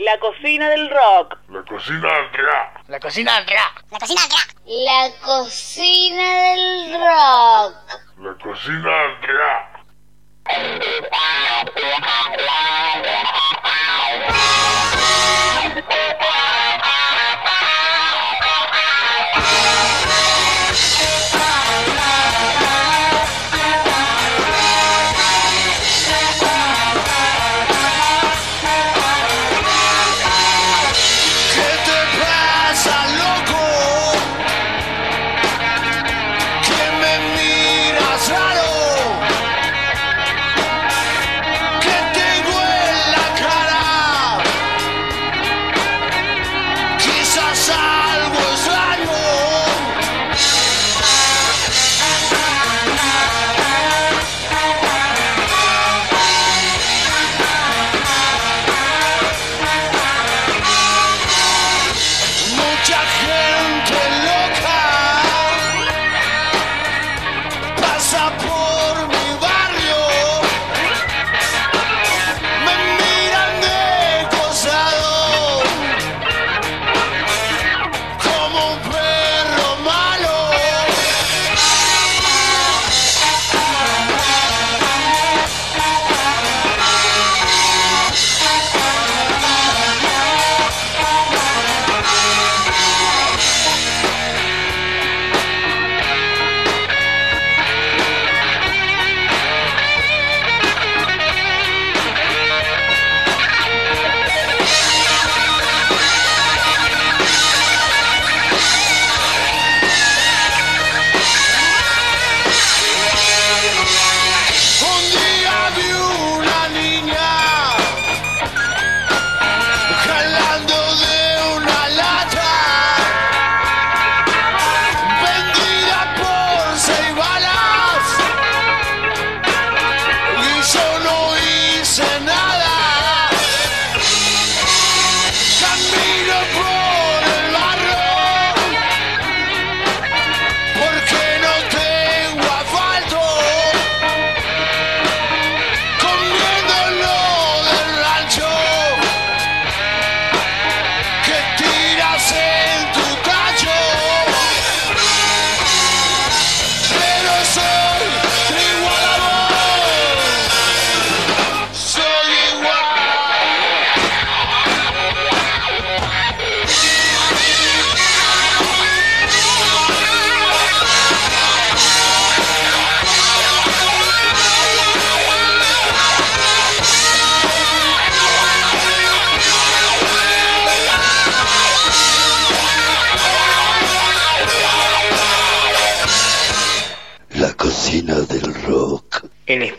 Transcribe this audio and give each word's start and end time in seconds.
La 0.00 0.16
cocina 0.20 0.68
del 0.68 0.88
rock. 0.90 1.38
La 1.48 1.64
cocina 1.64 1.98
del 1.98 2.30
rock. 2.30 2.86
La 2.86 3.00
cocina 3.00 3.32
del 3.34 3.48
rock. 3.48 3.82
La 3.90 3.98
cocina 3.98 4.22
del 4.22 4.38
rock. 6.92 7.74
La 8.16 8.34
cocina 8.38 8.92
del 8.92 9.22
rock. 9.26 9.74
La 9.76 9.94
cocina 9.98 10.02
del. 15.74 16.54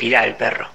gira 0.09 0.25
el 0.25 0.35
perro. 0.35 0.68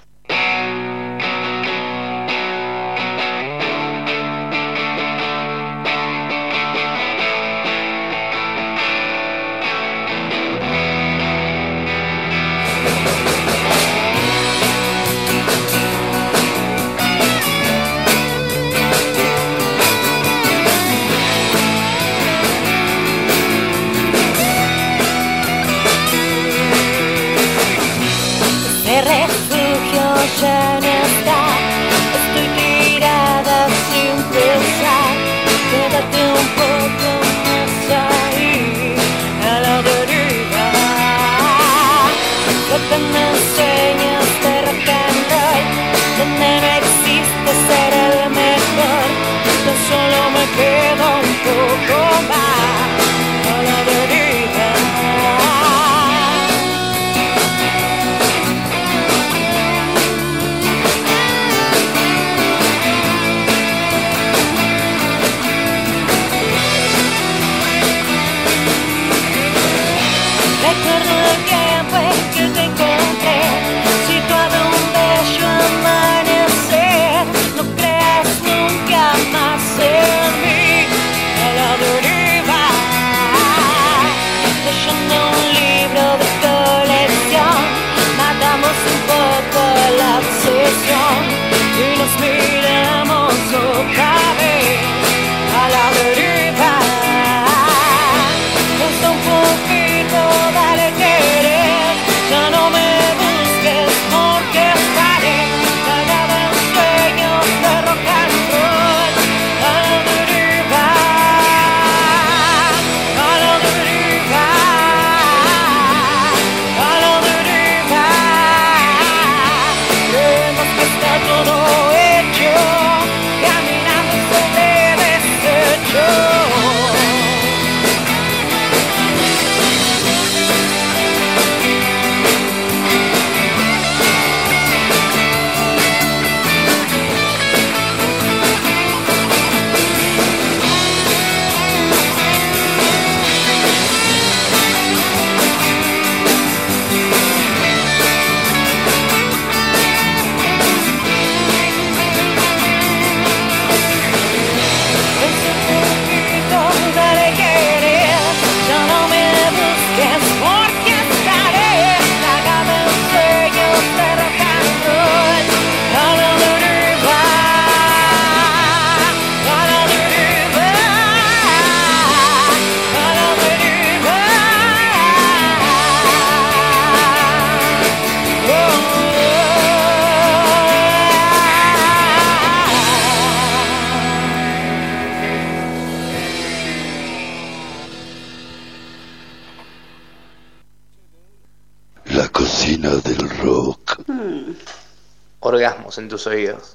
En 195.97 196.07
tus 196.07 196.27
oídos. 196.27 196.74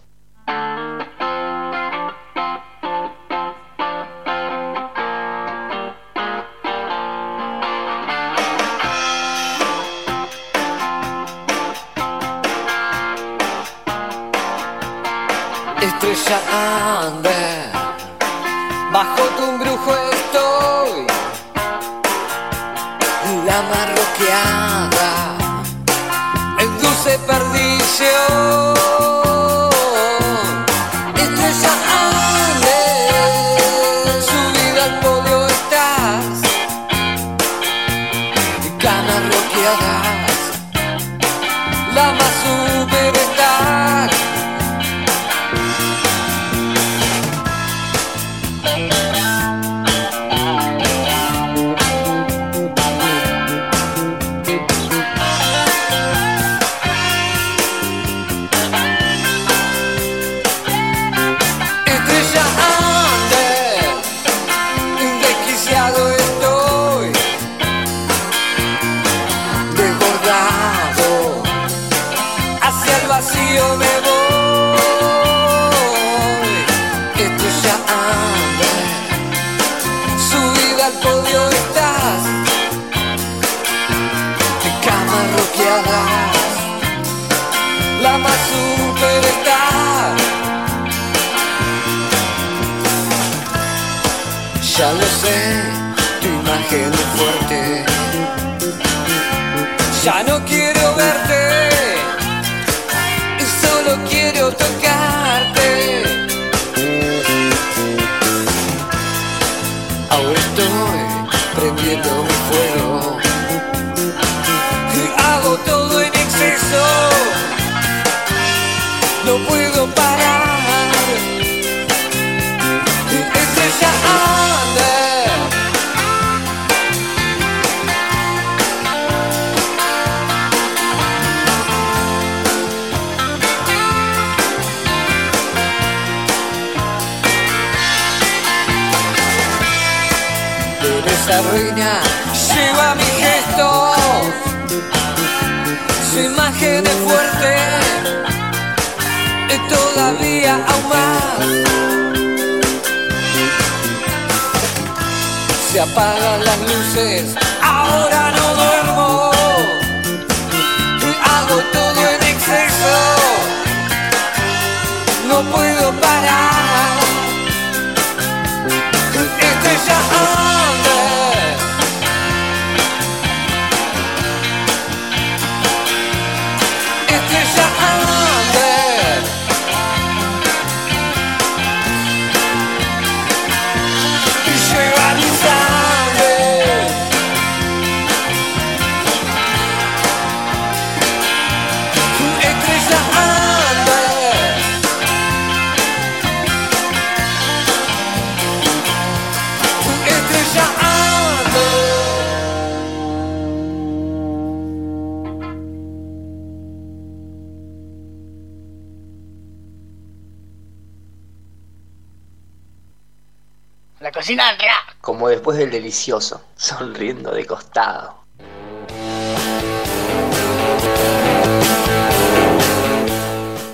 sonriendo 216.57 217.33
de 217.33 217.47
costado. 217.47 218.21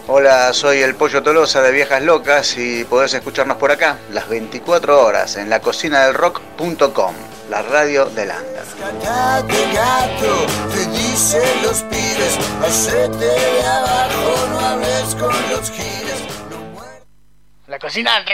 Hola, 0.09 0.53
soy 0.55 0.79
el 0.79 0.95
Pollo 0.95 1.23
Tolosa 1.23 1.61
de 1.63 1.73
Viejas 1.73 2.03
Locas 2.03 2.57
y 2.57 2.85
podés 2.85 3.13
escucharnos 3.13 3.57
por 3.59 3.73
acá 3.73 3.99
las 4.13 4.29
24 4.29 5.05
horas 5.05 5.37
en 5.37 5.51
la 5.51 5.61
cocina 5.61 6.05
del 6.05 6.15
rock.com, 6.15 7.15
la 7.51 7.63
radio 7.63 8.07
del 8.07 8.31
under. 8.31 8.65
Cállate 8.79 9.73
gato, 9.73 10.47
te 10.73 10.87
dicen 10.97 11.63
los 11.63 11.83
pibes, 11.83 12.39
hacete 12.65 13.17
de 13.19 13.63
abajo, 13.67 14.47
no 14.51 14.61
hables 14.61 15.15
con 15.17 15.51
los 15.51 15.71
giles. 15.73 16.23
La 17.67 17.79
cocina 17.81 18.15
del 18.15 18.25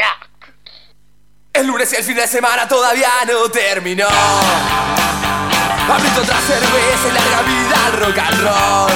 lunes 1.82 1.92
y 1.92 1.96
el 1.96 2.04
fin 2.04 2.16
de 2.16 2.26
semana 2.26 2.68
todavía 2.68 3.10
no 3.26 3.48
terminó. 3.50 4.06
Abrito 5.90 6.22
otra 6.22 6.38
cerveza 6.40 7.08
y 7.08 7.12
larga 7.12 7.42
vida 7.42 7.76
al 7.86 7.92
rock 8.00 8.18
and 8.18 8.40
roll. 8.40 8.92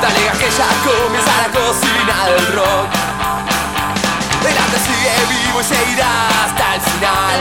Dale 0.00 0.20
que 0.38 0.50
ya 0.50 0.68
comienza 0.84 1.30
la 1.42 1.48
cocina 1.48 2.26
del 2.26 2.46
rock. 2.54 2.88
El 4.48 4.58
arte 4.58 4.78
sigue 4.86 5.12
vivo 5.28 5.60
y 5.60 5.64
seguirá 5.64 6.28
hasta 6.44 6.74
el 6.74 6.80
final. 6.80 7.40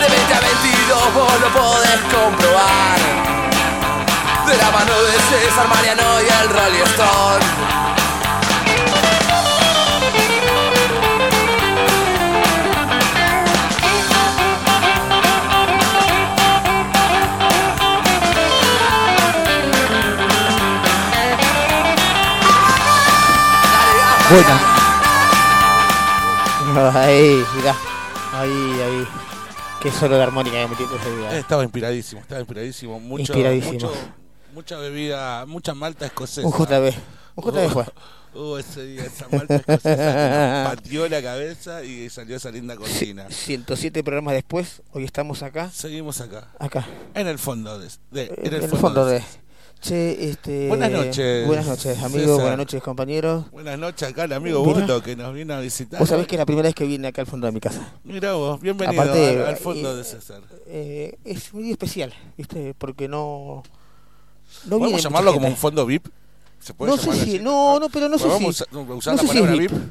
De 0.00 0.08
20 0.08 0.34
a 0.34 0.40
22 0.40 1.14
vos 1.14 1.40
lo 1.40 1.48
podés 1.48 2.00
comprobar. 2.12 2.98
De 4.46 4.56
la 4.56 4.70
mano 4.70 4.92
de 5.02 5.12
César 5.12 5.68
Mariano 5.68 6.20
y 6.20 6.28
el 6.42 6.48
Rolling 6.50 6.84
Stone. 6.84 7.81
Buena. 24.32 24.56
Ahí, 27.04 27.44
mirá. 27.56 27.76
Ahí, 28.32 28.50
ahí. 28.80 29.06
Qué 29.82 29.90
solo 29.90 30.16
de 30.16 30.22
armónica 30.22 30.56
que 30.56 30.68
metiste 30.68 30.94
ese 30.96 31.16
día. 31.16 31.36
Eh, 31.36 31.40
Estaba 31.40 31.62
inspiradísimo, 31.64 32.20
estaba 32.22 32.40
inspiradísimo. 32.40 32.98
Mucho, 33.00 33.20
Inspiradísimo. 33.22 33.72
mucho 33.74 33.92
Mucha 34.54 34.76
bebida, 34.78 35.44
mucha 35.46 35.74
malta 35.74 36.06
escocesa. 36.06 36.46
Un 36.46 36.52
JB. 36.52 36.94
Un 37.36 37.44
JB 37.44 37.70
fue. 37.70 37.84
Uh, 38.34 38.56
ese 38.56 38.82
día 38.86 39.04
esa 39.04 39.28
malta 39.30 39.56
escocesa 39.56 40.64
pateó 40.74 41.06
la 41.06 41.20
cabeza 41.20 41.84
y 41.84 42.08
salió 42.08 42.38
esa 42.38 42.50
linda 42.50 42.76
cocina. 42.76 43.26
107 43.28 44.02
programas 44.02 44.32
después, 44.32 44.80
hoy 44.92 45.04
estamos 45.04 45.42
acá. 45.42 45.70
Seguimos 45.70 46.18
acá. 46.22 46.48
Acá. 46.58 46.86
En 47.12 47.26
el 47.28 47.38
fondo 47.38 47.78
de, 47.78 47.90
de- 48.10 48.28
en 48.38 48.46
el 48.46 48.54
en 48.54 48.62
el 48.62 48.70
fondo, 48.70 48.76
fondo 48.78 49.04
de- 49.04 49.18
de. 49.18 49.24
Che, 49.82 50.28
este. 50.30 50.68
Buenas 50.68 50.92
noches, 50.92 51.44
Buenas 51.44 51.66
noches, 51.66 51.98
amigos. 51.98 52.22
César. 52.22 52.40
Buenas 52.40 52.56
noches, 52.58 52.82
compañeros. 52.84 53.50
Buenas 53.50 53.76
noches 53.80 54.08
acá 54.08 54.24
el 54.24 54.32
amigo. 54.32 54.62
Boto 54.62 55.02
que 55.02 55.16
nos 55.16 55.34
vino 55.34 55.54
a 55.54 55.60
visitar. 55.60 55.98
Vos 55.98 56.08
sabés 56.08 56.28
que 56.28 56.36
es 56.36 56.38
la 56.38 56.46
primera 56.46 56.68
vez 56.68 56.74
que 56.76 56.84
viene 56.86 57.08
acá 57.08 57.22
al 57.22 57.26
fondo 57.26 57.46
de 57.48 57.52
mi 57.52 57.58
casa. 57.58 57.92
Mira 58.04 58.34
vos, 58.34 58.60
bienvenido 58.60 59.02
Aparte, 59.02 59.40
al, 59.40 59.46
al 59.46 59.56
fondo 59.56 59.92
eh, 59.92 59.96
de 59.96 60.04
César. 60.04 60.40
Eh, 60.68 61.18
es 61.24 61.52
muy 61.52 61.72
especial, 61.72 62.14
¿viste? 62.38 62.74
Porque 62.78 63.08
no. 63.08 63.64
No 64.66 64.76
viene 64.76 64.78
¿Podemos 64.84 65.02
llamarlo 65.02 65.34
como 65.34 65.48
un 65.48 65.56
fondo 65.56 65.84
VIP? 65.84 66.06
¿Se 66.60 66.74
puede 66.74 66.92
No 66.92 66.96
sé 66.96 67.12
si, 67.14 67.20
así? 67.20 67.38
no, 67.40 67.80
no, 67.80 67.88
pero 67.88 68.08
no 68.08 68.18
sé 68.18 68.28
¿Podemos 68.28 68.56
si. 68.56 68.62
usa- 68.62 68.94
usar 68.94 69.16
no 69.16 69.22
la 69.22 69.28
sé 69.28 69.34
si 69.34 69.40
palabra 69.40 69.52
VIP. 69.60 69.72
VIP? 69.72 69.82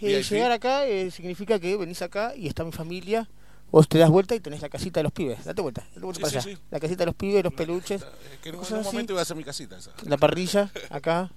Eh, 0.00 0.22
llegar 0.28 0.50
acá 0.50 0.84
eh, 0.86 1.12
significa 1.12 1.60
que 1.60 1.76
venís 1.76 2.02
acá 2.02 2.32
y 2.36 2.48
está 2.48 2.64
mi 2.64 2.72
familia. 2.72 3.28
Vos 3.70 3.88
te 3.88 3.98
das 3.98 4.08
vuelta 4.10 4.34
y 4.34 4.40
tenés 4.40 4.62
la 4.62 4.68
casita 4.68 5.00
de 5.00 5.04
los 5.04 5.12
pibes. 5.12 5.44
Date 5.44 5.60
vuelta, 5.60 5.82
date 5.94 6.00
vuelta 6.00 6.18
Sí, 6.18 6.22
para 6.22 6.42
sí, 6.42 6.48
allá. 6.48 6.56
sí. 6.56 6.62
La 6.70 6.80
casita 6.80 6.98
de 7.00 7.06
los 7.06 7.14
pibes, 7.14 7.44
los 7.44 7.52
peluches. 7.52 8.02
Que 8.42 8.48
en 8.48 8.54
un, 8.56 8.82
momento 8.82 9.12
iba 9.12 9.20
a 9.22 9.24
ser 9.24 9.36
mi 9.36 9.44
casita 9.44 9.76
esa. 9.76 9.90
La 10.04 10.16
parrilla, 10.16 10.70
acá. 10.90 11.30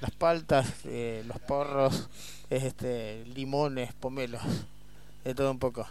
Las 0.00 0.10
paltas, 0.10 0.66
eh, 0.84 1.24
los 1.26 1.38
porros, 1.40 2.08
es 2.50 2.64
este, 2.64 3.24
limones, 3.34 3.94
pomelos. 3.94 4.42
De 5.24 5.34
todo 5.34 5.50
un 5.50 5.58
poco. 5.58 5.86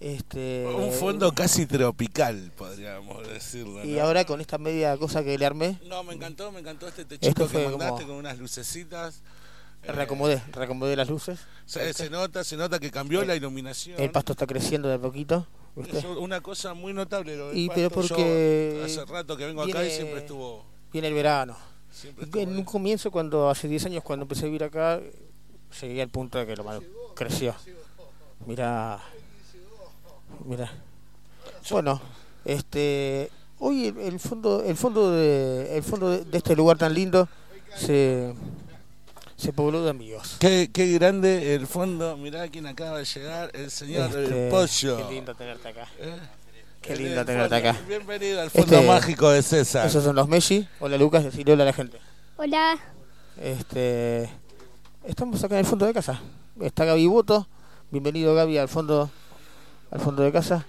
Este, 0.00 0.66
Un 0.66 0.92
fondo 0.92 1.32
casi 1.32 1.66
tropical, 1.66 2.52
podríamos 2.56 3.26
decirlo. 3.28 3.84
Y 3.84 3.92
¿no? 3.92 4.02
ahora 4.02 4.24
con 4.24 4.40
esta 4.40 4.56
media 4.58 4.96
cosa 4.96 5.22
que 5.22 5.36
le 5.36 5.44
armé, 5.44 5.78
No, 5.86 6.02
me 6.02 6.14
encantó, 6.14 6.50
me 6.50 6.60
encantó 6.60 6.88
este 6.88 7.04
techito 7.04 7.48
que 7.48 7.68
mandaste 7.68 8.02
como- 8.02 8.06
con 8.08 8.16
unas 8.16 8.38
lucecitas. 8.38 9.20
Eh, 9.82 9.92
reacomodé, 9.92 10.42
reacomodé 10.52 10.94
las 10.96 11.08
luces. 11.08 11.40
Se, 11.64 11.92
se 11.92 12.10
nota, 12.10 12.44
se 12.44 12.56
nota 12.56 12.78
que 12.78 12.90
cambió 12.90 13.24
la 13.24 13.34
iluminación. 13.34 13.98
El 14.00 14.10
pasto 14.10 14.32
está 14.32 14.46
creciendo 14.46 14.88
de 14.88 14.94
a 14.94 14.98
poquito. 14.98 15.46
¿viste? 15.76 15.98
Es 15.98 16.04
una 16.04 16.40
cosa 16.40 16.74
muy 16.74 16.92
notable 16.92 17.36
lo 17.36 17.48
del 17.48 17.58
Y 17.58 17.68
pasto. 17.68 17.80
pero 17.80 17.90
porque 17.90 18.76
Yo 18.78 18.84
hace 18.84 19.04
rato 19.06 19.36
que 19.36 19.46
vengo 19.46 19.62
acá 19.62 19.84
y 19.84 19.90
siempre 19.90 20.18
estuvo... 20.18 20.64
Viene 20.92 21.08
el 21.08 21.14
verano. 21.14 21.56
Estuvo 22.20 22.40
En 22.42 22.56
un 22.56 22.64
comienzo, 22.64 23.10
cuando 23.10 23.48
hace 23.48 23.68
10 23.68 23.86
años, 23.86 24.02
cuando 24.04 24.24
empecé 24.24 24.42
a 24.42 24.46
vivir 24.46 24.64
acá, 24.64 25.00
llegué 25.80 26.02
al 26.02 26.08
punto 26.08 26.38
de 26.38 26.46
que 26.46 26.56
lo 26.56 26.64
malo 26.64 26.82
creció. 27.14 27.54
Mira, 28.46 29.00
mira. 30.44 30.70
Bueno, 31.70 32.00
este, 32.44 33.30
hoy 33.58 33.86
el, 33.88 33.98
el 33.98 34.20
fondo, 34.20 34.62
el 34.64 34.76
fondo 34.76 35.12
de, 35.12 35.76
el 35.76 35.82
fondo 35.82 36.10
de, 36.10 36.24
de 36.24 36.38
este 36.38 36.56
lugar 36.56 36.78
tan 36.78 36.94
lindo 36.94 37.28
se, 37.76 38.34
se 39.40 39.52
pobló 39.54 39.82
de 39.82 39.90
amigos. 39.90 40.36
Qué, 40.38 40.70
qué 40.72 40.86
grande 40.92 41.54
el 41.54 41.66
fondo. 41.66 42.16
Mirá 42.18 42.46
quién 42.48 42.66
acaba 42.66 42.98
de 42.98 43.06
llegar, 43.06 43.50
el 43.54 43.70
señor 43.70 44.08
Este, 44.10 44.44
el 44.46 44.50
pollo. 44.50 45.08
Qué 45.08 45.14
lindo 45.14 45.34
tenerte 45.34 45.68
acá. 45.68 45.88
¿Eh? 45.98 46.16
Qué 46.82 46.96
lindo 46.96 47.20
el 47.20 47.26
tenerte 47.26 47.54
acá. 47.54 47.76
Bienvenido 47.88 48.42
al 48.42 48.50
fondo 48.50 48.74
Este, 48.76 48.86
mágico 48.86 49.30
de 49.30 49.42
César. 49.42 49.86
Esos 49.86 50.04
son 50.04 50.14
los 50.14 50.28
Messi. 50.28 50.68
Hola 50.78 50.98
Lucas, 50.98 51.24
decirle 51.24 51.54
hola 51.54 51.62
a 51.62 51.66
la 51.66 51.72
gente. 51.72 51.98
Hola. 52.36 52.78
Este, 53.40 54.28
estamos 55.04 55.42
acá 55.42 55.54
en 55.54 55.60
el 55.60 55.66
fondo 55.66 55.86
de 55.86 55.94
casa. 55.94 56.20
Está 56.60 56.84
Gaby 56.84 57.06
Boto. 57.06 57.48
Bienvenido 57.90 58.34
Gaby 58.34 58.58
al 58.58 58.68
fondo, 58.68 59.10
al 59.90 60.00
fondo 60.00 60.22
de 60.22 60.32
casa. 60.32 60.66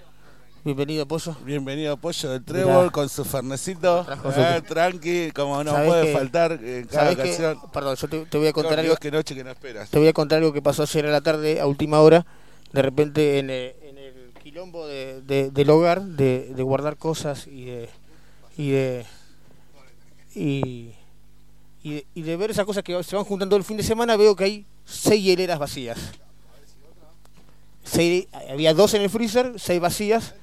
Bienvenido 0.63 1.07
Pollo. 1.07 1.35
Bienvenido 1.43 1.97
Pollo 1.97 2.29
del 2.29 2.41
Mirá. 2.41 2.53
Trébol 2.53 2.91
con 2.91 3.09
su 3.09 3.25
fernecito. 3.25 4.05
Eh, 4.37 4.61
tranqui, 4.67 5.31
como 5.31 5.63
no 5.63 5.71
¿Sabés 5.71 5.87
puede 5.89 6.05
que- 6.05 6.13
faltar 6.13 6.51
en 6.63 6.85
cada 6.87 7.03
¿Sabés 7.11 7.15
qué? 7.17 7.43
ocasión. 7.43 7.71
Perdón, 7.71 7.95
yo 7.95 8.07
te, 8.07 8.25
te 8.25 8.37
voy 8.37 8.47
a 8.47 8.53
contar 8.53 8.79
algo. 8.79 8.95
Qué 8.97 9.09
noche 9.09 9.33
que 9.33 9.43
no 9.43 9.49
esperas. 9.49 9.89
Te 9.89 9.97
voy 9.97 10.07
a 10.07 10.13
contar 10.13 10.37
algo 10.37 10.53
que 10.53 10.61
pasó 10.61 10.83
ayer 10.83 11.07
a 11.07 11.09
la 11.09 11.21
tarde, 11.21 11.59
a 11.59 11.65
última 11.65 11.99
hora. 12.01 12.25
De 12.73 12.81
repente 12.83 13.39
en 13.39 13.49
el, 13.49 13.73
en 13.81 13.97
el 13.97 14.33
quilombo 14.43 14.85
de, 14.85 15.21
de- 15.23 15.49
del 15.49 15.69
hogar, 15.71 16.03
de, 16.03 16.51
de 16.55 16.63
guardar 16.63 16.95
cosas 16.97 17.47
y 17.47 17.65
de. 17.65 17.89
y 18.55 18.69
de. 18.69 19.05
y. 20.35 20.93
y 21.81 21.93
de, 21.95 22.05
y 22.13 22.21
de 22.21 22.37
ver 22.37 22.51
esas 22.51 22.65
cosas 22.65 22.83
que 22.83 23.01
se 23.03 23.15
van 23.15 23.25
juntando 23.25 23.55
el 23.55 23.63
fin 23.63 23.77
de 23.77 23.83
semana, 23.83 24.15
veo 24.15 24.35
que 24.35 24.43
hay 24.43 24.65
seis 24.85 25.23
hieleras 25.23 25.57
vacías. 25.57 25.97
Seis- 27.83 28.27
había 28.47 28.75
dos 28.75 28.93
en 28.93 29.01
el 29.01 29.09
freezer, 29.09 29.53
seis 29.57 29.81
vacías. 29.81 30.35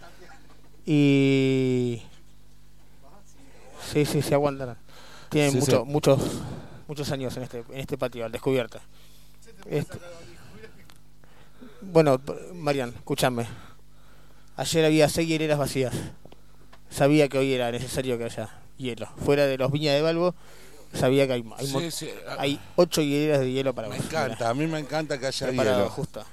Y. 0.90 2.02
Sí, 3.92 4.06
sí, 4.06 4.22
se 4.22 4.32
aguantan. 4.34 4.76
Tienen 5.28 5.52
Sí, 5.52 5.58
mucho- 5.58 5.84
sí. 5.84 5.90
muchos 5.92 6.20
muchos 6.86 7.10
años 7.12 7.36
en 7.36 7.42
este 7.42 7.58
en 7.58 7.78
este 7.80 7.98
patio, 7.98 8.24
al 8.24 8.32
descubierto. 8.32 8.80
Este- 9.66 9.98
Bueno, 11.82 12.18
Marian, 12.54 12.88
escúchame. 12.96 13.46
Ayer 14.56 14.84
había 14.86 15.08
seis 15.10 15.28
hieleras 15.28 15.58
vacías. 15.58 15.92
Sabía 16.90 17.28
que 17.28 17.36
hoy 17.38 17.52
era 17.52 17.70
necesario 17.70 18.16
que 18.16 18.24
haya 18.24 18.48
hielo. 18.78 19.06
Fuera 19.24 19.44
de 19.46 19.58
los 19.58 19.70
viñas 19.70 19.94
de 19.94 20.00
Balbo, 20.02 20.34
sabía 20.94 21.26
que 21.26 21.34
hay, 21.34 21.44
hay, 21.58 21.66
Sí, 21.66 21.72
mon- 21.74 21.90
sí, 21.92 22.08
hay 22.38 22.58
ocho 22.76 23.02
hieleras 23.02 23.40
de 23.40 23.52
hielo 23.52 23.74
para 23.74 23.88
Me 23.88 23.96
vos. 23.96 24.06
encanta, 24.06 24.48
a 24.48 24.54
mí 24.54 24.66
me 24.66 24.78
encanta 24.78 25.18
que 25.18 25.26
haya 25.26 25.46
preparado, 25.48 25.78
hielo. 25.80 25.90
justo. 25.90 26.24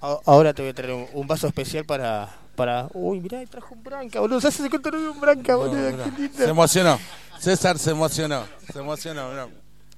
Ahora 0.00 0.52
te 0.54 0.62
voy 0.62 0.70
a 0.70 0.74
traer 0.74 0.92
un, 0.92 1.06
un 1.12 1.26
vaso 1.26 1.46
especial 1.46 1.84
para, 1.84 2.28
para... 2.54 2.88
Uy, 2.92 3.20
mirá, 3.20 3.44
trajo 3.46 3.74
un 3.74 3.82
branca, 3.82 4.20
boludo. 4.20 4.40
Se 4.40 4.48
hace 4.48 4.62
vi 4.68 4.76
un 4.76 5.20
branca, 5.20 5.56
boludo. 5.56 5.74
mirá. 5.90 6.04
qué 6.04 6.22
lindo. 6.22 6.36
Se 6.38 6.48
emocionó. 6.50 6.98
César 7.38 7.78
se 7.78 7.90
emocionó. 7.90 8.44
Se 8.72 8.78
emocionó. 8.78 9.28
mirá. 9.30 9.48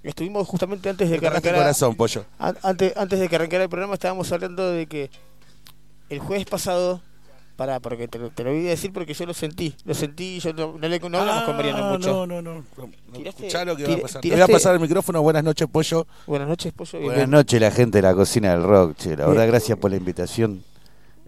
Estuvimos 0.02 0.47
justamente 0.47 0.88
antes 0.88 1.11
de 1.11 1.19
que 1.19 1.26
arrancara... 1.26 1.59
corazón, 1.59 1.95
pollo. 1.97 2.25
An- 2.38 2.57
Antes, 2.62 2.97
antes 2.97 3.19
de 3.19 3.28
que 3.28 3.37
arrancara 3.37 3.64
el 3.64 3.69
programa 3.69 3.95
estábamos 3.95 4.31
hablando 4.33 4.71
de 4.71 4.87
que 4.87 5.11
el 6.09 6.21
jueves 6.21 6.47
pasado, 6.47 7.02
para 7.59 7.81
porque 7.81 8.07
te, 8.07 8.21
lo- 8.21 8.31
te 8.31 8.45
lo 8.45 8.53
voy 8.53 8.67
a 8.69 8.71
decir 8.71 8.93
porque 8.93 9.15
yo 9.15 9.27
lo 9.27 9.35
sentí, 9.35 9.75
lo 9.85 9.93
sentí, 9.93 10.38
yo 10.38 10.53
no, 10.53 10.79
no, 10.79 10.88
le- 10.88 11.00
no 11.00 11.19
hablamos 11.19 11.43
con 11.43 11.57
Mariano 11.57 11.85
Ah, 11.87 11.91
mucho. 11.91 12.25
No, 12.25 12.27
no, 12.27 12.41
no. 12.41 12.65
no 12.77 12.88
Tiraste- 13.12 13.47
Escuchá 13.47 13.65
lo 13.65 13.75
que 13.77 13.85
va 13.85 13.95
a 13.95 13.99
pasar. 13.99 14.21
Te 14.23 14.29
voy 14.29 14.37
tiraste- 14.37 14.53
a 14.53 14.55
pasar 14.55 14.75
el 14.75 14.81
micrófono. 14.81 15.23
Buenas 15.23 15.43
noches, 15.43 15.67
pollo. 15.69 16.07
Buenas 16.29 16.47
noches, 16.47 16.73
Pollo. 16.73 17.00
Buenas 17.00 17.29
noches 17.29 17.61
la 17.61 17.73
gente 17.73 17.99
de 17.99 18.03
la 18.03 18.15
cocina 18.15 18.53
del 18.53 18.62
rock, 18.62 18.97
che. 18.97 19.11
La 19.11 19.27
verdad, 19.27 19.33
Bien. 19.43 19.49
gracias 19.49 19.77
por 19.77 19.91
la 19.91 19.97
invitación. 19.97 20.62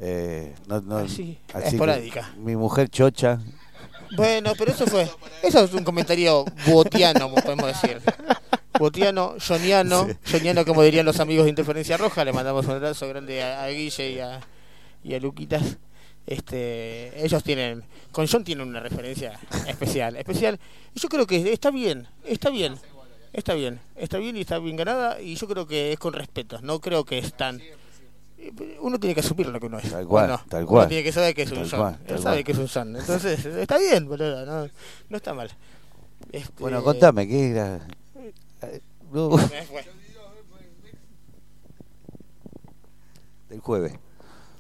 Eh, 0.01 0.55
no, 0.69 0.81
no- 0.81 0.99
Ah, 0.99 1.05
sí, 1.09 1.37
así 1.53 1.63
que 1.63 1.69
esporádica. 1.71 2.31
mi 2.39 2.55
mujer 2.55 2.89
chocha. 2.91 3.41
Bueno, 4.17 4.53
pero 4.57 4.71
eso 4.71 4.87
fue, 4.87 5.09
eso 5.43 5.65
es 5.65 5.75
un 5.75 5.83
comentario 5.83 6.45
botiano, 6.69 7.35
podemos 7.35 7.67
decir. 7.67 8.01
Botiano, 8.79 9.35
joniano, 9.47 10.07
joniano 10.31 10.65
como 10.65 10.83
dirían 10.85 11.05
los 11.07 11.19
amigos 11.19 11.45
de 11.45 11.51
Interferencia 11.51 11.97
Roja, 11.97 12.25
le 12.25 12.33
mandamos 12.33 12.65
un 12.67 12.73
abrazo 12.73 13.09
grande 13.09 13.43
a, 13.43 13.65
a 13.65 13.69
Guille 13.69 14.11
y 14.13 14.21
a, 14.21 14.41
y 15.03 15.15
a 15.15 15.19
Luquitas. 15.21 15.77
Este, 16.31 17.25
ellos 17.25 17.43
tienen, 17.43 17.83
con 18.13 18.29
John 18.29 18.45
tienen 18.45 18.69
una 18.69 18.79
referencia 18.79 19.37
especial, 19.67 20.15
especial. 20.17 20.61
Y 20.95 21.01
yo 21.01 21.09
creo 21.09 21.27
que 21.27 21.53
está 21.53 21.73
bien, 21.73 22.07
está 22.25 22.51
bien, 22.51 22.77
está 23.33 23.53
bien, 23.55 23.81
está 23.97 24.19
bien 24.19 24.37
y 24.37 24.43
está 24.43 24.61
bien 24.61 24.77
ganada 24.77 25.21
y 25.21 25.35
yo 25.35 25.49
creo 25.49 25.67
que 25.67 25.93
es 25.93 25.99
con 25.99 26.13
respeto, 26.13 26.61
no 26.63 26.81
creo 26.81 27.05
que 27.05 27.19
es 27.19 27.35
tan... 27.35 27.61
Uno 28.81 29.01
tiene 29.01 29.13
que 29.15 29.21
asumir 29.21 29.49
lo 29.49 29.59
que 29.59 29.67
uno 29.67 29.79
es. 29.81 29.91
Tal 29.91 30.07
cual, 30.07 30.39
tal 30.49 30.61
Uno 30.63 30.69
cual. 30.69 30.89
tiene 30.89 31.03
que 31.03 31.11
saber 31.13 31.35
que 31.35 31.43
es 31.43 31.51
un 31.51 31.59
Tal 31.59 31.69
John. 31.69 31.81
cual, 31.81 31.99
Él 32.07 32.19
sabe 32.23 32.45
que 32.45 32.53
es 32.53 32.59
un 32.59 32.69
John. 32.69 32.95
Entonces, 32.97 33.45
está 33.45 33.77
bien, 33.79 34.07
boludo, 34.09 34.47
no, 34.47 34.71
no 35.09 35.17
está 35.17 35.35
mal. 35.35 35.51
Este, 36.31 36.53
Bueno, 36.61 36.83
contame, 36.85 37.27
¿qué 37.27 37.51
era? 37.51 37.87
Eh, 38.15 38.81
no, 39.13 39.37
eh, 39.37 39.67
bueno, 39.69 39.89
el 43.51 43.61
jueves. 43.61 43.93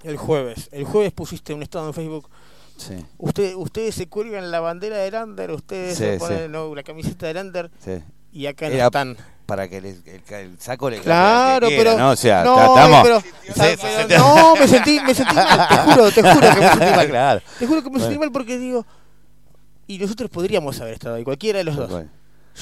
El 0.02 0.16
jueves. 0.16 0.69
El 0.73 0.85
jueves 0.85 1.12
pusiste 1.12 1.52
un 1.54 1.62
estado 1.62 1.87
en 1.88 1.95
Facebook. 1.95 2.28
Sí, 2.76 2.95
Usted, 3.19 3.54
ustedes 3.57 3.95
se 3.95 4.09
cuelgan 4.09 4.50
la 4.50 4.61
bandera 4.61 4.97
del 4.97 5.14
Under, 5.14 5.50
ustedes 5.50 5.99
Sí, 5.99 6.04
se 6.04 6.19
ponen 6.19 6.45
sí. 6.47 6.49
no, 6.49 6.75
la 6.75 6.83
camiseta 6.83 7.26
del 7.26 7.37
Under 7.37 7.71
sí. 7.85 8.02
y 8.33 8.47
acá 8.47 8.69
no 8.69 8.75
Era 8.75 8.87
están. 8.87 9.16
Para 9.45 9.69
que 9.69 9.78
el, 9.78 9.85
el- 9.87 10.02
el 10.30 10.59
saco 10.61 10.88
le 10.88 11.00
Claro, 11.00 11.69
que 11.69 11.75
quiera, 11.75 11.90
pero. 11.92 11.99
¿no? 12.02 12.11
O 12.12 12.16
sea, 12.16 12.42
no, 12.45 12.59
estamos. 12.75 13.02
pero, 13.02 14.19
no, 14.19 14.54
me 14.57 14.69
sentí, 14.69 15.00
me 15.00 15.12
sentí 15.14 15.35
mal, 15.35 15.69
te 15.69 15.76
juro, 15.76 16.11
te 16.11 16.23
juro 16.23 16.40
que 16.54 16.61
me 16.61 16.69
sentí 16.71 16.85
mal. 16.97 17.09
Claro. 17.09 17.40
Te 17.59 17.66
juro 17.66 17.83
que 17.83 17.90
me 17.90 18.00
sentí 18.00 18.19
mal 18.19 18.33
porque 18.33 18.59
digo. 18.59 18.87
Y 19.87 19.99
nosotros 19.99 20.30
podríamos 20.30 20.80
haber 20.80 20.95
estado 20.95 21.16
ahí, 21.16 21.25
cualquiera 21.25 21.59
de 21.59 21.64
los 21.64 21.76
dos. 21.76 21.90
Bueno, 21.90 22.09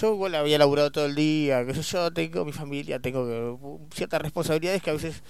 Yo 0.00 0.14
igual 0.14 0.34
había 0.34 0.58
laburado 0.58 0.90
todo 0.90 1.04
el 1.04 1.14
día, 1.14 1.64
que 1.66 1.74
yo, 1.74 2.10
tengo 2.10 2.44
mi 2.46 2.52
familia, 2.52 2.98
tengo 3.00 3.78
ciertas 3.94 4.22
responsabilidades 4.22 4.82
que 4.82 4.88
a 4.90 4.94
veces 4.94 5.22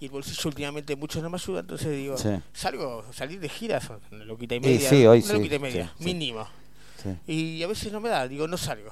y 0.00 0.06
el 0.06 0.10
bolsillo 0.10 0.48
últimamente 0.48 0.94
mucho 0.96 1.20
no 1.22 1.30
me 1.30 1.36
ayuda, 1.36 1.60
entonces 1.60 1.88
digo, 1.90 2.16
Sí. 2.18 2.30
salgo, 2.52 3.04
salir 3.12 3.40
de 3.40 3.48
gira 3.48 3.80
son 3.80 4.00
una 4.12 4.24
loquita 4.24 4.54
y 4.54 4.60
media, 4.60 4.88
sí, 4.88 5.06
hoy 5.06 5.22
sí, 5.22 5.32
loquita 5.32 5.54
y 5.54 5.58
media, 5.58 5.86
sí, 5.86 5.92
sí. 5.98 6.04
mínimo. 6.04 6.46
Y 7.26 7.62
a 7.62 7.66
veces 7.68 7.92
no 7.92 8.00
me 8.00 8.08
da, 8.08 8.26
digo, 8.26 8.48
no 8.48 8.56
salgo. 8.56 8.90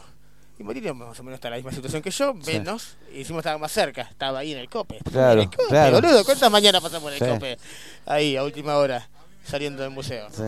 Y 0.56 0.62
Marilia 0.62 0.94
más 0.94 1.18
o 1.18 1.22
menos 1.24 1.38
está 1.38 1.48
en 1.48 1.52
la 1.52 1.56
misma 1.56 1.72
situación 1.72 2.00
que 2.00 2.10
yo, 2.12 2.32
menos, 2.32 2.96
y 3.12 3.18
encima 3.20 3.40
estaba 3.40 3.58
más 3.58 3.72
cerca, 3.72 4.02
estaba 4.02 4.38
ahí 4.38 4.52
en 4.52 4.58
el 4.58 4.68
cope. 4.68 4.98
Claro, 5.10 5.32
En 5.32 5.48
el 5.48 5.50
cope, 5.50 5.68
claro. 5.68 6.00
boludo, 6.00 6.24
¿cuántas 6.24 6.48
mañanas 6.50 6.80
pasamos 6.80 7.10
por 7.10 7.12
el 7.12 7.34
cope? 7.34 7.58
Ahí, 8.06 8.36
a 8.36 8.44
última 8.44 8.76
hora, 8.76 9.08
saliendo 9.44 9.82
del 9.82 9.90
museo. 9.90 10.28
Sí. 10.30 10.44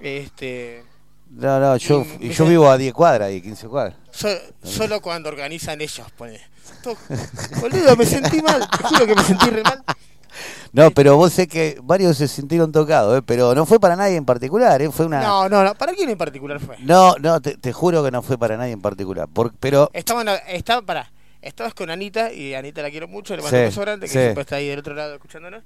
Este, 0.00 0.84
No, 1.34 1.58
no, 1.60 1.76
yo, 1.76 2.06
Y 2.20 2.30
yo 2.30 2.44
vivo 2.46 2.70
a 2.70 2.78
10 2.78 2.92
cuadras 2.94 3.32
y 3.32 3.40
15 3.42 3.66
cuadras. 3.68 3.96
So- 4.10 4.28
solo 4.62 5.00
cuando 5.00 5.28
organizan 5.28 5.80
ellos, 5.80 6.06
pone. 6.16 6.40
Boludo, 7.60 7.96
me 7.96 8.06
sentí 8.06 8.40
mal. 8.42 8.68
Te 8.70 8.84
juro 8.84 9.06
que 9.06 9.14
me 9.14 9.22
sentí 9.24 9.50
re 9.50 9.62
mal. 9.62 9.82
No, 10.72 10.90
pero 10.90 11.16
vos 11.16 11.32
sé 11.32 11.46
que 11.46 11.78
varios 11.82 12.16
se 12.16 12.26
sintieron 12.26 12.72
tocados, 12.72 13.18
¿eh? 13.18 13.22
pero 13.24 13.54
no 13.54 13.64
fue 13.66 13.78
para 13.78 13.94
nadie 13.94 14.16
en 14.16 14.24
particular, 14.24 14.82
¿eh? 14.82 14.90
fue 14.90 15.06
una... 15.06 15.20
No, 15.22 15.48
no, 15.48 15.62
no. 15.62 15.74
¿Para 15.76 15.92
quién 15.92 16.10
en 16.10 16.18
particular 16.18 16.58
fue? 16.58 16.76
No, 16.80 17.14
no, 17.20 17.40
te, 17.40 17.56
te 17.56 17.72
juro 17.72 18.02
que 18.02 18.10
no 18.10 18.22
fue 18.22 18.36
para 18.38 18.56
nadie 18.56 18.72
en 18.72 18.80
particular. 18.80 19.28
Por- 19.28 19.54
pero 19.54 19.88
Estaban, 19.92 20.28
estaba, 20.48 20.82
para, 20.82 21.12
estabas 21.40 21.74
con 21.74 21.90
Anita 21.90 22.32
y 22.32 22.54
Anita 22.54 22.82
la 22.82 22.90
quiero 22.90 23.06
mucho, 23.06 23.36
le 23.36 23.42
mando 23.42 23.56
un 23.56 23.64
beso 23.66 23.80
grande, 23.82 24.06
que 24.06 24.12
sí. 24.12 24.18
siempre 24.18 24.40
está 24.42 24.56
ahí 24.56 24.66
del 24.68 24.80
otro 24.80 24.94
lado 24.94 25.14
escuchándonos. 25.14 25.62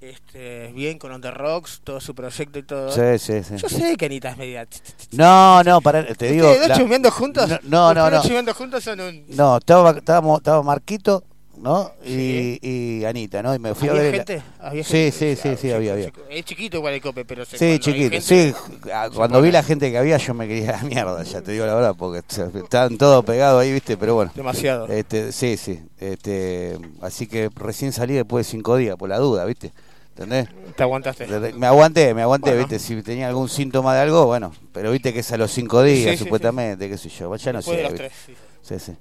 Este, 0.00 0.72
bien 0.74 0.98
con 0.98 1.10
On 1.10 1.20
The 1.20 1.30
Rocks, 1.30 1.80
todo 1.82 2.00
su 2.00 2.14
proyecto 2.14 2.58
y 2.58 2.62
todo. 2.62 2.90
Sí, 2.92 3.18
sí, 3.18 3.42
sí. 3.42 3.56
Yo 3.56 3.68
sé 3.68 3.96
que 3.96 4.06
Anita 4.06 4.30
es 4.30 4.36
media. 4.36 4.66
No, 5.12 5.62
no, 5.64 5.80
para, 5.80 6.04
te 6.14 6.32
digo. 6.32 6.48
¿Ustedes 6.50 6.68
dos 6.68 6.78
chumeando 6.78 7.10
juntos? 7.10 7.48
No, 7.64 7.94
no, 7.94 8.10
no. 8.10 8.22
No. 8.42 8.54
juntos 8.54 8.84
son 8.84 9.00
un. 9.00 9.24
No, 9.28 9.56
estaba, 9.56 9.90
estábamos, 9.92 10.40
estaba 10.40 10.62
Marquito, 10.62 11.24
¿no? 11.56 11.92
Y, 12.04 12.58
y 12.60 13.04
Anita, 13.06 13.42
¿no? 13.42 13.54
Y 13.54 13.58
me 13.58 13.74
fui 13.74 13.88
a 13.88 13.92
¿Había 13.92 14.02
ver. 14.04 14.14
gente? 14.16 14.42
¿Había 14.60 14.84
sí, 14.84 15.10
gente? 15.10 15.12
sí, 15.12 15.36
sí, 15.42 15.48
Ah, 15.48 15.56
sí, 15.58 15.72
había, 15.72 15.92
había. 15.94 16.12
Es 16.28 16.44
chiquito 16.44 16.76
igual 16.76 16.92
el 16.92 17.00
cope, 17.00 17.24
pero 17.24 17.46
se- 17.46 17.56
Sí, 17.56 17.78
chiquito, 17.78 18.20
sí. 18.20 18.52
ah, 18.92 19.08
Cuando 19.12 19.40
vi 19.40 19.50
la 19.50 19.62
gente 19.62 19.90
que 19.90 19.96
había, 19.96 20.18
yo 20.18 20.34
me 20.34 20.46
quería 20.46 20.72
la 20.72 20.82
mierda, 20.82 21.22
ya 21.22 21.40
te 21.40 21.52
digo 21.52 21.64
la 21.64 21.74
verdad, 21.74 21.94
porque 21.96 22.18
estaban 22.28 22.98
todos 22.98 23.24
pegados 23.24 23.62
ahí, 23.62 23.72
¿viste? 23.72 23.96
Pero 23.96 24.14
bueno. 24.14 24.30
Demasiado. 24.34 24.86
Este, 24.88 25.32
sí, 25.32 25.56
sí. 25.56 25.80
Este, 25.98 26.78
así 27.00 27.26
que 27.26 27.48
recién 27.56 27.92
salí 27.92 28.12
después 28.12 28.46
de 28.46 28.50
cinco 28.50 28.76
días, 28.76 28.96
por 28.96 29.08
la 29.08 29.16
duda, 29.18 29.46
¿viste? 29.46 29.72
¿Entendés? 30.16 30.48
Te 30.74 30.82
aguantaste. 30.82 31.26
Me 31.54 31.66
aguanté, 31.66 32.14
me 32.14 32.22
aguanté, 32.22 32.50
Bueno. 32.52 32.66
¿viste? 32.66 32.78
Si 32.78 33.02
tenía 33.02 33.28
algún 33.28 33.50
síntoma 33.50 33.94
de 33.94 34.00
algo, 34.00 34.24
bueno, 34.24 34.50
pero 34.72 34.90
viste 34.90 35.12
que 35.12 35.20
es 35.20 35.30
a 35.32 35.36
los 35.36 35.50
cinco 35.50 35.82
días, 35.82 36.12
Sí, 36.12 36.16
sí, 36.16 36.24
supuestamente, 36.24 36.88
qué 36.88 36.96
sé 36.96 37.10
yo, 37.10 37.34
ya 37.36 37.52
no 37.52 37.60
sé. 37.60 37.76
de 37.76 37.82
los 37.82 37.94
tres, 37.94 38.12
Sí, 38.24 38.34
sí. 38.62 38.78
sí. 38.78 38.92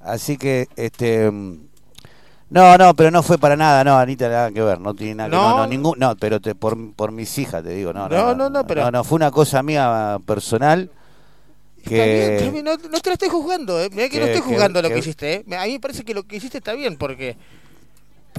Así 0.00 0.36
que, 0.36 0.68
este. 0.76 1.30
No, 2.50 2.76
no, 2.76 2.94
pero 2.94 3.10
no 3.10 3.22
fue 3.22 3.38
para 3.38 3.56
nada, 3.56 3.84
no, 3.84 3.96
Anita, 3.96 4.28
nada 4.28 4.50
que 4.50 4.60
ver, 4.60 4.80
no 4.80 4.92
tiene 4.94 5.14
nada 5.14 5.30
que 5.30 5.36
No. 5.36 5.50
no, 5.50 5.56
no, 5.58 5.66
ningún, 5.66 5.98
no, 5.98 6.14
pero 6.16 6.40
te, 6.40 6.54
por, 6.54 6.92
por 6.94 7.10
mis 7.12 7.38
hijas 7.38 7.62
te 7.62 7.70
digo, 7.70 7.92
no, 7.94 8.08
no, 8.08 8.16
No, 8.18 8.34
no, 8.34 8.50
no, 8.50 8.66
pero- 8.66 8.82
no, 8.82 8.90
no, 8.90 9.04
fue 9.04 9.16
una 9.16 9.30
cosa 9.30 9.62
mía 9.62 10.18
personal 10.26 10.90
Está 11.78 11.90
bien, 11.90 12.04
que, 12.04 12.36
está 12.36 12.50
bien, 12.50 12.64
no, 12.64 12.72
no 12.76 13.00
te 13.00 13.08
la 13.08 13.12
estoy 13.14 13.28
juzgando, 13.30 13.80
¿eh? 13.80 13.88
Mirá 13.90 14.08
que, 14.10 14.18
no 14.18 14.26
estoy 14.26 14.42
que- 14.42 14.48
juzgando 14.48 14.82
lo 14.82 14.88
que- 14.88 14.94
que 14.94 15.00
hiciste, 15.00 15.32
¿eh? 15.34 15.44
A 15.56 15.64
mí 15.66 15.72
me 15.74 15.80
parece 15.80 16.04
que 16.04 16.12
lo 16.12 16.24
que 16.24 16.36
hiciste 16.36 16.58
está 16.58 16.74
bien, 16.74 16.96
porque. 16.98 17.36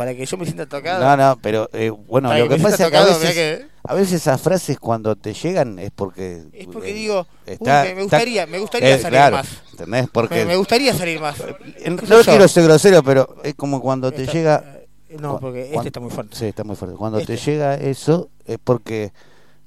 Para 0.02 0.16
que 0.16 0.26
yo 0.26 0.36
me 0.36 0.46
sienta 0.46 0.66
tocado. 0.66 1.04
no, 1.06 1.16
no, 1.16 1.38
pero 1.44 1.70
eh, 1.74 1.92
bueno, 1.92 2.30
Para 2.30 2.40
lo 2.40 2.50
que 2.50 2.58
pasa 2.58 2.86
es 2.86 2.90
que 2.92 2.98
a 2.98 3.04
veces, 3.04 3.20
mirá 3.20 3.34
que- 3.34 3.66
a 3.84 3.94
veces 3.94 4.14
esas 4.14 4.42
frases 4.42 4.80
cuando 4.80 5.16
te 5.16 5.32
llegan 5.36 5.78
es 5.78 5.92
porque 5.92 6.44
Es 6.54 6.66
porque 6.66 6.90
eh, 6.90 6.94
digo, 6.94 7.28
está- 7.46 7.84
me, 7.84 8.02
gustaría, 8.02 8.48
me 8.48 8.58
gustaría 8.58 8.96
eh, 8.96 9.00
salir 9.00 9.20
claro, 9.20 9.36
más. 9.38 9.48
¿entendés? 9.72 10.08
Porque 10.12 10.36
Me, 10.40 10.46
me 10.46 10.56
gustaría 10.56 10.96
salir 10.96 11.20
más. 11.22 11.36
¿Qué 11.84 11.88
no 11.92 11.98
quiero 12.24 12.48
ser 12.48 12.64
grosero, 12.64 13.04
pero 13.04 13.36
es 13.44 13.54
como 13.54 13.80
cuando 13.80 14.12
te 14.12 14.26
llega. 14.26 14.64
eh, 15.08 15.18
no, 15.20 15.40
porque 15.40 15.72
este 15.72 15.90
está 15.90 16.00
muy 16.00 16.10
fuerte. 16.10 16.36
Sí, 16.36 16.46
está 16.46 16.64
muy 16.64 16.76
fuerte. 16.76 16.98
Cuando 16.98 17.20
Este. 17.20 17.36
te 17.38 17.42
llega 17.44 17.76
eso, 17.76 18.30
es 18.48 18.58
porque 18.64 19.14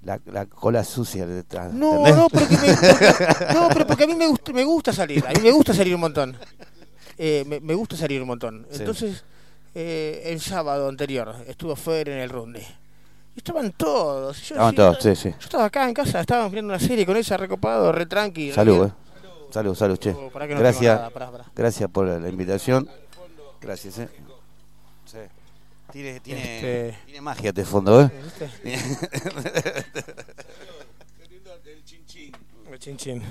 la, 0.03 0.19
la 0.27 0.47
cola 0.47 0.83
sucia 0.83 1.27
detrás. 1.29 1.73
No, 1.73 1.99
¿entendés? 2.07 2.17
no, 2.17 2.29
porque 2.29 2.57
me, 2.57 2.75
porque- 2.75 3.27
no, 3.55 3.69
pero 3.73 3.87
porque 3.87 4.03
a 4.05 4.07
mí 4.09 4.15
me 4.17 4.27
gusta, 4.27 4.53
me 4.53 4.65
gusta 4.65 4.93
salir, 4.93 5.25
a 5.25 5.31
mí 5.31 5.41
me 5.45 5.53
gusta 5.53 5.73
salir 5.73 5.95
un 5.95 6.01
montón. 6.01 6.37
Eh, 7.17 7.45
me, 7.47 7.61
me 7.61 7.75
gusta 7.75 7.97
salir 7.97 8.21
un 8.21 8.27
montón. 8.27 8.67
Sí. 8.73 8.83
Eh, 9.75 10.23
el 10.27 10.41
sábado 10.41 10.89
anterior 10.89 11.35
estuvo 11.49 11.75
fuera 11.75 12.13
en 12.13 12.21
el 12.21 12.31
Runde. 12.31 12.65
Y 13.35 13.39
estaban 13.39 13.73
todos. 13.73 14.41
Yo 14.49 14.55
Estaban 14.55 14.75
todos, 14.75 14.99
sí, 15.03 15.17
sí. 15.17 15.31
Yo 15.31 15.37
estaba 15.41 15.65
acá 15.65 15.89
en 15.89 15.95
casa, 15.95 16.21
estábamos 16.21 16.53
viendo 16.53 16.73
una 16.73 16.79
serie 16.79 17.05
con 17.05 17.17
ella 17.17 17.37
recopado, 17.37 17.91
re 17.91 18.07
tranqui. 18.07 18.53
Salud, 18.53 18.87
eh. 18.87 18.93
Salud, 19.51 19.75
salud, 19.75 19.99
che. 19.99 20.11
Oh, 20.11 20.31
no 20.33 20.47
Gracias. 20.47 21.11
pará, 21.11 21.31
pará. 21.31 21.45
Gracias 21.55 21.91
por 21.91 22.07
la, 22.07 22.29
invitación. 22.29 22.89
Gracias, 23.61 23.99
eh. 23.99 24.09
Sí. 25.07 25.19
Tiene, 25.91 26.21
tiene, 26.21 26.57
Este- 26.57 26.99
tiene 27.05 27.21
magia 27.21 27.49
este 27.51 27.65
fondo, 27.65 28.01
¿eh? 28.01 28.11
El 32.71 32.79
chin 32.81 32.97
chin. 32.97 33.23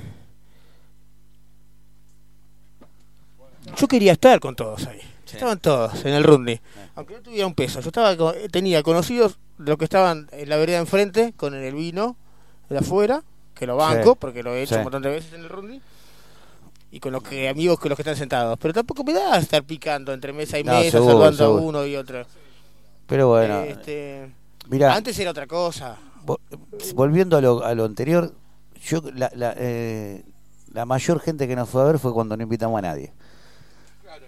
Yo 3.76 3.88
quería 3.88 4.14
estar 4.14 4.40
con 4.40 4.56
todos 4.56 4.88
ahí. 4.88 5.02
Estaban 5.34 5.60
todos 5.60 6.06
en 6.06 6.14
el 6.14 6.24
Rundy. 6.24 6.60
Aunque 6.96 7.16
no 7.16 7.22
tuviera 7.22 7.48
un 7.48 7.54
peso. 7.56 7.80
Yo 7.82 7.88
estaba 7.90 8.16
tenía 8.52 8.84
conocidos 8.84 9.38
los 9.58 9.78
que 9.78 9.84
estaban 9.86 10.28
en 10.32 10.50
la 10.50 10.58
vereda 10.58 10.80
enfrente 10.80 11.34
con 11.36 11.54
el 11.54 11.74
vino 11.76 12.16
de 12.70 12.78
afuera, 12.80 13.24
que 13.54 13.68
lo 13.68 13.76
banco, 13.78 14.12
Sí. 14.14 14.18
porque 14.20 14.44
lo 14.44 14.54
he 14.54 14.64
hecho 14.64 14.76
Sí. 14.76 14.78
un 14.80 14.84
montón 14.84 15.02
de 15.04 15.10
veces 15.10 15.34
en 15.34 15.42
el 15.42 15.50
Rundy. 15.50 15.82
Y 16.92 17.00
con 17.00 17.12
los 17.12 17.24
que 17.24 17.50
amigos 17.50 17.80
con 17.80 17.90
los 17.90 17.96
que 17.98 18.04
están 18.04 18.16
sentados. 18.16 18.58
Pero 18.62 18.74
tampoco 18.74 19.04
me 19.04 19.14
da 19.14 19.38
estar 19.40 19.64
picando 19.64 20.14
entre 20.14 20.32
mesa 20.34 20.60
y 20.60 20.64
No, 20.64 20.74
mesa, 20.74 20.92
seguro, 20.92 21.12
saludando 21.14 21.38
seguro. 21.38 21.62
a 21.62 21.66
uno 21.66 21.86
y 21.88 21.96
otro. 21.96 22.26
Pero 23.08 23.28
bueno, 23.30 23.62
Este, 23.62 24.32
mirá. 24.70 24.94
Antes 24.96 25.18
era 25.20 25.32
otra 25.32 25.48
cosa. 25.48 25.98
Vo- 26.26 26.40
Volviendo 26.94 27.36
a 27.38 27.42
lo, 27.42 27.64
a 27.66 27.74
lo 27.74 27.84
anterior, 27.86 28.32
yo 28.86 29.02
la, 29.14 29.32
la, 29.36 29.54
eh, 29.58 30.24
la 30.72 30.86
mayor 30.86 31.20
gente 31.20 31.48
que 31.48 31.56
nos 31.56 31.68
fue 31.70 31.82
a 31.82 31.86
ver 31.86 32.00
fue 32.00 32.14
cuando 32.14 32.38
no 32.38 32.44
invitamos 32.44 32.78
a 32.78 32.82
nadie. 32.84 33.12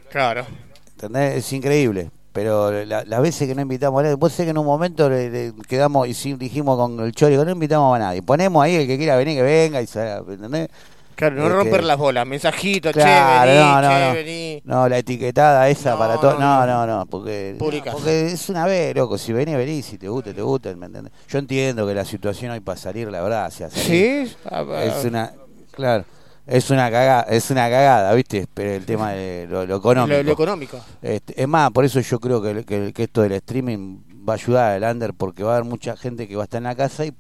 Claro. 0.10 0.46
¿Entendés? 0.96 1.36
Es 1.38 1.54
increíble. 1.54 2.12
Pero 2.32 2.72
la- 2.86 3.06
las 3.06 3.22
veces 3.22 3.48
que 3.48 3.56
no 3.56 3.62
invitamos 3.62 4.00
a 4.00 4.04
nadie, 4.04 4.16
vos 4.16 4.34
sé 4.34 4.44
que 4.44 4.50
en 4.50 4.58
un 4.58 4.66
momento 4.66 5.10
le, 5.10 5.30
le 5.30 5.54
quedamos 5.70 6.06
y 6.08 6.14
sí, 6.14 6.34
dijimos 6.34 6.78
con 6.78 7.00
el 7.00 7.14
Chori 7.14 7.38
que 7.38 7.46
no 7.46 7.52
invitamos 7.52 7.96
a 7.96 8.00
nadie. 8.00 8.22
Ponemos 8.22 8.62
ahí 8.62 8.76
el 8.76 8.88
que 8.88 8.98
quiera 8.98 9.16
venir, 9.16 9.38
que 9.38 9.44
venga 9.44 9.82
y 9.82 9.88
se 9.88 10.16
¿entendés? 10.18 10.68
Claro, 11.16 11.36
no 11.38 11.44
Este, 11.44 11.56
romper 11.56 11.84
las 11.86 11.98
bolas. 11.98 12.28
Mensajito, 12.28 12.92
Claro, 12.92 13.46
che, 13.46 13.48
vení, 13.48 13.64
no, 13.64 13.82
no, 13.82 13.88
che, 13.88 14.06
no. 14.08 14.14
vení. 14.14 14.62
No, 14.66 14.90
la 14.90 14.98
etiquetada 14.98 15.70
esa 15.70 15.92
No, 15.92 15.98
para 15.98 16.20
todo. 16.20 16.38
No, 16.38 16.66
no, 16.68 16.86
no, 16.86 17.06
porque, 17.06 17.56
porque 17.58 18.26
es 18.34 18.50
una 18.50 18.66
vez, 18.66 18.94
loco. 18.94 19.18
Si 19.18 19.32
venís, 19.32 19.56
venís. 19.56 19.86
Si 19.86 19.98
te 19.98 20.10
gusta, 20.10 20.34
te 20.34 20.42
gusta. 20.42 20.76
¿me 20.76 20.88
entendés? 20.88 21.14
Yo 21.30 21.40
entiendo 21.40 21.88
que 21.88 21.94
la 21.94 22.04
situación 22.04 22.52
hoy 22.52 22.60
para 22.60 22.78
salir, 22.78 23.10
la 23.10 23.22
verdad, 23.22 23.46
hacia 23.46 23.70
salir. 23.70 24.28
Sí, 24.28 24.36
ah, 24.52 24.66
ah. 24.70 24.84
Es 24.84 25.06
una, 25.06 25.32
claro, 25.72 26.04
es 26.48 26.70
una 26.70 26.90
cagada, 26.92 27.24
es 27.24 27.50
una 27.52 27.70
cagada, 27.70 28.14
¿viste? 28.14 28.48
Pero 28.54 28.72
el 28.74 28.86
tema 28.86 29.12
de 29.12 29.48
lo, 29.50 29.66
lo 29.66 29.78
económico. 29.78 30.18
Lo, 30.18 30.24
lo 30.24 30.32
económico. 30.34 30.80
Este, 31.02 31.42
es 31.42 31.48
más, 31.48 31.72
por 31.72 31.86
eso 31.86 32.00
yo 32.00 32.20
creo 32.20 32.42
que, 32.42 32.64
que- 32.66 32.94
que 32.94 33.04
esto 33.04 33.22
del 33.22 33.32
streaming 33.34 34.00
va 34.28 34.34
a 34.34 34.36
ayudar 34.36 34.84
al 34.84 34.92
under 34.96 35.14
porque 35.14 35.44
va 35.44 35.54
a 35.54 35.58
haber 35.58 35.70
mucha 35.70 35.96
gente 35.98 36.28
que 36.28 36.36
va 36.36 36.44
a 36.44 36.46
estar 36.46 36.58
en 36.60 36.64
la 36.66 36.76
casa 36.76 37.06
y 37.06 37.14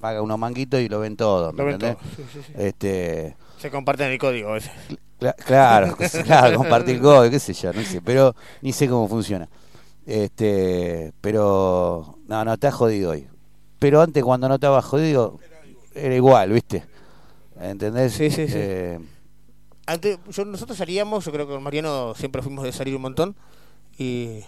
paga 0.00 0.22
unos 0.22 0.38
manguitos 0.38 0.80
y 0.80 0.88
lo 0.88 1.00
ven 1.00 1.16
todo. 1.16 1.52
¿me 1.52 1.58
Lo 1.58 1.64
ven 1.66 1.78
todo, 1.78 1.96
sí, 2.16 2.24
sí, 2.32 2.40
sí. 2.46 2.52
Este, 2.56 3.36
Se 3.58 3.70
comparten 3.70 4.10
el 4.12 4.18
código 4.18 4.54
ese. 4.56 4.70
cla- 5.20 5.34
claro, 5.34 5.96
claro, 6.24 6.56
compartir 6.56 7.00
código, 7.00 7.30
qué 7.30 7.38
sé 7.40 7.52
yo, 7.52 7.72
no 7.72 7.82
sé, 7.82 8.00
pero 8.00 8.34
ni 8.62 8.72
sé 8.72 8.88
cómo 8.88 9.08
funciona. 9.08 9.48
Este, 10.06 11.12
pero 11.20 12.18
no, 12.26 12.44
no 12.44 12.52
está 12.54 12.72
jodido 12.72 13.10
hoy. 13.10 13.26
Pero 13.78 14.00
antes 14.00 14.24
cuando 14.24 14.48
no 14.48 14.54
estaba 14.54 14.80
jodido 14.82 15.38
era 15.94 16.14
igual, 16.14 16.50
¿viste? 16.50 16.84
¿Entendés? 17.60 18.12
Sí, 18.12 18.30
sí, 18.30 18.46
sí. 18.48 18.54
Eh, 18.56 18.98
Antes, 19.86 20.18
yo, 20.30 20.44
nosotros 20.44 20.76
salíamos, 20.78 21.24
yo 21.24 21.32
creo 21.32 21.46
que 21.46 21.54
con 21.54 21.62
Mariano 21.62 22.14
siempre 22.14 22.42
fuimos 22.42 22.64
de 22.64 22.72
salir 22.72 22.94
un 22.94 23.02
montón. 23.02 23.34
Y 23.98 24.40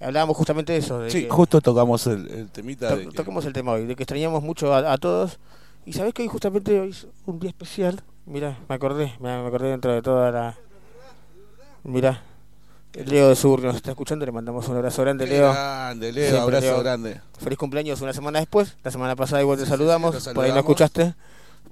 hablábamos 0.00 0.36
justamente 0.36 0.72
de 0.72 0.78
eso. 0.78 0.98
De 0.98 1.10
Sí, 1.10 1.24
que 1.24 1.30
justo 1.30 1.60
tocamos 1.60 2.06
el, 2.06 2.26
el 2.30 2.50
temita 2.50 2.88
to- 2.88 2.96
de 2.96 3.06
que- 3.08 3.12
Tocamos 3.12 3.44
el 3.44 3.52
tema 3.52 3.72
hoy, 3.72 3.86
de 3.86 3.94
que 3.94 4.02
extrañamos 4.02 4.42
mucho 4.42 4.74
a, 4.74 4.92
a 4.92 4.98
todos. 4.98 5.38
Y 5.84 5.92
sabés 5.92 6.14
que 6.14 6.22
hoy 6.22 6.28
justamente 6.28 6.78
hoy 6.80 6.90
es 6.90 7.06
un 7.26 7.38
día 7.38 7.50
especial. 7.50 8.02
Mira, 8.24 8.58
me 8.68 8.74
acordé, 8.74 9.12
me, 9.20 9.40
me 9.42 9.46
acordé 9.48 9.68
dentro 9.70 9.92
de 9.92 10.00
toda 10.00 10.30
la. 10.30 10.56
Mira, 11.84 12.22
el 12.94 13.08
Leo 13.08 13.28
de 13.28 13.36
Sur 13.36 13.62
nos 13.62 13.74
está 13.76 13.90
escuchando, 13.90 14.24
le 14.24 14.32
mandamos 14.32 14.68
un 14.68 14.76
abrazo 14.76 15.02
grande, 15.02 15.26
Leo. 15.26 15.50
grande, 15.52 16.12
Leo, 16.12 16.30
Siempre, 16.30 16.56
abrazo 16.58 16.80
grande. 16.82 17.20
Feliz 17.38 17.58
cumpleaños 17.58 18.00
una 18.00 18.12
semana 18.12 18.38
después. 18.38 18.76
La 18.84 18.90
semana 18.90 19.16
pasada 19.16 19.42
igual 19.42 19.58
te 19.58 19.66
saludamos, 19.66 20.14
lo 20.14 20.20
por 20.34 20.44
ahí 20.44 20.50
no 20.50 20.56
saludamos. 20.56 20.58
escuchaste. 20.60 21.14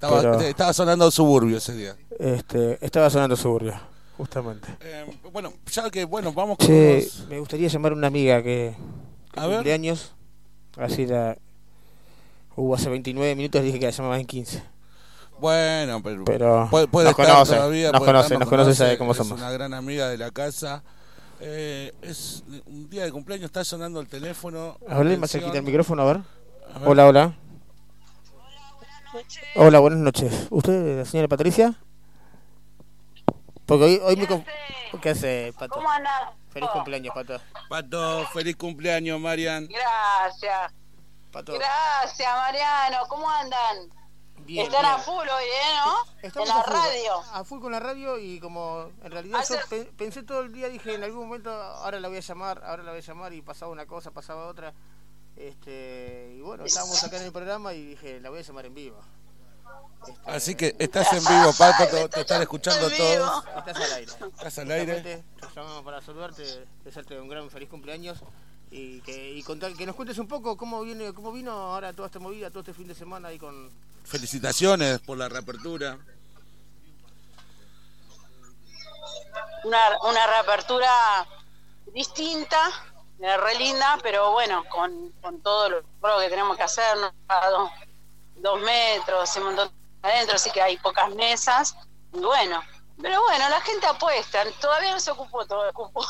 Estaba, 0.02 0.20
pero, 0.22 0.40
estaba 0.40 0.72
sonando 0.72 1.10
suburbio 1.10 1.58
ese 1.58 1.74
día. 1.74 1.94
este, 2.18 2.78
estaba 2.84 3.10
sonando 3.10 3.36
suburbio, 3.36 3.74
justamente. 4.16 4.68
Eh, 4.80 5.04
bueno, 5.30 5.52
ya 5.70 5.90
que 5.90 6.04
bueno, 6.06 6.32
vamos 6.32 6.56
con 6.56 6.70
unos- 6.72 7.26
me 7.28 7.38
gustaría 7.38 7.68
llamar 7.68 7.92
a 7.92 7.94
una 7.96 8.06
amiga 8.06 8.42
que, 8.42 8.74
que 9.32 9.40
A 9.40 9.46
ver. 9.46 9.56
cumpleaños. 9.56 10.12
Así 10.78 11.04
la. 11.06 11.36
Hubo 12.56 12.74
hace 12.74 12.88
29 12.88 13.34
minutos, 13.36 13.62
dije 13.62 13.78
que 13.78 13.86
la 13.86 13.92
llamaba 13.92 14.18
en 14.18 14.26
15. 14.26 14.62
Bueno, 15.38 16.02
pero, 16.02 16.24
Pero 16.24 16.68
puede, 16.70 16.86
puede 16.88 17.04
nos 17.04 17.18
estar 17.18 17.26
conoce, 17.34 17.54
todavía. 17.56 17.92
nos 17.92 18.00
puede 18.00 18.12
conoce, 18.12 18.24
estar, 18.26 18.38
nos 18.40 18.48
conoce, 18.48 18.74
sabe 18.74 18.98
cómo 18.98 19.12
es 19.12 19.18
somos. 19.18 19.38
una 19.38 19.50
gran 19.50 19.74
amiga 19.74 20.08
de 20.08 20.16
la 20.18 20.30
casa. 20.30 20.82
Eh, 21.40 21.92
es 22.02 22.42
un 22.66 22.88
día 22.90 23.04
de 23.04 23.12
cumpleaños, 23.12 23.46
está 23.46 23.64
sonando 23.64 24.00
el 24.00 24.06
teléfono. 24.08 24.76
Hablé 24.88 25.16
más 25.16 25.30
cerquita 25.30 25.56
el 25.58 25.62
micrófono, 25.62 26.02
a 26.02 26.04
ver. 26.06 26.16
A 26.74 26.78
ver. 26.80 26.88
Hola, 26.88 27.06
hola. 27.06 27.34
Hola, 29.56 29.78
buenas 29.80 29.98
noches. 30.00 30.46
¿Usted, 30.50 30.98
la 30.98 31.04
señora 31.04 31.28
Patricia? 31.28 31.74
Porque 33.66 33.84
hoy, 33.84 34.00
hoy 34.04 34.16
me... 34.16 34.28
conf- 34.28 34.46
¿Qué 35.00 35.10
hace, 35.10 35.52
Pato? 35.58 35.74
¿Cómo 35.74 35.90
andás? 35.90 36.30
Feliz 36.50 36.68
cumpleaños, 36.70 37.14
Pato. 37.14 37.40
Pato, 37.68 38.26
feliz 38.32 38.56
cumpleaños, 38.56 39.20
Marian. 39.20 39.68
Gracias. 39.68 40.72
Pato. 41.32 41.52
Gracias, 41.54 42.28
Mariano. 42.36 42.98
¿Cómo 43.08 43.28
andan? 43.30 43.90
Bien, 44.44 44.66
Están 44.66 44.84
a 44.84 44.94
bien. 44.96 45.04
full 45.04 45.28
hoy, 45.28 45.44
¿eh? 45.44 45.76
¿No? 45.84 45.94
Estamos 46.22 46.48
en 46.48 46.54
la 46.54 46.60
a 46.60 46.64
full, 46.64 46.74
radio. 46.74 47.12
A 47.34 47.44
full 47.44 47.60
con 47.60 47.72
la 47.72 47.80
radio 47.80 48.18
y 48.18 48.40
como 48.40 48.90
en 49.04 49.10
realidad 49.10 49.44
yo 49.48 49.56
Hace- 49.58 49.66
pe- 49.68 49.92
pensé 49.96 50.22
todo 50.22 50.40
el 50.40 50.52
día, 50.52 50.68
dije 50.68 50.94
en 50.94 51.04
algún 51.04 51.26
momento 51.26 51.50
ahora 51.52 52.00
la 52.00 52.08
voy 52.08 52.16
a 52.16 52.20
llamar, 52.20 52.62
ahora 52.64 52.82
la 52.82 52.90
voy 52.92 53.00
a 53.00 53.02
llamar 53.04 53.32
y 53.34 53.42
pasaba 53.42 53.70
una 53.70 53.86
cosa, 53.86 54.10
pasaba 54.12 54.46
otra. 54.46 54.72
Este, 55.40 56.34
y 56.36 56.40
bueno, 56.42 56.66
estábamos 56.66 57.02
acá 57.02 57.16
en 57.16 57.24
el 57.24 57.32
programa 57.32 57.72
y 57.72 57.82
dije, 57.82 58.20
la 58.20 58.28
voy 58.28 58.40
a 58.40 58.42
llamar 58.42 58.66
en 58.66 58.74
vivo. 58.74 59.00
Este, 60.06 60.30
Así 60.30 60.54
que 60.54 60.76
estás 60.78 61.10
en 61.14 61.24
vivo, 61.24 61.52
Pato, 61.56 61.86
te, 61.88 62.08
te 62.10 62.20
están 62.20 62.42
escuchando 62.42 62.90
todos. 62.90 63.44
Estás 63.56 63.76
al 63.76 63.92
aire. 63.92 64.12
Estás 64.36 64.58
al 64.58 64.70
aire. 64.70 65.00
Te 65.00 65.24
llamamos 65.56 65.82
para 65.82 66.02
saludarte, 66.02 66.66
desearte 66.84 67.18
un 67.18 67.28
gran 67.28 67.48
feliz 67.50 67.70
cumpleaños 67.70 68.18
y 68.70 69.00
que 69.00 69.30
y 69.30 69.42
contar, 69.42 69.72
que 69.72 69.86
nos 69.86 69.96
cuentes 69.96 70.18
un 70.18 70.28
poco 70.28 70.58
cómo 70.58 70.82
viene, 70.82 71.14
cómo 71.14 71.32
vino 71.32 71.52
ahora 71.52 71.94
toda 71.94 72.06
esta 72.06 72.18
movida, 72.18 72.50
todo 72.50 72.60
este 72.60 72.74
fin 72.74 72.86
de 72.86 72.94
semana 72.94 73.28
ahí 73.28 73.38
con 73.38 73.70
Felicitaciones 74.04 75.00
por 75.00 75.16
la 75.16 75.28
reapertura. 75.28 75.98
Una, 79.64 79.78
una 80.04 80.26
reapertura 80.26 81.26
distinta, 81.94 82.70
re 83.20 83.54
linda, 83.56 83.98
pero 84.02 84.32
bueno, 84.32 84.64
con, 84.68 85.10
con 85.20 85.40
todo 85.42 85.68
lo 85.68 85.82
que 86.18 86.28
tenemos 86.28 86.56
que 86.56 86.62
hacer, 86.62 86.96
¿no? 86.96 87.12
A 87.28 87.50
dos, 87.50 87.70
dos 88.36 88.60
metros, 88.60 89.36
un 89.36 89.44
montón 89.44 89.70
adentro, 90.02 90.36
así 90.36 90.50
que 90.50 90.62
hay 90.62 90.76
pocas 90.78 91.10
mesas. 91.14 91.76
Y 92.12 92.20
bueno, 92.20 92.62
pero 93.00 93.20
bueno, 93.22 93.48
la 93.48 93.60
gente 93.60 93.86
apuesta, 93.86 94.44
todavía 94.60 94.92
no 94.92 95.00
se 95.00 95.10
ocupó 95.10 95.46
todo 95.46 95.66
el 95.66 95.72
cupo. 95.72 96.02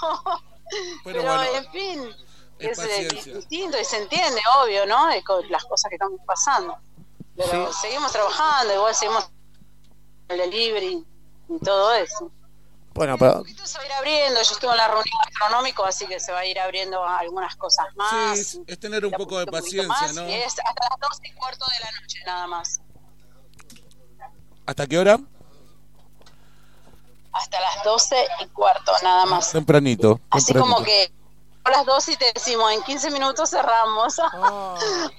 Pero 1.05 1.05
Pero, 1.05 1.23
bueno, 1.23 1.43
en 1.55 1.71
fin, 1.73 2.17
es 2.59 2.79
es, 2.79 3.27
eh, 3.27 3.35
distinto 3.35 3.79
y 3.79 3.85
se 3.85 3.99
entiende, 3.99 4.41
obvio, 4.63 4.87
¿no? 4.87 5.09
De 5.09 5.23
las 5.49 5.65
cosas 5.65 5.89
que 5.89 5.97
están 5.97 6.17
pasando. 6.27 6.79
Pero 7.37 7.73
seguimos 7.73 8.13
trabajando, 8.13 8.75
igual 8.75 8.95
seguimos 8.95 9.31
el 10.29 10.39
delivery 10.39 11.05
y 11.49 11.59
todo 11.65 11.93
eso. 11.95 12.31
Bueno, 13.01 13.17
pero 13.17 13.43
Se 13.65 13.79
va 13.79 13.85
a 13.85 13.87
ir 13.87 13.93
abriendo, 13.95 14.43
yo 14.43 14.53
estuve 14.53 14.73
en 14.73 14.77
la 14.77 14.89
reunión 14.89 15.17
gastronómica, 15.25 15.89
así 15.89 16.07
que 16.07 16.21
se 16.21 16.33
va 16.33 16.41
a 16.41 16.45
ir 16.45 16.61
abriendo 16.61 17.03
algunas 17.03 17.57
cosas 17.57 17.87
más. 17.97 18.39
Sí, 18.39 18.63
es 18.67 18.79
tener 18.79 19.07
un 19.07 19.13
poco 19.13 19.39
de 19.39 19.47
poquito, 19.47 19.63
poquito 19.63 19.89
paciencia, 19.89 20.07
más, 20.07 20.15
¿no? 20.17 20.29
Y 20.29 20.35
es 20.35 20.53
hasta 20.59 20.89
las 20.91 21.01
12 21.01 21.23
y 21.27 21.33
cuarto 21.33 21.65
de 21.65 21.81
la 21.81 21.99
noche, 21.99 22.19
nada 22.27 22.47
más. 22.47 22.83
¿Hasta 24.67 24.87
qué 24.87 24.99
hora? 24.99 25.19
Hasta 27.33 27.59
las 27.59 27.85
12 27.85 28.27
y 28.41 28.47
cuarto, 28.49 28.93
nada 29.03 29.25
más. 29.25 29.51
Tempranito. 29.51 30.21
Así 30.29 30.53
tempranito. 30.53 30.75
como 30.75 30.85
que 30.85 31.11
a 31.65 31.71
las 31.71 31.87
12 31.87 32.13
y 32.13 32.17
te 32.17 32.33
decimos, 32.35 32.71
en 32.71 32.83
15 32.83 33.11
minutos 33.13 33.49
cerramos. 33.49 34.21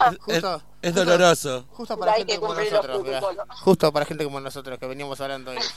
Es, 0.01 0.17
justo, 0.19 0.61
es 0.83 0.93
doloroso. 0.93 1.65
justo 1.71 1.97
para 1.97 2.13
Hay 2.13 2.19
gente 2.19 2.39
como 2.39 2.53
nosotros, 2.53 3.23
justo 3.61 3.91
para 3.91 4.05
gente 4.05 4.23
como 4.23 4.39
nosotros 4.39 4.77
que 4.77 4.85
veníamos 4.85 5.19
hablando 5.19 5.49
de 5.49 5.57
eso. 5.57 5.73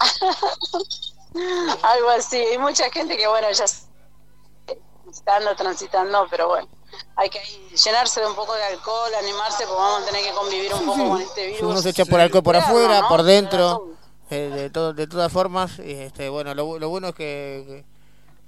Algo 1.82 2.10
así. 2.10 2.36
Hay 2.36 2.58
mucha 2.58 2.90
gente 2.90 3.16
que, 3.16 3.26
bueno, 3.28 3.50
ya 3.50 3.64
está 3.64 5.36
ando 5.36 5.54
transitando, 5.56 6.26
pero 6.30 6.48
bueno, 6.48 6.68
hay 7.16 7.28
que 7.30 7.40
llenarse 7.84 8.20
de 8.20 8.26
un 8.26 8.34
poco 8.34 8.54
de 8.54 8.62
alcohol, 8.64 9.10
animarse, 9.18 9.64
porque 9.66 9.80
vamos 9.82 10.02
a 10.02 10.06
tener 10.06 10.22
que 10.24 10.32
convivir 10.32 10.74
un 10.74 10.86
poco 10.86 11.08
con 11.10 11.20
este 11.20 11.46
virus. 11.46 11.62
Uno 11.62 11.82
se 11.82 11.90
echa 11.90 12.04
por 12.04 12.20
alcohol 12.20 12.42
por 12.42 12.56
afuera, 12.56 13.02
¿no? 13.02 13.08
por 13.08 13.22
dentro, 13.22 13.88
eh, 14.30 14.50
de, 14.54 14.70
todo, 14.70 14.92
de 14.92 15.06
todas 15.06 15.32
formas. 15.32 15.78
y, 15.78 15.92
Este, 15.92 16.28
bueno, 16.28 16.54
lo, 16.54 16.78
lo 16.78 16.88
bueno 16.88 17.08
es 17.08 17.14
que, 17.14 17.84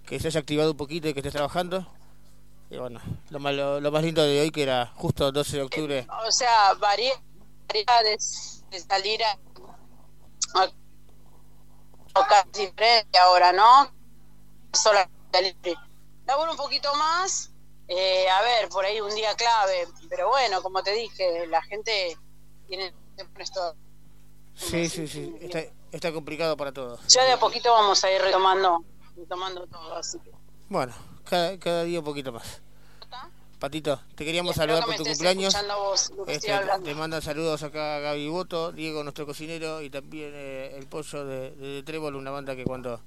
que, 0.04 0.08
que 0.16 0.20
se 0.20 0.28
haya 0.28 0.40
activado 0.40 0.70
un 0.72 0.76
poquito 0.76 1.08
y 1.08 1.14
que 1.14 1.20
estés 1.20 1.32
trabajando. 1.32 1.86
Y 2.70 2.76
bueno, 2.76 3.00
lo, 3.30 3.38
malo- 3.38 3.80
lo 3.80 3.90
más 3.90 4.02
lindo 4.02 4.22
de 4.22 4.40
hoy 4.42 4.50
que 4.50 4.62
era 4.62 4.92
justo 4.96 5.32
12 5.32 5.56
de 5.56 5.62
octubre. 5.62 6.06
O 6.26 6.30
sea, 6.32 6.74
varía, 6.74 7.14
varía 7.66 8.02
de, 8.02 8.18
de 8.70 8.80
salir 8.80 9.22
a, 9.24 9.38
casi 12.26 12.66
diferente 12.66 13.18
ahora, 13.18 13.52
¿no? 13.52 13.90
Solo 14.72 15.00
libre. 15.40 15.76
Laburo 16.26 16.52
un 16.52 16.56
poquito 16.56 16.94
más, 16.94 17.52
eh, 17.86 18.28
a 18.28 18.42
ver, 18.42 18.68
por 18.68 18.84
ahí 18.84 19.00
un 19.00 19.14
día 19.14 19.34
clave, 19.34 19.88
pero 20.08 20.28
bueno, 20.28 20.62
como 20.62 20.82
te 20.82 20.92
dije, 20.92 21.46
la 21.46 21.62
gente 21.62 22.16
tiene 22.66 22.92
esto. 23.38 23.74
Sí, 24.54 24.88
sí, 24.88 25.06
sí, 25.06 25.34
está, 25.40 25.62
está 25.92 26.12
complicado 26.12 26.56
para 26.56 26.72
todos. 26.72 27.06
Ya 27.06 27.24
de 27.24 27.32
a 27.32 27.38
poquito 27.38 27.72
vamos 27.72 28.02
a 28.04 28.10
ir 28.10 28.20
retomando, 28.20 28.84
retomando 29.16 29.66
todo, 29.66 29.96
así 29.96 30.18
que. 30.18 30.32
Bueno, 30.68 30.92
cada, 31.24 31.58
cada 31.58 31.84
día 31.84 32.00
un 32.00 32.04
poquito 32.04 32.32
más. 32.32 32.60
Patito, 33.58 34.00
te 34.14 34.24
queríamos 34.24 34.52
Espero 34.52 34.74
saludar 34.74 34.84
que 34.84 34.96
por 34.96 35.04
tu 35.04 35.10
cumpleaños. 35.10 35.54
a 35.54 35.74
vos, 35.76 36.12
Este, 36.28 36.52
te 36.84 36.94
mandan 36.94 37.20
saludos 37.22 37.62
acá 37.64 37.98
Gaby 37.98 38.28
Boto, 38.28 38.70
Diego, 38.70 39.02
nuestro 39.02 39.26
cocinero, 39.26 39.82
y 39.82 39.90
también 39.90 40.30
eh, 40.32 40.76
el 40.76 40.86
pollo 40.86 41.24
de, 41.24 41.50
de 41.52 41.82
Trébol, 41.82 42.14
una 42.14 42.30
banda 42.30 42.54
que 42.54 42.62
cuando 42.64 43.00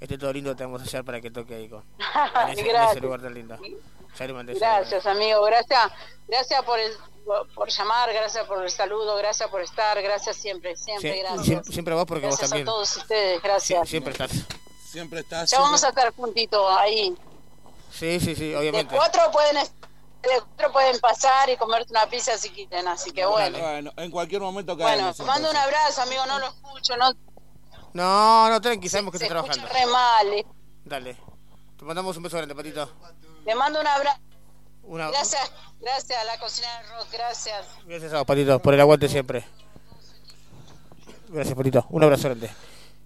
esté 0.00 0.16
todo 0.16 0.32
lindo 0.32 0.56
te 0.56 0.64
vamos 0.64 0.80
a 0.80 0.84
hallar 0.84 1.04
para 1.04 1.20
que 1.20 1.30
toque 1.30 1.54
ahí 1.54 1.68
con, 1.68 1.82
en, 1.98 2.48
ese, 2.48 2.52
en 2.52 2.58
ese 2.60 2.68
Gracias. 2.68 3.02
lugar 3.02 3.20
tan 3.20 3.34
lindo. 3.34 3.58
Ya 4.18 4.26
le 4.26 4.32
mandé 4.32 4.54
Gracias, 4.54 5.04
amigo. 5.06 5.42
Gracias, 5.42 5.92
gracias 6.26 6.62
por 6.64 6.78
el, 6.80 6.92
por 7.54 7.68
llamar, 7.68 8.10
gracias 8.14 8.46
por 8.46 8.62
el 8.64 8.70
saludo, 8.70 9.16
gracias 9.18 9.50
por 9.50 9.60
estar, 9.60 10.00
gracias 10.00 10.34
siempre, 10.36 10.76
siempre, 10.76 11.12
Sie- 11.12 11.20
gracias. 11.20 11.44
siempre, 11.46 11.72
siempre 11.74 11.92
a 11.94 11.96
vos 11.98 12.06
porque 12.06 12.22
gracias 12.22 12.40
vos 12.40 12.48
también. 12.50 12.68
a 12.68 12.70
todos 12.72 12.96
ustedes, 12.96 13.42
gracias. 13.42 13.86
Siempre 13.86 14.12
estás. 14.12 14.30
Siempre 14.90 15.20
estás. 15.20 15.50
Ya 15.50 15.60
vamos 15.60 15.84
a 15.84 15.90
estar 15.90 16.10
juntitos 16.14 16.64
ahí. 16.78 17.14
Sí, 17.92 18.18
sí, 18.18 18.34
sí, 18.34 18.48
De 18.48 18.56
obviamente. 18.56 18.96
cuatro 18.96 19.30
pueden 19.30 19.58
de 20.22 20.28
cuatro 20.40 20.72
pueden 20.72 20.98
pasar 21.00 21.48
y 21.50 21.56
comerte 21.56 21.90
una 21.92 22.06
pizza 22.06 22.36
si 22.36 22.50
quieren, 22.50 22.86
así 22.88 23.10
que 23.12 23.24
bueno. 23.24 23.58
Bueno, 23.58 23.92
en 23.96 24.10
cualquier 24.10 24.40
momento 24.42 24.76
Bueno, 24.76 24.88
caemos. 24.96 25.16
te 25.16 25.22
mando 25.24 25.50
un 25.50 25.56
abrazo, 25.56 26.02
amigo, 26.02 26.24
no 26.26 26.38
lo 26.38 26.46
escucho, 26.46 26.96
no 26.96 27.12
No, 27.94 28.48
no, 28.50 28.60
tranqui, 28.60 28.88
sabemos 28.88 29.12
que 29.12 29.18
se 29.18 29.26
trabajando. 29.28 29.66
re 29.66 29.86
mal. 29.86 30.26
eh. 30.34 30.46
Dale. 30.84 31.16
Te 31.78 31.84
mandamos 31.84 32.16
un 32.16 32.22
beso 32.22 32.36
grande, 32.36 32.54
Patito. 32.54 32.90
Te 33.44 33.54
mando 33.54 33.80
un 33.80 33.86
abrazo. 33.86 34.18
Una, 34.82 35.08
Gracias, 35.10 35.50
gracias 35.80 36.18
a 36.20 36.24
la 36.24 36.38
cocina 36.38 36.66
del 36.80 36.90
rock, 36.90 37.06
gracias. 37.12 37.66
Gracias 37.86 38.12
a 38.12 38.18
vos, 38.18 38.26
Patito, 38.26 38.58
por 38.60 38.74
el 38.74 38.80
aguante 38.80 39.08
siempre. 39.08 39.44
Gracias, 41.28 41.54
Patito. 41.56 41.86
Un 41.90 42.02
abrazo 42.04 42.24
grande. 42.28 42.50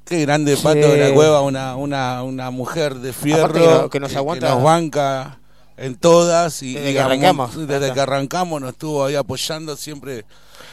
Qué 0.05 0.21
grande 0.23 0.57
Sí. 0.57 0.63
Pato 0.63 0.77
de 0.79 1.09
la 1.09 1.15
Cueva, 1.15 1.41
una, 1.43 1.77
una, 1.77 2.23
una 2.23 2.51
mujer 2.51 2.95
de 2.97 3.13
fierro 3.13 3.53
que 3.53 3.61
no- 3.61 3.91
que 3.91 4.01
nos 4.01 4.15
aguanta- 4.17 4.49
nos 4.51 4.63
banca 4.63 5.39
en 5.77 5.97
todas 5.97 6.63
y 6.63 6.75
Desde 6.75 6.93
que 6.93 7.01
arrancamos. 7.01 7.67
desde 7.67 7.93
que 7.93 8.01
arrancamos 8.01 8.61
nos 8.61 8.71
estuvo 8.71 9.05
ahí 9.05 9.15
apoyando 9.15 9.77
siempre. 9.77 10.25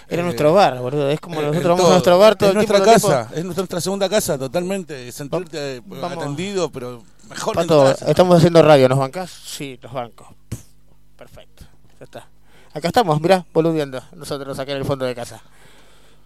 Era 0.07 0.21
eh, 0.21 0.25
nuestro 0.25 0.53
bar, 0.53 0.77
boludo. 0.79 1.09
Es 1.09 1.19
como 1.19 1.41
nosotros 1.41 1.61
en 1.63 1.69
vamos 1.69 1.81
todo. 1.81 1.87
a 1.87 1.93
nuestro 1.93 2.19
bar 2.19 2.35
todo 2.35 2.49
es 2.49 2.51
el 2.51 2.55
nuestra 2.55 2.83
tiempo. 2.83 2.99
todo 3.07 3.11
el 3.11 3.25
casa, 3.25 3.35
es 3.39 3.45
nuestra, 3.45 3.81
segunda 3.81 4.09
casa 4.09 4.37
totalmente, 4.37 5.11
sentirte 5.11 5.77
eh, 5.77 5.81
vamos. 5.85 6.17
atendido, 6.17 6.69
pero 6.71 7.01
mejor 7.29 7.57
en 7.57 7.67
tu 7.67 7.67
Pato, 7.75 7.83
casa. 7.91 8.09
estamos 8.11 8.37
haciendo 8.37 8.61
radio, 8.61 8.89
¿nos 8.89 8.99
bancás? 8.99 9.31
Sí, 9.31 9.79
los 9.81 9.91
bancos. 9.91 10.27
Perfecto, 11.17 11.65
ya 11.99 12.03
está. 12.05 12.27
Acá 12.73 12.87
estamos, 12.87 13.19
mirá, 13.21 13.45
boludeando, 13.53 14.01
nosotros 14.13 14.57
acá 14.59 14.71
en 14.71 14.77
el 14.77 14.85
fondo 14.85 15.05
de 15.05 15.15
casa. 15.15 15.41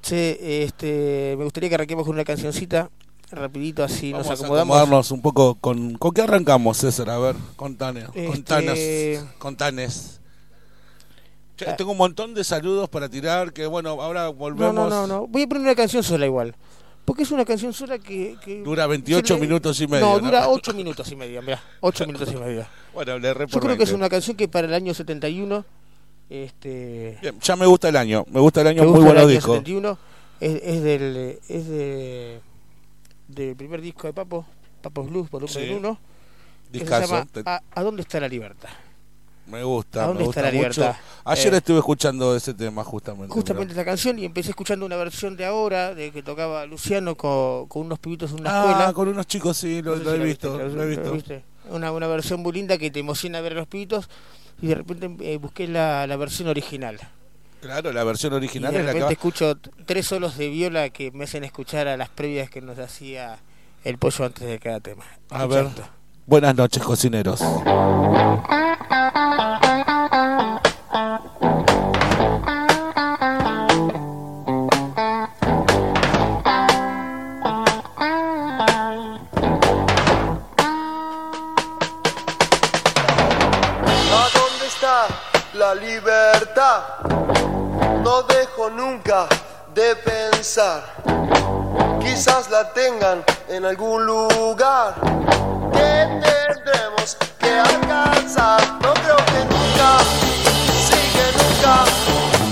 Che, 0.02 0.64
este, 0.64 1.36
me 1.38 1.44
gustaría 1.44 1.70
que 1.70 1.76
arranquemos 1.76 2.06
con 2.06 2.14
una 2.14 2.24
cancioncita, 2.24 2.90
rapidito, 3.32 3.84
así 3.84 4.12
Vamos 4.12 4.28
nos 4.28 4.40
a 4.40 4.44
acomodamos. 4.44 4.76
acomodarnos 4.78 5.12
un 5.12 5.22
poco 5.22 5.56
con... 5.56 5.96
¿Con 5.98 6.14
qué 6.14 6.22
arrancamos, 6.22 6.78
César? 6.78 7.10
A 7.10 7.18
ver, 7.20 7.36
contanos, 7.56 8.04
Este- 8.14 8.26
contanos, 8.28 8.80
contanes. 9.40 10.20
Che, 11.58 11.66
tengo 11.78 11.92
un 11.92 11.98
montón 11.98 12.34
de 12.34 12.44
saludos 12.44 12.90
para 12.90 13.08
tirar, 13.08 13.54
que 13.54 13.66
bueno, 13.66 13.90
ahora 14.02 14.26
No, 14.26 14.34
volvemos. 14.34 14.74
no, 14.76 14.90
no, 14.90 15.08
no, 15.08 15.28
voy 15.28 15.44
a 15.44 15.48
poner 15.48 15.64
una 15.64 15.76
canción 15.76 16.04
sola 16.04 16.26
igual. 16.26 16.54
Porque 17.06 17.24
es 17.24 17.32
una 17.32 17.46
canción 17.46 17.72
sola 17.72 18.00
que... 18.00 18.36
que 18.44 18.62
Dura 18.64 18.88
28 18.88 19.26
se 19.28 19.34
le- 19.36 19.40
minutos 19.40 19.80
y 19.80 19.88
medio. 19.88 20.06
No, 20.06 20.18
¿no? 20.18 20.26
dura 20.26 20.50
8 20.50 20.74
minutos 20.74 21.12
y 21.12 21.16
medio, 21.16 21.42
mirá, 21.42 21.62
8 21.82 22.06
minutos 22.08 22.30
y 22.32 22.36
medio. 22.36 22.66
Bueno, 22.94 23.20
le 23.20 23.28
erré 23.30 23.46
Yo 23.48 23.60
creo 23.60 23.78
que 23.78 23.84
es 23.84 23.90
20. 23.90 23.96
una 23.96 24.10
canción 24.10 24.36
que 24.36 24.48
para 24.48 24.68
el 24.68 24.74
año 24.74 24.94
71... 24.94 25.64
Este, 26.28 27.20
Bien, 27.22 27.40
ya 27.40 27.56
me 27.56 27.68
gusta 27.68 27.88
el 27.90 27.96
año, 27.98 28.26
me 28.32 28.40
gusta 28.40 28.62
el 28.62 28.68
año, 28.68 28.84
muy 28.86 29.00
bueno 29.04 29.20
año 29.20 29.28
disco. 29.28 29.52
71, 29.54 29.98
es, 30.40 30.60
es 30.64 30.84
del 30.84 31.40
es 31.48 31.68
de 31.70 32.42
del 33.28 33.56
primer 33.56 33.82
disco 33.82 34.08
de 34.08 34.14
Papo, 34.14 34.46
Papos 34.82 35.10
Blues, 35.10 35.30
volumen 35.30 35.54
Sí. 35.54 35.70
1, 35.72 35.98
que 36.72 36.78
se 36.80 36.84
Discazo, 36.84 37.14
llama 37.14 37.26
te- 37.32 37.44
¿A, 37.46 37.62
¿A 37.74 37.84
dónde 37.84 38.02
está 38.02 38.20
la 38.20 38.28
libertad? 38.28 38.70
Me 39.48 39.64
gusta, 39.64 40.04
¿A 40.04 40.08
dónde 40.08 40.24
me 40.24 40.30
está 40.30 40.42
gusta 40.42 40.42
la 40.42 40.48
mucho. 40.68 40.82
libertad? 40.82 40.96
Ayer 41.24 41.54
Eh, 41.54 41.58
estuve 41.58 41.78
escuchando 41.78 42.36
ese 42.36 42.54
tema 42.56 42.84
justamente. 42.84 43.32
Justamente 43.32 43.74
esta 43.74 43.86
canción 43.86 44.18
y 44.18 44.26
empecé 44.26 44.50
escuchando 44.50 44.86
una 44.88 44.96
versión 44.96 45.38
de 45.38 45.46
ahora 45.46 45.94
de 45.94 46.12
que 46.12 46.24
tocaba 46.24 46.66
Luciano 46.66 47.16
con, 47.16 47.68
con 47.68 47.84
unos 47.84 48.00
pibitos 48.00 48.32
en 48.32 48.40
una 48.40 48.50
Ah, 48.52 48.70
escuela. 48.72 48.94
con 48.94 49.08
unos 49.08 49.28
chicos, 49.28 49.56
sí, 49.58 49.84
lo, 49.84 49.96
No 49.98 50.12
he 50.12 50.18
visto, 50.18 50.58
viste, 50.58 50.70
lo 50.76 50.84
he 50.84 50.88
visto. 50.88 51.42
Una, 51.70 51.92
una 51.92 52.08
versión 52.08 52.42
muy 52.42 52.54
linda 52.54 52.78
que 52.80 52.90
te 52.90 53.00
emociona 53.00 53.40
ver 53.42 53.52
a 53.54 53.56
los 53.58 53.68
pibitos 53.68 54.10
y 54.62 54.68
de 54.68 54.76
repente 54.76 55.16
eh, 55.20 55.38
busqué 55.38 55.68
la, 55.68 56.08
la 56.08 56.16
versión 56.18 56.48
original. 56.48 57.00
Claro, 57.66 57.92
la 57.92 58.04
versión 58.04 58.32
original 58.34 58.72
y 58.72 58.78
es 58.78 58.86
la 58.86 58.94
que. 58.94 59.14
Escucho 59.14 59.58
tres 59.88 60.06
solos 60.06 60.38
de 60.38 60.50
viola 60.50 60.92
que 60.92 61.10
me 61.12 61.24
hacen 61.24 61.44
escuchar 61.44 61.88
a 61.88 61.98
las 61.98 62.10
previas 62.10 62.48
que 62.48 62.62
nos 62.62 62.78
hacía 62.78 63.40
el 63.84 63.98
pollo 63.98 64.24
antes 64.24 64.48
de 64.48 64.60
cada 64.60 64.80
tema. 64.80 65.04
A 65.32 65.48
ver. 65.48 65.66
Buenas 66.28 66.56
noches, 66.56 66.84
cocineros. 66.84 67.42
libertad. 85.82 87.05
No 88.16 88.24
dejo 88.24 88.70
nunca 88.70 89.28
de 89.74 89.94
pensar. 89.98 90.84
Quizás 92.00 92.50
la 92.50 92.72
tengan 92.72 93.22
en 93.50 93.66
algún 93.66 94.06
lugar 94.06 94.94
que 95.74 96.22
tendremos 96.24 97.18
que 97.38 97.60
alcanzar. 97.60 98.62
No 98.82 98.94
creo 98.94 99.18
que 99.18 99.42
nunca, 99.52 100.00
sí 100.88 101.00
que 101.16 101.28
nunca, 101.40 101.76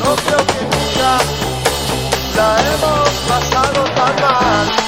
no 0.04 0.16
creo 0.26 0.46
que 0.52 0.62
nunca 0.76 1.12
la 2.36 2.50
hemos 2.68 3.10
pasado 3.30 3.84
tan 3.96 4.16
mal. 4.22 4.83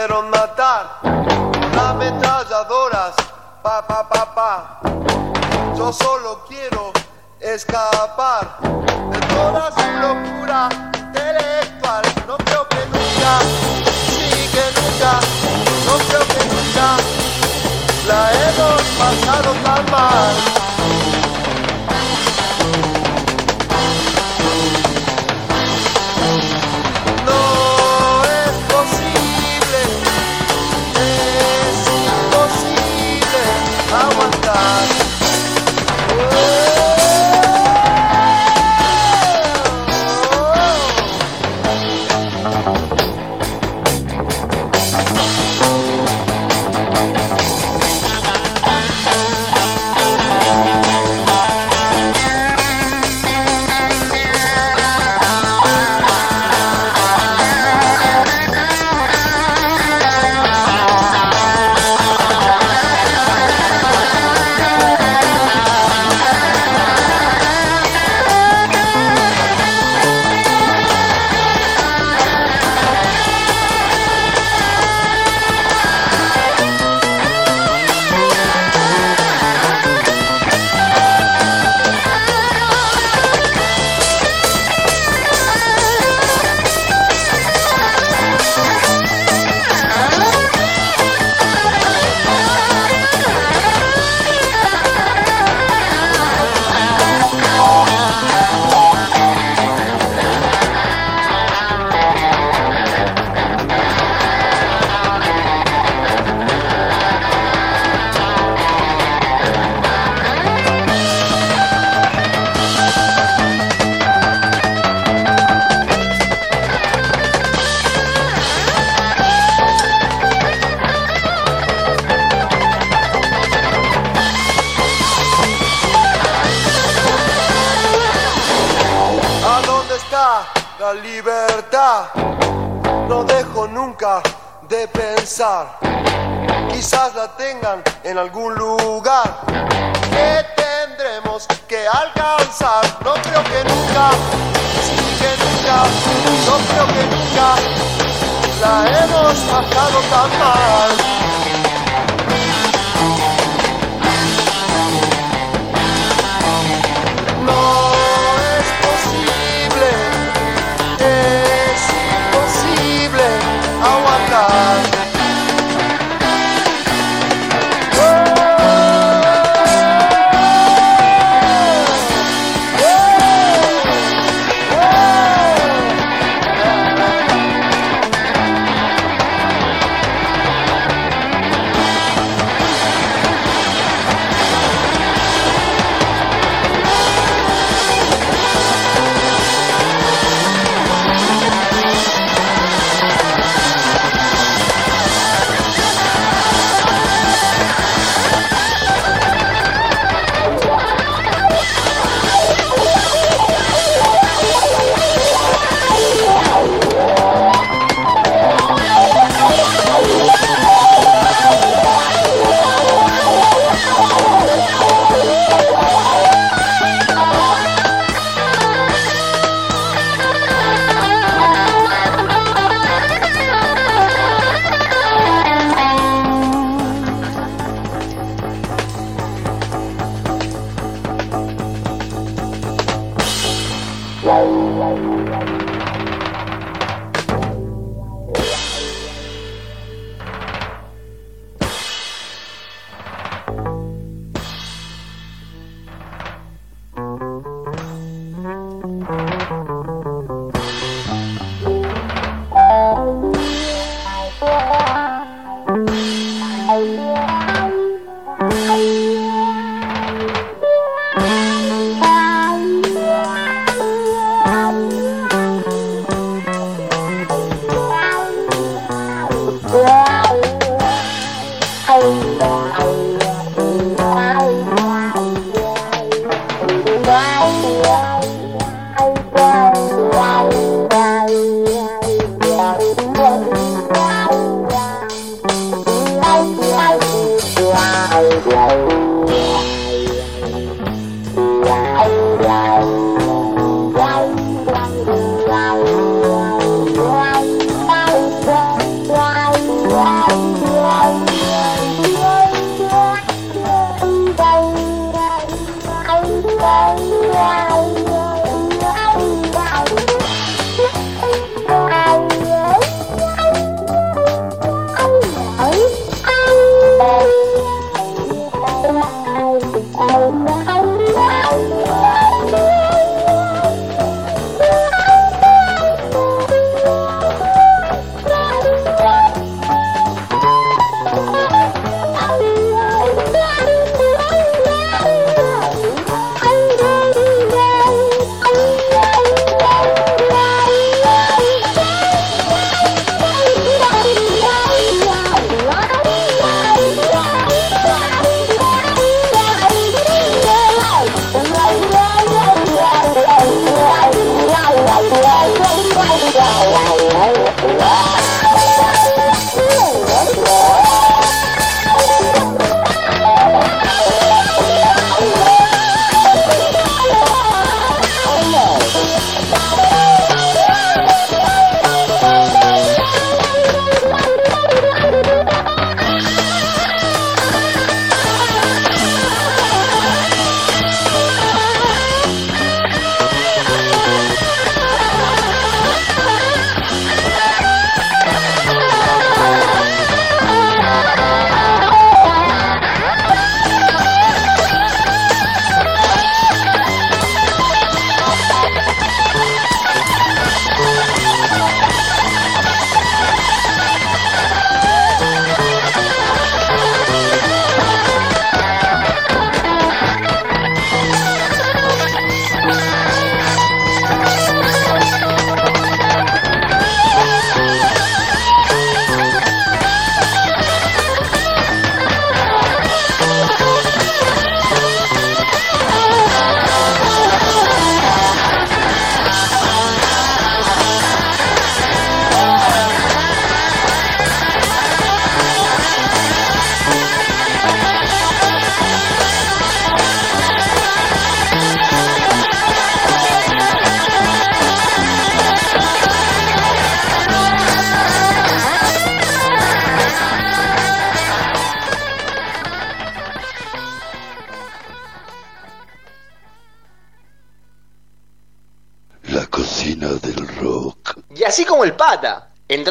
Quisieron 0.00 0.30
matar 0.30 0.98
con 1.02 1.78
ametralladoras, 1.78 3.14
pa 3.62 3.86
pa 3.86 4.08
pa 4.08 4.34
pa. 4.34 4.80
Yo 5.76 5.92
solo 5.92 6.42
quiero 6.48 6.90
escapar 7.38 8.60
de 9.12 9.20
toda 9.34 9.70
su 9.72 9.86
locura 10.00 10.70
intelectual. 10.96 12.02
No 12.26 12.38
creo 12.38 12.66
que 12.68 12.82
nunca, 12.86 13.40
sí 14.08 14.48
que 14.54 14.64
nunca, 14.80 15.20
no 15.84 15.94
creo 16.08 16.24
que 16.32 16.42
nunca 16.48 16.96
la 18.08 18.32
hemos 18.32 18.82
pasado 18.98 19.52
tan 19.64 19.90
mal. 19.90 20.34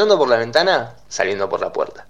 entrando 0.10 0.18
por 0.18 0.30
la 0.30 0.38
ventana, 0.38 0.96
saliendo 1.08 1.48
por 1.48 1.62
la 1.62 1.72
puerta. 1.72 2.08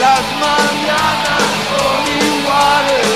las 0.00 0.24
mañanas 0.40 1.44
son 1.68 2.02
iguales 2.24 3.10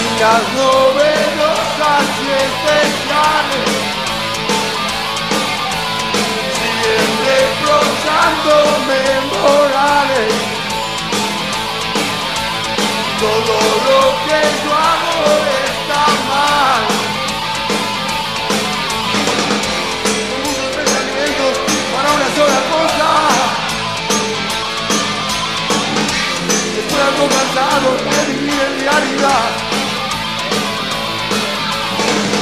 y 0.00 0.20
las 0.20 0.42
novedosas 0.54 2.06
y 2.22 2.30
especiales 2.46 3.68
siguen 6.54 7.10
reprochándome 7.26 9.23
Vivo 27.24 27.36
cansado 27.36 27.90
de 27.94 28.32
vivir 28.32 28.60
en 28.60 28.80
realidad. 28.80 29.50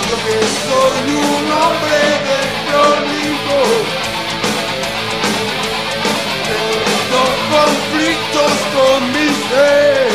Yo 0.09 0.17
que 0.25 0.39
soy 0.67 1.05
un 1.15 1.45
hombre 1.53 1.99
de 2.27 2.41
crónico. 2.67 3.59
Tengo 6.49 7.23
conflictos 7.53 8.53
con 8.75 8.99
mi 9.13 9.29
ser. 9.49 10.11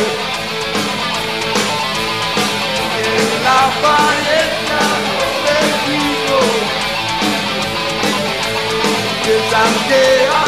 En 3.03 3.27
la 3.43 3.63
paleta 3.83 4.83
de 5.15 5.27
México. 5.45 6.37
Piensan 9.23 9.73
que 9.87 10.46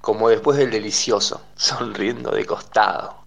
Como 0.00 0.30
después 0.30 0.56
del 0.56 0.70
delicioso, 0.70 1.42
sonriendo 1.54 2.30
de 2.30 2.46
costado. 2.46 3.24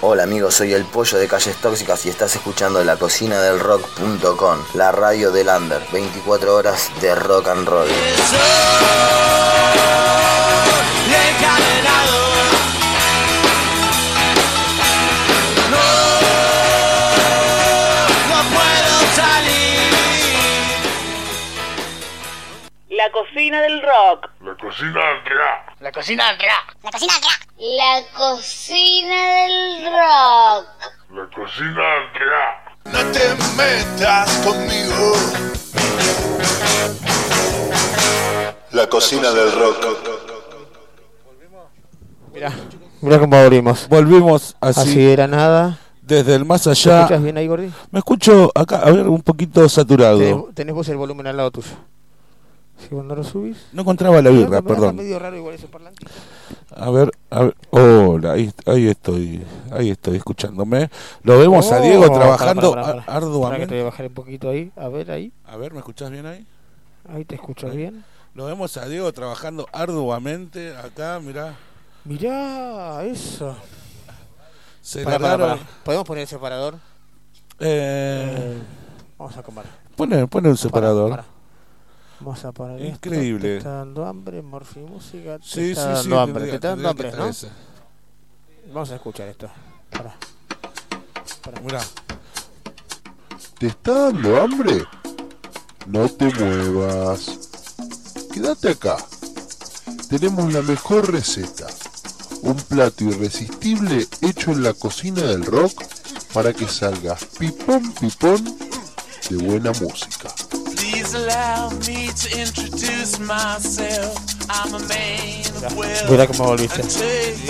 Hola 0.00 0.22
amigos, 0.22 0.54
soy 0.54 0.72
el 0.72 0.84
pollo 0.84 1.18
de 1.18 1.28
Calles 1.28 1.56
Tóxicas 1.56 2.06
y 2.06 2.08
estás 2.08 2.34
escuchando 2.34 2.82
la 2.82 2.96
cocina 2.96 3.40
del 3.42 3.60
rock.com, 3.60 4.58
la 4.74 4.92
radio 4.92 5.30
del 5.30 5.48
under, 5.48 5.82
24 5.92 6.56
horas 6.56 6.90
de 7.00 7.14
rock 7.14 7.48
and 7.48 7.68
roll. 7.68 7.88
Cocina 23.22 23.62
del 23.62 23.80
rock. 23.82 24.30
La 24.40 24.56
cocina 24.56 25.00
del 25.06 25.20
rock. 25.24 25.80
La 25.80 25.92
cocina 25.92 26.24
del 26.26 26.38
rock. 26.38 26.76
La 26.82 26.90
cocina 26.90 27.14
del 27.14 27.44
rock. 27.54 27.86
La 28.32 28.50
cocina 28.50 29.16
del 29.46 29.84
rock. 29.92 30.66
La 31.12 31.26
cocina 31.30 31.84
del 31.94 32.06
rock. 32.30 32.62
No 32.84 33.00
te 33.12 33.24
metas 33.56 34.30
conmigo. 34.44 35.12
La 38.72 38.86
cocina 38.88 39.30
del 39.30 39.52
rock. 39.52 39.86
Mirá, 42.32 42.52
mirá 43.02 43.18
cómo 43.20 43.42
volvimos. 43.42 43.88
Volvimos 43.88 44.56
así. 44.60 44.80
Así 44.80 45.10
era 45.10 45.28
nada. 45.28 45.78
Desde 46.02 46.34
el 46.34 46.44
más 46.44 46.64
¿Te 46.64 46.70
allá. 46.70 47.02
escuchas 47.02 47.22
bien 47.22 47.36
ahí, 47.36 47.46
Gordi? 47.46 47.72
Me 47.92 48.00
escucho 48.00 48.50
acá, 48.56 48.78
a 48.78 48.90
ver, 48.90 49.06
un 49.06 49.22
poquito 49.22 49.68
saturado. 49.68 50.18
Tenés, 50.18 50.54
tenés 50.54 50.74
vos 50.74 50.88
el 50.88 50.96
volumen 50.96 51.28
al 51.28 51.36
lado 51.36 51.52
tuyo. 51.52 51.68
Cuando 52.90 53.14
lo 53.16 53.24
subís. 53.24 53.56
No 53.72 53.82
encontraba 53.82 54.16
la 54.22 54.30
No, 54.30 54.36
birra, 54.36 54.58
anda 54.58 54.62
perdón. 54.62 54.96
medio 54.96 55.18
raro 55.18 55.36
igual 55.36 55.54
ese 55.54 55.66
parlante. 55.68 56.04
A 56.74 56.90
ver, 56.90 57.10
a 57.30 57.42
ver. 57.44 57.56
Hola, 57.70 58.32
ahí, 58.32 58.52
ahí 58.66 58.88
estoy, 58.88 59.44
ahí 59.70 59.90
estoy 59.90 60.16
escuchándome. 60.16 60.90
Lo 61.22 61.38
vemos 61.38 61.70
a 61.72 61.80
Diego 61.80 62.04
Oh, 62.08 62.12
trabajando 62.12 62.70
pará, 62.72 62.82
pará, 62.82 62.96
pará. 63.04 63.12
a- 63.12 63.16
arduamente. 63.16 63.60
Que 63.60 63.66
te 63.68 63.74
voy 63.74 63.82
a 63.82 63.84
bajar 63.86 64.06
un 64.06 64.14
poquito 64.14 64.48
ahí. 64.50 64.72
A 64.76 64.88
ver 64.88 65.10
ahí. 65.10 65.32
A 65.44 65.56
ver, 65.56 65.72
¿me 65.72 65.78
escuchás 65.78 66.10
bien 66.10 66.26
ahí? 66.26 66.46
Ahí 67.08 67.24
te 67.24 67.34
escucho 67.34 67.68
bien. 67.70 68.04
Lo 68.34 68.46
vemos 68.46 68.76
a 68.76 68.86
Diego 68.86 69.12
trabajando 69.12 69.66
arduamente 69.72 70.74
acá, 70.76 71.20
mirá. 71.22 71.54
Mirá, 72.04 73.04
eso. 73.04 73.54
Se 74.80 75.04
largaron. 75.04 75.58
¿Podemos 75.84 76.06
poner 76.06 76.22
el 76.22 76.28
separador? 76.28 76.76
Eh, 77.60 78.58
Vamos 79.18 79.36
a 79.36 79.42
comer. 79.42 79.64
pone, 79.94 80.26
pone 80.26 80.48
un 80.48 80.56
separador. 80.56 81.22
Pará. 82.22 82.24
Vamos 82.24 82.44
a 82.44 82.52
poner 82.52 82.82
esto. 82.82 82.94
Increíble. 83.08 83.48
Te 83.48 83.56
está 83.58 83.70
dando 83.70 84.06
hambre, 84.06 84.42
Morphy 84.42 84.80
Música. 84.80 85.38
Te 85.38 85.44
Sí, 85.46 85.70
está 85.72 85.96
sí, 85.96 86.02
sí, 86.04 86.08
dando 86.10 86.20
hambre. 86.20 86.42
tendría- 86.44 86.50
Te 86.50 86.56
está 86.56 86.68
dando 86.68 86.88
hambre, 86.90 87.12
¿no? 87.12 88.72
Vamos 88.74 88.90
a 88.90 88.94
escuchar 88.94 89.28
esto. 89.28 89.50
Pará. 89.90 90.16
Pará. 91.42 91.60
Mirá. 91.60 91.80
¿Te 93.58 93.66
está 93.66 93.92
dando 93.92 94.40
hambre? 94.40 94.84
No 95.86 96.08
te 96.08 96.26
muevas. 96.34 97.38
Quédate 98.32 98.70
acá. 98.70 98.96
Tenemos 100.08 100.52
la 100.52 100.62
mejor 100.62 101.10
receta. 101.12 101.66
Un 102.42 102.56
plato 102.56 103.04
irresistible 103.04 104.06
hecho 104.20 104.52
en 104.52 104.62
la 104.62 104.74
cocina 104.74 105.22
del 105.22 105.44
rock 105.44 105.82
para 106.32 106.52
que 106.52 106.66
salgas 106.66 107.24
pipón 107.38 107.92
pipón 107.92 108.42
de 109.30 109.36
buena 109.36 109.70
música. 109.72 110.32
Please 111.02 111.16
allow 111.16 111.68
me 111.70 112.06
to 112.14 112.28
introduce 112.38 113.18
myself. 113.18 114.14
I'm 114.48 114.72
a 114.72 114.78
man 114.86 115.40
of 115.66 115.76
wealth. 115.76 116.08
Mirá 116.08 116.28
cómo 116.28 116.44
volviste. 116.44 116.80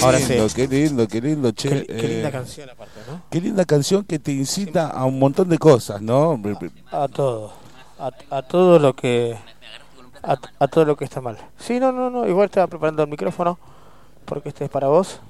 Ahora 0.00 0.18
sí. 0.18 0.32
lindo, 0.32 0.48
qué 0.54 0.66
lindo, 0.66 1.06
qué 1.06 1.20
lindo, 1.20 1.52
che. 1.52 1.68
Qué, 1.68 1.86
qué 1.86 2.08
linda 2.08 2.28
Eh, 2.28 2.32
canción 2.32 2.70
aparte, 2.70 3.00
¿no? 3.06 3.22
Qué 3.28 3.40
linda 3.42 3.64
canción 3.66 4.04
que 4.04 4.18
te 4.18 4.32
incita 4.32 4.88
a 4.88 5.04
un 5.04 5.18
montón 5.18 5.50
de 5.50 5.58
cosas, 5.58 6.00
¿no? 6.00 6.40
A 6.90 7.08
todo. 7.08 7.52
A, 7.98 8.10
a 8.30 8.40
todo 8.42 8.78
lo 8.78 8.96
que. 8.96 9.36
A, 10.22 10.38
a 10.58 10.68
todo 10.68 10.86
lo 10.86 10.96
que 10.96 11.04
está 11.04 11.20
mal. 11.20 11.36
Sí, 11.58 11.78
no, 11.78 11.92
no, 11.92 12.08
no. 12.08 12.26
Igual 12.26 12.46
estaba 12.46 12.68
preparando 12.68 13.02
el 13.02 13.10
micrófono. 13.10 13.58
Porque 14.24 14.48
este 14.48 14.64
es 14.64 14.70
para 14.70 14.88
vos. 14.88 15.20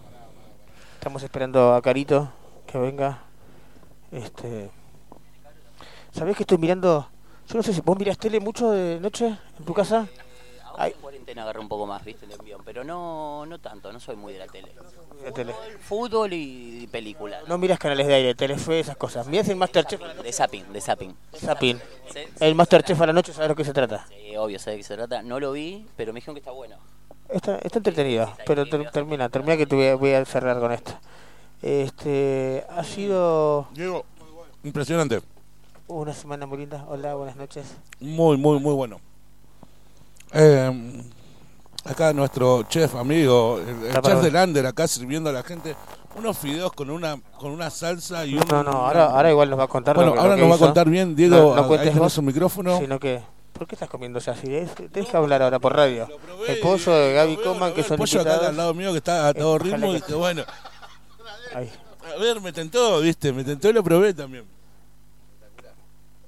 Estamos 0.94 1.24
esperando 1.24 1.74
a 1.74 1.82
Carito 1.82 2.30
que 2.68 2.78
venga. 2.78 3.18
Este. 4.12 4.70
¿Sabés 6.12 6.36
que 6.36 6.44
estoy 6.44 6.58
mirando? 6.58 7.08
Yo 7.48 7.56
no 7.56 7.62
sé 7.62 7.72
si 7.72 7.80
vos 7.80 7.98
mirás 7.98 8.18
tele 8.18 8.40
mucho 8.40 8.70
de 8.70 8.98
noche 9.00 9.26
en 9.58 9.64
tu 9.64 9.74
casa. 9.74 10.06
Ahora 10.64 10.86
en 10.86 10.92
cuarentena 10.94 11.42
agarré 11.42 11.60
un 11.60 11.68
poco 11.68 11.86
más, 11.86 12.02
viste, 12.02 12.24
el 12.24 12.32
envión, 12.32 12.62
pero 12.64 12.82
no, 12.82 13.44
no 13.44 13.58
tanto, 13.58 13.92
no 13.92 14.00
soy 14.00 14.16
muy 14.16 14.32
de 14.32 14.38
la 14.38 14.46
tele. 14.46 14.72
De 15.22 15.30
tele. 15.30 15.54
Fútbol 15.80 16.32
y 16.32 16.88
película. 16.90 17.40
No 17.46 17.58
miras 17.58 17.78
canales 17.78 18.06
de 18.06 18.14
aire, 18.14 18.34
Telefe, 18.34 18.80
esas 18.80 18.96
cosas. 18.96 19.26
Mirás 19.26 19.48
el 19.48 19.56
Masterchef. 19.56 20.00
De 20.00 20.32
zapping, 20.32 20.72
de 20.72 20.80
zapping. 20.80 21.14
Zapping. 21.36 21.78
Sí, 22.12 22.20
El 22.40 22.54
Masterchef 22.54 22.98
a 23.02 23.06
la 23.06 23.12
noche, 23.12 23.32
¿sabes 23.34 23.50
lo 23.50 23.54
que 23.56 23.64
se 23.64 23.72
trata? 23.74 24.06
sí, 24.08 24.34
obvio, 24.36 24.58
sé 24.58 24.70
de 24.70 24.76
qué 24.78 24.82
se 24.82 24.94
trata. 24.96 25.22
No 25.22 25.38
lo 25.38 25.52
vi, 25.52 25.86
pero 25.96 26.12
me 26.12 26.18
dijeron 26.18 26.34
que 26.36 26.40
está 26.40 26.52
bueno. 26.52 26.76
Está, 27.28 27.58
está 27.58 27.78
entretenido, 27.78 28.32
pero 28.46 28.66
ter- 28.66 28.90
termina, 28.90 29.28
termina 29.28 29.56
que 29.56 29.66
te 29.66 29.74
voy 29.76 29.86
a, 29.86 29.94
voy 29.96 30.12
a 30.14 30.24
cerrar 30.24 30.58
con 30.58 30.72
esto. 30.72 30.92
Este, 31.60 32.64
ha 32.68 32.82
sido 32.82 33.68
Diego, 33.72 34.04
impresionante. 34.64 35.20
Una 36.00 36.14
semana 36.14 36.46
muy 36.46 36.58
linda. 36.58 36.84
Hola, 36.88 37.14
buenas 37.14 37.36
noches. 37.36 37.64
Muy, 38.00 38.36
muy, 38.36 38.58
muy 38.58 38.74
bueno. 38.74 39.00
Eh, 40.32 41.02
acá 41.84 42.12
nuestro 42.12 42.62
chef 42.64 42.94
amigo, 42.94 43.58
el, 43.60 43.86
el 43.94 44.00
chef 44.02 44.22
del 44.22 44.32
Lander, 44.32 44.66
acá 44.66 44.86
sirviendo 44.88 45.28
a 45.30 45.32
la 45.32 45.42
gente 45.42 45.76
unos 46.16 46.38
fideos 46.38 46.72
con 46.72 46.90
una 46.90 47.18
con 47.38 47.52
una 47.52 47.70
salsa 47.70 48.24
y 48.26 48.34
un... 48.34 48.44
No, 48.50 48.62
no, 48.62 48.70
ahora, 48.70 49.06
ahora 49.06 49.30
igual 49.30 49.50
nos 49.50 49.58
va 49.58 49.64
a 49.64 49.68
contar. 49.68 49.94
Bueno, 49.96 50.14
lo 50.14 50.20
ahora 50.20 50.36
lo 50.36 50.42
que 50.42 50.48
nos 50.48 50.50
va 50.52 50.56
a 50.56 50.66
contar 50.66 50.88
bien, 50.88 51.14
Diego, 51.14 51.36
No, 51.36 51.56
no 51.68 51.72
ahí 51.74 51.90
tenés 51.90 52.18
un 52.18 52.24
micrófono. 52.24 52.78
Sino 52.78 52.98
que, 52.98 53.20
¿por 53.52 53.66
qué 53.66 53.74
estás 53.74 53.88
comiendo 53.88 54.18
ya 54.20 54.32
así? 54.32 54.46
Que 54.48 55.16
hablar 55.16 55.42
ahora 55.42 55.58
por 55.58 55.74
radio. 55.74 56.08
El 56.48 56.58
pollo 56.60 56.94
de 56.94 57.14
Gaby 57.14 57.36
Coman, 57.38 57.72
que 57.74 57.80
El 57.80 57.86
son 57.86 57.96
pollo 57.98 58.20
acá 58.20 58.30
invitados. 58.30 58.48
al 58.48 58.56
lado 58.56 58.74
mío 58.74 58.92
que 58.92 58.98
está 58.98 59.28
a 59.28 59.34
todo 59.34 59.58
ritmo 59.58 59.94
y 59.94 60.00
que 60.00 60.14
bueno. 60.14 60.42
Ahí, 61.54 61.70
A 62.14 62.18
ver, 62.18 62.40
me 62.40 62.52
tentó, 62.52 63.00
viste, 63.00 63.32
me 63.32 63.44
tentó 63.44 63.68
y 63.68 63.72
lo 63.74 63.82
probé 63.82 64.14
también. 64.14 64.44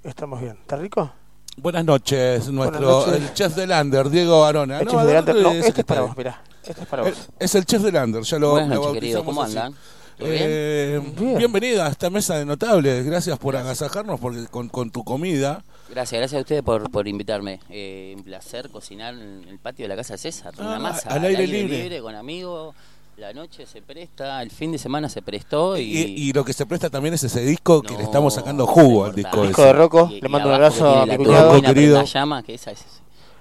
Estamos 0.05 0.41
bien. 0.41 0.57
¿Está 0.61 0.77
rico? 0.77 1.13
Buenas 1.57 1.85
noches, 1.85 2.49
nuestro 2.49 2.81
noches. 2.81 3.15
el 3.15 3.33
chef 3.35 3.55
del 3.55 3.69
Lander, 3.69 4.11
Diego 4.11 4.45
Arona. 4.45 4.81
El 4.81 4.87
No, 4.87 4.91
chef 4.91 5.01
¿de 5.03 5.07
de 5.07 5.15
dónde 5.15 5.33
Lander- 5.35 5.43
no, 5.43 5.51
es 5.53 5.67
este 5.67 5.81
es 5.83 5.87
para 5.87 6.01
está? 6.01 6.09
vos, 6.09 6.17
mirá. 6.17 6.43
Este 6.67 6.81
es 6.83 6.87
para 6.89 7.03
vos. 7.05 7.29
Es 7.39 7.55
el 7.55 7.65
chef 7.65 7.83
del 7.83 7.95
Lander, 7.95 8.23
ya 8.23 8.39
lo 8.39 8.51
Buenas 8.53 8.71
noches, 8.71 8.93
querido, 8.95 9.25
¿cómo 9.25 9.43
así. 9.43 9.57
andan? 9.57 9.75
Eh, 10.19 11.01
Bien. 11.19 11.39
Bienvenida 11.39 11.87
a 11.87 11.91
esta 11.91 12.09
mesa 12.09 12.37
de 12.39 12.45
notables, 12.45 13.05
gracias 13.05 13.37
por 13.39 13.57
agasajarnos 13.57 14.21
porque 14.21 14.47
con, 14.49 14.69
con 14.69 14.91
tu 14.91 15.03
comida. 15.05 15.65
Gracias, 15.91 16.19
gracias 16.21 16.39
a 16.39 16.43
ustedes 16.43 16.63
por, 16.63 16.91
por 16.91 17.07
invitarme. 17.09 17.61
Eh, 17.69 18.15
un 18.17 18.23
placer 18.25 18.71
cocinar 18.71 19.15
en 19.15 19.45
el 19.49 19.59
patio 19.59 19.85
de 19.85 19.89
la 19.89 19.97
casa 19.97 20.15
de 20.15 20.19
César. 20.19 20.55
Ah, 20.59 20.63
una 20.63 20.79
masa 20.79 21.09
al 21.11 21.25
aire 21.25 21.47
libre. 21.47 22.01
con 22.01 22.15
amigos. 22.15 22.75
La 23.17 23.33
noche 23.33 23.65
se 23.65 23.81
presta, 23.81 24.43
el 24.43 24.51
fin 24.51 24.73
de 24.73 24.79
semana 24.79 25.09
se 25.09 25.23
prestó 25.23 25.77
y, 25.79 25.83
Y, 25.83 26.03
y 26.29 26.33
lo 26.33 26.45
que 26.45 26.53
se 26.53 26.67
presta 26.67 26.91
también 26.91 27.15
es 27.15 27.23
ese 27.23 27.41
disco 27.45 27.81
que 27.81 27.93
No, 27.93 27.99
le 27.99 28.05
estamos 28.05 28.35
sacando 28.35 28.67
jugo 28.67 29.05
al 29.05 29.15
disco. 29.15 29.29
importa. 29.45 29.47
Disco 29.49 29.63
ese. 29.63 29.67
de 29.69 29.73
Rocco, 29.73 30.11
y- 30.13 30.21
le 30.21 30.29
mando 30.29 30.49
un 30.49 30.55
abrazo 30.55 30.89
a 30.89 31.05
mi 31.07 31.13
la 31.13 31.17
cuñado. 31.17 31.53
querido. 31.63 31.95
prenda 31.99 32.05
llama, 32.05 32.43
que 32.43 32.55
esa 32.55 32.73
es, 32.73 32.85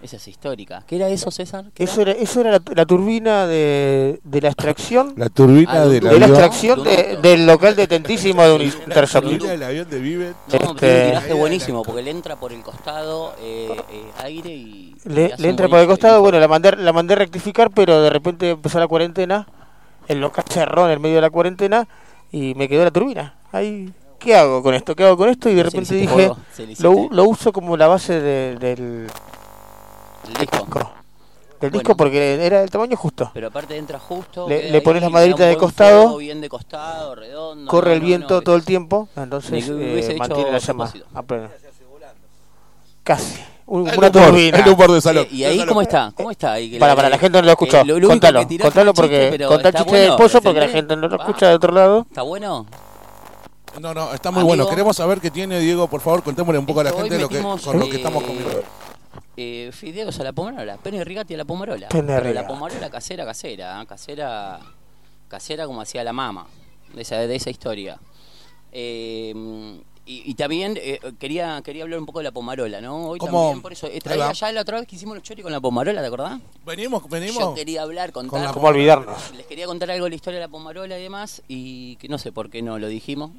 esa 0.04 0.18
es 0.18 0.28
histórica. 0.28 0.84
¿Qué 0.86 0.98
era 0.98 1.10
eso, 1.10 1.32
César? 1.32 1.66
¿Qué 1.74 1.86
Eso 1.86 2.02
era, 2.02 2.12
eso 2.12 2.42
era 2.42 2.52
la, 2.52 2.62
la 2.76 2.86
turbina 2.86 3.48
de, 3.48 4.20
de 4.24 4.42
la 4.42 4.50
extracción. 4.50 5.14
La 5.18 5.30
turbina 5.30 5.72
Ah, 5.74 5.88
de 5.88 6.02
la 6.02 6.14
extracción 6.28 6.84
de- 6.84 7.18
del 7.24 7.48
local 7.48 7.76
detentísimo 7.76 8.44
de 8.44 8.52
un 8.54 8.60
La 8.60 8.66
Intershop. 8.66 9.24
turbina 9.24 9.50
del 9.50 9.64
avión 9.64 9.90
de 9.90 10.00
Vivet. 10.00 10.36
No, 10.50 10.54
Este- 10.56 10.78
tiene 10.78 11.02
un 11.04 11.08
tiraje 11.10 11.34
buenísimo 11.34 11.82
porque 11.82 12.04
le 12.04 12.12
entra 12.12 12.36
por 12.36 12.54
el 12.54 12.62
costado 12.62 13.34
eh, 13.40 13.76
eh, 13.92 14.04
aire 14.24 14.52
y. 14.54 14.96
Le, 15.06 15.34
entra 15.50 15.68
por 15.68 15.80
el 15.80 15.88
costado, 15.88 16.22
bueno, 16.22 16.40
la 16.40 16.48
mandé, 16.48 16.76
la 16.78 16.94
mandé 16.94 17.16
rectificar, 17.16 17.72
pero 17.72 18.02
de 18.04 18.12
repente 18.12 18.52
empezó 18.52 18.80
la 18.80 18.88
cuarentena, 18.88 19.48
el 20.08 20.20
local 20.22 20.46
cerró 20.50 20.86
en 20.86 20.92
el 20.92 21.00
medio 21.00 21.16
de 21.16 21.22
la 21.22 21.30
cuarentena 21.30 21.88
y 22.32 22.54
me 22.56 22.68
quedó 22.68 22.84
la 22.84 22.92
turbina. 22.92 23.36
Ahí, 23.52 23.92
¿qué 24.20 24.36
hago 24.36 24.62
con 24.64 24.74
esto? 24.74 24.96
¿Qué 24.96 25.04
hago 25.06 25.18
con 25.18 25.30
esto? 25.30 25.50
Y 25.50 25.54
de 25.56 25.64
repente 25.64 25.96
dije, 25.96 26.32
lo, 26.80 27.08
lo 27.12 27.24
uso 27.26 27.52
como 27.54 27.78
la 27.78 27.88
base 27.88 28.20
de- 28.20 28.56
del, 28.58 29.08
El 30.28 30.34
disco. 30.40 30.66
del 30.66 31.70
Bueno. 31.70 31.80
disco 31.80 31.96
porque 31.96 32.46
era 32.46 32.62
el 32.64 32.70
tamaño 32.70 32.98
justo. 32.98 33.32
Pero 33.34 33.48
aparte 33.48 33.78
entra 33.78 33.98
justo. 34.00 34.48
Le- 34.50 34.82
pones 34.82 35.02
la 35.02 35.10
maderita 35.10 35.46
de 35.46 35.56
costado, 35.58 36.04
fuego, 36.04 36.18
bien 36.18 36.42
de 36.42 36.50
costado, 36.50 37.16
redondo. 37.16 37.70
Corre 37.70 37.90
no, 37.92 37.96
el 37.96 38.02
viento 38.02 38.34
no, 38.36 38.42
todo 38.42 38.56
el 38.56 38.66
tiempo, 38.66 39.08
entonces 39.16 39.70
eh, 39.70 40.16
mantiene 40.18 40.52
la 40.52 40.58
llama 40.58 40.86
propósito. 40.86 41.06
a 41.18 41.22
pleno. 41.24 41.50
Casi. 43.04 43.44
Un- 43.74 43.90
una 43.98 44.12
turbina. 44.12 44.60
el 44.60 44.70
humor 44.70 44.92
de 44.92 45.02
salón. 45.02 45.24
Eh, 45.32 45.36
¿Y 45.36 45.44
ahí 45.46 45.66
cómo 45.66 45.82
está? 45.82 46.12
¿Cómo 46.16 46.30
está? 46.30 46.54
Ahí 46.54 46.70
que 46.70 46.78
Para, 46.78 46.92
la- 46.92 46.96
para, 46.96 47.10
la 47.10 47.18
gente 47.18 47.40
no 47.40 47.46
lo 47.46 47.52
escuchó. 47.52 47.78
eh, 47.82 47.86
lo- 47.86 48.00
lo 48.00 48.08
contalo, 48.08 48.40
contalo 48.40 48.42
un 48.42 48.48
chiste, 48.48 48.94
porque 48.94 49.46
contá 49.48 49.70
el 49.70 49.76
chiste 49.76 49.92
del 49.96 50.02
bueno, 50.10 50.18
pollo 50.18 50.30
¿se 50.30 50.42
porque 50.42 50.60
la 50.60 50.68
gente 50.70 50.96
no 50.96 51.08
lo 51.08 51.18
Va. 51.18 51.24
escucha 51.26 51.48
de 51.50 51.56
otro 51.56 51.74
lado. 51.74 52.06
¿Está 52.08 52.22
bueno? 52.22 52.68
No, 53.82 53.94
no, 53.96 54.14
está 54.14 54.30
muy 54.30 54.42
Amigo. 54.42 54.48
bueno. 54.56 54.70
Queremos 54.70 54.96
saber 54.96 55.20
qué 55.20 55.32
tiene 55.32 55.60
Diego, 55.60 55.88
por 55.88 56.02
favor, 56.02 56.22
contémosle 56.22 56.60
un 56.60 56.68
poco 56.68 56.82
a 56.82 56.84
la 56.84 56.92
gente 56.92 57.18
lo 57.18 57.28
que, 57.28 57.42
con 57.42 57.80
lo 57.80 57.86
que 57.88 57.94
eh, 57.94 57.96
estamos 57.96 58.24
comiendo. 58.24 58.64
Eh, 59.36 59.72
fideos 59.74 60.20
a 60.20 60.24
la 60.24 60.34
pomarola, 60.34 60.78
pene 60.78 61.04
rigati 61.04 61.34
a 61.34 61.38
la 61.38 61.46
pomarola. 61.46 61.88
Pene 61.90 62.16
Pero 62.16 62.32
la 62.34 62.46
pomarola 62.46 62.92
casera, 62.92 63.26
casera, 63.26 63.82
¿eh? 63.82 63.86
casera, 63.88 64.60
casera 65.28 65.66
como 65.66 65.82
hacía 65.82 66.04
la 66.04 66.14
mama. 66.14 66.46
de 66.94 67.02
esa, 67.02 67.16
de 67.18 67.36
esa 67.36 67.50
historia. 67.50 67.98
Eh, 68.72 69.34
y, 70.06 70.24
y 70.30 70.34
también 70.36 70.78
eh, 70.82 71.00
quería 71.20 71.62
quería 71.64 71.84
hablar 71.84 72.00
un 72.00 72.06
poco 72.06 72.20
de 72.20 72.24
la 72.26 72.32
pomarola, 72.32 72.82
¿no? 72.82 73.08
Hoy 73.08 73.20
¿Cómo? 73.20 73.40
también, 73.44 73.62
por 73.62 73.72
eso. 73.74 73.88
eh, 73.88 74.00
traía 74.02 74.32
ya 74.34 74.52
la 74.52 74.62
otra 74.62 74.80
vez 74.80 74.88
que 74.88 74.96
hicimos 74.98 75.16
los 75.16 75.24
choris 75.24 75.44
con 75.44 75.52
la 75.52 75.62
pomarola, 75.62 76.02
¿te 76.02 76.08
acordás? 76.08 76.40
Venimos, 76.66 77.08
venimos. 77.10 77.38
Yo 77.40 77.54
quería 77.54 77.84
hablar, 77.84 78.12
contar. 78.12 78.42
la- 78.42 78.52
¿Cómo 78.54 78.68
olvidarnos? 78.68 79.18
Les 79.36 79.46
quería 79.46 79.66
contar 79.66 79.90
algo 79.92 80.04
de 80.06 80.10
la 80.10 80.16
historia 80.16 80.40
de 80.40 80.46
la 80.46 80.52
pomarola 80.52 80.98
y 81.00 81.04
demás, 81.04 81.42
y 81.48 81.96
que 81.98 82.08
no 82.10 82.18
sé 82.18 82.32
por 82.32 82.50
qué 82.50 82.62
no 82.62 82.80
lo 82.80 82.88
dijimos. 82.88 83.32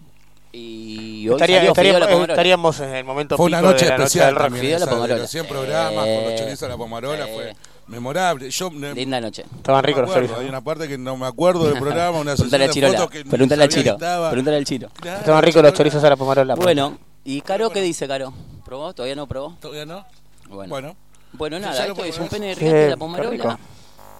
Y 0.52 1.26
hoy 1.28 1.34
Estaría- 1.34 1.56
salió 1.56 1.74
Fideo 1.74 1.90
estaríamos, 1.90 2.00
la 2.00 2.06
Pomarola. 2.06 2.32
estaríamos 2.34 2.80
en 2.80 2.94
el 2.94 3.04
momento 3.04 3.36
Fue 3.36 3.46
una 3.46 3.58
pico 3.58 3.70
noche 3.72 3.84
de 3.86 3.90
la 3.90 3.96
noche 3.98 4.04
especial 4.06 4.26
del 4.26 4.34
rock. 4.36 4.44
también. 4.44 4.60
Fideo 4.64 4.78
la 4.78 4.84
esa 4.84 4.90
de 4.90 4.96
Pomarola. 4.96 5.20
los 5.22 5.30
100 5.30 5.46
programas 5.46 6.04
con 6.04 6.14
los 6.24 6.32
Eh, 6.32 6.36
chorizos 6.38 6.60
de 6.60 6.68
la 6.68 6.76
Pomarola 6.76 7.28
eh. 7.28 7.32
fue 7.34 7.56
memorable. 7.86 8.50
Yo, 8.50 8.70
ne- 8.70 8.94
Linda 8.94 9.20
noche. 9.20 9.44
Estaban 9.56 9.82
no 9.82 9.86
ricos 9.86 10.02
los 10.02 10.12
chorizos. 10.14 10.38
Hay 10.38 10.48
una 10.48 10.60
parte 10.62 10.88
que 10.88 10.96
no 10.98 11.16
me 11.16 11.26
acuerdo 11.26 11.64
del 11.66 11.78
programa, 11.78 12.18
una 12.18 12.30
sesión 12.36 12.50
Preguntale 12.50 12.64
a 12.64 12.66
de 12.68 12.72
Chirola. 12.72 12.98
fotos 12.98 13.10
que 13.10 13.24
ni 13.24 13.30
Preguntale 13.30 13.64
a 13.64 13.66
sabía 13.66 13.76
que 13.76 13.82
Chiro. 13.82 13.94
estaba. 13.94 14.30
Preguntale 14.30 14.56
al 14.56 14.64
Chiro. 14.64 14.88
Claro, 15.00 15.18
Estaban 15.20 15.42
ricos 15.42 15.62
los 15.62 15.72
chorizos 15.74 16.04
a 16.04 16.10
la 16.10 16.16
pomarola. 16.16 16.54
Bueno, 16.56 16.98
¿y 17.24 17.40
Caro 17.42 17.70
qué 17.70 17.80
dice, 17.82 18.06
Caro? 18.08 18.32
¿Probó? 18.64 18.92
¿Todavía 18.94 19.14
no 19.16 19.26
probó? 19.26 19.56
¿Todavía 19.60 19.84
no? 19.86 20.04
Bueno. 20.48 20.96
Bueno. 21.32 21.58
Nada, 21.58 21.86
esto 21.86 22.04
es 22.04 22.18
un 22.18 22.28
pene 22.28 22.54
de 22.54 22.72
de 22.72 22.90
la 22.90 22.96
pomarola. 22.96 23.58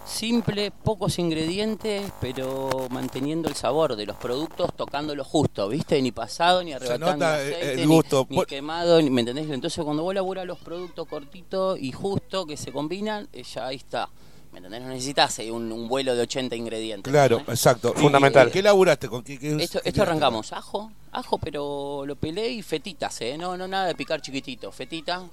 Simple, 0.06 0.70
pocos 0.70 1.18
ingredientes, 1.18 2.12
pero 2.20 2.88
manteniendo 2.90 3.48
el 3.48 3.54
sabor 3.54 3.96
de 3.96 4.04
los 4.04 4.16
productos, 4.16 4.70
tocando 4.76 5.14
lo 5.14 5.24
justo, 5.24 5.66
¿viste? 5.68 6.00
Ni 6.02 6.12
pasado, 6.12 6.62
ni 6.62 6.74
arrebatando 6.74 7.06
nota, 7.12 7.34
aceite, 7.36 7.64
eh, 7.70 7.72
el 7.82 7.88
ni- 7.88 7.94
gusto. 7.96 8.26
Ni, 8.28 8.36
Por- 8.36 8.46
quemado, 8.46 9.00
ni- 9.00 9.08
¿me 9.08 9.22
entendés? 9.22 9.48
Entonces 9.50 9.82
cuando 9.82 10.02
vos 10.02 10.14
laburás 10.14 10.44
los 10.44 10.58
productos 10.58 11.08
cortitos 11.08 11.78
y 11.80 11.90
justo 11.92 12.46
que 12.46 12.56
se 12.58 12.70
combinan, 12.70 13.28
eh, 13.32 13.42
ya 13.44 13.66
ahí 13.66 13.76
está. 13.76 14.10
¿Me 14.52 14.58
entendés? 14.58 14.82
No 14.82 14.88
necesitas 14.88 15.38
eh, 15.38 15.50
un, 15.50 15.72
un 15.72 15.88
vuelo 15.88 16.14
de 16.14 16.22
80 16.22 16.54
ingredientes. 16.54 17.10
Claro, 17.10 17.38
exacto. 17.48 17.92
¿Y- 17.96 18.00
Fundamental. 18.00 18.48
y 18.48 18.50
¿Qué 18.52 18.62
laburaste? 18.62 19.08
¿Con 19.08 19.24
qué, 19.24 19.38
qué- 19.38 19.56
Esto, 19.56 19.80
qué 19.82 19.88
esto 19.88 20.02
arrancamos, 20.02 20.52
ajo, 20.52 20.92
ajo, 21.12 21.38
pero 21.38 22.04
lo 22.06 22.14
pelé 22.14 22.50
y 22.50 22.60
fetitas, 22.62 23.20
¿eh? 23.22 23.36
No, 23.38 23.56
no 23.56 23.66
nada 23.66 23.86
de 23.86 23.94
picar 23.94 24.20
chiquitito, 24.20 24.70
fetita 24.70 25.24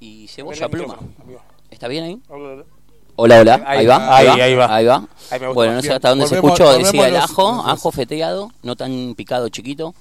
y 0.00 0.28
cebolla 0.28 0.68
pluma. 0.68 0.98
¿Está 1.70 1.88
bien 1.88 2.04
ahí? 2.04 2.20
Hola, 3.16 3.40
hola, 3.40 3.62
ahí, 3.66 3.78
Ahí, 3.80 3.86
va, 3.86 4.16
ahí, 4.16 4.26
va, 4.26 4.34
ahí 4.34 4.54
va. 4.54 4.74
ahí 4.76 4.84
va. 4.86 4.94
Ahí 5.30 5.40
me 5.40 5.46
gusta. 5.46 5.52
Bueno, 5.52 5.74
no 5.74 5.82
sé 5.82 5.92
hasta 5.92 6.08
dónde 6.08 6.26
se 6.26 6.34
escuchó, 6.36 6.72
decía 6.78 7.08
el 7.08 7.16
ajo, 7.16 7.52
los- 7.56 7.66
ajo 7.68 7.90
feteado, 7.92 8.50
no 8.62 8.74
tan 8.76 9.14
picado 9.16 9.48
chiquito. 9.48 9.94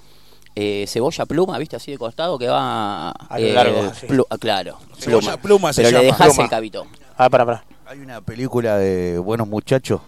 Eh, 0.56 0.86
cebolla 0.88 1.26
pluma, 1.26 1.58
viste, 1.58 1.76
así 1.78 1.92
de 1.92 1.98
costado 1.98 2.38
que 2.38 2.48
va 2.48 3.10
A 3.12 3.40
lo 3.40 3.54
largo, 3.54 3.82
plu- 4.08 4.26
ah, 4.30 4.38
claro, 4.38 4.78
Cebolla 4.98 5.38
pluma 5.38 5.72
se 5.74 5.82
pero 5.84 6.02
le 6.02 6.14
Pluma. 6.14 6.44
el 6.44 6.50
cabito. 6.50 6.88
Ah, 7.18 7.30
para, 7.30 7.46
para. 7.46 7.64
Hay 7.86 8.00
una 8.00 8.22
película 8.22 8.78
de 8.78 9.18
Buenos 9.20 9.48
Muchachos 9.48 10.02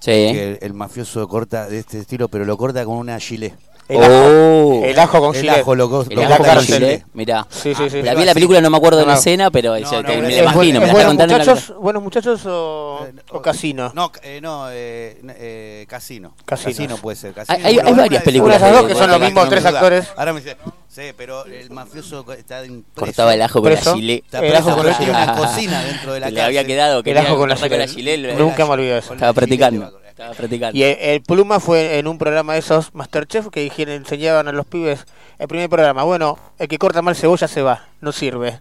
Sí. 0.00 0.10
que 0.12 0.48
el, 0.52 0.58
el 0.62 0.74
mafioso 0.74 1.26
corta 1.28 1.68
de 1.68 1.80
este 1.80 1.98
estilo, 1.98 2.28
pero 2.28 2.44
lo 2.44 2.56
corta 2.56 2.84
con 2.84 2.96
una 2.98 3.18
gilet. 3.18 3.54
El, 3.88 3.96
Oh. 3.96 4.02
ajo, 4.02 4.84
el 4.84 4.98
ajo 4.98 5.20
con 5.20 5.34
El 5.34 5.40
gilet. 5.40 5.58
ajo 5.60 5.74
lo, 5.74 5.84
El 6.10 6.22
ajo 6.32 6.44
con 6.44 6.60
gilet. 6.60 6.64
gilet, 6.80 7.04
mirá. 7.14 7.46
Sí, 7.48 7.74
sí, 7.74 7.88
sí. 7.88 8.02
La 8.02 8.14
vi 8.14 8.24
la 8.26 8.34
película, 8.34 8.60
no 8.60 8.68
me 8.68 8.76
acuerdo 8.76 8.98
de 8.98 9.06
la 9.06 9.12
No. 9.14 9.18
escena, 9.18 9.50
pero 9.50 9.74
es- 9.76 9.90
No, 9.90 10.02
no, 10.02 10.08
me 10.08 10.14
es- 10.14 10.20
la 10.22 10.28
es 10.28 10.36
¿Es 10.36 10.54
buen- 10.54 10.68
imagino, 10.76 11.14
muchachos, 11.16 11.72
buenos 11.80 12.02
muchachos 12.02 12.40
o, 12.44 13.06
Eh, 13.08 13.12
o 13.30 13.40
casino? 13.40 13.90
No, 13.94 14.12
eh, 14.22 14.40
no, 14.42 14.68
eh, 14.70 15.18
eh, 15.38 15.86
casino. 15.88 16.34
Casino. 16.44 16.96
puede 16.98 17.16
ser. 17.16 17.32
Casino, 17.32 17.58
Hay- 17.66 17.78
varias 17.94 18.22
películas 18.22 18.60
dos 18.60 18.84
que 18.86 18.94
son 18.94 19.10
los 19.10 19.20
mismos 19.20 19.48
tres 19.48 19.64
actores. 19.64 20.06
Ahora 20.16 20.32
me 20.34 20.40
dice, 20.40 20.56
sí, 20.88 21.02
pero 21.16 21.46
el 21.46 21.70
mafioso 21.70 22.24
está 22.34 22.62
en 22.64 22.82
preso. 22.82 23.06
Cortaba 23.06 23.32
el 23.32 23.40
ajo 23.40 23.54
con 23.62 23.72
Preso. 23.72 23.96
la. 23.96 24.12
Está 24.12 24.40
El 24.40 24.54
ajo 24.54 24.76
con 24.76 24.86
la 24.86 24.98
tiene 24.98 25.12
gilet. 25.14 25.28
una 25.28 25.34
cocina 25.36 25.84
dentro 25.84 26.12
de 26.12 26.20
la 26.20 26.26
Que 26.26 26.32
le 26.34 26.42
había 26.42 26.64
quedado, 26.64 27.02
que 27.02 27.10
El 27.12 27.18
ajo 27.18 27.38
con 27.38 27.48
la 27.48 27.56
gilet. 27.56 28.36
Nunca 28.38 28.66
me 28.66 28.72
olvidé 28.72 28.98
eso. 28.98 29.14
Estaba 29.14 29.32
practicando. 29.32 29.98
Estaba 30.18 30.34
practicando. 30.34 30.76
Y 30.76 30.82
el, 30.82 30.98
el 30.98 31.22
Pluma 31.22 31.60
fue 31.60 32.00
en 32.00 32.08
un 32.08 32.18
programa 32.18 32.54
de 32.54 32.58
esos 32.58 32.92
Masterchef 32.92 33.50
que 33.50 33.60
dijeron, 33.60 33.94
enseñaban 33.94 34.48
a 34.48 34.52
los 34.52 34.66
pibes 34.66 35.06
el 35.38 35.46
primer 35.46 35.70
programa. 35.70 36.02
Bueno, 36.02 36.36
el 36.58 36.66
que 36.66 36.76
corta 36.76 37.02
mal 37.02 37.14
cebolla 37.14 37.46
se 37.46 37.62
va, 37.62 37.86
no 38.00 38.10
sirve. 38.10 38.58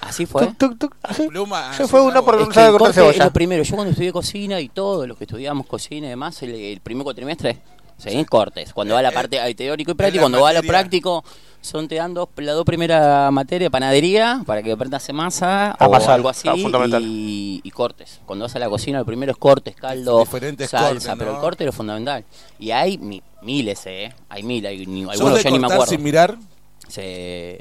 Así 0.00 0.24
fue. 0.24 0.46
Tuc, 0.46 0.56
tuc, 0.56 0.78
tuc, 0.78 0.96
así. 1.02 1.28
Pluma, 1.28 1.74
Se 1.74 1.86
fue 1.86 2.00
una 2.00 2.20
uno 2.20 2.24
por 2.24 2.40
Es 2.40 2.48
que 2.48 2.66
es 2.88 2.94
cebolla. 2.94 3.24
lo 3.26 3.30
primero. 3.32 3.62
Yo 3.62 3.74
cuando 3.74 3.90
estudié 3.90 4.12
cocina 4.12 4.60
y 4.60 4.70
todos 4.70 5.06
los 5.06 5.18
que 5.18 5.24
estudiamos 5.24 5.66
cocina 5.66 6.06
y 6.06 6.10
demás, 6.10 6.42
el, 6.42 6.54
el 6.54 6.80
primer 6.80 7.04
cuatrimestre, 7.04 7.58
seguís 7.98 8.26
cortes. 8.26 8.72
Cuando 8.72 8.94
va 8.94 9.02
la 9.02 9.10
parte 9.12 9.40
ahí 9.40 9.54
teórico 9.54 9.92
y 9.92 9.94
práctico, 9.94 10.20
la 10.20 10.22
cuando 10.24 10.40
va 10.42 10.50
a 10.50 10.52
lo 10.52 10.58
materia. 10.58 10.72
práctico, 10.80 11.24
son 11.60 11.88
te 11.88 11.94
dan 11.94 12.12
dos, 12.12 12.28
las 12.36 12.54
dos 12.54 12.64
primeras 12.64 13.32
materias, 13.32 13.70
panadería, 13.70 14.42
para 14.44 14.62
que 14.62 14.72
aprendas 14.72 15.10
masa 15.14 15.74
o 15.80 15.84
Amasar, 15.84 16.10
algo 16.14 16.28
así, 16.28 16.46
ah, 16.48 16.54
fundamental. 16.60 17.02
y, 17.02 17.60
y 17.64 17.70
cortes. 17.70 18.20
Cuando 18.26 18.44
vas 18.44 18.54
a 18.54 18.58
la 18.58 18.68
cocina, 18.68 18.98
lo 18.98 19.06
primero 19.06 19.32
es 19.32 19.38
cortes, 19.38 19.74
caldo, 19.74 20.18
Diferentes 20.20 20.68
salsa, 20.70 20.88
cortes, 20.88 21.12
pero 21.18 21.30
el 21.34 21.38
corte 21.40 21.64
es 21.64 21.66
lo 21.66 21.72
fundamental. 21.72 22.24
Y 22.58 22.70
hay 22.70 22.98
mi- 22.98 23.22
miles, 23.42 23.80
¿eh? 23.86 24.12
Hay 24.28 24.42
mil, 24.42 24.66
hay, 24.66 24.86
ni- 24.86 25.04
¿Sos 25.04 25.12
algunos 25.14 25.42
ya 25.42 25.50
ni 25.50 25.58
me 25.58 25.66
acuerdo. 25.66 25.86
sin 25.86 26.02
mirar? 26.02 26.36
Se- 26.86 27.58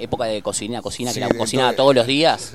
época 0.00 0.24
de 0.24 0.42
cocina, 0.42 0.82
cocina, 0.82 1.12
Sí, 1.12 1.20
que 1.20 1.26
la 1.26 1.34
cocinaba 1.38 1.70
todo- 1.72 1.84
todos 1.84 1.94
los 1.96 2.06
días. 2.06 2.52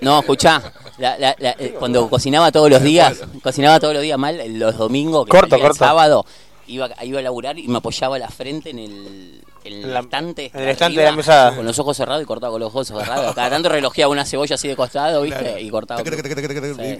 No, 0.00 0.20
escuchá, 0.20 0.72
la- 0.98 1.18
la- 1.18 1.36
la- 1.38 1.56
eh, 1.58 1.74
cuando 1.78 2.08
cocinaba 2.10 2.52
todos 2.52 2.70
los 2.70 2.82
días, 2.82 3.20
cocinaba 3.42 3.80
todos 3.80 3.94
los 3.94 4.02
días 4.02 4.18
mal, 4.18 4.40
los 4.58 4.76
domingos, 4.76 5.24
que 5.24 5.30
Corto, 5.30 5.50
salía 5.50 5.64
el 5.64 5.70
corto. 5.70 5.84
sábado, 5.84 6.26
iba, 6.66 6.90
iba 7.02 7.18
a 7.18 7.22
laburar 7.22 7.58
y 7.58 7.66
me 7.68 7.78
apoyaba 7.78 8.18
la 8.18 8.28
frente 8.28 8.70
en 8.70 8.78
el, 8.78 9.42
en 9.64 9.72
el 9.84 9.94
La- 9.94 10.00
estante. 10.00 10.50
en 10.54 10.60
el 10.62 10.68
estante 10.68 10.84
arriba, 10.84 11.02
de 11.02 11.10
la 11.10 11.16
mesada. 11.16 11.56
Con 11.56 11.64
los 11.64 11.78
ojos 11.78 11.96
cerrados 11.96 12.22
y 12.22 12.26
cortaba 12.26 12.52
con 12.52 12.60
los 12.60 12.68
ojos 12.68 12.86
cerrados. 12.88 13.34
Cada 13.34 13.48
tanto 13.50 13.68
relojeaba 13.70 14.12
una 14.12 14.24
cebolla 14.26 14.54
así 14.54 14.68
de 14.68 14.76
costado, 14.76 15.22
¿viste? 15.22 15.40
Claro. 15.40 15.58
Y 15.58 15.70
cortaba. 15.70 16.00
Sí, 16.02 16.06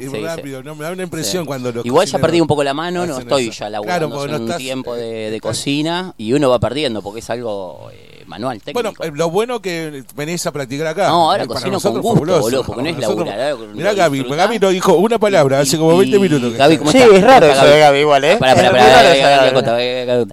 y 0.01 0.09
sí, 0.09 0.21
rápido, 0.23 0.61
sí. 0.61 0.67
no, 0.67 0.75
me 0.75 0.85
da 0.85 0.93
una 0.93 1.03
impresión 1.03 1.45
Sí. 1.45 1.47
cuando 1.47 1.71
los 1.73 1.85
Igual 1.85 2.07
ya 2.07 2.19
perdí 2.19 2.41
un 2.41 2.47
poco 2.47 2.65
la 2.65 2.73
mano, 2.75 3.05
no 3.07 3.19
estoy 3.19 3.49
eso. 3.49 3.61
ya 3.61 3.71
laburando 3.71 4.09
Claro, 4.09 4.29
no 4.33 4.37
un 4.37 4.43
estás- 4.45 4.59
tiempo 4.59 4.95
de, 4.95 5.31
de 5.31 5.41
cocina 5.41 6.15
y 6.17 6.33
uno 6.33 6.49
va 6.51 6.59
perdiendo 6.59 7.03
porque 7.03 7.21
es 7.21 7.29
algo 7.31 7.91
eh, 7.93 8.08
manual, 8.29 8.61
técnico. 8.63 8.93
Bueno, 8.93 9.05
eh, 9.05 9.17
lo 9.17 9.31
bueno 9.31 9.61
que 9.61 10.05
venís 10.15 10.47
a 10.47 10.53
practicar 10.53 10.87
acá. 10.89 11.09
No, 11.09 11.31
ahora 11.31 11.45
Eh, 11.45 11.47
para 11.49 11.59
cocino 11.61 11.73
nosotros 11.73 12.03
con 12.03 12.17
gusto, 12.19 12.41
boludo, 12.41 12.63
porque 12.65 12.83
no 12.83 12.89
es 12.91 12.97
Nosotros- 12.97 13.27
laburar, 13.27 13.75
Mirá 13.75 13.93
Gaby. 13.95 14.23
Gaby 14.25 14.59
no 14.59 14.69
dijo 14.69 14.95
una 14.95 15.19
palabra 15.19 15.61
hace 15.61 15.77
como 15.79 15.97
20 15.99 16.19
minutos. 16.19 16.53
que 16.53 16.59
Gaby. 16.59 16.79
¿cómo 16.79 16.93
Sí, 16.93 16.99
está? 16.99 17.17
es 17.17 17.23
raro 17.23 17.41
¿Cómo 17.41 17.53
eso 17.53 17.63
está, 17.63 17.75
de 17.75 17.81
Gaby 17.81 17.99
igual, 17.99 18.25
¿eh? 18.25 18.39
Gaby, 18.41 18.63
Gaby, 18.63 20.07
Gaby. 20.07 20.33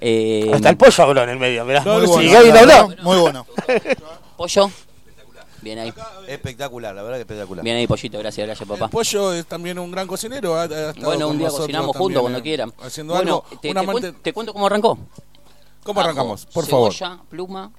Eh, 0.00 0.50
Hasta 0.52 0.68
el 0.70 0.76
pollo 0.76 1.04
habló 1.04 1.22
en 1.22 1.30
el 1.30 1.38
medio, 1.38 1.64
mirá. 1.64 1.82
No, 1.84 2.00
Sí, 2.00 2.06
bueno, 2.06 2.32
Gaby 2.32 2.48
no 2.52 2.66
la 2.66 2.78
habló. 2.80 2.96
Muy 3.02 3.18
bueno. 3.18 3.46
Pollo. 4.36 4.70
Bien 5.62 5.78
ahí. 5.80 5.92
Espectacular, 6.28 6.94
la 6.94 7.02
verdad 7.02 7.16
que 7.16 7.22
espectacular. 7.22 7.64
Bien 7.64 7.76
ahí, 7.76 7.86
pollito, 7.86 8.18
gracias, 8.18 8.46
gracias, 8.46 8.68
papá. 8.68 8.84
El 8.84 8.90
pollo 8.90 9.32
es 9.32 9.46
también 9.46 9.78
un 9.78 9.90
gran 9.90 10.06
cocinero. 10.06 10.54
ha- 10.54 10.62
ha 10.62 10.64
estado 10.64 10.94
Bueno, 11.02 11.28
un 11.28 11.38
día 11.38 11.48
cocinamos 11.48 11.96
juntos 11.96 12.20
cuando 12.20 12.38
eh, 12.38 12.42
quieran. 12.42 12.72
Haciendo 12.80 13.14
bueno, 13.14 13.42
algo. 13.48 13.58
te, 13.60 13.68
un 13.68 13.74
te 13.74 13.80
amante- 13.80 14.12
cuen- 14.12 14.22
te 14.22 14.32
cuento 14.32 14.52
cómo 14.52 14.66
arrancó. 14.66 14.98
¿Cómo 15.86 16.00
Ajo, 16.00 16.08
arrancamos? 16.10 16.44
Por 16.46 16.66
favor. 16.66 16.92
Cebolla, 16.92 17.20
pluma. 17.30 17.70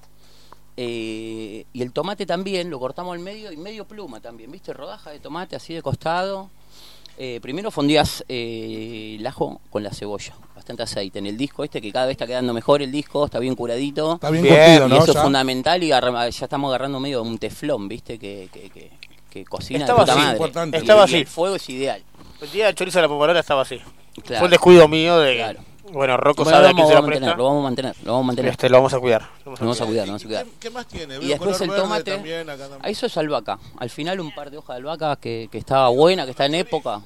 eh, 0.76 1.64
y 1.72 1.82
el 1.82 1.92
tomate 1.92 2.24
también, 2.26 2.70
lo 2.70 2.78
cortamos 2.78 3.12
al 3.14 3.18
medio 3.20 3.52
y 3.52 3.56
medio 3.56 3.84
pluma 3.86 4.20
también, 4.20 4.50
¿viste? 4.50 4.72
Rodaja 4.72 5.10
de 5.10 5.18
tomate 5.20 5.56
así 5.56 5.74
de 5.74 5.82
costado. 5.82 6.50
Eh, 7.20 7.40
primero 7.42 7.72
fondías 7.72 8.24
eh, 8.28 9.16
el 9.18 9.26
ajo 9.26 9.60
con 9.70 9.82
la 9.82 9.90
cebolla, 9.92 10.34
bastante 10.54 10.84
aceite. 10.84 11.18
En 11.18 11.26
el 11.26 11.36
disco 11.36 11.64
este, 11.64 11.80
que 11.80 11.90
cada 11.90 12.06
vez 12.06 12.12
está 12.12 12.28
quedando 12.28 12.52
mejor 12.54 12.80
el 12.80 12.92
disco, 12.92 13.24
está 13.24 13.40
bien 13.40 13.56
curadito. 13.56 14.14
Está 14.14 14.30
bien, 14.30 14.44
Bien, 14.44 14.54
curtido, 14.56 14.86
y 14.86 14.90
¿no? 14.90 14.96
eso 15.02 15.12
Ya. 15.12 15.18
es 15.18 15.24
fundamental 15.24 15.82
y 15.82 15.88
ya 15.88 15.98
estamos 16.28 16.68
agarrando 16.68 17.00
medio 17.00 17.22
un 17.22 17.38
teflón, 17.38 17.88
¿viste? 17.88 18.20
Que, 18.20 18.48
que, 18.52 18.70
que, 18.70 18.92
que 19.30 19.44
cocina 19.44 19.80
Estaba 19.80 20.00
de 20.00 20.04
puta 20.04 20.12
así, 20.12 20.20
madre. 20.22 20.36
importante. 20.36 20.76
Y- 20.76 20.80
Estaba 20.80 21.00
y 21.00 21.04
así. 21.04 21.16
el 21.16 21.26
fuego 21.26 21.56
es 21.56 21.68
ideal. 21.68 22.02
El 22.40 22.52
día 22.52 22.66
del 22.66 22.76
chorizo 22.76 22.98
de 22.98 23.02
la 23.02 23.08
pomarola 23.08 23.40
estaba 23.40 23.62
así. 23.62 23.78
Claro. 24.22 24.38
Fue 24.38 24.44
un 24.44 24.50
descuido 24.52 24.86
mío 24.86 25.18
de... 25.18 25.34
Claro. 25.36 25.60
Bueno, 25.92 26.16
Rocco 26.16 26.44
Bueno, 26.44 26.56
sabe 26.58 26.68
lo 26.68 26.70
a 26.70 26.74
quién 26.74 26.76
vamos 26.86 26.88
se 26.90 26.92
a 26.92 27.00
lo 27.00 27.02
mantener, 27.02 27.20
presta. 27.28 27.36
lo 27.38 27.44
vamos 27.44 27.60
a 27.60 27.62
mantener, 27.64 27.96
lo 28.04 28.12
vamos 28.12 28.24
a 28.24 28.26
mantener. 28.26 28.50
Este, 28.52 28.68
lo 28.68 28.76
vamos 28.76 28.94
a 28.94 29.00
cuidar. 29.00 29.22
Lo 29.44 29.50
Lo 29.52 29.56
vamos 29.58 29.80
a 29.80 29.86
cuidar, 29.86 30.06
lo 30.06 30.12
vamos 30.12 30.22
a 30.24 30.26
cuidar. 30.26 30.44
¿Qué, 30.44 30.50
qué 30.60 30.70
más 30.70 30.86
tiene? 30.86 31.16
Y 31.16 31.28
después 31.28 31.60
el 31.60 31.70
tomate. 31.70 32.12
también 32.12 32.48
acá 32.50 32.62
también. 32.68 32.80
A 32.84 32.88
eso 32.88 33.06
es 33.06 33.16
albahaca. 33.16 33.58
Al 33.78 33.90
final 33.90 34.20
un 34.20 34.34
par 34.34 34.50
de 34.50 34.58
hojas 34.58 34.76
de 34.76 34.80
albahaca 34.80 35.16
que, 35.16 35.48
que 35.50 35.58
estaba 35.58 35.88
buena, 35.88 36.24
que 36.24 36.32
está 36.32 36.46
en 36.46 36.54
época. 36.56 37.00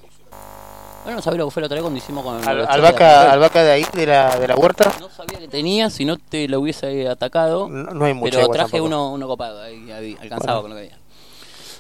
Bueno, 1.05 1.17
no 1.17 1.23
sabía 1.23 1.39
lo 1.39 1.47
que 1.47 1.51
fue 1.51 1.61
la 1.63 1.67
otra 1.67 1.75
vez 1.77 1.83
cuando 1.83 1.99
hicimos 1.99 2.25
con 2.25 2.49
Al- 2.49 2.67
albahaca, 2.69 3.23
de- 3.25 3.29
albahaca 3.31 3.63
de 3.65 3.73
ahí, 3.73 3.85
de 3.93 4.07
la, 4.07 4.37
de 4.39 4.47
la 4.49 4.55
huerta. 4.55 4.93
No 5.01 5.11
sabía 5.11 5.39
que 5.41 5.49
tenía, 5.49 5.91
si 5.91 6.05
no 6.05 6.17
te 6.17 6.47
lo 6.47 6.61
hubiese 6.61 7.09
atacado. 7.09 7.69
No, 7.69 7.93
no 7.93 8.05
hay 8.05 8.15
mucha 8.15 8.37
Pero 8.37 8.49
traje 8.51 8.81
uno, 8.81 9.11
uno 9.13 9.27
copado, 9.27 9.63
ahí, 9.63 9.91
ahí, 9.91 10.17
alcanzaba 10.21 10.61
Bueno. 10.61 10.63
con 10.63 10.71
lo 10.71 10.77
que 10.77 10.83
había. 10.83 10.99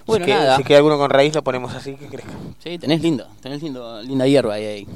Bueno, 0.04 0.24
si, 0.24 0.32
que- 0.32 0.36
nada. 0.36 0.56
si 0.56 0.64
queda 0.64 0.78
alguno 0.78 0.98
con 0.98 1.08
raíz, 1.10 1.32
lo 1.36 1.42
ponemos 1.44 1.72
así 1.72 1.94
que 1.94 2.06
crezca. 2.08 2.32
Sí, 2.58 2.76
tenés 2.80 3.00
lindo, 3.00 3.24
tenés 3.40 3.62
lindo, 3.62 4.02
linda 4.02 4.26
hierba 4.26 4.54
ahí. 4.54 4.64
ahí. 4.66 4.88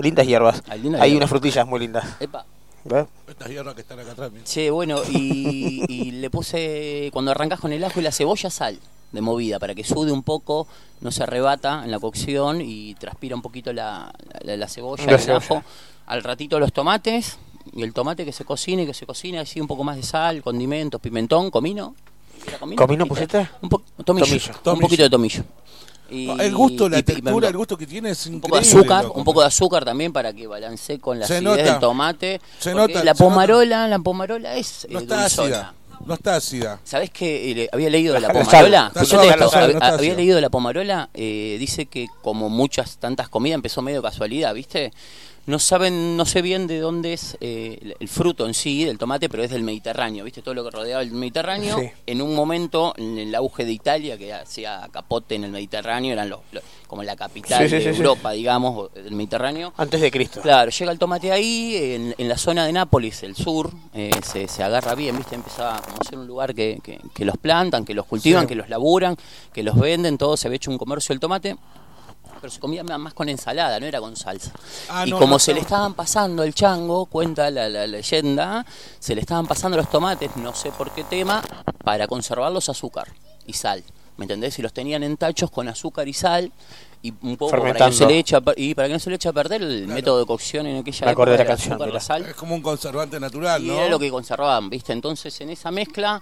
Lindas 0.00 0.26
hierbas. 0.26 0.62
Hay 0.68 0.80
lindas 0.80 1.00
Hay 1.00 1.10
hierbas. 1.10 1.20
unas 1.22 1.30
frutillas 1.30 1.66
muy 1.66 1.80
lindas. 1.80 2.04
Epa. 2.20 2.44
¿Ves? 2.84 3.06
Estas 3.28 3.48
hierbas 3.48 3.74
que 3.74 3.80
están 3.82 3.98
acá 4.00 4.12
atrás. 4.12 4.30
mira. 4.32 4.44
Che, 4.44 4.70
bueno, 4.70 5.00
y, 5.10 5.84
y 5.88 6.10
le 6.12 6.30
puse, 6.30 7.10
cuando 7.12 7.30
arrancas 7.32 7.60
con 7.60 7.72
el 7.72 7.82
ajo 7.84 8.00
y 8.00 8.02
la 8.02 8.12
cebolla, 8.12 8.48
sal 8.50 8.78
de 9.12 9.20
movida, 9.20 9.58
para 9.58 9.74
que 9.74 9.82
sude 9.84 10.12
un 10.12 10.22
poco, 10.22 10.66
no 11.00 11.10
se 11.10 11.22
arrebata 11.24 11.82
en 11.84 11.90
la 11.90 11.98
cocción 11.98 12.60
y 12.60 12.94
transpira 12.94 13.34
un 13.34 13.42
poquito 13.42 13.72
la, 13.72 14.12
la, 14.42 14.56
la 14.56 14.68
cebolla, 14.68 15.04
La 15.04 15.12
el 15.12 15.18
cebolla. 15.18 15.36
ajo. 15.44 15.62
Al 16.06 16.22
ratito 16.22 16.58
los 16.60 16.72
tomates, 16.72 17.38
y 17.72 17.82
el 17.82 17.92
tomate 17.92 18.24
que 18.24 18.32
se 18.32 18.44
cocine, 18.44 18.86
que 18.86 18.94
se 18.94 19.06
cocine 19.06 19.40
así 19.40 19.60
un 19.60 19.66
poco 19.66 19.82
más 19.84 19.96
de 19.96 20.02
sal, 20.04 20.42
condimentos, 20.42 21.00
pimentón, 21.00 21.50
comino. 21.50 21.94
¿Era 22.46 22.58
comino? 22.58 22.80
¿Comino 22.80 23.04
¿Viste? 23.04 23.26
pusiste? 23.26 23.48
Un 23.62 23.68
po- 23.68 23.82
tomillo, 24.04 24.26
Tomillo. 24.26 24.52
un 24.72 24.80
poquito 24.80 25.02
de 25.02 25.10
tomillo. 25.10 25.42
Y, 26.10 26.26
No, 26.26 26.38
el 26.40 26.54
gusto, 26.54 26.88
la 26.88 26.96
y- 26.96 27.00
y- 27.00 27.02
textura, 27.04 27.48
el 27.48 27.56
gusto 27.56 27.76
que 27.78 27.86
tiene 27.86 28.10
es 28.10 28.26
un 28.26 28.40
poco 28.40 28.56
de 28.56 28.62
azúcar, 28.62 29.04
loco. 29.04 29.18
un 29.18 29.24
poco 29.24 29.40
de 29.42 29.46
azúcar 29.46 29.84
también 29.84 30.12
para 30.12 30.32
que 30.32 30.46
balancee 30.46 30.98
con 30.98 31.18
la 31.18 31.26
Se 31.26 31.34
acidez 31.36 31.50
nota. 31.50 31.62
del 31.62 31.78
tomate. 31.78 32.40
Se 32.58 32.72
porque 32.72 32.92
nota, 32.94 33.04
la 33.04 33.14
se 33.14 33.22
nota. 33.22 33.24
pomarola, 33.34 33.88
la 33.88 33.98
pomarola 34.00 34.56
es 34.56 34.86
No 34.90 34.98
eh, 34.98 35.02
está 35.02 35.20
dulzona. 35.22 35.46
ácida. 35.56 35.74
No 36.06 36.14
está 36.14 36.36
ácida. 36.36 36.80
¿Sabés 36.82 37.10
que 37.10 37.68
había 37.72 37.90
leído 37.90 38.14
de 38.14 38.20
la 38.20 38.28
pomarola? 38.32 38.86
Está 38.86 39.00
no 39.00 39.04
está 39.04 39.88
había 39.94 40.14
leído 40.14 40.34
de 40.36 40.40
la 40.40 40.48
pomarola, 40.48 41.10
eh, 41.14 41.56
dice 41.60 41.86
que 41.86 42.06
como 42.22 42.48
muchas 42.48 42.96
tantas 42.96 43.28
comidas 43.28 43.56
empezó 43.56 43.82
medio 43.82 44.00
casualidad, 44.02 44.54
¿viste? 44.54 44.92
No 45.50 45.58
saben, 45.58 46.16
no 46.16 46.24
sé 46.26 46.42
bien 46.42 46.66
de 46.68 46.78
dónde 46.78 47.12
es 47.12 47.36
eh, 47.40 47.94
el- 47.98 48.08
fruto 48.08 48.46
en 48.46 48.54
sí 48.54 48.84
del 48.84 48.98
tomate, 48.98 49.28
pero 49.28 49.42
es 49.42 49.50
del 49.50 49.64
Mediterráneo, 49.64 50.24
¿viste? 50.24 50.42
Todo 50.42 50.54
lo 50.54 50.62
que 50.64 50.70
rodeaba 50.70 51.02
el 51.02 51.10
Mediterráneo. 51.10 51.76
Sí. 51.78 51.90
En 52.06 52.22
un 52.22 52.36
momento, 52.36 52.94
en 52.96 53.18
el 53.18 53.34
auge 53.34 53.64
de 53.64 53.72
Italia, 53.72 54.16
que 54.16 54.32
hacía 54.32 54.88
capote 54.92 55.34
en 55.34 55.42
el 55.44 55.50
Mediterráneo, 55.50 56.12
eran 56.12 56.28
los, 56.30 56.40
los- 56.52 56.62
como 56.86 57.02
la 57.02 57.16
capital 57.16 57.68
Sí, 57.68 57.78
sí, 57.80 57.84
de. 57.84 57.96
Europa, 57.96 58.30
digamos, 58.30 58.94
del 58.94 59.12
Mediterráneo. 59.12 59.72
Antes 59.76 60.00
de 60.00 60.10
Cristo. 60.10 60.40
Claro, 60.40 60.70
llega 60.70 60.92
el 60.92 60.98
tomate 60.98 61.32
ahí, 61.32 61.74
en, 61.76 62.14
en 62.16 62.28
la 62.28 62.38
zona 62.38 62.64
de 62.64 62.72
Nápoles, 62.72 63.22
el 63.24 63.34
sur, 63.34 63.70
eh, 63.92 64.10
se, 64.24 64.46
se 64.46 64.62
agarra 64.62 64.94
bien, 64.94 65.16
¿viste? 65.16 65.34
Empezaba 65.34 65.76
a 65.78 65.82
como 65.82 65.96
ser 66.08 66.16
un 66.18 66.26
lugar 66.28 66.54
que, 66.54 66.78
que- 66.82 67.00
que 67.12 67.24
los 67.24 67.36
plantan, 67.38 67.84
que 67.84 67.94
los 67.94 68.06
cultivan, 68.06 68.46
que 68.46 68.54
los 68.54 68.68
laburan, 68.68 69.16
que 69.52 69.62
los 69.64 69.76
venden, 69.78 70.16
todo 70.16 70.36
se 70.36 70.46
había 70.46 70.56
hecho 70.56 70.70
un 70.70 70.78
comercio 70.78 71.12
del 71.12 71.20
tomate. 71.20 71.56
Pero 72.40 72.50
se 72.50 72.60
comía 72.60 72.82
más 72.82 73.14
con 73.14 73.28
ensalada, 73.28 73.78
no 73.78 73.86
era 73.86 74.00
con 74.00 74.16
salsa. 74.16 74.52
Ah, 74.88 75.04
y 75.06 75.10
no, 75.10 75.18
como 75.18 75.32
no 75.34 75.38
se 75.38 75.52
le 75.52 75.60
estaba- 75.60 75.78
estaban 75.80 75.94
pasando 75.94 76.42
el 76.42 76.54
chango, 76.54 77.06
cuenta 77.06 77.50
la, 77.50 77.68
la 77.68 77.86
leyenda, 77.86 78.64
se 78.98 79.14
le 79.14 79.20
estaban 79.20 79.46
pasando 79.46 79.76
los 79.76 79.90
tomates, 79.90 80.36
no 80.36 80.54
sé 80.54 80.70
por 80.72 80.90
qué 80.92 81.04
tema, 81.04 81.42
para 81.84 82.06
conservarlos 82.06 82.68
azúcar 82.68 83.08
y 83.46 83.52
sal. 83.52 83.82
¿Me 84.16 84.24
entendés? 84.24 84.58
Y 84.58 84.62
los 84.62 84.72
tenían 84.72 85.02
en 85.02 85.16
tachos 85.16 85.50
con 85.50 85.68
azúcar 85.68 86.06
y 86.08 86.12
sal. 86.12 86.52
Y 87.02 87.14
un 87.22 87.38
poco 87.38 87.52
para 87.52 87.72
que, 87.72 87.78
no 87.78 87.92
se 87.92 88.04
le 88.04 88.18
eche 88.18 88.36
a 88.36 88.42
y 88.56 88.74
para 88.74 88.86
que 88.88 88.92
no 88.92 89.00
se 89.00 89.08
le 89.08 89.16
eche 89.16 89.30
a 89.30 89.32
perder 89.32 89.62
el 89.62 89.86
método 89.88 90.18
de 90.18 90.26
cocción 90.26 90.66
en 90.66 90.76
aquella 90.76 91.06
Me 91.06 91.12
acordé 91.12 91.30
de 91.30 91.36
época 91.36 91.44
la 91.48 91.56
canción, 91.56 91.72
azúcar, 91.74 91.94
la 91.94 92.00
sal. 92.00 92.26
Es 92.26 92.34
como 92.34 92.54
un 92.54 92.60
conservante 92.60 93.18
natural, 93.18 93.64
Y 93.64 93.68
¿no? 93.68 93.74
era 93.74 93.88
lo 93.88 93.98
que 93.98 94.10
conservaban, 94.10 94.68
¿viste? 94.68 94.92
Entonces 94.92 95.40
en 95.40 95.48
esa 95.48 95.70
mezcla 95.70 96.20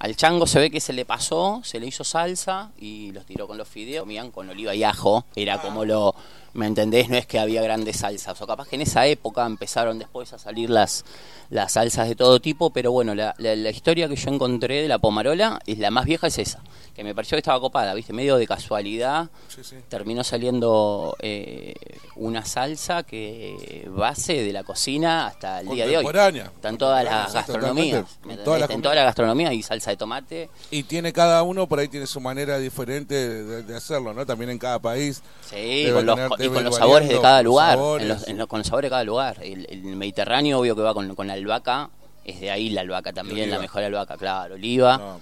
al 0.00 0.16
chango 0.16 0.46
se 0.46 0.58
ve 0.58 0.70
que 0.70 0.80
se 0.80 0.94
le 0.94 1.04
pasó, 1.04 1.60
se 1.62 1.78
le 1.78 1.86
hizo 1.86 2.04
salsa 2.04 2.70
y 2.78 3.12
los 3.12 3.26
tiró 3.26 3.46
con 3.46 3.58
los 3.58 3.68
fideos, 3.68 4.04
comían 4.04 4.30
con 4.30 4.48
oliva 4.48 4.74
y 4.74 4.82
ajo, 4.82 5.26
era 5.36 5.60
como 5.60 5.84
lo, 5.84 6.14
¿me 6.54 6.66
entendés? 6.66 7.08
No 7.08 7.16
es 7.16 7.26
que 7.26 7.38
había 7.38 7.62
grandes 7.62 7.98
salsas, 7.98 8.40
o 8.40 8.46
capaz 8.46 8.68
que 8.68 8.76
en 8.76 8.82
esa 8.82 9.06
época 9.06 9.46
empezaron 9.46 9.98
después 9.98 10.32
a 10.32 10.38
salir 10.38 10.70
las, 10.70 11.04
las 11.50 11.72
salsas 11.72 12.08
de 12.08 12.16
todo 12.16 12.40
tipo, 12.40 12.70
pero 12.70 12.92
bueno, 12.92 13.14
la, 13.14 13.34
la- 13.38 13.56
la 13.56 13.70
historia 13.70 14.08
que 14.08 14.16
yo 14.16 14.30
encontré 14.30 14.82
de 14.82 14.88
la 14.88 14.98
pomarola 14.98 15.60
es 15.66 15.78
la 15.78 15.90
más 15.90 16.04
vieja 16.04 16.26
es 16.26 16.38
esa, 16.38 16.60
que 16.94 17.04
me 17.04 17.14
pareció 17.14 17.36
que 17.36 17.40
estaba 17.40 17.60
copada, 17.60 17.94
¿viste? 17.94 18.12
Medio 18.12 18.36
de 18.36 18.46
casualidad 18.46 19.28
terminó 19.88 20.24
saliendo 20.24 21.16
eh, 21.20 21.74
una 22.16 22.44
salsa 22.44 23.02
que 23.04 23.88
base 23.90 24.42
de 24.42 24.52
la 24.52 24.64
cocina 24.64 25.26
hasta 25.28 25.60
el 25.60 25.68
día 25.68 25.86
de 25.86 25.98
hoy. 25.98 26.04
Contemporánea. 26.04 26.44
Está 26.54 26.68
en 26.68 26.78
todas 26.78 27.04
las 27.04 27.28
Sí, 27.30 27.34
gastronomías. 27.34 28.04
totalmente. 28.06 28.26
¿me 28.26 28.74
En 28.74 28.82
todas 28.82 28.96
las 28.96 29.04
gastronomías 29.04 29.50
hay 29.50 29.62
salsa 29.62 29.90
de 29.90 29.96
tomate. 29.96 30.50
Y 30.70 30.82
tiene 30.84 31.12
cada 31.12 31.42
uno, 31.42 31.66
por 31.66 31.78
ahí 31.78 31.88
tiene 31.88 32.06
su 32.06 32.20
manera 32.20 32.58
diferente 32.58 33.14
de, 33.14 33.62
de 33.62 33.76
hacerlo, 33.76 34.12
¿no? 34.14 34.26
También 34.26 34.50
en 34.50 34.58
cada 34.58 34.78
país. 34.78 35.22
Sí, 35.48 35.86
con 35.92 36.06
los, 36.06 36.18
y 36.44 36.48
con 36.48 36.64
los 36.64 36.76
sabores 36.76 37.08
de 37.08 37.20
cada 37.20 37.42
lugar. 37.42 37.76
sabores. 37.76 38.02
en 38.02 38.08
los- 38.08 38.28
en 38.28 38.38
los- 38.38 38.46
con 38.48 38.58
los 38.60 38.66
sabores 38.66 38.86
de 38.86 38.90
cada 38.90 39.04
lugar. 39.04 39.36
El, 39.42 39.66
el 39.70 39.82
Mediterráneo, 39.96 40.58
obvio 40.60 40.74
que 40.76 40.82
va 40.82 40.94
con, 40.94 41.14
con 41.14 41.26
la 41.26 41.34
albahaca. 41.34 41.90
Es 42.24 42.38
de 42.40 42.50
ahí 42.50 42.68
la 42.70 42.82
albahaca 42.82 43.12
también, 43.12 43.50
la 43.50 43.58
mejor 43.58 43.82
albahaca, 43.82 44.16
claro. 44.16 44.54
Oliva. 44.54 45.16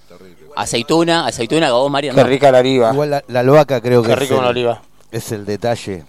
Aceituna, 0.55 1.25
aceituna 1.27 1.67
que 1.67 1.71
vos, 1.71 1.89
Mario. 1.89 2.13
Qué 2.13 2.23
rica 2.23 2.51
la 2.51 2.59
oliva. 2.59 2.91
Igual 2.91 3.09
la, 3.09 3.23
la 3.27 3.39
albahaca 3.39 3.81
creo 3.81 4.01
Qué 4.01 4.09
que 4.09 4.15
rico 4.15 4.33
es, 4.33 4.39
una 4.39 4.49
el, 4.49 4.57
oliva. 4.57 4.81
es 5.11 5.31
el 5.31 5.45
detalle. 5.45 6.03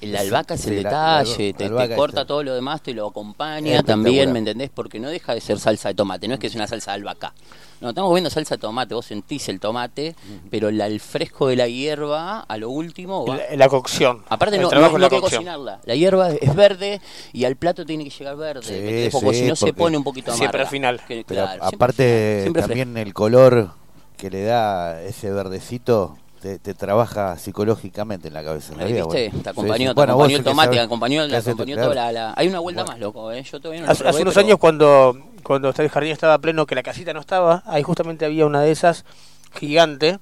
La 0.00 0.20
albahaca 0.20 0.54
es 0.54 0.64
el 0.66 0.76
Sí, 0.78 0.82
la- 0.84 0.90
la- 0.90 1.18
detalle, 1.24 1.54
la 1.76 1.88
te, 1.88 1.96
corta 1.96 2.20
está- 2.20 2.26
todo 2.28 2.44
lo 2.44 2.54
demás, 2.54 2.80
te 2.82 2.94
lo 2.94 3.08
acompaña 3.08 3.82
también, 3.82 4.32
¿me 4.32 4.38
entendés? 4.38 4.70
Porque 4.72 5.00
no 5.00 5.08
deja 5.08 5.34
de 5.34 5.40
ser 5.40 5.58
salsa 5.58 5.88
de 5.88 5.94
tomate, 5.96 6.28
no 6.28 6.34
es 6.34 6.40
que 6.40 6.46
es 6.46 6.54
una 6.54 6.68
salsa 6.68 6.92
de 6.92 6.96
albahaca. 6.98 7.32
No, 7.80 7.90
estamos 7.90 8.08
comiendo 8.10 8.28
salsa 8.30 8.56
de 8.56 8.60
tomate, 8.60 8.94
vos 8.94 9.06
sentís 9.06 9.48
el 9.48 9.60
tomate, 9.60 10.16
pero 10.50 10.70
la- 10.70 10.86
el 10.86 10.98
fresco 11.00 11.46
de 11.46 11.56
la 11.56 11.68
hierba, 11.68 12.40
a 12.40 12.56
lo 12.56 12.70
último, 12.70 13.24
va. 13.26 13.36
La, 13.36 13.56
la 13.56 13.68
cocción. 13.68 14.24
Aparte 14.28 14.56
El 14.56 14.62
no, 14.62 14.68
trabajo 14.68 14.92
no, 14.92 14.96
en 14.96 15.00
no 15.02 15.08
la 15.08 15.16
hay 15.16 15.22
que 15.22 15.30
cocinarla. 15.36 15.80
La 15.84 15.94
hierba 15.94 16.30
es 16.30 16.54
verde 16.56 17.00
y 17.32 17.44
al 17.44 17.56
plato 17.56 17.86
tiene 17.86 18.04
que 18.04 18.10
llegar 18.10 18.36
verde. 18.36 18.62
Sí, 19.10 19.32
si 19.36 19.42
no 19.46 19.54
se 19.56 19.72
pone 19.72 19.96
un 19.96 20.04
poquito 20.04 20.32
amarga. 20.32 20.38
Siempre 20.38 20.60
al 20.62 20.66
final. 20.68 21.00
Que- 21.06 21.24
Pero 21.26 21.44
claro, 21.44 21.50
siempre 21.60 21.76
aparte 21.76 22.38
siempre 22.42 22.62
también 22.62 22.96
el 22.96 23.14
color 23.14 23.70
que 24.16 24.30
le 24.30 24.42
da 24.42 25.00
ese 25.02 25.30
verdecito 25.30 26.18
te, 26.40 26.58
te 26.58 26.74
trabaja 26.74 27.36
psicológicamente 27.38 28.28
en 28.28 28.34
la 28.34 28.44
cabeza. 28.44 28.72
Ahí, 28.74 28.78
¿sabías? 28.80 29.06
¿viste? 29.06 29.28
Bueno, 29.28 29.30
te 29.30 29.42
sí, 29.44 29.48
acompañó, 29.50 29.76
sí. 29.76 29.84
te 29.88 29.92
Bueno, 29.94 30.12
acompañó 30.12 30.36
el 30.36 30.44
tomate, 30.44 30.70
te 30.76 30.80
acompañó, 30.80 31.28
te 31.28 31.54
toda 31.74 31.94
la, 31.94 32.12
la- 32.12 32.34
Hay 32.36 32.48
una 32.48 32.58
vuelta 32.60 32.84
más, 32.84 32.98
loco, 32.98 33.32
¿eh? 33.32 33.42
Yo 33.42 33.60
todavía 33.60 33.80
no 33.82 33.86
la 33.86 33.92
Hace, 33.92 33.98
probé, 34.04 34.10
hace 34.10 34.22
unos 34.22 34.34
pero- 34.34 34.46
años 34.46 34.58
cuando 34.58 35.18
cuando 35.42 35.68
el 35.76 35.88
jardín 35.88 36.12
estaba 36.12 36.38
pleno, 36.38 36.66
que 36.66 36.74
la 36.74 36.82
casita 36.82 37.12
no 37.14 37.20
estaba, 37.20 37.62
ahí 37.66 37.82
justamente 37.82 38.24
había 38.26 38.44
una 38.46 38.60
de 38.60 38.70
esas 38.70 39.04
gigante. 39.54 40.18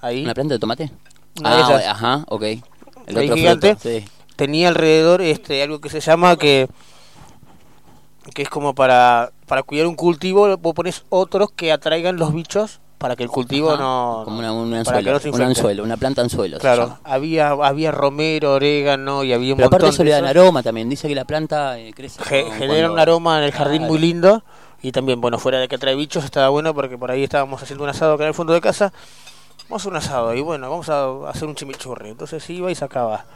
Ahí. 0.00 0.24
¿Una 0.24 0.34
planta 0.34 0.54
de 0.54 0.58
tomate? 0.58 0.90
Una 1.38 1.56
de 1.56 1.62
ah, 1.62 1.66
esas. 1.80 1.86
ajá, 1.86 2.24
ok. 2.28 2.42
El 3.06 3.16
ahí 3.18 3.24
otro 3.26 3.36
gigante. 3.36 3.76
sí. 3.80 4.04
Tenía 4.36 4.68
alrededor 4.68 5.22
este 5.22 5.62
algo 5.62 5.80
que 5.80 5.88
se 5.90 6.00
llama 6.00 6.36
que 6.36 6.68
que 8.34 8.42
es 8.42 8.48
como 8.48 8.74
para 8.74 9.30
para 9.46 9.62
cuidar 9.62 9.86
un 9.86 9.94
cultivo, 9.94 10.56
vos 10.56 10.74
pones 10.74 11.04
otros 11.10 11.50
que 11.54 11.70
atraigan 11.70 12.16
los 12.16 12.32
bichos 12.34 12.80
para 13.04 13.16
que 13.16 13.22
el 13.22 13.28
cultivo 13.28 13.70
Ajá, 13.72 13.82
no 13.82 14.22
Como 14.24 14.38
una, 14.38 14.50
un 14.50 14.70
para 14.70 14.82
que 15.02 15.10
anzuelo, 15.10 15.12
no 15.12 15.20
se 15.20 15.28
un 15.28 15.42
anzuelo, 15.42 15.82
una 15.84 15.98
planta 15.98 16.22
anzuelo. 16.22 16.58
Claro, 16.58 16.96
había 17.04 17.50
había 17.50 17.90
romero, 17.90 18.54
orégano 18.54 19.24
y 19.24 19.34
había 19.34 19.52
un 19.52 19.58
Pero 19.58 19.66
aparte 19.66 19.84
montón 19.88 19.94
eso 19.94 20.02
de 20.04 20.08
le 20.08 20.10
dan 20.12 20.24
aroma 20.24 20.62
también. 20.62 20.88
Dice 20.88 21.06
que 21.06 21.14
la 21.14 21.26
planta 21.26 21.78
eh, 21.78 21.92
crece. 21.94 22.22
Ge- 22.24 22.44
genera 22.52 22.66
cuando- 22.86 22.92
un 22.94 22.98
aroma 22.98 23.38
en 23.40 23.44
el 23.44 23.52
jardín 23.52 23.80
Claro. 23.80 23.92
muy 23.92 24.00
lindo 24.00 24.42
y 24.80 24.90
también, 24.90 25.20
bueno, 25.20 25.38
fuera 25.38 25.58
de 25.58 25.68
que 25.68 25.76
trae 25.76 25.94
bichos, 25.94 26.24
estaba 26.24 26.48
bueno 26.48 26.72
porque 26.72 26.96
por 26.96 27.10
ahí 27.10 27.22
estábamos 27.24 27.62
haciendo 27.62 27.84
un 27.84 27.90
asado 27.90 28.14
acá 28.14 28.22
en 28.24 28.28
el 28.28 28.34
fondo 28.34 28.54
de 28.54 28.62
casa. 28.62 28.90
Vamos 29.68 29.82
a 29.82 29.82
hacer 29.82 29.90
un 29.92 29.96
asado 29.98 30.34
y 30.34 30.40
bueno, 30.40 30.70
vamos 30.70 30.88
a 30.88 31.28
hacer 31.28 31.46
un 31.46 31.54
chimichurri. 31.56 32.08
Entonces 32.08 32.48
iba 32.48 32.70
y 32.70 32.74
sacaba 32.74 33.26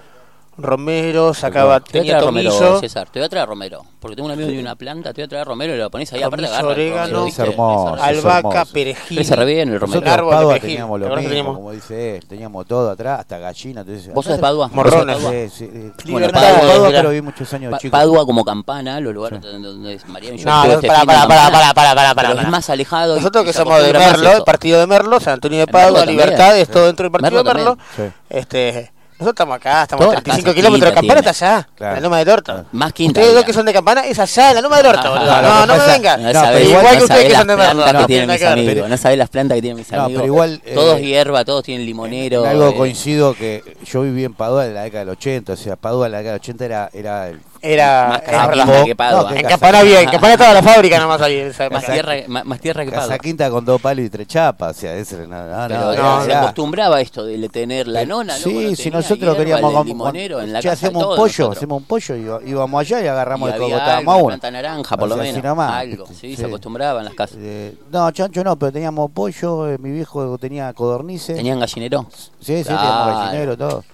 romero, 0.58 1.32
sacaba, 1.34 1.80
Te 1.80 1.84
voy 1.84 1.88
a 1.88 1.92
tenía 2.02 2.12
traer 2.14 2.24
romero, 2.26 2.50
tomillo, 2.52 2.80
César. 2.80 3.08
Te 3.10 3.18
voy 3.20 3.26
a 3.26 3.28
traer 3.28 3.48
romero. 3.48 3.84
Porque 4.00 4.14
tengo 4.16 4.26
un 4.26 4.32
amigo 4.32 4.48
de 4.48 4.60
una 4.60 4.76
planta, 4.76 5.12
te 5.12 5.22
voy 5.22 5.26
a 5.26 5.28
traer 5.28 5.46
romero 5.46 5.74
y 5.74 5.78
lo 5.78 5.90
pones 5.90 6.12
ahí. 6.12 6.22
Aparte 6.22 6.46
agarra 6.46 6.68
orégano. 6.68 7.26
Es 7.26 7.38
hermoso, 7.38 7.96
es 7.96 8.02
albahaca, 8.02 8.64
perejil. 8.66 9.16
Crece 9.18 9.36
re 9.36 9.44
bien 9.44 9.68
el 9.72 9.80
romero. 9.80 10.00
Nosotros 10.00 10.12
en 10.14 10.18
árbol 10.20 10.30
de 10.30 10.36
Padua 10.36 10.52
perejil. 10.54 10.70
teníamos 10.70 11.00
lo 11.00 11.06
¿Te 11.06 11.06
acordás 11.08 11.22
mismo, 11.24 11.30
teníamos? 11.30 11.56
como 11.56 11.72
dice 11.72 12.16
él, 12.16 12.26
teníamos 12.26 12.66
todo 12.66 12.90
atrás, 12.90 13.20
hasta 13.20 13.38
gallina. 13.38 13.80
Entonces, 13.80 14.12
¿Vos 14.12 14.24
sos 14.24 14.36
de 14.36 14.40
Padua? 14.40 14.68
Morrones. 14.72 15.14
¿Vos 15.16 15.22
sos 15.24 15.32
de 15.32 15.50
Sí, 15.50 15.70
sí. 16.04 16.10
Bueno, 16.12 16.28
Padua, 16.30 16.60
Padua, 16.60 16.88
pero 16.90 17.10
vi 17.10 17.20
muchos 17.22 17.52
años 17.54 17.70
de 17.70 17.76
Pa- 17.76 17.78
chico. 17.78 17.90
Padua 17.92 18.24
como 18.26 18.44
campana, 18.44 19.00
los 19.00 19.14
lugares 19.14 19.40
donde, 19.40 19.68
donde 19.68 20.00
María 20.06 20.34
y 20.34 20.38
yo 20.38 20.44
No, 20.44 20.62
campana, 20.80 21.04
pará, 21.06 21.26
pará, 21.26 21.50
pará, 21.50 21.94
pará, 21.94 22.14
pero 22.14 22.28
pará. 22.30 22.42
es 22.42 22.48
más 22.48 22.70
alejado. 22.70 23.16
Nosotros 23.16 23.44
que 23.44 23.52
somos 23.52 23.82
de 23.82 23.92
Merlo, 23.92 24.32
el 24.36 24.42
partido 24.44 24.78
de 24.80 24.86
Merlo, 24.86 25.18
San 25.20 25.34
Antonio 25.34 25.58
de 25.60 25.66
Padua. 25.66 26.04
Libertad, 26.06 26.56
es 26.58 26.68
todo 26.68 26.86
dentro 26.86 27.04
del 27.04 27.12
partido 27.12 27.42
de 27.42 27.54
Merlo. 27.54 27.78
Sí. 27.96 28.02
Este, 28.30 28.92
nosotros 29.18 29.28
estamos 29.34 29.56
acá, 29.56 29.82
estamos 29.82 30.02
a 30.02 30.06
Todas 30.06 30.14
las 30.14 30.22
35 30.24 30.44
casas 30.44 30.54
kilómetros, 30.54 30.92
Campana 30.92 31.20
está 31.20 31.30
allá, 31.30 31.68
Claro. 31.76 31.94
la 31.96 32.00
Loma 32.00 32.18
del 32.18 32.28
Orto. 32.28 32.64
Más 32.72 32.92
quinta. 32.92 33.20
Ustedes 33.20 33.34
dos 33.34 33.44
que 33.44 33.52
son 33.52 33.66
de 33.66 33.72
Campana, 33.72 34.06
es 34.06 34.18
allá, 34.18 34.48
en 34.50 34.54
la 34.54 34.60
Loma 34.60 34.76
del 34.76 34.86
Orto, 34.86 35.10
boludo. 35.10 35.42
No, 35.42 35.66
no 35.66 35.72
me 35.74 35.78
pasa- 35.80 35.92
venga. 35.92 36.16
No, 36.18 36.32
No, 36.32 36.58
igual 36.60 36.84
no 36.84 36.90
que 36.98 37.04
ustedes 37.04 37.22
que 37.24 37.28
las 37.30 37.38
son 37.38 37.48
de 37.48 37.56
Merlo, 37.56 37.72
plantas 37.82 37.92
no 37.94 38.00
que 38.00 38.06
tiene 38.06 38.38
tienen 38.38 38.76
mis. 38.78 38.88
No 38.88 38.96
sabés 38.96 39.18
las 39.18 39.28
plantas 39.28 39.56
que 39.56 39.62
tienen 39.62 39.76
mis 39.78 39.90
No, 39.90 40.02
amigos. 40.02 40.22
pero 40.22 40.26
igual, 40.32 40.62
Todos 40.74 40.98
eh, 40.98 41.02
hierba, 41.04 41.44
todos 41.44 41.64
tienen 41.64 41.84
limonero. 41.84 42.44
En 42.44 42.50
algo 42.50 42.68
eh, 42.68 42.74
coincido 42.76 43.34
que 43.34 43.62
yo 43.84 44.02
viví 44.02 44.24
en 44.24 44.34
Padua 44.34 44.66
en 44.66 44.74
la 44.74 44.82
década 44.82 45.00
del 45.04 45.10
80, 45.10 45.52
o 45.52 45.56
sea, 45.56 45.76
Padua 45.76 46.06
en 46.06 46.12
la 46.12 46.18
década 46.18 46.32
del 46.34 46.40
80 46.40 46.64
era, 46.64 46.90
era 46.92 47.28
el 47.28 47.40
Era, 47.60 48.08
Más. 48.08 48.52
Quinta 48.52 48.84
que 48.84 48.94
Padua. 48.96 49.30
No, 49.30 49.36
En 49.36 49.46
Campana 49.46 49.78
había, 49.80 50.00
en 50.02 50.10
Campana 50.10 50.32
estaba 50.34 50.54
la 50.54 50.62
fábrica 50.62 50.98
nomás 50.98 51.20
ahí. 51.22 51.36
esa 51.36 51.68
más, 51.70 51.84
tierra, 51.84 52.14
más, 52.28 52.44
más 52.44 52.60
tierra 52.60 52.84
que 52.84 52.92
Padua. 52.92 53.18
Quinta 53.18 53.50
con 53.50 53.64
dos 53.64 53.80
palos 53.80 54.04
y 54.04 54.10
tres 54.10 54.26
chapas, 54.28 54.76
o 54.76 54.80
sea, 54.80 54.94
ese 54.94 55.16
era 55.16 55.26
nada, 55.26 55.68
Pero 55.68 56.24
se 56.24 56.34
acostumbraba 56.34 56.96
a 56.96 57.00
esto 57.00 57.24
de 57.24 57.48
tener 57.48 57.88
la 57.88 58.04
nona, 58.04 58.34
Sí, 58.36 58.52
no 58.52 58.70
si 58.76 58.76
tenía 58.84 58.98
nosotros 59.00 59.36
queríamos 59.36 59.86
limonero 59.86 60.40
en 60.40 60.52
la 60.52 60.60
che, 60.60 60.68
casa 60.68 60.86
hacemos 60.86 61.02
un 61.04 61.08
pollo, 61.16 61.22
nosotros. 61.24 61.56
hacemos 61.56 61.78
un 61.78 61.84
pollo 61.84 62.16
y 62.44 62.50
íbamos 62.50 62.80
allá 62.80 63.00
y 63.02 63.06
agarramos 63.08 63.50
Y 63.50 63.52
el 63.54 63.60
uno. 63.62 64.26
planta 64.26 64.50
naranja, 64.50 64.96
por 64.96 65.04
O 65.04 65.08
lo 65.08 65.16
menos. 65.16 65.42
nomás, 65.42 65.72
algo, 65.72 66.06
sí, 66.06 66.14
Sí. 66.14 66.36
se 66.36 66.44
acostumbraban 66.46 67.04
las 67.04 67.14
casas. 67.14 67.38
Eh, 67.40 67.74
no, 67.90 68.10
chancho 68.12 68.44
no, 68.44 68.56
pero 68.56 68.72
teníamos 68.72 69.10
pollo, 69.10 69.68
eh, 69.68 69.78
mi 69.78 69.90
viejo 69.90 70.38
tenía 70.38 70.72
codornices. 70.72 71.36
¿Tenían 71.36 71.58
gallinero? 71.60 72.06
Sí, 72.40 72.58
sí, 72.58 72.64
Claro. 72.64 72.78
teníamos 72.80 73.24
gallinero, 73.24 73.56
todo. 73.56 73.84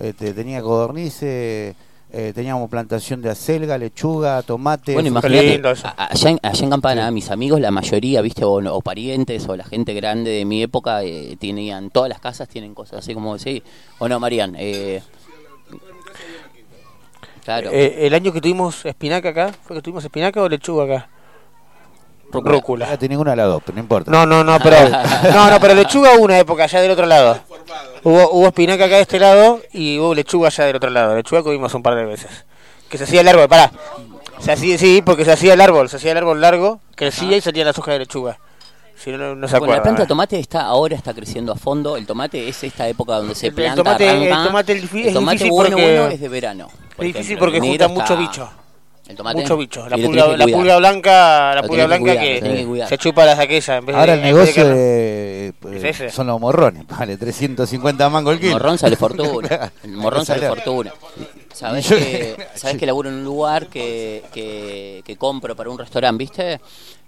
Este, 0.00 0.32
tenía 0.32 0.62
codornices, 0.62 1.74
eh, 2.14 2.32
teníamos 2.34 2.68
plantación 2.68 3.22
de 3.22 3.30
acelga, 3.30 3.78
lechuga, 3.78 4.42
tomate. 4.42 4.92
Bueno, 4.92 5.08
imagínate, 5.08 5.62
allá 5.96 6.30
en, 6.30 6.38
allá 6.42 6.64
en 6.64 6.70
Campana, 6.70 7.10
mis 7.10 7.30
amigos, 7.30 7.58
la 7.58 7.70
mayoría, 7.70 8.20
viste, 8.20 8.44
o, 8.44 8.56
o 8.56 8.80
parientes, 8.82 9.48
o 9.48 9.56
la 9.56 9.64
gente 9.64 9.94
grande 9.94 10.30
de 10.30 10.44
mi 10.44 10.62
época, 10.62 11.02
eh, 11.02 11.36
tenían, 11.40 11.88
todas 11.88 12.10
las 12.10 12.20
casas 12.20 12.48
tienen 12.48 12.74
cosas 12.74 12.98
así 12.98 13.14
como 13.14 13.36
decís. 13.38 13.62
¿O 13.98 14.08
no, 14.08 14.20
Marian? 14.20 14.54
Eh, 14.58 15.02
claro. 17.44 17.70
Eh, 17.72 18.06
el 18.06 18.12
año 18.12 18.30
que 18.30 18.42
tuvimos 18.42 18.84
espinaca 18.84 19.30
acá, 19.30 19.52
¿fue 19.62 19.76
que 19.76 19.82
tuvimos 19.82 20.04
espinaca 20.04 20.42
o 20.42 20.48
lechuga 20.48 20.84
acá? 20.84 21.08
Rúcula. 22.40 22.86
No 22.90 22.98
tiene 22.98 23.12
ninguna 23.14 23.32
de 23.32 23.36
las 23.36 23.46
dos, 23.46 23.62
pero 23.64 23.76
no 23.76 23.80
importa. 23.82 24.10
No, 24.10 24.24
no, 24.26 24.42
no, 24.44 24.58
pero 24.60 24.76
no, 25.34 25.50
no, 25.50 25.60
pero 25.60 25.74
lechuga 25.74 26.12
hubo 26.16 26.24
una 26.24 26.38
época 26.38 26.64
allá 26.64 26.80
del 26.80 26.90
otro 26.92 27.06
lado. 27.06 27.38
Hubo, 28.04 28.30
hubo 28.32 28.46
espinaca 28.46 28.84
acá 28.86 28.96
de 28.96 29.02
este 29.02 29.18
lado 29.20 29.60
y 29.72 29.98
hubo 29.98 30.14
lechuga 30.14 30.48
allá 30.48 30.64
del 30.66 30.76
otro 30.76 30.90
lado. 30.90 31.14
Lechuga 31.14 31.42
comimos 31.42 31.72
un 31.74 31.82
par 31.82 31.94
de 31.94 32.04
veces. 32.04 32.30
Que 32.88 32.98
se 32.98 33.04
hacía 33.04 33.20
el 33.22 33.28
árbol, 33.28 33.48
pará. 33.48 33.70
Se 34.38 34.50
hacía, 34.52 34.76
sí, 34.76 35.02
porque 35.04 35.24
se 35.24 35.32
hacía 35.32 35.54
el 35.54 35.60
árbol, 35.60 35.88
se 35.88 35.96
hacía 35.96 36.10
el 36.12 36.18
árbol 36.18 36.40
largo, 36.40 36.80
crecía 36.96 37.36
y 37.36 37.40
salían 37.40 37.66
las 37.66 37.78
hojas 37.78 37.94
de 37.94 37.98
lechuga. 38.00 38.38
Si 38.96 39.10
no, 39.10 39.18
no, 39.18 39.34
no 39.34 39.48
se 39.48 39.58
Bueno, 39.58 39.74
la 39.74 39.82
planta 39.82 40.00
de 40.02 40.04
¿eh? 40.04 40.08
tomate 40.08 40.38
está 40.38 40.62
ahora 40.62 40.94
está 40.96 41.12
creciendo 41.14 41.52
a 41.52 41.56
fondo. 41.56 41.96
El 41.96 42.06
tomate 42.06 42.48
es 42.48 42.62
esta 42.62 42.86
época 42.88 43.14
donde 43.16 43.34
se 43.34 43.46
El- 43.46 43.50
el 43.52 43.54
planta, 43.56 43.82
tomate- 43.82 44.04
el 44.08 44.32
arranca. 44.32 44.46
tomate 44.48 44.72
es 44.74 44.82
difí- 44.82 45.00
El 45.02 45.06
es 45.08 45.14
tomate 45.14 45.32
difícil 45.38 45.50
bueno, 45.52 45.76
porque- 45.76 45.98
bueno 45.98 46.08
es 46.14 46.20
de 46.20 46.28
verano. 46.28 46.68
Es 46.98 47.04
difícil 47.04 47.38
porque 47.38 47.60
junta 47.60 47.88
mucho 47.88 48.16
bicho. 48.16 48.48
El 49.12 49.16
tomate. 49.16 49.40
Mucho 49.40 49.56
bicho. 49.56 49.88
La 49.88 49.96
pulga, 49.96 50.36
la 50.36 50.46
pulga 50.46 50.76
blanca, 50.78 51.54
la 51.54 51.62
pulga 51.62 51.82
que 51.82 51.86
blanca 51.86 52.14
cuidar, 52.60 52.88
que, 52.88 52.96
se 52.96 52.98
chupa 52.98 53.24
las 53.24 53.38
aquellas 53.38 53.68
en 53.68 53.86
vez 53.86 53.96
Ahora 53.96 54.12
de, 54.16 54.18
el 54.18 54.24
negocio 54.24 54.68
de 54.68 55.54
que- 55.60 55.68
de, 55.68 55.76
Es 55.76 55.84
eh, 55.84 55.88
ese. 55.90 56.10
son 56.10 56.26
los 56.26 56.40
morrones, 56.40 56.86
vale 56.86 57.16
350 57.16 58.08
mangos 58.08 58.32
el 58.32 58.38
El 58.38 58.40
kilo. 58.40 58.52
morrón 58.54 58.78
sale 58.78 58.96
fortuna. 58.96 59.72
El 59.84 59.92
morrón 59.92 60.24
sale 60.26 60.48
fortuna. 60.48 60.92
Sabes 61.52 61.86
que, 61.86 62.36
sabés 62.54 62.78
que 62.78 62.86
laburo 62.86 63.10
en 63.10 63.16
un 63.16 63.24
lugar 63.24 63.66
que, 63.68 64.24
que, 64.32 65.02
que 65.04 65.16
compro 65.16 65.54
para 65.54 65.68
un 65.70 65.78
restaurante, 65.78 66.18
¿viste? 66.18 66.60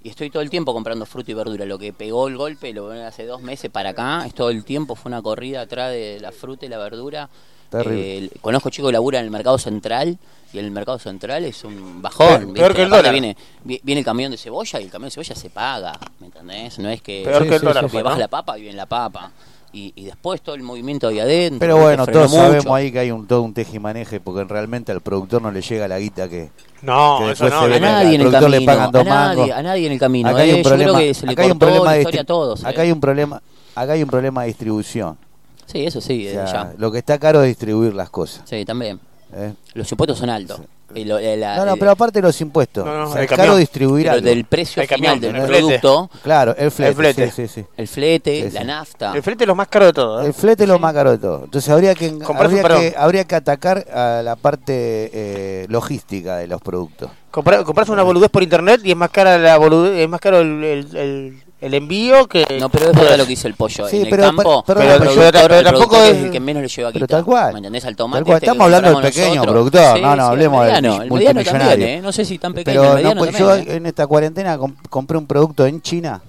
Y 0.02 0.10
estoy 0.10 0.28
todo 0.28 0.42
el 0.42 0.50
tiempo 0.50 0.74
comprando 0.74 1.06
fruta 1.06 1.30
y 1.30 1.34
verdura. 1.34 1.64
Lo 1.64 1.78
que 1.78 1.94
pegó 1.94 2.28
el 2.28 2.36
golpe, 2.36 2.74
lo 2.74 2.88
ven 2.88 3.00
hace 3.00 3.24
dos 3.24 3.40
meses 3.40 3.70
para 3.70 3.90
acá, 3.90 4.24
es 4.26 4.34
todo 4.34 4.50
el 4.50 4.62
tiempo, 4.62 4.94
fue 4.94 5.08
una 5.08 5.22
corrida 5.22 5.62
atrás 5.62 5.90
de 5.92 6.18
la 6.20 6.30
fruta 6.30 6.66
y 6.66 6.68
la 6.68 6.76
verdura. 6.76 7.30
Terrible. 7.70 8.26
Eh, 8.26 8.30
conozco 8.42 8.68
chicos 8.68 8.90
que 8.90 8.92
laburan 8.92 9.20
en 9.20 9.24
el 9.24 9.30
mercado 9.30 9.56
central 9.56 10.18
y 10.54 10.58
en 10.60 10.64
el 10.66 10.70
mercado 10.70 10.98
central 10.98 11.44
es 11.44 11.64
un 11.64 12.00
bajón. 12.00 12.54
Peor- 12.54 12.74
que 12.74 12.82
el 12.82 12.90
dólar. 12.90 13.12
Viene, 13.12 13.36
vi- 13.64 13.80
viene 13.82 13.98
el 13.98 14.04
camión 14.04 14.30
de 14.30 14.38
cebolla 14.38 14.80
y 14.80 14.84
el 14.84 14.90
camión 14.90 15.08
de 15.08 15.10
cebolla 15.14 15.34
se 15.34 15.50
paga, 15.50 15.98
¿me 16.20 16.26
entendés? 16.26 16.78
No 16.78 16.88
es 16.88 17.02
que, 17.02 17.22
Peor 17.24 17.46
que 17.48 17.56
el 17.56 17.60
dólar, 17.60 17.90
baja 17.90 18.10
¿no? 18.14 18.16
la 18.20 18.28
papa 18.28 18.56
y 18.58 18.62
viene 18.62 18.76
la 18.76 18.86
papa. 18.86 19.30
Y, 19.72 19.92
y 19.96 20.04
después 20.04 20.40
todo 20.40 20.54
el 20.54 20.62
movimiento 20.62 21.08
ahí 21.08 21.18
adentro. 21.18 21.58
Pero 21.58 21.76
bueno, 21.78 22.06
todos 22.06 22.30
mucho. 22.30 22.42
sabemos 22.44 22.66
ahí 22.76 22.92
que 22.92 23.00
hay 23.00 23.10
un 23.10 23.26
todo 23.26 23.42
un 23.42 23.52
tejimaneje 23.52 24.20
porque 24.20 24.44
realmente 24.44 24.92
al 24.92 25.00
productor 25.00 25.42
no 25.42 25.50
le 25.50 25.62
llega 25.62 25.88
la 25.88 25.98
guita 25.98 26.28
que 26.28 26.50
No, 26.82 27.18
que 27.24 27.32
eso 27.32 27.48
no, 27.48 27.62
A 27.62 27.80
nadie 27.80 28.14
en 28.14 28.20
el 28.20 28.28
productor 28.28 28.50
le 28.50 28.64
camino, 28.64 28.72
a 28.72 28.90
nadie, 28.92 29.04
mangos. 29.10 29.50
a 29.50 29.62
nadie 29.64 29.86
en 29.86 29.92
el 29.94 29.98
camino. 29.98 30.28
Acá 30.28 30.38
hay 30.42 30.50
eh. 30.50 30.54
un 30.54 30.62
Yo 30.62 30.68
problema, 30.68 30.92
creo 30.92 31.08
que 31.08 31.14
se 31.14 31.26
le 31.26 31.32
acá 31.32 31.42
hay 31.42 31.50
un 31.50 31.58
cortó 31.58 31.66
problema 31.66 31.84
la 31.86 31.92
de 31.92 31.98
historia 32.02 32.20
a 32.20 32.24
todos. 32.24 32.64
acá 32.64 32.80
eh. 32.82 32.84
hay 32.84 32.92
un 32.92 33.00
problema, 33.00 33.42
acá 33.74 33.92
hay 33.94 34.02
un 34.04 34.08
problema 34.08 34.42
de 34.42 34.46
distribución. 34.46 35.18
Sí, 35.66 35.84
eso 35.84 36.00
sí, 36.00 36.28
O 36.28 36.30
sea, 36.30 36.44
ya. 36.46 36.72
lo 36.78 36.92
que 36.92 36.98
está 36.98 37.18
caro 37.18 37.42
es 37.42 37.48
distribuir 37.48 37.94
las 37.94 38.10
cosas. 38.10 38.42
Sí, 38.48 38.64
también. 38.64 39.00
¿Eh? 39.36 39.52
Los 39.74 39.90
impuestos 39.90 40.18
son 40.18 40.30
altos. 40.30 40.60
Lo- 40.94 41.18
eh, 41.18 41.36
la- 41.36 41.56
No, 41.56 41.66
no, 41.66 41.76
pero 41.76 41.90
aparte 41.90 42.20
de 42.20 42.22
los 42.28 42.40
impuestos, 42.40 42.84
No, 42.86 42.96
no, 42.96 43.08
o 43.08 43.12
sea, 43.12 43.22
el 43.22 43.28
es 43.28 43.36
caro 43.36 43.56
distribuir 43.56 44.04
pero 44.04 44.14
algo. 44.14 44.26
del 44.28 44.44
precio 44.44 44.80
El 44.80 44.86
final 44.88 45.00
camión, 45.18 45.20
del 45.20 45.34
el 45.42 45.46
flete. 45.48 45.62
producto, 45.80 46.10
Claro, 46.22 46.54
el 46.56 46.70
flete, 46.70 46.88
El 46.90 46.94
flete. 46.94 47.30
sí, 47.32 47.48
sí, 47.48 47.62
sí. 47.62 47.66
el 47.76 47.88
flete, 47.88 48.42
Sí, 48.42 48.48
sí. 48.50 48.54
la 48.54 48.64
nafta. 48.64 49.12
El 49.12 49.22
frente 49.24 49.42
es 49.42 49.48
lo 49.48 49.56
más 49.56 49.66
caro 49.66 49.86
de 49.86 49.92
todo. 49.92 50.22
¿eh? 50.22 50.26
El 50.26 50.34
flete 50.34 50.62
es 50.62 50.68
lo 50.68 50.78
más 50.78 50.94
caro 50.94 51.10
de 51.10 51.18
todo. 51.18 51.44
Entonces 51.46 51.68
habría 51.72 51.94
que 51.96 52.16
habría 52.28 52.62
que, 52.62 52.94
habría 52.96 53.24
que 53.24 53.34
atacar 53.34 53.78
a 53.92 54.22
la 54.22 54.36
parte 54.36 55.10
eh, 55.12 55.66
logística 55.68 56.36
de 56.36 56.46
los 56.46 56.60
productos. 56.62 57.10
Comprar, 57.32 57.64
comprarse 57.64 57.90
una 57.90 58.04
boludez 58.04 58.30
por 58.30 58.44
internet 58.44 58.80
y 58.84 58.92
es 58.92 58.96
más 58.96 59.10
cara 59.10 59.36
la 59.38 59.56
boludez, 59.58 59.98
es 59.98 60.08
más 60.08 60.20
caro 60.20 60.38
el, 60.40 61.42
el, 61.66 61.74
envío 61.74 62.26
que 62.26 62.44
No, 62.60 62.68
pero 62.68 62.90
es 62.90 62.96
verdad 62.96 63.16
lo 63.18 63.24
que 63.24 63.30
dice 63.30 63.48
el 63.48 63.54
pollo. 63.54 63.88
Sí, 63.88 63.96
en 63.98 64.02
el 64.04 64.10
pero- 64.10 64.22
campo, 64.24 64.64
pero- 64.66 64.80
el 64.80 64.86
pero- 64.86 64.98
productor, 65.00 65.32
pero- 65.32 65.48
pero 65.48 65.58
el 65.58 65.64
tampoco 65.64 65.96
es- 65.96 66.16
el 66.16 66.30
que 66.30 66.40
menos 66.40 66.62
le 66.62 66.68
lleva 66.68 66.88
a 66.90 67.06
tal 67.06 67.24
cual. 67.24 67.52
¿Me 67.52 67.58
entendés? 67.58 67.84
Al 67.84 67.96
tomate 67.96 68.18
Tal 68.18 68.24
cual. 68.24 68.36
este 68.36 68.46
Estamos 68.46 68.64
hablando 68.64 68.88
del 69.00 69.02
pequeño 69.10 69.34
nosotros. 69.34 69.52
productor, 69.52 69.96
Sí, 69.96 70.02
no, 70.02 70.16
no, 70.16 70.22
sí, 70.24 70.30
hablemos 70.30 70.66
el 70.66 70.72
del 70.72 70.82
mediano 70.82 71.06
multimillonario. 71.08 71.68
también, 71.68 71.88
¿eh? 71.90 72.00
No 72.02 72.12
sé 72.12 72.24
si 72.24 72.38
tan 72.38 72.54
pequeño, 72.54 72.80
Pero 72.80 72.90
el 72.90 72.94
mediano 72.96 73.14
no, 73.14 73.18
pues 73.20 73.36
también, 73.36 73.64
yo 73.66 73.72
¿eh? 73.72 73.76
en 73.76 73.86
esta 73.86 74.06
cuarentena 74.06 74.58
com- 74.58 74.74
compré 74.90 75.18
un 75.18 75.26
producto 75.26 75.66
en 75.66 75.80
China 75.82 76.20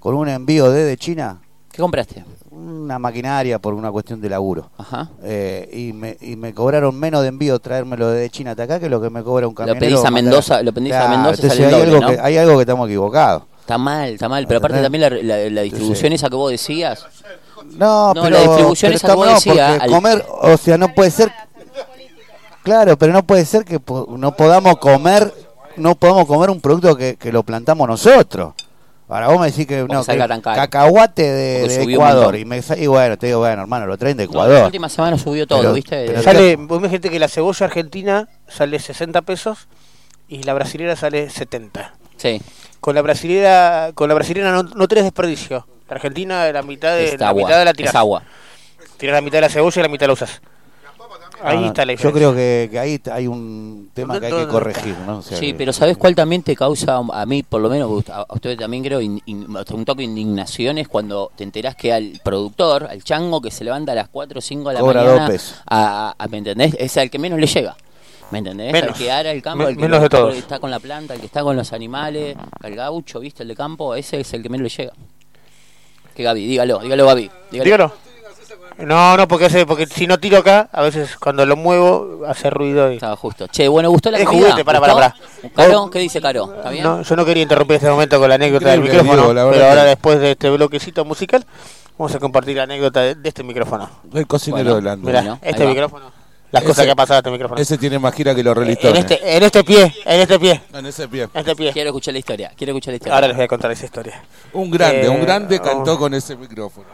con 0.00 0.14
un 0.14 0.28
envío 0.28 0.70
desde 0.70 0.96
China, 0.96 1.38
¿Qué 1.72 1.82
compraste? 1.82 2.24
una 2.50 2.98
maquinaria 2.98 3.58
por 3.58 3.74
una 3.74 3.90
cuestión 3.92 4.20
de 4.20 4.30
laburo. 4.30 4.70
Ajá. 4.78 5.10
Eh, 5.22 5.68
y, 5.72 5.92
me, 5.92 6.16
y 6.20 6.36
me 6.36 6.54
cobraron 6.54 6.98
menos 6.98 7.22
de 7.22 7.28
envío 7.28 7.58
traérmelo 7.58 8.08
desde 8.08 8.30
China 8.30 8.52
hasta 8.52 8.62
acá 8.62 8.80
que 8.80 8.88
lo 8.88 9.00
que 9.00 9.10
me 9.10 9.22
cobra 9.22 9.46
un 9.46 9.54
camionero. 9.54 9.80
pedís 9.80 10.04
a 10.04 10.10
Mendoza- 10.10 10.62
lo 10.62 10.72
pedís 10.72 10.94
a 10.94 11.08
Mendoza 11.08 11.42
entonces 11.42 11.52
sale 11.52 11.68
el 11.68 11.74
hay, 11.74 11.80
doble, 11.80 11.96
algo 11.96 12.00
¿no? 12.00 12.08
que, 12.14 12.20
hay 12.20 12.36
algo 12.38 12.54
que 12.56 12.60
estamos 12.62 12.88
equivocados. 12.88 13.42
Está 13.66 13.78
mal, 13.78 14.10
está 14.10 14.28
mal. 14.28 14.46
Pero 14.46 14.58
aparte 14.58 14.80
también 14.80 15.02
la, 15.02 15.10
la- 15.10 15.50
la 15.50 15.62
distribución 15.62 16.12
esa 16.12 16.28
que 16.30 16.36
vos 16.36 16.52
decías. 16.52 17.04
No, 17.72 18.14
No, 18.14 18.22
pero, 18.22 18.30
la 18.36 18.40
distribución 18.42 18.90
pero 18.90 18.96
esa 18.96 19.08
que 19.08 19.14
vos 19.14 19.26
no, 19.26 19.34
decías, 19.34 19.80
al- 19.82 19.90
comer, 19.90 20.24
o 20.40 20.56
sea, 20.56 20.78
no 20.78 20.94
puede 20.94 21.10
ser. 21.10 21.32
Claro, 22.62 22.96
pero 22.96 23.12
no 23.12 23.24
puede 23.24 23.44
ser 23.44 23.64
que 23.64 23.80
no 24.08 24.36
podamos 24.36 24.78
comer, 24.78 25.32
no 25.76 25.94
podamos 25.96 26.26
comer 26.26 26.50
un 26.50 26.60
producto 26.60 26.96
que, 26.96 27.16
que 27.16 27.32
lo 27.32 27.42
plantamos 27.42 27.88
nosotros. 27.88 28.54
Ahora 29.08 29.28
vos 29.28 29.40
me 29.40 29.46
decís 29.46 29.66
que 29.68 29.82
no, 29.84 30.04
que 30.04 30.16
cacahuate 30.42 31.22
de, 31.22 31.82
Ecuador 31.92 32.34
y 32.36 32.44
me 32.44 32.60
y 32.76 32.86
bueno, 32.88 33.16
te 33.16 33.26
digo, 33.28 33.38
bueno, 33.40 33.62
hermano, 33.62 33.86
lo 33.86 33.96
traen 33.96 34.16
de 34.16 34.24
No, 34.26 34.30
Ecuador. 34.30 34.58
la 34.60 34.64
última 34.66 34.88
semana 34.88 35.16
subió 35.16 35.46
todo, 35.46 35.60
Pero- 35.60 35.72
¿viste? 35.74 36.06
pero 36.06 36.22
Sale, 36.22 36.56
vos 36.56 36.78
imagínate 36.80 37.08
que 37.10 37.18
la 37.20 37.28
cebolla 37.28 37.66
argentina 37.66 38.28
sale 38.48 38.80
60 38.80 39.22
pesos 39.22 39.68
y 40.28 40.42
la 40.42 40.54
brasilera 40.54 40.96
sale 40.96 41.30
70. 41.30 41.94
Sí. 42.16 42.40
Con 42.86 42.94
la 42.94 43.02
brasilera, 43.02 43.90
con 43.96 44.08
la 44.08 44.14
brasilera 44.14 44.52
no, 44.52 44.62
no 44.62 44.86
tenés 44.86 45.02
desperdicio. 45.02 45.66
La 45.88 45.96
argentina 45.96 46.52
la 46.52 46.62
mitad 46.62 46.94
de 46.94 47.14
Es 47.14 47.18
la 47.18 47.30
agua, 47.30 47.42
mitad 47.42 47.58
de 47.58 47.64
la 47.64 47.70
es 47.72 47.76
tirás. 47.76 47.94
agua. 47.96 48.22
Tirás 48.96 49.14
la 49.14 49.20
mitad 49.22 49.38
de 49.38 49.40
la 49.40 49.48
cebolla 49.48 49.80
y 49.80 49.82
la 49.82 49.88
mitad 49.88 50.06
la 50.06 50.12
usas. 50.12 50.40
Ahí 51.42 51.58
no, 51.58 51.66
está 51.66 51.84
la 51.84 51.94
Yo 51.94 52.12
creo 52.12 52.32
que, 52.32 52.68
que 52.70 52.78
ahí 52.78 53.02
hay 53.10 53.26
un 53.26 53.90
tema 53.92 54.20
que 54.20 54.26
hay 54.26 54.30
que 54.32 54.38
¿Dónde 54.38 54.52
corregir, 54.52 54.94
¿no? 55.04 55.18
O 55.18 55.22
sea, 55.22 55.36
Sí, 55.36 55.46
que- 55.48 55.54
pero 55.58 55.72
¿sabes 55.72 55.96
cuál 55.96 56.14
también 56.14 56.44
te 56.44 56.54
causa, 56.54 56.98
a 57.12 57.26
mí 57.26 57.42
por 57.42 57.60
lo 57.60 57.68
menos, 57.68 58.08
a 58.08 58.20
a 58.20 58.26
ustedes 58.34 58.56
también 58.56 58.84
creo, 58.84 59.00
in- 59.00 59.20
in- 59.26 59.46
un 59.48 59.84
toque 59.84 60.02
de 60.02 60.04
indignación 60.04 60.78
es 60.78 60.86
cuando 60.86 61.32
te 61.34 61.42
enterás 61.42 61.74
que 61.74 61.92
al 61.92 62.20
productor, 62.22 62.84
al 62.88 63.02
chango 63.02 63.40
que 63.40 63.50
se 63.50 63.64
levanta 63.64 63.90
a 63.90 63.94
las 63.96 64.08
4 64.10 64.38
o 64.38 64.40
5 64.40 64.68
de 64.68 64.74
la 64.76 64.80
Cobra 64.80 65.02
mañana, 65.02 65.28
a- 65.66 66.14
¿me 66.30 66.38
entendés? 66.38 66.76
Es 66.78 66.96
al 66.98 67.10
que 67.10 67.18
menos 67.18 67.40
le 67.40 67.48
llega. 67.48 67.76
¿Me 68.30 68.38
entendés? 68.38 68.72
Menos. 68.72 68.90
Al 68.90 68.96
que 68.98 69.10
ara 69.12 69.30
el 69.30 69.40
campo, 69.42 69.68
el 69.68 69.76
que 69.76 69.82
menos 69.82 70.00
de 70.00 70.06
está, 70.06 70.18
todos. 70.18 70.34
está 70.36 70.58
con 70.58 70.70
la 70.70 70.80
planta, 70.80 71.14
el 71.14 71.20
que 71.20 71.26
está 71.26 71.42
con 71.42 71.56
los 71.56 71.72
animales, 71.72 72.36
al 72.60 72.74
gaucho, 72.74 73.20
¿viste? 73.20 73.42
El 73.44 73.48
de 73.50 73.56
campo, 73.56 73.94
ese 73.94 74.20
es 74.20 74.32
el 74.34 74.42
que 74.42 74.48
menos 74.48 74.64
le 74.64 74.68
llega. 74.84 74.92
Que 76.14 76.22
Gaby, 76.22 76.46
dígalo, 76.46 76.78
dígalo 76.80 77.06
Gaby. 77.06 77.30
Dígalo. 77.50 77.64
Dígalo. 77.64 77.92
No, 78.78 79.16
no, 79.16 79.26
porque, 79.26 79.46
ese- 79.46 79.64
porque 79.64 79.86
si 79.86 80.06
no 80.06 80.18
tiro 80.18 80.38
acá, 80.38 80.68
a 80.70 80.82
veces 80.82 81.16
cuando 81.16 81.46
lo 81.46 81.56
muevo 81.56 82.22
hace 82.26 82.50
ruido. 82.50 82.90
Y... 82.92 82.96
Estaba 82.96 83.16
justo. 83.16 83.46
Che, 83.46 83.68
bueno, 83.68 83.88
¿gustó 83.90 84.10
la 84.10 84.18
Es 84.18 84.26
comida? 84.26 84.42
juguete, 84.50 84.64
para, 84.66 84.80
¿Gustó? 84.80 84.94
para, 84.96 85.14
¿Caro? 85.54 85.90
¿Qué 85.90 85.98
dice 86.00 86.20
Caro? 86.20 86.52
¿Está 86.56 86.70
bien? 86.70 86.84
No, 86.84 87.00
yo 87.02 87.16
no 87.16 87.24
quería 87.24 87.42
interrumpir 87.42 87.76
este 87.76 87.88
momento 87.88 88.18
con 88.18 88.28
la 88.28 88.34
anécdota 88.34 88.70
del 88.70 88.82
micrófono, 88.82 89.28
verdad 89.28 89.48
pero 89.50 89.64
ahora 89.66 89.82
que- 89.82 89.88
después 89.88 90.20
de 90.20 90.32
este 90.32 90.50
bloquecito 90.50 91.04
musical, 91.06 91.46
vamos 91.96 92.14
a 92.14 92.18
compartir 92.18 92.56
la 92.58 92.64
anécdota 92.64 93.00
de, 93.00 93.14
de 93.14 93.28
este 93.28 93.42
micrófono. 93.42 93.88
El 94.12 94.26
cocinero 94.26 94.62
Bueno, 94.72 94.76
de 94.76 94.82
Lando. 94.82 95.06
Mira, 95.06 95.20
Bueno, 95.20 95.38
este 95.42 95.66
micrófono, 95.66 96.12
las 96.56 96.62
Ese- 96.62 96.70
cosas 96.70 96.84
que 96.86 96.90
ha 96.90 96.96
pasado 96.96 97.16
a 97.16 97.18
este 97.18 97.30
micrófono. 97.30 97.60
Ese 97.60 97.78
tiene 97.78 97.98
más 97.98 98.14
gira 98.14 98.34
que 98.34 98.42
los 98.42 98.56
en, 98.56 98.62
relistones. 98.62 98.98
este, 99.00 99.36
en 99.36 99.42
este 99.42 99.64
pie, 99.64 99.94
en 100.04 100.20
este 100.20 100.38
pie, 100.38 100.60
En 100.72 100.86
ese 100.86 101.08
pie. 101.08 101.22
en 101.22 101.40
este 101.40 101.56
pie. 101.56 101.72
Quiero 101.72 101.90
escuchar 101.90 102.12
la 102.14 102.18
historia, 102.18 102.52
quiero 102.56 102.72
escuchar 102.72 102.92
la 102.92 102.96
historia. 102.96 103.14
Ahora 103.14 103.28
les 103.28 103.36
voy 103.36 103.44
a 103.44 103.48
contar 103.48 103.70
esa 103.70 103.84
historia. 103.84 104.22
Un 104.52 104.70
grande, 104.70 105.06
Eh, 105.06 105.08
un 105.08 105.20
grande 105.20 105.60
cantó 105.60 105.94
oh. 105.94 105.98
con 105.98 106.14
ese 106.14 106.36
micrófono. 106.36 106.86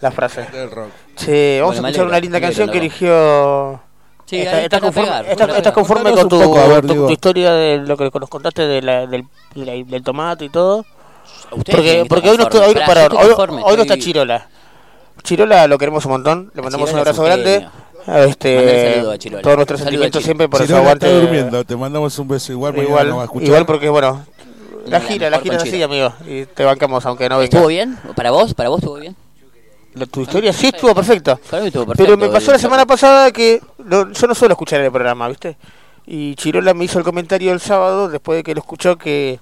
La 0.00 0.10
frase. 0.10 0.46
Del 0.52 0.70
rock. 0.70 0.90
Che, 1.16 1.58
vamos 1.60 1.74
Bueno, 1.76 1.86
a 1.86 1.90
escuchar 1.90 2.02
alegro, 2.02 2.06
una 2.08 2.20
linda 2.20 2.40
canción 2.40 2.70
que 2.70 2.78
eligió... 2.78 3.80
Sí, 4.26 4.38
¿Estás 4.38 4.54
ahí 4.54 4.64
está 4.64 4.76
para 4.80 4.86
conforme, 4.86 5.08
pegar, 5.08 5.26
está- 5.30 5.46
para 5.46 5.58
estás 5.58 5.72
conforme 5.72 6.12
con 6.12 6.28
tu, 6.28 6.36
un 6.36 6.42
poco, 6.42 6.58
a 6.58 6.66
ver, 6.66 6.80
tu- 6.80 6.88
Diego. 6.88 7.06
tu 7.06 7.12
historia 7.12 7.52
de 7.52 7.78
lo 7.78 7.96
que 7.96 8.10
nos 8.12 8.28
contaste 8.28 8.66
de 8.66 8.82
la- 8.82 9.06
del, 9.06 10.02
tomate 10.02 10.44
y 10.46 10.48
todo? 10.48 10.84
Porque, 11.48 12.00
hoy 12.30 12.36
no, 12.36 12.42
estoy, 12.42 12.60
hoy, 12.60 12.74
estoy 12.76 13.18
hoy- 13.18 13.28
conforme, 13.28 13.62
hoy 13.64 13.76
no 13.76 13.82
está 13.82 13.96
Chirola. 13.96 14.48
Chirola 15.22 15.66
lo 15.68 15.78
queremos 15.78 16.04
un 16.06 16.12
montón, 16.12 16.50
le 16.54 16.60
mandamos 16.62 16.92
un 16.92 16.98
abrazo 16.98 17.22
grande. 17.22 17.68
Mandale 18.06 18.30
Este, 18.30 18.94
saludo 18.94 19.10
a 19.12 19.18
Chirola. 19.18 19.42
todos 19.42 19.56
nuestros 19.56 19.80
sentimientos 19.80 20.22
siempre 20.22 20.48
por 20.48 20.60
Si 20.60 20.66
su 20.68 20.72
no 20.72 20.78
aguante. 20.78 21.06
está 21.06 21.18
durmiendo, 21.20 21.64
te 21.64 21.76
mandamos 21.76 22.18
un 22.18 22.28
beso 22.28 22.52
igual, 22.52 22.76
Igual, 22.78 23.14
igual 23.40 23.66
porque 23.66 23.88
bueno, 23.88 24.24
la 24.86 25.00
gira, 25.00 25.28
la 25.30 25.40
gira 25.40 25.58
Chiro. 25.58 25.84
amigo, 25.86 26.12
y 26.26 26.44
te 26.46 26.64
bancamos 26.64 27.04
aunque 27.06 27.28
no 27.28 27.38
venga. 27.38 27.44
¿Estuvo 27.46 27.66
bien? 27.66 27.98
¿Para 28.14 28.30
vos? 28.30 28.54
¿Para 28.54 28.68
vos 28.68 28.78
estuvo 28.78 28.94
bien? 28.96 29.16
La- 29.94 30.06
Tu 30.06 30.20
historia 30.22 30.52
sí 30.52 30.66
estuvo 30.68 30.94
perfecta. 30.94 31.36
Para 31.50 31.62
mí 31.62 31.68
estuvo 31.68 31.86
perfecto. 31.86 32.04
Pero 32.14 32.16
me 32.16 32.32
pasó 32.32 32.50
la 32.50 32.56
el- 32.56 32.60
semana 32.60 32.86
pasada 32.86 33.32
que 33.32 33.60
no- 33.78 34.12
yo 34.12 34.26
no 34.26 34.34
suelo 34.34 34.52
escuchar 34.52 34.80
el 34.82 34.92
programa, 34.92 35.26
¿viste? 35.28 35.56
Y 36.06 36.34
Chirola 36.36 36.74
me 36.74 36.84
hizo 36.84 36.98
el 36.98 37.04
comentario 37.04 37.52
el 37.52 37.60
sábado, 37.60 38.08
después 38.08 38.36
de 38.38 38.42
que 38.44 38.54
lo 38.54 38.60
escuchó, 38.60 38.96
que 38.96 39.40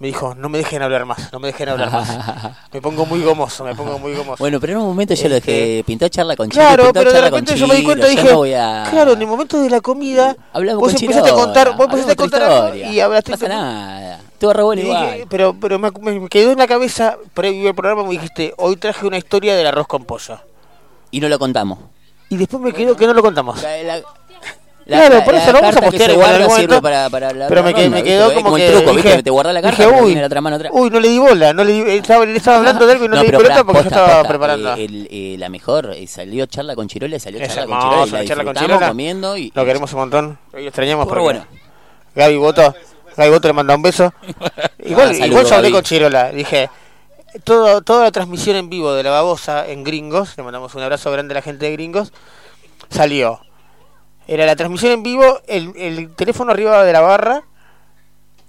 me 0.00 0.06
dijo, 0.08 0.34
no 0.34 0.48
me 0.48 0.58
dejen 0.58 0.80
hablar 0.82 1.04
más, 1.04 1.30
no 1.32 1.38
me 1.38 1.48
dejen 1.48 1.68
hablar 1.68 1.92
más. 1.92 2.08
me 2.72 2.80
pongo 2.80 3.06
muy 3.06 3.22
gomoso, 3.22 3.64
me 3.64 3.74
pongo 3.74 3.98
muy 3.98 4.14
gomoso. 4.14 4.36
Bueno, 4.38 4.58
pero 4.58 4.72
en 4.72 4.78
un 4.80 4.86
momento 4.86 5.14
yo 5.14 5.28
lo 5.28 5.34
dejé, 5.36 5.78
Este- 5.80 5.84
pintó 5.84 6.08
charla 6.08 6.34
con 6.36 6.48
Chiro. 6.50 6.62
Claro, 6.64 6.84
pintó 6.84 7.00
pero 7.00 7.12
de 7.12 7.20
repente 7.20 7.54
yo 7.54 7.68
me 7.68 7.74
di 7.76 7.84
cuenta 7.84 8.08
y 8.08 8.16
dije, 8.16 8.30
no 8.30 8.38
voy 8.38 8.54
a- 8.54 8.86
claro, 8.90 9.12
en 9.12 9.20
el 9.20 9.26
momento 9.28 9.60
de 9.60 9.70
la 9.70 9.80
comida, 9.80 10.34
Hablamos 10.52 10.80
vos 10.80 10.94
empezaste 11.00 11.30
a 11.30 11.34
contar, 11.34 11.76
vos 11.76 11.84
empezaste 11.86 12.12
a 12.12 12.16
contar 12.16 12.42
algo 12.42 12.64
historia. 12.68 12.92
y 12.92 12.98
hablaste 13.00 13.30
No 13.32 13.38
pasa 13.38 13.48
nada. 13.48 14.20
Estuvo 14.32 14.52
re 14.54 14.62
bueno 14.62 14.80
y 14.82 14.84
dije, 14.86 14.98
igual. 15.16 15.26
pero 15.28 15.54
pero 15.60 15.78
me, 15.78 15.90
me 15.90 16.28
quedó 16.30 16.52
en 16.52 16.58
la 16.58 16.66
cabeza 16.66 17.18
previo 17.34 17.68
al 17.68 17.74
programa 17.74 18.02
me 18.04 18.10
dijiste, 18.12 18.54
hoy 18.56 18.76
traje 18.76 19.06
una 19.06 19.18
historia 19.18 19.54
del 19.54 19.66
arroz 19.66 19.86
con 19.86 20.04
pollo. 20.06 20.38
Y 21.10 21.20
no 21.20 21.28
lo 21.28 21.38
contamos. 21.38 21.78
Y 22.30 22.36
después 22.38 22.62
me 22.62 22.72
quedó 22.72 22.96
que 22.96 23.06
no 23.06 23.12
lo 23.12 23.20
contamos. 23.22 23.60
La, 23.62 23.82
la- 23.82 24.02
Claro, 24.96 25.24
por 25.24 25.34
eso 25.34 25.52
lo 25.52 25.60
vamos 25.60 25.76
a 25.76 25.80
postear 25.80 26.10
igual 26.10 26.28
en 26.30 26.34
algún 26.42 26.50
sirve 26.56 26.66
momento. 26.68 26.82
para, 26.82 27.10
para 27.10 27.32
la 27.32 27.48
pero 27.48 27.62
me, 27.62 27.72
ronda, 27.72 27.88
me 27.90 28.02
quedó 28.02 28.28
como, 28.34 28.42
como 28.44 28.56
que 28.56 28.70
truco, 28.70 28.92
dije, 28.96 29.22
te 29.22 29.30
guarda 29.30 29.52
la 29.52 29.62
carta 29.62 29.86
dije, 29.86 30.02
uy, 30.02 30.14
la 30.14 30.26
otra 30.26 30.40
mano 30.40 30.56
atrás. 30.56 30.72
uy, 30.74 30.90
no 30.90 31.00
le 31.00 31.08
di 31.08 31.18
bola, 31.18 31.52
no 31.52 31.64
le 31.64 31.72
di, 31.72 31.90
estaba, 31.92 32.24
le 32.26 32.36
estaba 32.36 32.58
hablando 32.58 32.86
de 32.86 32.92
algo 32.92 33.04
y 33.04 33.08
no, 33.08 33.16
le 33.16 33.22
di 33.22 33.30
pelota 33.30 33.64
porque 33.64 33.82
yo 33.82 33.88
estaba 33.88 34.06
posta, 34.16 34.28
preparando. 34.28 34.74
eh, 34.76 34.84
el- 34.84 35.08
eh, 35.10 35.36
la 35.38 35.48
mejor, 35.48 35.92
eh, 35.96 36.06
salió 36.06 36.46
charla 36.46 36.74
con 36.74 36.88
Chirola, 36.88 37.18
salió 37.18 37.38
charla 37.46 37.66
con 37.66 37.78
Chirola, 37.80 38.06
la 38.06 38.18
la 38.18 38.24
charla 38.24 38.44
con 38.44 38.52
disfrutamos 38.54 38.58
Chirola. 38.66 38.88
comiendo 38.88 39.36
y 39.36 39.52
Lo 39.54 39.64
queremos 39.64 39.92
un 39.92 39.98
montón. 40.00 40.38
Hoy 40.52 40.66
extrañamos 40.66 41.06
Pero 41.08 41.22
bueno. 41.22 41.46
Gaby 42.14 42.36
Boto, 42.36 42.74
Gaby 43.16 43.30
Boto 43.30 43.48
le 43.48 43.54
manda 43.54 43.74
un 43.74 43.82
beso. 43.82 44.12
Igual, 44.84 45.10
Ah, 45.20 45.26
igual 45.26 45.46
yo 45.46 45.54
hablé 45.54 45.70
con 45.70 45.82
Chirola. 45.82 46.30
Dije, 46.32 46.68
todo, 47.44 47.80
toda 47.82 48.04
la 48.04 48.10
transmisión 48.10 48.56
en 48.56 48.68
vivo 48.68 48.92
de 48.94 49.02
la 49.04 49.10
babosa 49.10 49.68
en 49.68 49.84
Gringos, 49.84 50.36
le 50.36 50.42
mandamos 50.42 50.74
un 50.74 50.82
abrazo 50.82 51.12
grande 51.12 51.32
a 51.34 51.36
la 51.36 51.42
gente 51.42 51.66
de 51.66 51.72
Gringos, 51.72 52.12
salió. 52.88 53.40
Era 54.30 54.46
la 54.46 54.54
transmisión 54.54 54.92
en 54.92 55.02
vivo, 55.02 55.40
el, 55.48 55.72
el 55.74 56.14
teléfono 56.14 56.52
arriba 56.52 56.84
de 56.84 56.92
la 56.92 57.00
barra 57.00 57.42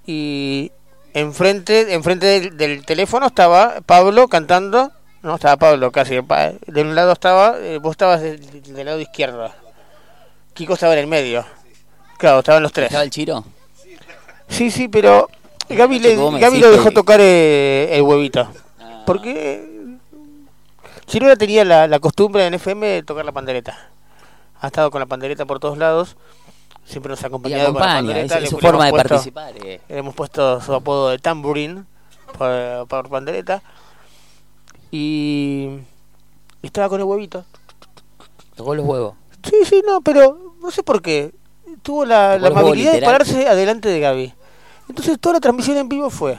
y 0.05 0.71
enfrente, 1.15 1.95
enfrente 1.95 2.27
del, 2.27 2.55
del 2.55 2.85
teléfono 2.85 3.25
estaba 3.25 3.81
Pablo 3.87 4.27
cantando. 4.27 4.91
No, 5.23 5.33
estaba 5.33 5.57
Pablo 5.57 5.91
casi. 5.91 6.19
De 6.67 6.81
un 6.83 6.93
lado 6.93 7.13
estaba, 7.13 7.57
eh, 7.57 7.79
vos 7.79 7.93
estabas 7.93 8.21
del, 8.21 8.61
del 8.61 8.85
lado 8.85 8.99
izquierdo. 8.99 9.51
Kiko 10.53 10.75
estaba 10.75 10.93
en 10.93 10.99
el 10.99 11.07
medio. 11.07 11.43
Claro, 12.19 12.37
estaban 12.41 12.61
los 12.61 12.71
tres. 12.71 12.89
¿Estaba 12.89 13.03
el 13.03 13.09
Chiro? 13.09 13.43
Sí, 14.49 14.69
sí, 14.69 14.87
pero 14.87 15.31
Gaby, 15.67 15.99
le, 15.99 16.15
Gaby 16.15 16.59
lo 16.59 16.69
dejó 16.69 16.91
tocar 16.91 17.19
eh, 17.23 17.89
el 17.91 18.03
huevito. 18.03 18.47
Porque 19.07 19.97
Chirola 21.07 21.35
tenía 21.37 21.65
la, 21.65 21.87
la 21.87 21.97
costumbre 21.99 22.45
en 22.45 22.53
FM 22.53 22.85
de 22.85 23.01
tocar 23.01 23.25
la 23.25 23.31
pandereta. 23.31 23.89
Ha 24.61 24.67
estado 24.67 24.89
con 24.91 24.99
la 24.99 25.05
pandereta 25.07 25.45
por 25.45 25.59
todos 25.59 25.77
lados. 25.77 26.15
Siempre 26.85 27.09
nos 27.09 27.23
ha 27.23 27.27
acompañado 27.27 27.65
con 27.73 27.73
la 27.75 27.79
acompaña, 27.79 27.97
pandereta. 28.07 28.35
es- 28.35 28.41
le 28.41 28.45
es 28.45 28.49
su 28.51 28.59
forma 28.59 28.85
de 28.85 28.91
puesto- 28.91 29.09
participar, 29.09 29.53
eh. 29.65 29.81
Le 29.89 29.97
hemos 29.97 30.15
puesto 30.15 30.61
su 30.61 30.73
apodo 30.73 31.09
de 31.09 31.19
tambourine 31.19 31.83
por, 32.37 32.87
por 32.87 33.09
pandereta. 33.09 33.61
Y 34.91 35.69
estaba 36.61 36.89
con 36.89 36.99
el 36.99 37.05
huevito. 37.05 37.45
Tocó 38.55 38.75
los 38.75 38.85
huevos. 38.85 39.15
Sí, 39.43 39.55
sí, 39.65 39.81
no, 39.85 40.01
pero 40.01 40.55
no 40.61 40.71
sé 40.71 40.83
por 40.83 41.01
qué. 41.01 41.33
Tuvo 41.81 42.05
la, 42.05 42.37
la 42.37 42.49
amabilidad 42.49 42.93
de 42.93 43.01
pararse 43.01 43.47
adelante 43.47 43.89
de 43.89 43.99
Gaby. 43.99 44.33
Entonces 44.89 45.17
toda 45.19 45.33
la 45.33 45.39
transmisión 45.39 45.77
en 45.77 45.87
vivo 45.87 46.09
fue 46.09 46.37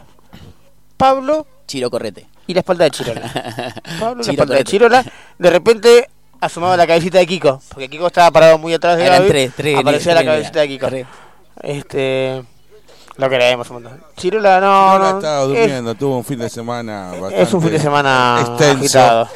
Pablo 0.98 1.46
Chiro 1.66 1.90
Correte. 1.90 2.28
y 2.46 2.52
la 2.54 2.60
espalda 2.60 2.84
de 2.84 2.90
Chirola. 2.90 3.72
Pablo 4.00 4.22
y 4.22 4.26
la 4.26 4.30
Chiro 4.30 4.32
espalda 4.32 4.54
de. 4.56 4.64
Chirola. 4.64 5.04
De 5.38 5.50
repente 5.50 6.10
asomaba 6.42 6.76
la 6.76 6.86
cabecita 6.86 7.18
de 7.18 7.26
Kiko. 7.26 7.62
Porque 7.70 7.88
Kiko 7.88 8.06
estaba 8.08 8.30
parado 8.30 8.58
muy 8.58 8.74
atrás 8.74 8.96
de 8.98 9.06
Eran 9.06 9.18
Gaby. 9.18 9.28
tres, 9.30 9.52
tres, 9.56 9.78
aparecía 9.78 10.12
tres, 10.12 10.24
la 10.26 10.30
cabecita 10.32 10.60
de 10.60 10.68
Kiko. 10.68 10.86
tres. 10.88 11.06
Este. 11.62 12.42
Lo 13.16 13.28
queremos 13.28 13.68
un 13.70 13.82
montón. 13.82 14.02
Chirola 14.16 14.60
no. 14.60 14.92
Chirola 14.92 15.10
no, 15.12 15.18
estaba 15.18 15.42
es- 15.42 15.48
durmiendo, 15.48 15.94
tuvo 15.94 16.16
un 16.18 16.24
fin 16.24 16.38
de 16.38 16.48
semana 16.48 17.10
bastante 17.10 17.42
es 17.42 17.52
un 17.54 17.62
fin 17.62 17.70
de 17.72 17.78
semana 17.78 18.38
extenso, 18.40 18.98
agitado. 18.98 19.28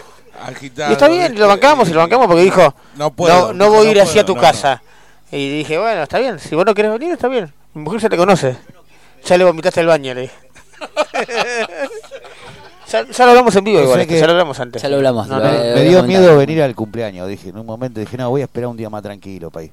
agitado. 0.47 0.91
Y 0.91 0.93
está 0.95 1.09
bien, 1.09 1.39
lo 1.39 1.47
bancamos 1.47 1.89
y 1.89 1.93
lo 1.93 2.01
bancamos 2.01 2.27
porque 2.27 2.43
dijo, 2.43 2.75
No 2.97 3.11
puedo, 3.11 3.53
no, 3.53 3.67
no 3.67 3.71
voy 3.71 3.89
a 3.89 3.91
ir 3.91 3.97
no 3.99 4.03
así 4.03 4.19
a 4.19 4.25
tu 4.25 4.35
no, 4.35 4.41
casa. 4.41 4.83
Y 5.31 5.59
dije, 5.59 5.77
bueno, 5.79 6.03
está 6.05 6.19
bien, 6.19 6.39
si 6.39 6.55
vos 6.55 6.65
no 6.65 6.75
querés 6.75 6.91
venir, 6.93 7.13
está 7.13 7.29
bien. 7.29 7.53
Mi 7.75 7.83
mujer 7.83 8.01
ya 8.01 8.09
te 8.09 8.17
conoce. 8.17 8.57
Ya 9.25 9.37
le 9.37 9.45
vomitaste 9.45 9.81
el 9.81 9.87
baño, 9.89 10.15
le 10.15 10.21
dije. 10.23 10.35
ya, 12.91 13.05
ya 13.07 13.25
lo 13.25 13.31
hablamos 13.31 13.55
en 13.57 13.65
vivo 13.65 13.81
igual, 13.83 14.01
este, 14.01 14.15
que- 14.15 14.21
ya 14.21 14.27
lo 14.27 14.33
hablamos 14.33 14.59
antes. 14.61 14.83
Ya 14.83 14.89
lo 14.89 14.97
hablamos. 14.97 15.29
No, 15.29 15.39
lo- 15.39 15.45
no, 15.45 15.53
lo 15.53 15.75
me 15.75 15.83
dio 15.85 16.03
miedo 16.03 16.37
venir 16.37 16.63
al 16.63 16.75
cumpleaños, 16.75 17.29
dije. 17.29 17.49
En 17.51 17.59
un 17.59 17.67
momento 17.67 18.01
dije, 18.01 18.17
no, 18.17 18.31
voy 18.31 18.41
a 18.43 18.45
esperar 18.45 18.69
un 18.69 18.77
día 18.77 18.91
más 18.91 19.03
tranquilo, 19.03 19.51
país. 19.51 19.71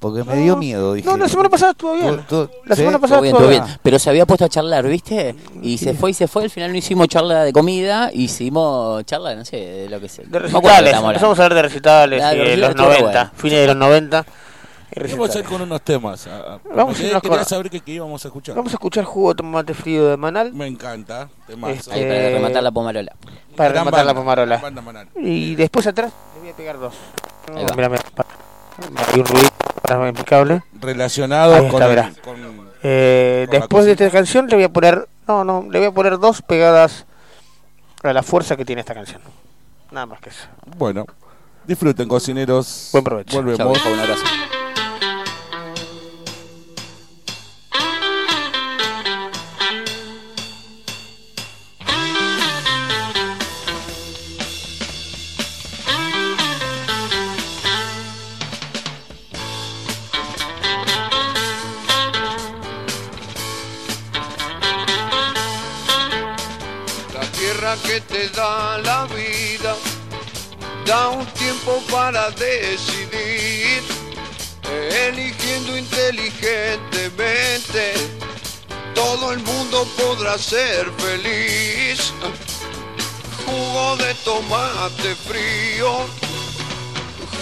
Porque 0.00 0.22
me 0.22 0.36
dio 0.36 0.54
miedo, 0.56 0.92
dije. 0.92 1.08
No, 1.08 1.16
la 1.16 1.28
semana 1.28 1.48
pasada 1.48 1.70
estuvo 1.72 1.94
bien. 1.94 2.16
Tú- 2.28 2.46
tú- 2.46 2.50
La 2.66 2.76
semana 2.76 2.98
pasada 2.98 3.22
bien, 3.22 3.34
estuvo 3.34 3.48
bien. 3.48 3.64
bien. 3.64 3.78
Pero 3.82 3.98
se 3.98 4.10
había 4.10 4.26
puesto 4.26 4.44
a 4.44 4.48
charlar, 4.50 4.86
¿viste? 4.86 5.34
Y 5.62 5.78
se 5.78 5.94
fue 5.94 6.10
y 6.10 6.14
se 6.14 6.28
fue. 6.28 6.42
Al 6.44 6.50
final 6.50 6.72
no 6.72 6.76
hicimos 6.76 7.08
charla 7.08 7.42
de 7.44 7.52
comida, 7.54 8.10
hicimos 8.12 9.04
charla, 9.06 9.34
no 9.34 9.44
sé, 9.46 9.56
de 9.56 9.88
lo 9.88 10.00
que 10.00 10.08
sea. 10.10 10.24
De 10.28 10.38
recitales, 10.40 10.94
empezamos 10.94 11.38
a 11.38 11.44
hablar 11.44 11.54
de 11.54 11.62
recitales 11.62 12.22
de 12.30 12.56
los 12.58 12.70
estuvo 12.70 12.86
90, 12.86 13.02
bueno. 13.12 13.30
fines 13.36 13.60
de 13.60 13.66
los 13.68 13.76
90. 13.76 14.26
Vamos 14.96 15.10
a 15.10 15.16
recitales. 15.16 15.36
ir 15.36 15.44
con 15.44 15.60
unos 15.62 15.82
temas. 15.82 16.26
ah, 16.26 16.44
ah, 16.48 16.58
Vamos 16.74 16.94
a 16.94 16.98
quedé- 16.98 17.06
irnos 17.08 17.22
quería 17.22 17.36
con- 17.38 17.46
saber 17.46 17.70
qué, 17.70 17.80
qué 17.80 17.92
íbamos 17.92 18.24
a 18.24 18.28
escuchar. 18.28 18.54
Vamos 18.54 18.72
a 18.72 18.76
escuchar 18.76 19.04
jugo 19.04 19.30
de 19.30 19.34
tomate 19.36 19.74
frío 19.74 20.08
de 20.10 20.16
Manal. 20.16 20.52
Me 20.52 20.66
encanta. 20.66 21.28
Este, 21.68 21.92
Ahí, 21.92 22.02
para 22.04 22.30
rematar 22.30 22.62
la 22.62 22.70
pomarola. 22.72 23.16
Para 23.56 23.70
Gran 23.70 23.84
rematar 23.84 24.06
la 24.06 24.14
pomarola. 24.14 24.56
banda 24.58 24.82
Manal. 24.82 25.08
Y 25.16 25.54
después 25.56 25.86
atrás 25.86 26.12
le 26.34 26.40
voy 26.40 26.50
a 26.50 26.56
pegar 26.56 26.78
dos. 26.78 26.94
Ahí 27.54 27.64
va. 27.64 27.96
Hay 29.12 29.20
un 29.20 29.26
ruido 29.26 29.48
para 29.82 30.12
mi 30.12 30.24
cable. 30.24 30.62
Relacionado 30.80 31.54
Ahí 31.54 31.68
con, 31.68 31.82
está, 31.82 32.06
el- 32.08 32.20
con- 32.20 32.68
Eh, 32.82 33.46
con 33.48 33.60
después 33.60 33.84
de 33.86 33.92
esta 33.92 34.10
canción 34.10 34.46
le 34.48 34.56
voy 34.56 34.64
a 34.64 34.68
poner, 34.72 35.08
no, 35.28 35.44
no, 35.44 35.66
le 35.70 35.78
voy 35.78 35.88
a 35.88 35.92
poner 35.92 36.18
dos 36.18 36.42
pegadas 36.42 37.06
a 38.02 38.12
la 38.12 38.22
fuerza 38.22 38.56
que 38.56 38.64
tiene 38.64 38.80
esta 38.80 38.94
canción. 38.94 39.20
Nada 39.90 40.06
más 40.06 40.20
que 40.20 40.30
eso. 40.30 40.46
Bueno, 40.76 41.06
disfruten, 41.66 42.08
cocineros. 42.08 42.88
Buen 42.92 43.04
provecho. 43.04 43.36
Volvemos. 43.36 43.72
viejo, 43.72 43.88
un 43.90 44.00
abrazo. 44.00 44.22
Te 68.08 68.28
da 68.30 68.78
la 68.78 69.06
vida 69.06 69.76
da 70.84 71.08
un 71.08 71.24
tiempo 71.26 71.82
para 71.90 72.30
decidir, 72.30 73.82
eligiendo 75.06 75.76
inteligentemente. 75.76 77.94
Todo 78.94 79.32
el 79.32 79.40
mundo 79.40 79.84
podrá 79.96 80.38
ser 80.38 80.88
feliz. 80.98 82.12
Jugo 83.46 83.96
de 83.96 84.14
tomate 84.24 85.16
frío, 85.26 86.06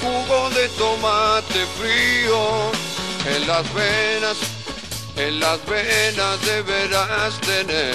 jugo 0.01 0.51
de 0.51 0.69
tomate 0.71 1.67
frío 1.79 2.73
en 3.35 3.47
las 3.47 3.73
venas, 3.73 4.37
en 5.17 5.39
las 5.41 5.65
venas 5.67 6.41
deberás 6.45 7.41
tener. 7.41 7.95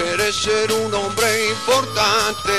Quieres 0.00 0.36
ser 0.36 0.70
un 0.70 0.94
hombre 0.94 1.48
importante, 1.48 2.52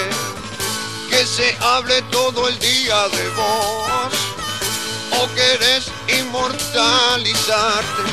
que 1.10 1.26
se 1.26 1.56
hable 1.62 2.02
todo 2.12 2.50
el 2.50 2.60
día 2.60 3.08
de 3.08 3.30
vos, 3.30 4.14
o 5.22 5.28
querés 5.36 5.90
inmortalizarte 6.20 8.04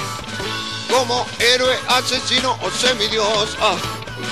como 0.88 1.26
héroe, 1.40 1.76
asesino 1.88 2.56
o 2.62 2.70
semidios, 2.70 3.56
ah, 3.60 3.76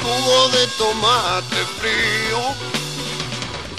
jugo 0.00 0.48
de 0.50 0.66
tomate 0.78 1.62
frío, 1.80 2.40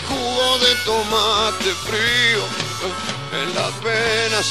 jugo 0.09 0.57
de 0.59 0.76
tomate 0.84 1.74
frío, 1.88 2.43
en 3.41 3.55
las 3.55 3.84
venas, 3.84 4.47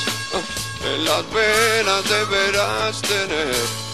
en 0.83 1.05
las 1.05 1.31
venas 1.31 2.09
deberás 2.09 3.03
tener. 3.03 3.85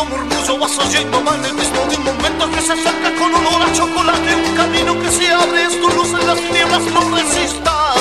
Pálido 0.00 0.04
murmullo 0.04 0.58
vas 0.58 0.78
oyendo 0.78 1.20
magnetismo 1.20 1.84
de 1.88 1.96
un 1.96 2.04
momento 2.04 2.50
que 2.50 2.60
se 2.60 2.72
acerca 2.72 3.14
con 3.18 3.34
olor 3.34 3.62
a 3.62 3.72
chocolate 3.72 4.34
un 4.34 4.56
camino 4.56 5.00
que 5.00 5.10
se 5.10 5.32
abre 5.32 5.64
es 5.64 5.80
tu 5.80 5.88
luz 5.88 6.08
en 6.12 6.26
las 6.26 6.38
tinieblas 6.38 6.82
no 6.92 7.00
resistas 7.16 8.00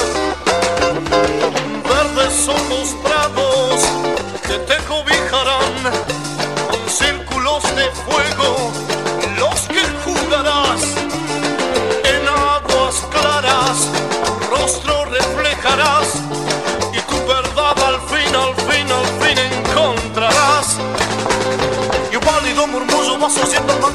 verdes 1.84 2.34
son 2.34 2.70
los 2.70 2.90
prados 3.04 3.82
que 4.48 4.58
te 4.60 4.89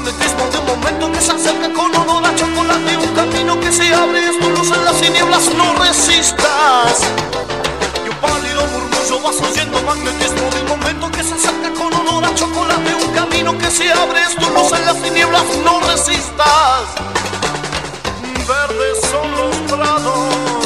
magnetismo 0.05 0.45
de 0.51 0.61
momento 0.61 1.11
que 1.11 1.21
se 1.21 1.31
acerca 1.31 1.73
con 1.73 1.95
olor 1.95 2.23
a 2.25 2.35
chocolate 2.35 2.97
un 2.97 3.15
camino 3.15 3.59
que 3.59 3.71
se 3.71 3.91
abre 3.91 4.19
es 4.19 4.37
tu 4.39 4.45
en 4.45 4.85
las 4.85 5.01
tinieblas 5.01 5.51
no 5.55 5.73
resistas. 5.83 7.01
Y 8.05 8.09
un 8.09 8.15
pálido 8.17 8.67
murmullo 8.67 9.21
vas 9.23 9.41
oyendo 9.41 9.81
magnetismo 9.81 10.49
de 10.51 10.61
un 10.61 10.67
momento 10.67 11.09
que 11.09 11.23
se 11.23 11.33
acerca 11.33 11.71
con 11.73 11.91
olor 11.93 12.23
a 12.23 12.35
chocolate 12.35 12.93
un 12.93 13.13
camino 13.13 13.57
que 13.57 13.71
se 13.71 13.91
abre 13.91 14.21
es 14.21 14.35
tu 14.35 14.45
en 14.45 14.85
las 14.85 15.01
tinieblas 15.01 15.43
no 15.63 15.79
resistas. 15.79 16.83
Verdes 18.47 19.01
son 19.09 19.31
los 19.31 19.55
prados 19.71 20.64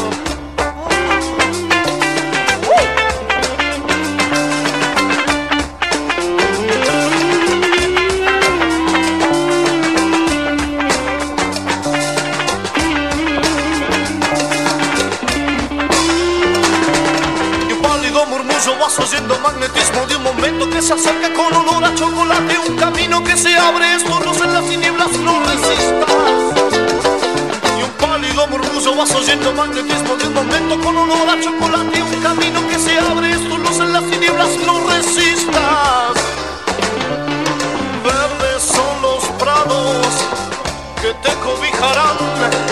magnetismo 19.41 20.05
de 20.07 20.15
un 20.15 20.23
momento 20.23 20.69
que 20.69 20.81
se 20.81 20.93
acerca 20.93 21.31
con 21.33 21.53
olor 21.53 21.83
a 21.83 21.93
chocolate 21.95 22.59
un 22.67 22.75
camino 22.77 23.23
que 23.23 23.37
se 23.37 23.55
abre 23.55 23.95
es 23.95 24.03
tu 24.03 24.19
luz 24.19 24.41
en 24.41 24.53
las 24.53 24.65
tinieblas 24.65 25.11
no 25.19 25.39
resistas. 25.41 26.09
Y 27.77 27.83
un 27.83 27.91
pálido 27.91 28.47
murmullo 28.47 28.95
vas 28.95 29.13
oyendo 29.15 29.53
magnetismo 29.53 30.15
de 30.17 30.27
un 30.27 30.33
momento 30.33 30.79
con 30.81 30.97
olor 30.97 31.29
a 31.29 31.39
chocolate 31.41 32.03
un 32.03 32.21
camino 32.21 32.67
que 32.67 32.79
se 32.79 32.99
abre 32.99 33.31
es 33.31 33.47
tu 33.47 33.57
luz 33.57 33.79
en 33.79 33.93
las 33.93 34.03
tinieblas 34.03 34.49
no 34.65 34.87
resistas. 34.89 36.13
Verdes 38.03 38.63
son 38.63 39.01
los 39.01 39.23
prados 39.37 40.07
que 41.01 41.13
te 41.13 41.33
cobijarán 41.39 42.68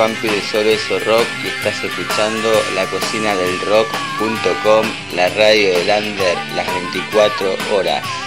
Juanpi 0.00 0.28
de 0.28 0.40
Solo 0.40 0.70
Eso 0.70 0.98
Rock 1.00 1.26
y 1.44 1.48
estás 1.48 1.84
escuchando 1.84 2.50
la 2.74 2.86
cocina 2.86 3.36
del 3.36 3.60
rock.com, 3.60 4.86
la 5.14 5.28
radio 5.28 5.72
del 5.72 6.04
under, 6.06 6.38
las 6.56 6.66
24 6.72 7.54
horas. 7.76 8.19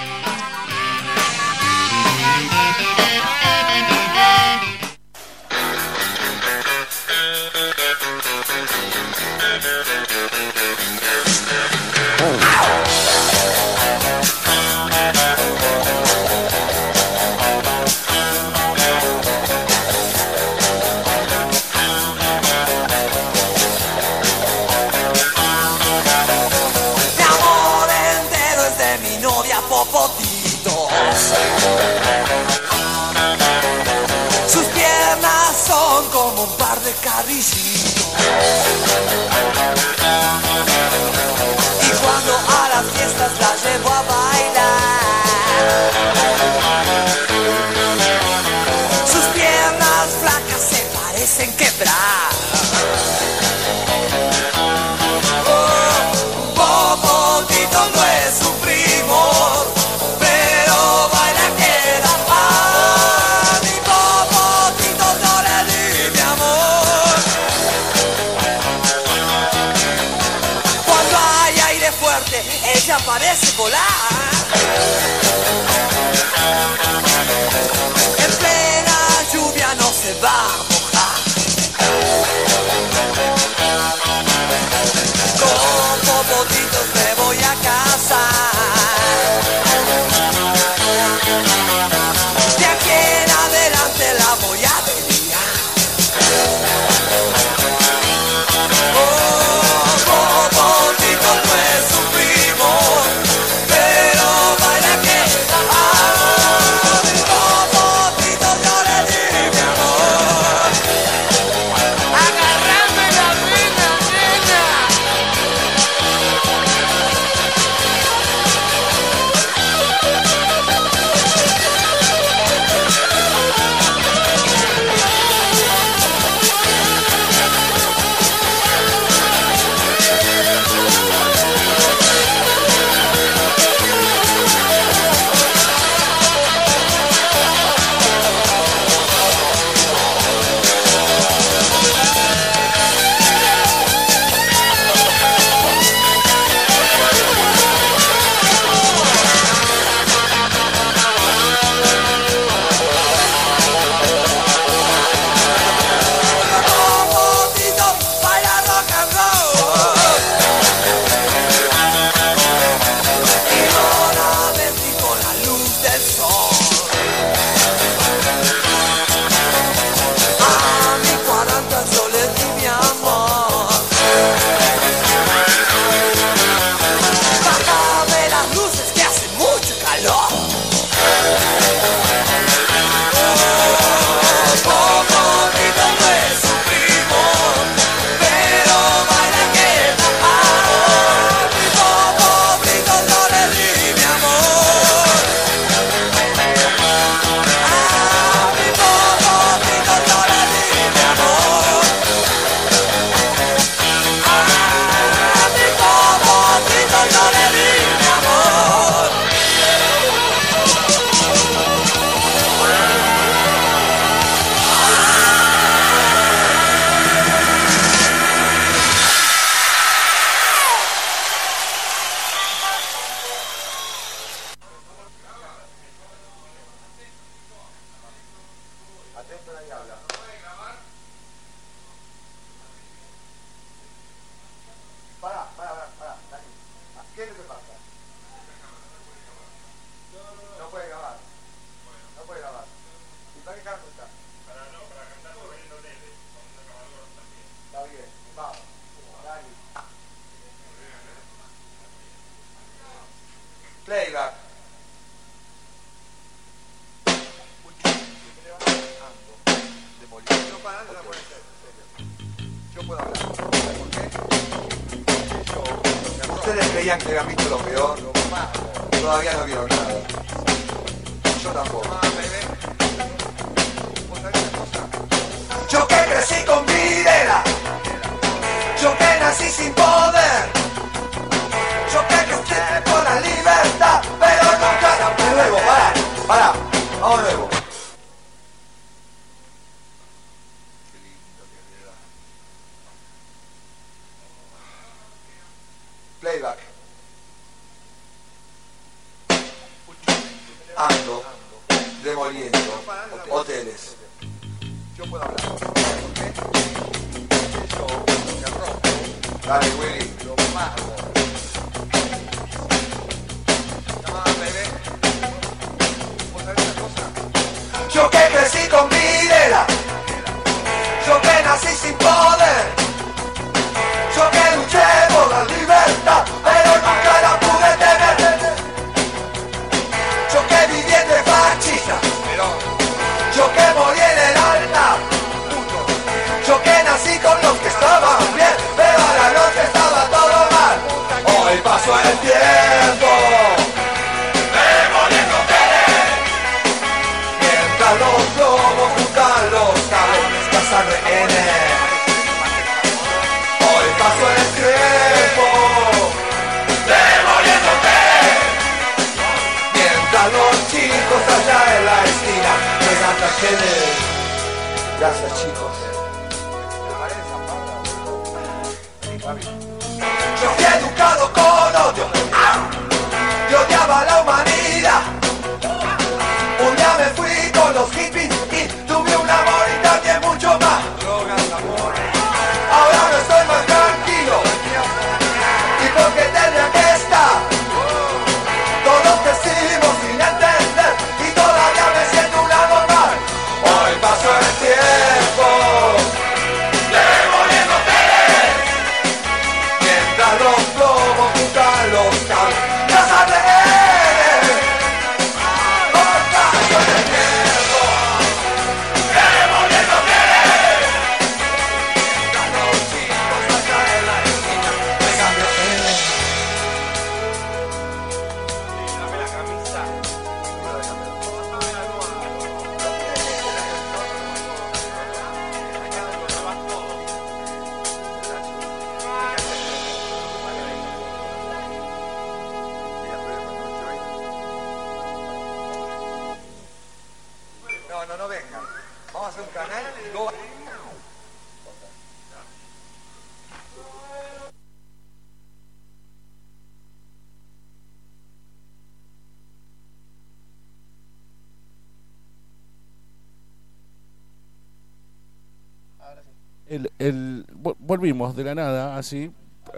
De 458.35 458.43
la 458.43 458.55
nada, 458.55 458.97
así. 458.97 459.31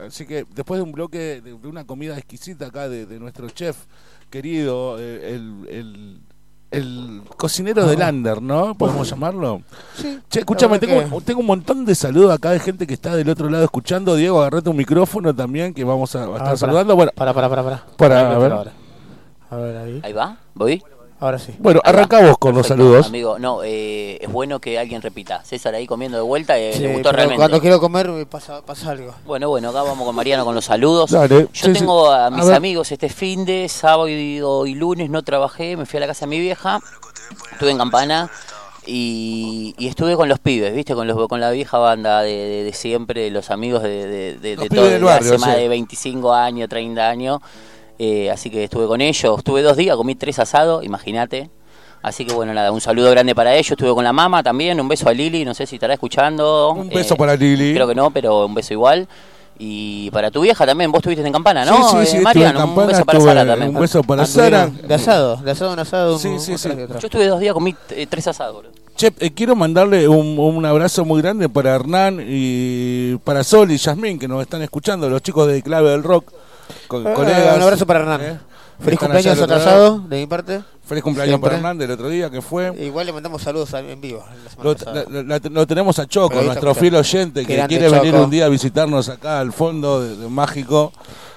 Así 0.06 0.26
que 0.26 0.46
después 0.56 0.78
de 0.80 0.84
un 0.84 0.92
bloque, 0.92 1.42
de, 1.42 1.58
de 1.58 1.68
una 1.68 1.86
comida 1.86 2.18
exquisita 2.18 2.68
acá 2.68 2.90
de, 2.90 3.06
de 3.06 3.20
nuestro 3.20 3.50
chef 3.50 3.78
querido, 4.30 4.98
eh, 5.00 5.36
el, 5.36 5.68
el, 5.70 6.20
el 6.72 7.22
cocinero 7.38 7.86
del 7.86 8.00
Lander, 8.00 8.42
¿no? 8.42 8.76
¿Podemos 8.76 9.10
llamarlo? 9.10 9.62
Sí. 9.96 10.20
Che, 10.30 10.40
escúchame, 10.40 10.80
tengo, 10.80 11.22
tengo 11.22 11.40
un 11.40 11.46
montón 11.46 11.86
de 11.86 11.96
saludos 11.96 12.34
acá 12.34 12.52
de 12.52 12.60
gente 12.60 12.86
que 12.88 12.96
está 12.96 13.16
del 13.16 13.30
otro 13.30 13.50
lado 13.50 13.64
escuchando. 13.64 14.16
Diego, 14.16 14.42
agarrate 14.42 14.70
un 14.70 14.76
micrófono 14.78 15.34
también 15.34 15.74
que 15.74 15.84
vamos 15.84 16.16
a, 16.16 16.24
a 16.24 16.26
estar 16.26 16.42
Ah, 16.42 16.44
pará. 16.44 16.58
saludando. 16.58 16.96
Bueno, 16.96 17.12
Para, 17.16 17.34
para, 17.34 17.48
para, 17.50 17.64
para. 17.64 17.86
Para, 17.98 18.32
a 18.36 18.38
ver. 18.40 18.52
Ahora. 18.52 18.72
A 19.52 19.56
ver, 19.58 19.78
ahí. 19.78 20.02
Ahí 20.04 20.14
va, 20.14 20.38
voy. 20.56 20.84
Ahora 21.20 21.40
sí. 21.40 21.54
Bueno, 21.60 21.80
arrancamos 21.86 22.38
con 22.38 22.54
los 22.56 22.68
saludos. 22.68 23.08
Amigo, 23.08 23.40
no, 23.40 23.64
eh, 23.64 23.95
bueno 24.36 24.60
que 24.60 24.78
alguien 24.78 25.02
repita. 25.02 25.44
César 25.44 25.74
ahí 25.74 25.88
comiendo 25.88 26.18
de 26.18 26.24
vuelta, 26.24 26.60
eh, 26.60 26.74
Sí, 26.74 26.80
le 26.84 26.94
gustó 26.94 27.12
realmente. 27.12 27.38
Cuando 27.40 27.60
quiero 27.60 27.80
comer 27.80 28.10
me 28.10 28.26
pasa, 28.28 28.62
pasa 28.64 28.91
algo. 28.91 29.16
Bueno, 29.26 29.49
bueno, 29.49 29.70
acá 29.70 29.82
vamos 29.82 30.06
con 30.06 30.16
Mariano 30.16 30.45
con 30.45 30.53
los 30.53 30.66
saludos. 30.66 31.10
Dale, 31.10 31.48
Yo 31.52 31.66
sí, 31.68 31.74
tengo 31.74 32.12
a 32.12 32.30
mis 32.30 32.48
amigos 32.49 32.91
este 32.91 33.10
fin 33.10 33.44
de 33.45 33.68
sábado 33.68 34.07
y, 34.07 34.40
lunes, 34.76 35.10
no 35.10 35.24
trabajé, 35.24 35.76
me 35.76 35.88
fui 35.88 35.98
a 35.98 36.02
la 36.02 36.07
casa 36.07 36.26
de 36.26 36.30
mi 36.30 36.40
vieja, 36.40 36.80
estuve 37.53 37.72
en 37.72 37.78
Campana 37.80 38.30
y, 38.86 39.74
y 39.78 39.88
estuve 39.88 40.16
con 40.16 40.30
los 40.30 40.40
pibes, 40.40 40.74
¿viste? 40.76 40.94
Con 40.94 41.07
los 41.07 41.28
con 41.28 41.40
la 41.40 41.49
vieja 41.52 41.78
banda 41.80 42.22
de, 42.22 42.32
de- 42.32 42.64
de 42.66 42.74
siempre, 42.74 43.32
los 43.32 43.49
amigos 43.49 43.82
de, 43.82 44.06
de, 44.07 44.38
de- 44.38 44.56
Los 44.57 44.68
todo, 44.70 44.82
barrio, 44.84 45.10
hace 45.10 45.38
más 45.40 45.56
sí. 45.56 45.62
de 45.62 45.68
25 45.70 46.34
años, 46.34 46.70
30 46.70 47.10
años. 47.10 47.40
eh, 47.98 48.30
así 48.30 48.49
que 48.49 48.66
estuve 48.66 48.86
con 48.88 49.02
ellos, 49.02 49.38
estuve 49.40 49.62
dos 49.62 49.78
días, 49.78 49.95
comí 49.95 50.16
tres 50.16 50.38
asados, 50.40 50.84
imagínate. 50.84 51.49
Así 52.06 52.23
que 52.23 52.34
bueno, 52.34 52.53
nada, 52.53 52.72
un 52.72 52.80
saludo 52.82 53.10
grande 53.10 53.34
para 53.34 53.56
ellos. 53.56 53.72
Estuve 53.72 53.91
con 53.95 54.03
la 54.03 54.14
mamá 54.14 54.44
también, 54.44 54.80
un 54.80 54.88
beso 54.88 55.10
a 55.10 55.11
Lili, 55.14 55.44
no 55.44 55.56
sé 55.56 55.65
si 55.65 55.77
estará 55.77 55.95
escuchando. 55.95 56.69
Un 56.72 56.88
beso 56.90 57.15
para 57.15 57.36
Lili. 57.36 57.73
Creo 57.73 57.88
que 57.88 57.95
no, 57.95 58.11
pero 58.11 58.45
un 58.45 58.53
beso 58.53 58.73
igual. 58.73 59.07
Y 59.57 60.11
para 60.11 60.30
tu 60.30 60.41
vieja 60.41 60.68
también, 60.68 60.91
vos 60.91 60.99
estuviste 60.99 61.26
en 61.26 61.34
Campana, 61.34 61.65
¿no? 61.65 61.77
Sí, 61.90 62.06
sí, 62.06 62.18
Eh, 62.18 62.23
sí, 62.32 62.41
en 62.44 62.48
un 62.49 62.53
Campana, 62.53 62.88
beso 62.90 63.06
para 63.06 63.22
Sara 63.22 63.45
también. 63.48 63.76
un 63.76 63.82
beso 63.82 64.03
para 64.03 64.22
Ah, 64.22 64.26
Sara. 64.27 64.68
De 64.68 64.94
asado, 64.94 65.38
de 65.38 65.49
asado 65.49 65.73
en 65.73 65.80
asado. 65.80 66.19
Sí, 66.19 66.38
sí, 66.38 66.57
sí. 66.60 66.69
Yo 66.69 67.07
estuve 67.07 67.26
dos 67.26 67.40
días, 67.40 67.53
comí 67.56 67.73
eh, 67.90 68.06
tres 68.07 68.27
asados, 68.27 68.53
boludo. 68.57 68.72
Che, 68.95 69.11
eh, 69.19 69.32
quiero 69.34 69.56
mandarle 69.56 70.07
un, 70.07 70.38
un 70.38 70.64
abrazo 70.65 71.06
muy 71.06 71.22
grande 71.23 71.49
para 71.49 71.73
Hernán 71.73 72.23
y 72.26 73.15
para 73.23 73.44
Sol 73.44 73.72
y 73.72 73.77
Yasmín 73.77 74.19
que 74.19 74.27
nos 74.27 74.41
están 74.44 74.61
escuchando, 74.61 75.10
los 75.10 75.23
chicos 75.23 75.48
de 75.48 75.64
Clave 75.64 75.90
del 75.90 76.03
Rock, 76.03 76.32
co- 76.88 77.02
Ah, 77.03 77.14
colegas. 77.15 77.56
Un 77.57 77.64
abrazo 77.64 77.88
para 77.88 78.02
Hernán. 78.02 78.22
¿eh? 78.22 78.38
Feliz 78.80 78.99
cumpleaños 78.99 79.41
atrasado 79.41 79.99
de 79.99 80.18
mi 80.18 80.27
parte. 80.27 80.61
Feliz 80.86 81.03
cumpleaños 81.03 81.32
Siempre. 81.32 81.48
para 81.49 81.57
Hernán 81.57 81.78
del 81.80 81.91
otro 81.91 82.10
día 82.10 82.30
que 82.30 82.41
fue. 82.41 82.72
Igual 82.84 83.07
le 83.07 83.14
mandamos 83.14 83.41
saludos 83.41 83.74
en 83.74 83.99
vivo. 83.99 84.24
la 84.44 84.49
semana 84.52 85.03
Lo, 85.12 85.24
la- 85.24 85.40
la- 85.40 85.49
lo 85.49 85.66
tenemos 85.68 85.98
a 85.98 86.06
Choco, 86.06 86.40
nuestro 86.41 86.76
fiel 86.76 86.95
oyente 86.95 87.44
que 87.45 87.56
grande, 87.56 87.78
quiere 87.78 87.90
venir 87.99 88.14
un 88.16 88.30
día 88.30 88.45
a 88.45 88.49
visitarnos 88.49 89.10
acá 89.10 89.40
al 89.40 89.52
fondo 89.52 90.02
de, 90.02 90.16
de 90.16 90.28
Mágico. 90.30 90.94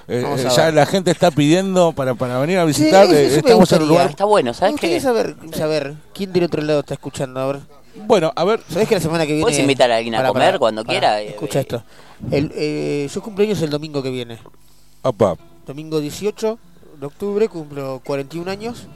Eh, 0.07 0.23
eh, 0.37 0.47
ya 0.55 0.71
la 0.71 0.85
gente 0.85 1.11
está 1.11 1.29
pidiendo 1.31 1.91
para, 1.93 2.15
para 2.15 2.39
venir 2.39 2.57
a 2.59 2.61
Sí, 2.63 2.67
visitar. 2.67 3.05
eso- 3.05 3.13
eh, 3.15 3.35
estamos 3.37 3.71
en 3.71 3.81
un 3.83 3.87
lugar. 3.87 4.09
Está 4.11 4.25
bueno, 4.25 4.53
¿sabes 4.53 4.75
qué? 4.79 4.99
saber, 4.99 5.35
saber 5.53 5.95
quién 6.13 6.31
del 6.33 6.43
otro 6.43 6.61
lado 6.61 6.79
está 6.81 6.93
escuchando. 6.93 7.39
A 7.39 7.45
ver. 7.47 7.59
Bueno, 8.05 8.31
a 8.35 8.43
ver. 8.43 8.59
¿Sabés 8.69 8.87
que 8.87 8.95
la 8.95 9.01
semana 9.01 9.25
que 9.25 9.33
viene. 9.33 9.43
Puedes 9.43 9.59
invitar 9.59 9.91
a 9.91 9.97
alguien 9.97 10.13
a 10.15 10.27
comer 10.27 10.59
cuando 10.59 10.83
quiera. 10.85 11.21
Escucha 11.21 11.59
eh, 11.59 11.61
esto. 11.61 11.83
El, 12.31 12.51
eh, 12.55 13.09
yo 13.11 13.21
cumpleaños 13.21 13.61
el 13.63 13.69
domingo 13.71 14.03
que 14.03 14.11
viene. 14.11 14.37
Opa. 15.01 15.37
Domingo 15.65 15.99
18 15.99 16.59
de 16.99 17.05
octubre, 17.05 17.47
cumplo 17.49 18.01
41 18.03 18.49
años. 18.51 18.87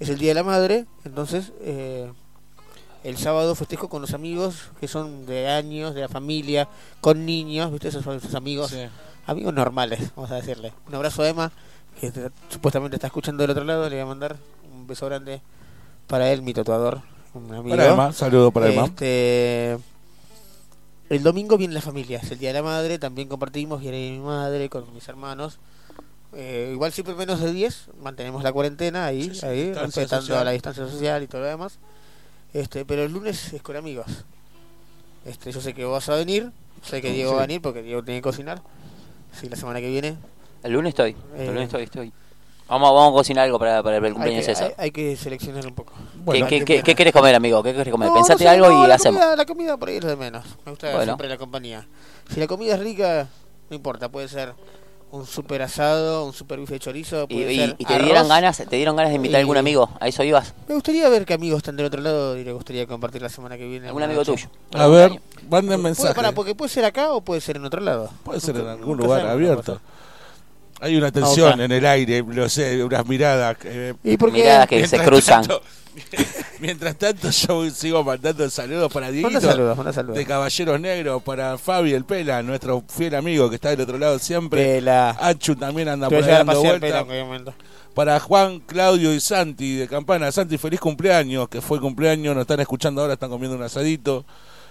Es 0.00 0.08
el 0.08 0.18
Día 0.18 0.30
de 0.30 0.34
la 0.34 0.42
Madre. 0.42 0.86
Entonces, 1.04 1.52
eh, 1.60 2.10
el 3.04 3.16
sábado 3.18 3.54
festejo 3.54 3.88
con 3.88 4.02
los 4.02 4.14
amigos 4.14 4.70
que 4.80 4.88
son 4.88 5.26
de 5.26 5.48
años, 5.48 5.94
de 5.94 6.02
la 6.02 6.08
familia, 6.08 6.68
con 7.00 7.24
niños, 7.24 7.70
¿viste? 7.72 7.88
Esos, 7.88 8.06
esos 8.06 8.34
amigos. 8.34 8.74
Amigos 9.26 9.52
normales, 9.54 10.12
vamos 10.14 10.30
a 10.30 10.36
decirle. 10.36 10.72
Un 10.86 10.94
abrazo 10.94 11.22
a 11.22 11.28
Emma, 11.28 11.50
que 12.00 12.10
te- 12.12 12.30
supuestamente 12.48 12.96
está 12.96 13.08
escuchando 13.08 13.42
del 13.42 13.50
otro 13.50 13.64
lado. 13.64 13.88
Le 13.88 13.96
voy 13.96 14.02
a 14.02 14.06
mandar 14.06 14.36
un 14.72 14.86
beso 14.86 15.06
grande 15.06 15.40
para 16.06 16.30
él, 16.32 16.42
mi 16.42 16.52
tatuador. 16.54 17.00
Un 17.34 17.52
amigo. 17.52 17.76
Para 17.76 17.88
Emma, 17.92 18.12
saludo 18.12 18.50
para 18.52 18.68
Emma. 18.70 18.84
Este, 18.84 19.78
el 21.08 21.22
domingo 21.22 21.56
viene 21.56 21.74
la 21.74 21.80
familia, 21.80 22.18
es 22.22 22.30
el 22.30 22.38
día 22.38 22.50
de 22.50 22.54
la 22.54 22.62
madre, 22.62 22.98
también 22.98 23.28
compartimos, 23.28 23.80
viene 23.80 24.12
mi 24.12 24.18
madre 24.24 24.68
con 24.68 24.92
mis 24.94 25.06
hermanos. 25.08 25.58
Eh, 26.34 26.70
igual 26.72 26.92
siempre 26.92 27.14
menos 27.14 27.40
de 27.40 27.52
10, 27.52 27.88
mantenemos 28.02 28.42
la 28.42 28.52
cuarentena 28.52 29.06
ahí, 29.06 29.32
ahí 29.42 29.72
respetando 29.72 30.22
social. 30.26 30.44
la 30.44 30.50
distancia 30.50 30.86
social 30.86 31.22
y 31.22 31.26
todo 31.26 31.40
lo 31.42 31.46
demás. 31.46 31.78
Este, 32.52 32.84
pero 32.84 33.04
el 33.04 33.12
lunes 33.12 33.52
es 33.52 33.62
con 33.62 33.76
amigos. 33.76 34.06
Este, 35.24 35.50
yo 35.52 35.60
sé 35.60 35.74
que 35.74 35.84
vos 35.84 35.94
vas 35.94 36.08
a 36.08 36.14
venir, 36.16 36.50
sé 36.82 37.00
que 37.02 37.10
Diego 37.12 37.30
Sí. 37.30 37.36
va 37.36 37.42
a 37.42 37.46
venir 37.46 37.60
porque 37.62 37.82
Diego 37.82 38.02
tiene 38.02 38.18
que 38.18 38.22
cocinar. 38.22 38.60
Sí, 39.32 39.48
la 39.48 39.56
semana 39.56 39.80
que 39.80 39.88
viene. 39.88 40.16
El 40.62 40.72
lunes 40.72 40.90
estoy, 40.90 41.16
el 41.36 41.42
Eh, 41.42 41.46
lunes 41.46 41.64
estoy, 41.64 41.82
estoy. 41.84 42.12
Vamos, 42.68 42.92
vamos 42.92 43.10
a 43.10 43.12
cocinar 43.12 43.44
algo 43.44 43.58
para, 43.58 43.82
para 43.82 43.98
el 43.98 44.04
Hay 44.04 44.12
cumpleaños 44.12 44.44
que, 44.44 44.50
de 44.50 44.54
César. 44.56 44.74
hay- 44.78 44.84
hay 44.86 44.90
que 44.90 45.16
seleccionar 45.16 45.64
un 45.66 45.74
poco. 45.74 45.92
¿Qué, 45.94 46.32
qué, 46.32 46.38
la 46.40 46.48
qué, 46.48 46.64
pena. 46.64 46.82
qué 46.82 46.94
querés 46.96 47.12
comer, 47.12 47.34
amigo? 47.36 47.62
¿Qué 47.62 47.72
querés 47.72 47.92
comer? 47.92 48.08
No, 48.08 48.14
Pensate 48.14 48.44
no 48.44 48.50
sé, 48.50 48.56
algo 48.56 48.68
no, 48.68 48.84
y 48.84 48.88
la 48.88 48.94
hacemos. 48.96 49.20
Comida, 49.20 49.36
la 49.36 49.46
comida 49.46 49.76
por 49.76 49.88
ahí 49.88 49.96
es 49.98 50.04
de 50.04 50.16
menos. 50.16 50.44
Me 50.64 50.72
gusta 50.72 50.88
Bueno. 50.90 51.04
siempre 51.04 51.28
la 51.28 51.38
compañía. 51.38 51.86
Si 52.32 52.40
la 52.40 52.46
comida 52.48 52.74
es 52.74 52.80
rica, 52.80 53.28
no 53.70 53.76
importa. 53.76 54.08
Puede 54.08 54.28
ser 54.28 54.54
un 55.12 55.26
super 55.26 55.62
asado, 55.62 56.24
un 56.24 56.32
super 56.32 56.58
bife 56.58 56.74
de 56.74 56.80
chorizo. 56.80 57.26
Y, 57.28 57.74
te 57.84 57.94
arroz. 57.94 58.04
dieran 58.04 58.28
ganas, 58.28 58.56
te 58.56 58.76
dieron 58.76 58.96
ganas 58.96 59.10
de 59.10 59.16
invitar 59.16 59.36
a 59.36 59.40
algún 59.40 59.56
amigo, 59.56 59.90
a 60.00 60.08
eso 60.08 60.22
ibas. 60.22 60.54
Me 60.68 60.74
gustaría 60.74 61.08
ver 61.08 61.24
qué 61.24 61.34
amigos 61.34 61.58
están 61.58 61.76
del 61.76 61.86
otro 61.86 62.00
lado 62.00 62.36
y 62.36 62.44
le 62.44 62.52
gustaría 62.52 62.86
compartir 62.86 63.22
la 63.22 63.28
semana 63.28 63.56
que 63.56 63.66
viene. 63.66 63.88
¿Algún 63.88 64.02
amigo 64.02 64.20
noche. 64.20 64.32
tuyo? 64.32 64.48
A 64.72 64.86
ver, 64.88 65.20
manden 65.48 65.82
mensaje. 65.82 66.14
pará, 66.14 66.32
porque 66.32 66.54
puede 66.54 66.70
ser 66.70 66.84
acá 66.84 67.12
o 67.12 67.20
puede 67.20 67.40
ser 67.40 67.56
en 67.56 67.64
otro 67.64 67.80
lado. 67.80 68.10
Puede 68.24 68.40
ser 68.40 68.56
en 68.56 68.66
algún 68.66 68.98
lugar 68.98 69.26
abierto. 69.26 69.80
Hay 70.80 70.96
una 70.96 71.10
tensión 71.10 71.54
Opa. 71.54 71.64
en 71.64 71.72
el 71.72 71.86
aire, 71.86 72.22
lo 72.26 72.48
sé, 72.48 72.82
unas 72.84 73.06
miradas. 73.06 73.56
eh, 73.64 73.94
¿Y 74.04 74.16
por 74.16 74.30
qué? 74.30 74.38
Miradas 74.42 74.66
que 74.66 74.86
se 74.86 74.98
cruzan. 74.98 75.42
tanto- 75.46 75.62
mientras 76.60 76.96
tanto, 76.96 77.30
yo 77.30 77.70
sigo 77.70 78.04
mandando 78.04 78.48
saludos 78.50 78.92
para 78.92 79.10
Dieguito. 79.10 79.40
Saludos, 79.40 79.94
saludos. 79.94 80.16
De 80.16 80.26
Caballeros 80.26 80.78
Negros, 80.80 81.22
para 81.22 81.56
Fabi 81.56 81.94
el 81.94 82.04
Pela, 82.04 82.42
nuestro 82.42 82.84
fiel 82.88 83.14
amigo 83.14 83.48
que 83.48 83.54
está 83.56 83.70
del 83.70 83.80
otro 83.80 83.96
lado 83.98 84.18
siempre. 84.18 84.62
Pela. 84.62 85.16
Achu 85.18 85.56
también 85.56 85.88
anda 85.88 86.08
por 86.08 86.18
ahí 86.18 86.30
dando 86.30 86.52
pasear 86.52 86.78
vuelta. 86.78 86.86
Pela 86.86 86.98
en 87.00 87.04
cualquier 87.06 87.24
momento. 87.26 87.54
Para 87.94 88.20
Juan, 88.20 88.60
Claudio 88.60 89.14
y 89.14 89.20
Santi 89.20 89.76
de 89.76 89.88
Campana. 89.88 90.30
Santi, 90.30 90.58
feliz 90.58 90.80
cumpleaños, 90.80 91.48
que 91.48 91.62
fue 91.62 91.80
cumpleaños, 91.80 92.34
nos 92.34 92.42
están 92.42 92.60
escuchando 92.60 93.00
ahora, 93.00 93.14
están 93.14 93.30
comiendo 93.30 93.56
un 93.56 93.62
asadito. 93.62 94.26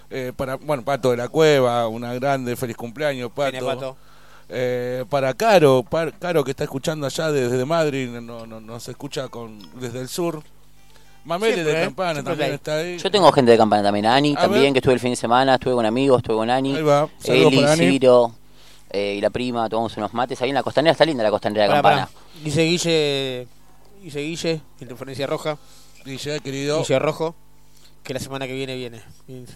Eh, 0.08 0.32
para, 0.36 0.54
bueno, 0.54 0.84
Pato 0.84 1.10
de 1.10 1.16
la 1.16 1.28
Cueva, 1.28 1.88
una 1.88 2.14
grande, 2.14 2.54
feliz 2.54 2.76
cumpleaños, 2.76 3.32
Pato. 3.34 3.96
Eh, 4.48 5.04
para 5.10 5.34
Caro, 5.34 5.82
Par- 5.82 6.16
Caro 6.18 6.44
que 6.44 6.52
está 6.52 6.64
escuchando 6.64 7.06
allá 7.06 7.32
desde 7.32 7.64
Madrid, 7.64 8.08
no, 8.08 8.46
no, 8.46 8.60
nos 8.60 8.88
escucha 8.88 9.28
con, 9.28 9.58
desde 9.80 10.00
el 10.00 10.08
sur. 10.08 10.42
Mamele 11.24 11.54
Siempre, 11.54 11.72
de 11.74 11.80
¿eh? 11.80 11.84
Campana 11.86 12.22
también 12.22 12.52
está 12.52 12.76
ahí. 12.76 12.98
Yo 12.98 13.10
tengo 13.10 13.32
gente 13.32 13.50
de 13.50 13.58
campana 13.58 13.82
también, 13.82 14.06
Ani 14.06 14.34
A 14.36 14.42
también, 14.42 14.62
ver. 14.64 14.72
que 14.74 14.78
estuve 14.78 14.94
el 14.94 15.00
fin 15.00 15.10
de 15.10 15.16
semana, 15.16 15.54
estuve 15.54 15.74
con 15.74 15.84
amigos, 15.84 16.18
estuve 16.18 16.36
con 16.36 16.48
Ani, 16.48 16.76
Ahí 16.76 16.82
va, 16.82 17.08
saludos 17.18 17.52
Eli, 17.52 17.60
para 17.62 17.72
Ani. 17.72 17.88
Ciro 17.90 18.32
eh, 18.90 19.14
y 19.18 19.20
la 19.20 19.30
prima, 19.30 19.68
tomamos 19.68 19.96
unos 19.96 20.14
mates 20.14 20.40
ahí 20.42 20.50
en 20.50 20.54
la 20.54 20.62
costanera, 20.62 20.92
está 20.92 21.04
linda 21.04 21.24
la 21.24 21.30
costanera 21.30 21.64
de 21.64 21.70
campana. 21.70 22.08
Dice 22.44 22.62
Guille, 22.62 23.48
dice 24.00 24.20
Guille, 24.20 24.60
interferencia 24.80 25.26
roja. 25.26 25.58
Guille, 26.04 26.38
querido. 26.38 26.78
Guille 26.78 26.98
Rojo, 27.00 27.34
que 28.06 28.14
la 28.14 28.20
semana 28.20 28.46
que 28.46 28.52
viene 28.52 28.76
viene. 28.76 29.02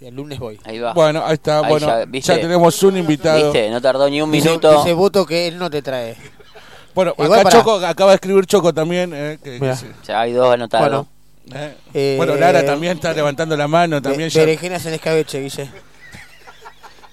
El 0.01 0.15
lunes 0.15 0.39
voy. 0.39 0.59
Ahí 0.65 0.79
va. 0.81 0.93
Bueno, 0.93 1.23
ahí 1.25 1.35
está, 1.35 1.61
Ahí 1.61 1.69
bueno, 1.69 1.87
ya, 2.13 2.35
tenemos 2.41 2.83
un 2.83 2.97
invitado. 2.97 3.53
¿Viste? 3.53 3.71
No 3.71 3.81
tardó 3.81 4.11
ni 4.11 4.21
un 4.21 4.31
Dice- 4.33 4.49
minuto. 4.49 4.79
Dice 4.79 4.93
voto 4.93 5.25
que 5.25 5.47
él 5.49 5.57
no 5.59 5.71
te 5.71 5.81
trae. 5.83 6.17
Bueno, 6.95 7.15
Igual 7.17 7.41
acá. 7.41 7.51
Choco, 7.51 7.75
acaba 7.77 8.11
de 8.11 8.17
escribir 8.17 8.47
Choco 8.47 8.75
también. 8.75 9.13
eh, 9.15 9.39
que- 9.43 9.61
que 9.61 9.77
sí. 9.77 9.87
Ya 10.07 10.21
hay 10.23 10.33
dos 10.33 10.53
anotados. 10.53 10.89
Bueno. 10.89 11.07
Eh, 11.55 11.75
Eh, 11.95 12.15
bueno, 12.17 12.35
Lara 12.35 12.65
también 12.67 12.95
está 12.95 13.13
levantando 13.13 13.57
la 13.57 13.69
mano. 13.69 14.03
También 14.03 14.29
Be- 14.29 14.31
ya- 14.31 14.41
Berenjenas 14.41 14.85
en 14.87 14.95
escabeche, 14.95 15.41
Guille. 15.41 15.69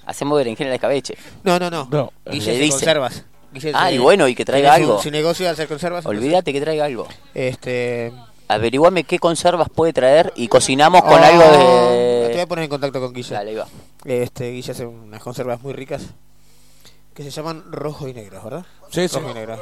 Hacemos 0.05 0.37
berenjena 0.37 0.69
de 0.71 0.75
escabeche. 0.77 1.15
No, 1.43 1.59
no, 1.59 1.69
no. 1.69 1.87
No. 1.91 2.11
Guille 2.31 2.57
dice. 2.57 2.71
conservas. 2.71 3.23
Guille 3.53 3.71
Ah, 3.75 3.89
se- 3.89 3.95
y 3.95 3.97
bueno, 3.99 4.27
y 4.27 4.35
que 4.35 4.45
traiga 4.45 4.73
algo. 4.73 5.01
Su, 5.01 5.11
negocio 5.11 5.45
de 5.45 5.51
hacer 5.51 5.67
conservas. 5.67 6.05
Olvídate 6.05 6.51
que 6.53 6.61
traiga 6.61 6.85
algo. 6.85 7.07
Este. 7.33 8.11
Averiguame 8.49 9.03
qué 9.03 9.19
conservas 9.19 9.67
puede 9.69 9.91
traer 9.93 10.31
y 10.35 10.47
cocinamos 10.47 11.01
con 11.01 11.13
Oh, 11.19 11.23
algo 11.23 11.43
Te 11.43 12.27
voy 12.27 12.35
de... 12.35 12.41
a 12.41 12.47
poner 12.47 12.63
en 12.63 12.69
contacto 12.69 13.01
con 13.01 13.13
Guille. 13.13 13.33
Dale, 13.35 13.49
ahí 13.51 13.55
va. 13.57 13.67
Este, 14.05 14.51
Guille 14.51 14.71
hace 14.71 14.85
unas 14.85 15.21
conservas 15.21 15.61
muy 15.61 15.73
ricas 15.73 16.03
que 17.13 17.23
se 17.23 17.31
llaman 17.31 17.63
rojo 17.71 18.07
y 18.07 18.13
negro, 18.13 18.41
¿verdad? 18.43 18.65
Sí, 18.91 19.07
sí. 19.07 19.17
Rojo 19.17 19.31
y 19.31 19.33
negro. 19.33 19.57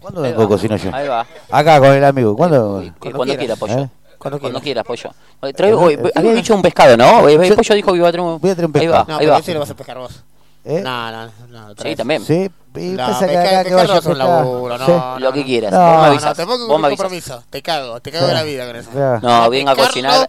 ¿Cuándo 0.00 0.20
vengo 0.22 0.48
cocino 0.48 0.76
yo? 0.76 0.94
Ahí 0.94 1.08
va. 1.08 1.26
Acá 1.50 1.78
con 1.80 1.90
el 1.92 2.04
amigo. 2.04 2.36
¿Cuándo? 2.36 2.82
Cuando 3.00 3.36
quiera, 3.36 3.56
pollo. 3.56 3.78
¿Eh? 3.80 3.88
Cuando 4.18 4.38
Cuando 4.40 4.60
quieras. 4.60 4.62
quiera, 4.62 4.84
pollo. 4.84 5.10
Oye, 5.40 5.52
trae- 5.54 5.74
oye, 5.74 6.12
había 6.14 6.32
dicho 6.32 6.54
un 6.54 6.62
pescado, 6.62 6.96
¿no? 6.96 7.28
El 7.28 7.54
pollo 7.54 7.74
dijo 7.74 7.92
que 7.92 7.98
iba 7.98 8.08
a 8.08 8.12
traer 8.12 8.26
un... 8.26 8.40
Voy 8.40 8.50
a 8.50 8.54
traer 8.54 8.70
un 8.70 8.76
Ahí 8.78 8.86
va, 8.86 8.98
pescado. 8.98 9.12
No, 9.12 9.18
ahí 9.22 9.26
va. 9.26 9.38
ese 9.38 9.54
lo 9.54 9.60
vas 9.60 9.70
a 9.70 9.74
pescar 9.76 9.98
vos. 9.98 10.22
¿Eh? 10.68 10.80
No, 10.82 11.12
no, 11.12 11.30
no. 11.48 11.74
Sí, 11.80 11.94
también. 11.94 12.24
Sí, 12.24 12.50
y 12.74 12.88
no, 12.90 13.06
me 13.20 13.26
cae, 13.32 13.64
que, 13.64 13.70
me 13.70 14.12
un 14.12 14.18
laburo, 14.18 14.76
no, 14.76 14.84
sí. 14.84 14.92
no, 14.92 15.18
Lo 15.20 15.32
que 15.32 15.44
quieras. 15.44 15.72
No, 15.72 15.78
vos 15.78 16.00
me 16.00 16.06
avisas. 16.08 16.38
No, 16.38 16.88
compromiso. 16.88 17.44
Te 17.48 17.62
cago, 17.62 18.00
te 18.00 18.10
cago 18.10 18.26
de 18.26 18.34
la 18.34 18.42
vida 18.42 18.66
con 18.66 18.74
eso. 18.74 18.90
No, 19.22 19.48
venga 19.48 19.72
a 19.72 19.76
cocinar. 19.76 20.28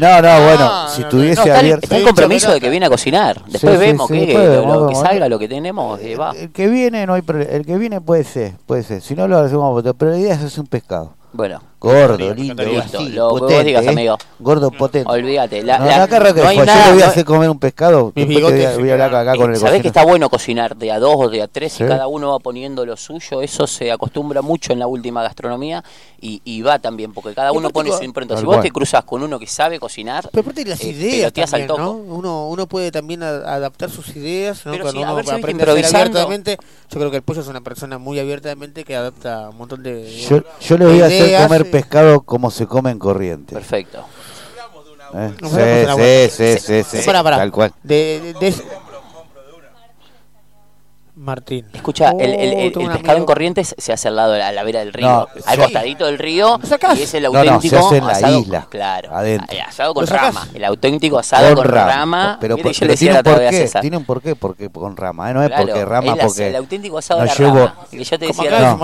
No, 0.00 0.20
no, 0.20 0.22
no, 0.22 0.44
bueno, 0.44 0.88
si 0.88 1.04
tuviese 1.04 1.52
abierto. 1.52 1.84
Está 1.84 1.96
el 1.96 2.04
compromiso 2.04 2.52
de 2.52 2.60
que 2.60 2.68
viene 2.68 2.86
a 2.86 2.90
cocinar. 2.90 3.44
Después 3.46 3.78
vemos 3.78 4.08
que, 4.08 4.34
lo, 4.66 4.88
que 4.88 4.96
salga, 4.96 5.28
lo 5.28 5.38
que 5.38 5.46
tenemos, 5.48 6.00
eh, 6.00 6.16
va. 6.16 6.32
El 6.32 6.50
que 6.50 6.66
viene 6.66 7.06
no 7.06 7.14
hay 7.14 7.22
el 7.50 7.64
que 7.64 7.78
viene 7.78 8.00
puede 8.00 8.24
ser, 8.24 8.54
puede 8.66 8.82
ser. 8.82 9.00
Si 9.00 9.14
no 9.14 9.28
lo 9.28 9.38
hacemos, 9.38 9.80
pero 9.96 10.10
la 10.10 10.18
idea 10.18 10.34
es 10.34 10.42
hacer 10.42 10.60
un 10.60 10.66
pescado. 10.66 11.14
Bueno. 11.32 11.62
Gordo, 11.84 12.16
sí, 12.16 12.34
lindo, 12.34 12.62
así, 12.80 13.08
lo 13.10 13.28
vos 13.28 13.62
digas, 13.62 13.84
¿eh? 13.84 13.90
amigo. 13.90 14.16
Gordo 14.38 14.70
potente. 14.70 15.10
Olvídate. 15.10 15.62
La, 15.62 15.78
no, 15.78 15.84
la, 15.84 16.02
acá 16.04 16.18
no 16.18 16.48
hay 16.48 16.56
nada, 16.56 16.84
yo 16.84 16.88
le 16.88 16.94
voy 16.94 17.02
a 17.02 17.08
hacer 17.08 17.24
comer 17.26 17.50
un 17.50 17.58
pescado. 17.58 18.10
Voy, 18.14 18.90
a, 18.90 18.92
hablar 18.92 19.14
acá 19.14 19.36
con 19.36 19.50
el 19.50 19.58
Sabés 19.58 19.82
que 19.82 19.88
está 19.88 20.02
bueno 20.02 20.30
cocinar 20.30 20.76
de 20.76 20.90
a 20.90 20.98
dos 20.98 21.14
o 21.16 21.28
de 21.28 21.42
a 21.42 21.46
tres 21.46 21.78
y 21.80 21.84
cada 21.84 22.06
uno 22.06 22.30
va 22.30 22.38
poniendo 22.38 22.86
lo 22.86 22.96
suyo. 22.96 23.42
Eso 23.42 23.66
se 23.66 23.92
acostumbra 23.92 24.40
mucho 24.40 24.72
en 24.72 24.78
la 24.78 24.86
última 24.86 25.22
gastronomía 25.22 25.84
y, 26.20 26.62
va 26.62 26.78
también, 26.78 27.12
porque 27.12 27.34
cada 27.34 27.52
uno 27.52 27.68
pone 27.68 27.92
su 27.92 28.02
impronta. 28.02 28.38
Si 28.38 28.46
vos 28.46 28.62
te 28.62 28.70
cruzas 28.70 29.04
con 29.04 29.22
uno 29.22 29.38
que 29.38 29.46
sabe 29.46 29.78
cocinar, 29.78 30.28
pero 30.32 30.40
aparte 30.40 30.64
las 30.64 30.80
eh, 30.80 30.88
ideas, 30.88 31.32
uno, 32.08 32.48
uno 32.48 32.66
puede 32.66 32.90
también 32.90 33.22
adaptar 33.22 33.90
sus 33.90 34.16
ideas. 34.16 34.64
¿no? 34.64 34.78
Cuando 34.78 35.02
uno 35.02 35.18
aprende 35.18 35.62
a 35.64 35.84
ser 35.84 35.94
abiertamente, 35.94 36.56
yo 36.90 36.98
creo 36.98 37.10
que 37.10 37.18
el 37.18 37.22
pollo 37.22 37.42
es 37.42 37.48
una 37.48 37.60
persona 37.60 37.98
muy 37.98 38.18
abiertamente 38.18 38.84
que 38.84 38.96
adapta 38.96 39.50
un 39.50 39.58
montón 39.58 39.82
de. 39.82 40.10
Yo 40.60 40.78
le 40.78 40.86
voy 40.86 41.00
a 41.02 41.06
hacer 41.06 41.42
comer 41.42 41.70
pescado 41.74 42.20
como 42.20 42.52
se 42.52 42.66
come 42.68 42.92
en 42.92 43.00
corriente. 43.00 43.52
Perfecto. 43.52 44.04
¿Eh? 45.12 46.28
Sí, 46.30 46.30
sí, 46.30 46.58
sí, 46.58 46.82
sí, 46.84 46.98
sí, 47.00 47.06
Para, 47.06 47.22
para. 47.24 47.36
Tal 47.38 47.50
cual. 47.50 47.72
De, 47.82 48.34
de, 48.40 48.50
de, 48.50 48.54
Martín. 51.24 51.66
Escucha, 51.72 52.10
el, 52.10 52.34
el, 52.34 52.52
el, 52.52 52.80
el 52.80 52.90
pescado 52.90 53.18
en 53.18 53.24
Corrientes 53.24 53.74
se 53.76 53.92
hace 53.92 54.08
al 54.08 54.16
lado, 54.16 54.34
a 54.34 54.52
la 54.52 54.62
vera 54.62 54.80
del 54.80 54.92
río, 54.92 55.06
no, 55.06 55.28
al 55.46 55.56
sí. 55.56 55.60
costadito 55.60 56.06
del 56.06 56.18
río, 56.18 56.60
y 56.96 57.02
es 57.02 57.14
el 57.14 57.24
auténtico 57.26 57.76
no, 57.76 57.94
en 57.94 58.06
la 58.06 58.12
asado, 58.12 58.38
isla, 58.38 58.66
claro, 58.68 59.10
asado 59.66 59.94
con 59.94 60.06
rama, 60.06 60.46
el 60.54 60.64
auténtico 60.64 61.18
asado 61.18 61.54
con, 61.56 61.64
rama. 61.64 61.92
rama. 61.92 62.38
Pero, 62.40 62.56
yo 62.56 62.94
tiene, 62.96 63.16
un 63.16 63.22
porqué, 63.22 63.50
César. 63.50 63.80
tiene 63.80 63.96
un 63.96 64.04
porque 64.04 64.34
con 64.70 64.96
rama, 64.96 65.30
¿eh? 65.30 65.34
no 65.34 65.42
es 65.42 65.50
porque 65.50 65.84
rama, 65.84 66.16
porque 66.16 66.48
el 66.48 66.56
auténtico 66.56 66.98
asado 66.98 67.20
de 67.20 67.26
la 67.26 67.34
rama, 67.34 67.74
que 67.90 68.04
yo 68.04 68.18
te 68.18 68.26
decía, 68.26 68.76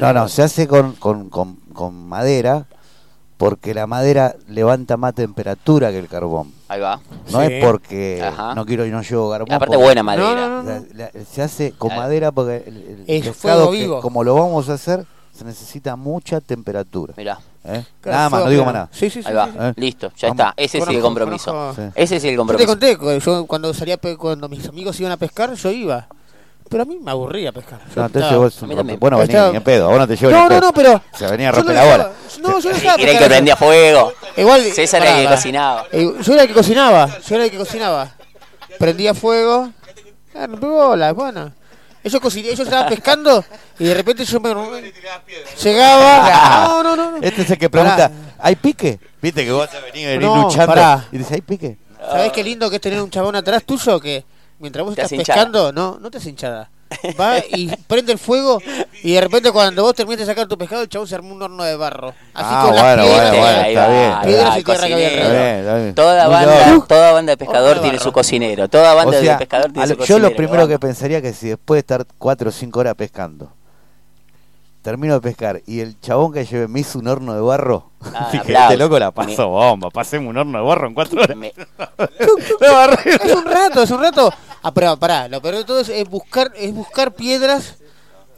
no, 0.00 0.12
no, 0.12 0.28
se 0.28 0.42
hace 0.42 0.68
con, 0.68 0.92
con 0.92 1.94
madera, 2.08 2.66
porque 3.36 3.74
la 3.74 3.86
madera 3.86 4.36
levanta 4.48 4.96
más 4.96 5.14
temperatura 5.14 5.90
que 5.90 5.98
el 5.98 6.08
carbón. 6.08 6.52
Ahí 6.68 6.80
va. 6.80 7.00
No 7.32 7.42
es 7.42 7.64
porque 7.64 8.32
no 8.54 8.64
quiero 8.64 8.86
y 8.86 8.90
no 8.90 9.02
llevo 9.02 9.30
carbón. 9.30 9.52
Aparte 9.52 9.76
buena 9.76 10.02
madera. 10.02 10.82
Se 11.30 11.42
hace 11.42 11.72
con 11.72 11.94
madera 11.94 12.32
porque 12.32 12.64
el, 12.66 13.04
es 13.06 13.36
fuego 13.36 14.00
como 14.00 14.24
lo 14.24 14.34
vamos 14.34 14.68
a 14.68 14.74
hacer 14.74 15.06
se 15.34 15.44
necesita 15.44 15.96
mucha 15.96 16.40
temperatura. 16.40 17.14
Mirá. 17.16 17.40
¿Eh? 17.64 17.84
Nada 18.04 18.30
más, 18.30 18.44
no 18.44 18.50
digo 18.50 18.64
más 18.64 18.74
nada. 18.74 18.88
Sí, 18.92 19.10
sí, 19.10 19.20
sí, 19.20 19.28
Ahí 19.28 19.34
va. 19.34 19.48
¿Eh? 19.58 19.72
Listo, 19.76 20.12
ya 20.16 20.28
está. 20.28 20.54
Ese 20.56 20.78
conozco, 20.78 20.92
es 20.92 20.96
el 20.96 21.02
compromiso. 21.02 21.76
Ese 21.94 22.16
es 22.16 22.24
el 22.24 22.36
compromiso. 22.36 22.68
Yo 22.68 22.78
te 22.78 22.96
conté, 22.96 23.20
yo 23.20 23.46
cuando, 23.46 23.74
salía, 23.74 23.96
cuando 23.96 24.48
mis 24.48 24.68
amigos 24.68 25.00
iban 25.00 25.10
a 25.10 25.16
pescar, 25.16 25.52
yo 25.54 25.70
iba 25.70 26.06
pero 26.74 26.82
a 26.82 26.86
mí 26.86 26.98
me 27.00 27.12
aburría 27.12 27.52
pescar. 27.52 27.78
No, 27.94 28.06
entonces 28.06 28.36
vos, 28.36 28.60
bueno, 28.98 29.18
venía 29.18 29.22
estaba... 29.22 29.50
ni 29.52 29.58
en 29.58 29.62
pedo, 29.62 29.88
vos 29.88 29.96
no 29.96 30.08
te 30.08 30.16
llevo 30.16 30.32
No, 30.32 30.48
no, 30.48 30.58
no, 30.58 30.72
pero. 30.72 31.00
Se 31.16 31.24
venía 31.28 31.50
a 31.50 31.52
romper 31.52 31.72
la 31.76 31.84
bola. 31.84 32.10
No, 32.42 32.58
yo 32.58 32.70
no 32.70 32.76
estaba. 32.76 33.00
Era 33.00 33.12
el 33.12 33.18
que 33.20 33.24
prendía 33.26 33.54
fuego. 33.54 34.12
Igual. 34.36 34.62
César 34.72 35.02
era 35.02 35.20
el 35.20 35.28
que 35.28 35.34
cocinaba. 35.36 35.86
Eh, 35.92 36.12
yo 36.20 36.32
era 36.32 36.42
el 36.42 36.48
que 36.48 36.54
cocinaba, 36.54 37.18
yo 37.20 37.34
era 37.36 37.44
el 37.44 37.50
que 37.52 37.58
cocinaba. 37.58 38.10
Prendía 38.76 39.14
fuego. 39.14 39.70
Ah, 40.34 40.48
no 40.48 40.56
bola, 40.56 41.12
bueno. 41.12 41.52
Ellos, 42.02 42.34
ellos 42.34 42.58
estaban 42.58 42.88
pescando 42.88 43.44
y 43.78 43.84
de 43.84 43.94
repente 43.94 44.24
yo 44.24 44.40
me. 44.40 44.52
Llegaba. 45.62 46.66
No, 46.66 46.82
no, 46.82 46.96
no, 46.96 47.10
no. 47.12 47.16
Este 47.18 47.42
es 47.42 47.50
el 47.52 47.58
que 47.58 47.70
pregunta: 47.70 48.10
¿hay 48.40 48.56
pique? 48.56 48.98
Viste 49.22 49.44
que 49.44 49.52
vos 49.52 49.68
has 49.72 49.80
venido 49.80 50.20
no, 50.20 50.42
luchando 50.42 50.74
pará. 50.74 51.06
y 51.12 51.18
dice: 51.18 51.34
¿hay 51.34 51.40
pique? 51.40 51.78
¿Sabés 52.00 52.32
qué 52.32 52.42
lindo 52.42 52.68
que 52.68 52.76
es 52.76 52.82
tener 52.82 53.00
un 53.00 53.10
chabón 53.10 53.36
atrás 53.36 53.62
tuyo 53.62 54.00
que 54.00 54.24
mientras 54.64 54.82
vos 54.82 54.96
estás 54.96 55.10
pescando, 55.10 55.72
no, 55.72 55.98
no 56.00 56.10
te 56.10 56.16
hace 56.16 56.30
hinchada. 56.30 56.70
Va 57.20 57.38
y 57.38 57.68
prende 57.86 58.12
el 58.12 58.18
fuego 58.18 58.62
y 59.02 59.12
de 59.12 59.20
repente 59.20 59.50
cuando 59.50 59.82
vos 59.82 59.94
termines 59.94 60.20
de 60.20 60.26
sacar 60.26 60.46
tu 60.46 60.56
pescado, 60.56 60.80
el 60.82 60.88
chabón 60.88 61.06
se 61.06 61.14
armó 61.14 61.34
un 61.34 61.42
horno 61.42 61.62
de 61.64 61.76
barro. 61.76 62.14
Así 62.32 62.50
ah, 62.50 62.62
con 62.64 62.70
bueno, 62.72 62.96
las 62.96 63.06
bueno, 63.06 63.38
bueno, 63.38 63.60
está 63.60 63.88
bien. 63.88 64.58
Y 64.58 64.64
tierra 64.64 64.86
que 64.86 64.94
había. 64.94 65.94
Toda 65.94 67.12
banda, 67.12 67.32
de 67.32 67.36
pescador 67.36 67.82
tiene 67.82 67.98
su 67.98 68.10
cocinero. 68.10 68.68
Toda 68.68 68.94
banda 68.94 69.20
de 69.20 69.36
pescador 69.36 69.70
tiene 69.70 69.86
su 69.86 69.96
cocinero. 69.98 70.18
Yo 70.22 70.30
lo 70.30 70.34
primero 70.34 70.66
que 70.66 70.78
pensaría 70.78 71.20
que 71.20 71.34
si 71.34 71.48
después 71.48 71.76
de 71.76 71.80
estar 71.80 72.06
4 72.16 72.48
o 72.48 72.52
5 72.52 72.80
horas 72.80 72.94
pescando, 72.94 73.52
termino 74.84 75.14
de 75.14 75.20
pescar 75.20 75.62
y 75.66 75.80
el 75.80 75.98
chabón 75.98 76.32
que 76.32 76.44
llevé 76.44 76.68
me 76.68 76.80
hizo 76.80 76.98
un 76.98 77.08
horno 77.08 77.34
de 77.34 77.40
barro. 77.40 77.90
Ah, 78.14 78.30
este 78.32 78.76
loco 78.76 78.98
la 78.98 79.10
pasó 79.10 79.48
bomba, 79.48 79.88
pasemos 79.90 80.28
un 80.28 80.36
horno 80.36 80.58
de 80.58 80.64
barro 80.64 80.86
en 80.88 80.94
cuatro 80.94 81.22
horas. 81.22 81.36
Me... 81.36 81.48
es 82.08 83.34
un 83.34 83.44
rato, 83.46 83.82
es 83.82 83.90
un 83.90 84.00
rato. 84.00 84.32
Ah, 84.66 84.72
pero 84.72 84.96
pará, 84.96 85.28
lo 85.28 85.42
peor 85.42 85.56
de 85.56 85.64
todo 85.64 85.80
es, 85.80 86.08
buscar, 86.08 86.50
es 86.56 86.72
buscar 86.72 87.12
piedras, 87.12 87.74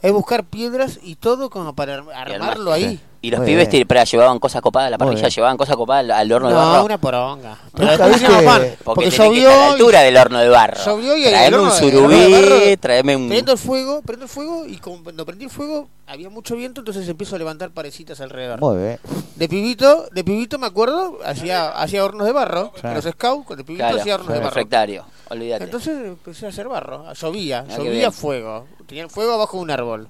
es 0.01 0.11
buscar 0.11 0.43
piedras 0.43 0.99
y 1.01 1.15
todo 1.15 1.49
como 1.49 1.73
para 1.73 2.03
armarlo 2.13 2.73
ahí. 2.73 2.99
Y 3.21 3.31
los 3.31 3.39
pibes 3.39 3.69
para, 3.85 4.03
llevaban 4.03 4.37
cosas 4.37 4.61
copadas 4.61 4.87
a 4.87 4.89
la 4.89 4.97
parrilla, 4.97 5.29
llevaban 5.29 5.55
cosas 5.55 5.77
copadas 5.77 6.09
al, 6.11 6.29
horno 6.29 6.49
de 6.49 6.53
barro. 6.53 6.79
No, 6.79 6.85
una 6.85 6.97
poronga. 6.97 7.57
Pero 7.73 7.91
después. 7.91 8.21
Porque, 8.21 8.77
porque 8.83 9.09
tenés 9.09 9.19
a 9.19 9.29
la 9.29 9.71
altura 9.71 10.01
del 10.01 10.17
horno 10.17 10.39
de 10.39 10.49
barro. 10.49 10.99
Y 10.99 11.23
traeme 11.23 11.59
un 11.59 11.71
surubí, 11.71 12.77
traeme 12.77 13.15
un... 13.15 13.29
Prendo 13.29 13.53
el 13.53 13.57
fuego, 13.57 14.01
prendo 14.01 14.25
el 14.25 14.29
fuego 14.29 14.65
y 14.67 14.77
cuando 14.79 15.25
prendí 15.25 15.45
el 15.45 15.49
fuego 15.49 15.87
había 16.07 16.29
mucho 16.29 16.57
viento, 16.57 16.81
entonces 16.81 17.07
empiezo 17.07 17.37
a 17.37 17.39
levantar 17.39 17.71
parecitas 17.71 18.19
alrededor. 18.19 18.59
Muy 18.59 18.77
bien. 18.77 18.99
De 19.37 19.47
pibito, 19.47 20.09
de 20.11 20.25
pibito 20.25 20.59
me 20.59 20.67
acuerdo, 20.67 21.19
hacía, 21.25 21.69
hacía 21.69 22.03
hornos 22.03 22.27
de 22.27 22.33
barro. 22.33 22.73
Claro. 22.73 22.95
Los 23.01 23.13
scouts, 23.13 23.55
de 23.55 23.63
pibito 23.63 23.85
hacía 23.85 24.15
hornos 24.15 24.33
de 24.33 24.39
barro. 24.39 24.49
Refectario. 24.49 25.05
Entonces 25.29 26.05
empecé 26.05 26.45
a 26.45 26.49
hacer 26.49 26.67
barro. 26.67 27.13
Llovía, 27.13 27.65
llovía 27.65 28.11
fuego. 28.11 28.65
Tenían 28.85 29.09
fuego 29.09 29.33
abajo 29.33 29.57
de 29.57 29.63
un 29.63 29.71
árbol. 29.71 30.09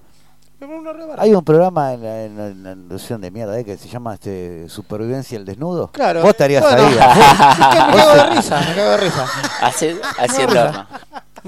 Hay 1.18 1.36
un 1.36 1.44
programa 1.44 1.94
en 1.94 2.02
la, 2.04 2.72
en 2.72 3.22
de 3.22 3.32
mierda 3.32 3.60
¿eh? 3.60 3.64
que 3.64 3.78
se 3.78 3.88
llama 3.88 4.16
este 4.16 4.68
Supervivencia 4.70 5.38
el 5.38 5.46
Desnudo. 5.46 5.90
Claro. 5.90 6.22
Vos 6.22 6.32
estarías 6.32 6.66
ahí. 6.66 6.82
¿eh? 6.84 6.98
me 7.92 7.96
cago 7.96 8.16
de 8.16 8.36
risa, 8.36 8.60
me 8.62 8.76
cago 8.76 8.90
de 8.92 8.98
risa. 8.98 9.26
Haciendo, 9.62 10.02
haciendo 10.18 10.88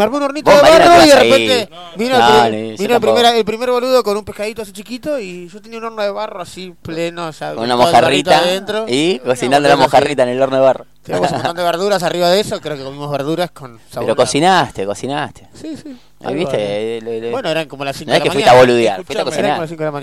me 0.07 0.17
un 0.17 0.23
hornito 0.23 0.49
de 0.49 0.61
barro 0.61 1.03
y 1.03 1.09
de 1.09 1.15
repente 1.15 1.69
vino, 1.97 2.15
el, 2.15 2.77
primer, 3.01 3.26
el, 3.35 3.45
primer, 3.45 3.69
boludo 3.69 4.01
con 4.03 4.15
un 4.15 4.23
pescadito 4.23 4.61
así 4.61 4.71
chiquito 4.71 5.19
y 5.19 5.49
yo 5.49 5.61
tenía 5.61 5.80
un 5.80 5.85
horno 5.85 6.01
de 6.01 6.11
barro 6.11 6.41
así 6.41 6.73
pleno, 6.81 7.27
o 7.27 7.34
sea, 7.34 7.53
una 7.53 7.76
mojarrita 7.76 8.38
adentro. 8.38 8.85
Y 8.88 9.19
cocinando 9.19 9.67
la 9.67 9.76
mojarrita 9.76 10.23
en 10.23 10.30
el 10.30 10.41
horno 10.41 10.55
de 10.55 10.61
barro. 10.61 10.85
Tenemos 11.03 11.31
un 11.31 11.55
de 11.55 11.63
verduras 11.63 12.03
arriba 12.03 12.30
de 12.30 12.39
eso, 12.39 12.61
creo 12.61 12.77
que 12.77 12.84
comimos 12.84 13.11
verduras 13.11 13.51
con 13.51 13.80
sabor. 13.89 14.05
Pero 14.05 14.15
cocinaste, 14.15 14.85
cocinaste. 14.85 15.47
Sí, 15.53 15.76
sí. 15.76 15.89
¿Eh, 15.89 16.27
Ahí 16.27 16.35
viste. 16.35 16.97
Eh, 16.97 17.31
bueno, 17.31 17.49
eran 17.49 17.67
como 17.67 17.85
las 17.85 17.95
5 17.95 18.11
de 18.11 18.19
la 18.19 18.19
mañana. 18.19 18.27
No 18.27 18.27
es 18.27 18.31
que 18.31 18.31
fuiste 18.31 18.49
a 18.49 18.59
boludear. 18.59 18.97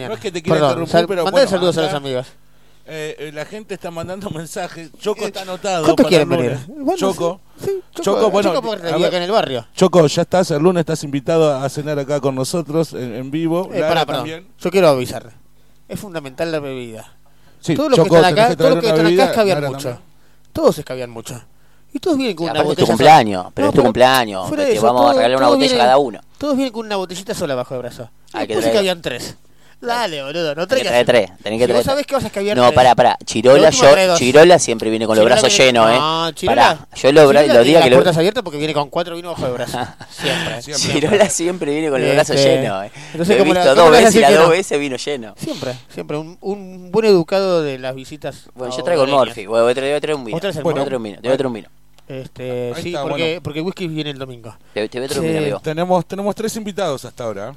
No 0.09 0.15
es 0.15 0.21
que 0.21 0.33
te 0.33 0.43
quiera 0.43 0.61
interrumpir, 0.61 1.07
pero. 1.07 1.25
Mandé 1.25 1.31
bueno, 1.31 1.51
saludos 1.51 1.79
a 1.79 1.83
los 1.83 1.95
amigos. 1.95 2.27
Eh, 2.89 3.17
eh, 3.19 3.33
la 3.33 3.45
gente 3.45 3.75
está 3.75 3.91
mandando 3.91 4.31
mensajes. 4.35 4.91
Choco 5.01 5.25
eh, 5.25 5.27
está 5.27 5.43
anotado. 5.43 5.85
¿Cuánto 5.85 6.05
quieren 6.05 6.29
venir? 6.29 6.59
Bueno, 6.69 6.97
Choco. 6.97 7.41
Sí, 7.59 7.67
sí, 7.67 7.83
Choco. 7.91 8.03
Choco, 8.03 8.31
bueno, 8.31 8.55
Choco 8.55 8.71
ver, 8.71 9.15
en 9.15 9.23
el 9.23 9.31
barrio. 9.31 9.67
Choco, 9.75 10.07
ya 10.07 10.23
estás, 10.23 10.51
el 10.53 10.63
lunes 10.63 10.81
estás 10.81 11.03
invitado 11.03 11.53
a 11.53 11.69
cenar 11.69 11.99
acá 11.99 12.21
con 12.21 12.35
nosotros 12.35 12.93
en, 12.93 13.15
en 13.15 13.31
vivo. 13.31 13.71
Eh, 13.73 13.81
pará, 13.81 14.07
también. 14.07 14.47
Yo 14.61 14.71
quiero 14.71 14.89
avisar. 14.89 15.33
Es 15.89 15.99
fundamental 15.99 16.53
la 16.53 16.61
bebida. 16.61 17.13
Sí, 17.61 17.75
todos 17.75 17.91
los 17.91 17.99
que 17.99 18.15
están 18.15 18.25
acá, 18.25 18.49
que 18.51 18.57
todos 18.57 18.71
los 18.71 18.81
que 18.81 18.89
están 18.89 19.29
acá 19.29 19.69
mucho. 19.69 19.89
También. 19.89 19.99
Todos 20.53 20.79
escabian 20.79 21.11
mucho. 21.11 21.43
Y 21.93 21.99
todos 21.99 22.17
vienen 22.17 22.37
con 22.37 22.51
una 22.51 22.63
botella. 22.63 22.73
Es 22.73 22.79
tu 22.79 22.87
cumpleaños, 22.87 23.43
sola. 23.43 23.53
pero 23.55 23.67
no, 23.67 23.71
es 23.71 23.77
tu 23.77 23.83
cumpleaños. 23.83 24.53
Eso, 24.53 24.83
vamos 24.83 25.01
todo, 25.03 25.11
a 25.11 25.15
regalar 25.15 25.39
una 25.39 25.49
botella 25.49 25.67
vienen, 25.67 25.79
cada 25.79 25.99
uno. 25.99 26.21
Todos 26.39 26.57
vienen 26.57 26.73
con 26.73 26.87
una 26.87 26.97
botellita 26.97 27.35
sola 27.35 27.55
bajo 27.55 27.75
el 27.75 27.81
brazo. 27.81 28.11
Después 28.33 28.67
escabían 28.67 29.03
tres. 29.03 29.37
Dale, 29.81 30.23
boludo, 30.23 30.55
no 30.55 30.67
traigas. 30.67 30.91
Tenés 30.91 31.07
que 31.07 31.13
tres, 31.13 31.39
tenés 31.43 31.59
que 31.59 31.65
si 31.65 31.69
traer. 31.69 31.77
Vos 31.77 31.85
sabés 31.85 32.07
qué 32.07 32.15
vas 32.15 32.25
a 32.25 32.27
escabiar. 32.29 32.57
No, 32.57 32.73
pará, 32.73 32.95
pará. 32.95 33.19
Chirola, 33.25 33.69
yo, 33.71 34.17
Chirola 34.17 34.59
siempre 34.59 34.89
viene 34.89 35.07
con 35.07 35.17
los 35.17 35.25
brazos 35.25 35.49
viene... 35.51 35.67
llenos, 35.67 35.91
¿eh? 35.91 35.99
No, 35.99 36.33
Chirola. 36.33 36.63
Pará. 36.63 36.89
Yo 36.95 37.13
lo, 37.13 37.21
Chirola 37.21 37.55
los 37.55 37.67
días 37.67 37.85
que 37.85 37.91
lo. 37.91 37.97
puertas 37.97 38.17
abiertas 38.17 38.43
porque 38.43 38.59
viene 38.59 38.73
con 38.73 38.89
cuatro 38.89 39.17
vinos 39.17 39.33
bajo 39.35 39.47
el 39.47 39.53
brazo. 39.53 39.79
Siempre, 40.11 40.63
siempre. 40.63 40.93
Chirola 40.93 41.31
siempre 41.31 41.73
viene 41.73 41.91
con 41.91 42.01
los 42.01 42.09
este... 42.09 42.17
brazos 42.17 42.37
llenos, 42.37 42.87
¿eh? 42.87 42.91
No 43.15 43.25
sé 43.25 43.35
lo 43.35 43.41
he 43.41 43.45
visto 43.45 43.65
la, 43.65 43.75
dos 43.75 43.91
veces 43.91 44.15
y 44.15 44.21
las 44.21 44.35
dos 44.35 44.51
veces 44.51 44.81
vino 44.81 44.97
lleno. 44.97 45.35
Siempre, 45.37 45.75
siempre. 45.91 46.17
Un, 46.17 46.39
un, 46.41 46.91
buen 46.91 47.05
educado 47.05 47.63
de 47.63 47.79
las 47.79 47.95
visitas. 47.95 48.49
Bueno, 48.55 48.75
yo 48.75 48.83
traigo 48.83 49.05
el 49.05 49.11
Morphy. 49.11 49.47
Voy 49.47 49.71
a 49.71 49.75
traer 49.75 50.15
un 50.15 50.25
vino. 50.25 50.39
Voy 50.39 50.49
a 50.49 50.53
traer 50.75 50.97
un 50.97 51.03
vino. 51.03 51.19
Voy 51.23 51.33
a 51.33 51.37
traer 51.37 51.47
un 51.47 51.53
vino. 51.53 51.69
Este, 52.09 52.73
sí, 52.77 52.89
está, 52.91 53.03
porque, 53.03 53.25
bueno. 53.25 53.43
porque 53.43 53.61
whisky 53.61 53.89
viene 53.89 54.11
el 54.11 54.19
domingo. 54.19 54.57
Te, 54.73 54.89
te 54.89 55.09
sí, 55.09 55.53
tenemos, 55.63 56.07
tenemos 56.07 56.35
tres 56.35 56.55
invitados 56.57 57.05
hasta 57.05 57.25
ahora. 57.25 57.53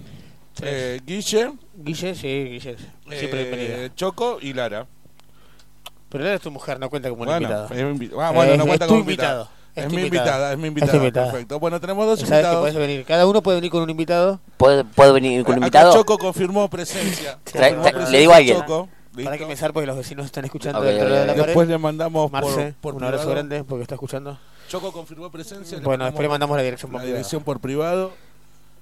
Eh, 0.62 1.00
Guille, 1.06 1.52
Guille, 1.82 2.14
sí, 2.16 2.28
Guille. 2.28 2.76
Siempre 3.10 3.42
eh, 3.42 3.44
bienvenida. 3.46 3.96
Choco 3.96 4.38
y 4.42 4.54
Lara. 4.54 4.86
Pero 6.10 6.26
él 6.28 6.34
es 6.34 6.42
tu 6.42 6.52
mujer, 6.52 6.80
no 6.80 6.90
cuenta 6.90 7.10
como 7.10 7.22
un 7.22 7.28
Bueno, 7.28 7.42
invitado. 7.42 7.66
es 7.74 7.80
invi- 8.12 8.12
ah, 8.20 8.32
bueno, 8.32 8.58
no 8.58 8.66
cuenta 8.66 8.86
es 8.86 8.90
tu 8.90 8.94
como 8.96 9.00
invitado. 9.02 9.42
invitado. 9.44 9.60
Es 9.76 9.94
mi 9.94 10.02
invitada, 10.02 10.52
es 10.52 10.58
mi 10.58 10.68
invitada. 10.68 11.12
Perfecto. 11.32 11.60
Bueno, 11.60 11.80
tenemos 11.80 12.06
dos 12.06 12.20
Sabes 12.20 12.30
que 12.32 12.36
invitados. 12.38 12.60
podés 12.62 12.76
venir. 12.76 13.06
Cada 13.06 13.26
uno 13.28 13.42
puede 13.42 13.58
venir 13.58 13.72
con 13.72 13.84
un 13.84 13.90
invitado. 13.90 14.42
¿Puedo, 14.58 14.84
puedo 14.84 15.14
venir 15.14 15.44
con 15.44 15.54
un 15.54 15.64
Acá 15.64 15.68
invitado? 15.68 15.94
Choco 15.94 16.18
confirmó 16.18 16.70
presencia. 16.70 17.38
Confirmó 17.54 18.10
le 18.10 18.20
digo 18.20 18.34
a 18.34 18.38
alguien. 18.38 18.58
Choco. 18.60 18.90
Para 19.24 19.38
que 19.38 19.44
empezar 19.44 19.72
porque 19.74 19.86
los 19.88 19.98
vecinos 19.98 20.26
están 20.26 20.46
escuchando 20.46 20.82
de 20.82 20.94
la 20.94 21.34
pared. 21.34 21.46
Después 21.46 21.68
le 21.68 21.78
mandamos 21.78 22.30
por- 22.32 22.42
Marce, 22.42 22.74
por 22.82 22.96
un 22.96 23.04
abrazo 23.04 23.24
privado. 23.24 23.36
grande 23.48 23.64
porque 23.64 23.84
está 23.84 23.96
escuchando. 23.96 24.38
Choco 24.68 24.92
confirmó 24.92 25.30
presencia. 25.32 25.78
le 25.78 25.84
Bueno, 25.84 26.06
después 26.06 26.24
le 26.24 26.30
mandamos 26.30 26.58
la 26.58 26.64
dirección 26.64 26.92
por 26.92 27.00
la 27.00 27.04
privado. 27.04 27.18
dirección 27.18 27.44
por 27.44 27.60
privado. 27.60 28.12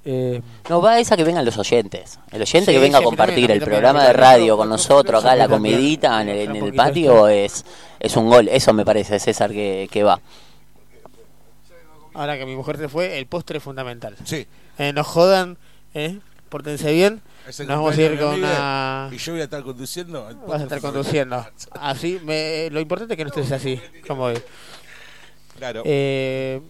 Eh, 0.09 0.41
No, 0.69 0.81
va 0.81 0.99
esa 0.99 1.17
que 1.17 1.25
vengan 1.25 1.43
los 1.43 1.57
oyentes. 1.57 2.17
El 2.31 2.41
oyente 2.41 2.71
Sí, 2.71 2.77
que 2.77 2.79
venga 2.79 2.99
a 2.99 3.01
compartir 3.01 3.35
también, 3.35 3.51
el 3.51 3.59
también, 3.59 3.81
programa 3.81 4.05
de 4.05 4.13
radio 4.13 4.55
con 4.55 4.69
nosotros 4.69 5.23
acá, 5.25 5.35
la 5.35 5.49
comidita 5.49 6.21
en 6.21 6.29
el, 6.29 6.38
en 6.49 6.55
el 6.55 6.73
patio 6.73 7.27
es, 7.27 7.65
es 7.99 8.15
un 8.15 8.29
gol. 8.29 8.47
Eso 8.47 8.71
me 8.71 8.85
parece, 8.85 9.19
César, 9.19 9.51
que, 9.51 9.89
que 9.91 10.03
va. 10.03 10.21
ahora 12.13 12.38
que 12.38 12.45
mi 12.45 12.55
mujer 12.55 12.77
se 12.77 12.88
fue, 12.88 13.17
el 13.19 13.25
postre 13.27 13.57
es 13.57 13.63
fundamental. 13.63 14.15
Sí. 14.23 14.47
Eh, 14.77 14.93
nos 14.93 15.07
jodan, 15.07 15.57
¿eh? 15.93 16.19
Pórtense 16.47 16.93
bien. 16.93 17.21
Nos 17.45 17.67
vamos 17.67 17.97
a 17.97 18.01
ir 18.01 18.17
con 18.17 18.34
una... 18.35 19.09
Y 19.11 19.17
yo 19.17 19.34
voy 19.34 19.41
a 19.41 19.45
estar 19.45 19.61
conduciendo. 19.63 20.29
Vas 20.47 20.61
a 20.61 20.63
estar 20.63 20.79
conduciendo. 20.79 21.45
Así, 21.73 22.19
me, 22.23 22.69
lo 22.71 22.79
importante 22.79 23.13
es 23.13 23.17
que 23.17 23.23
no 23.25 23.29
estés 23.29 23.51
así, 23.51 23.81
como 24.07 24.23
hoy. 24.23 24.38
Claro. 25.57 25.84
Eh, 25.85 26.61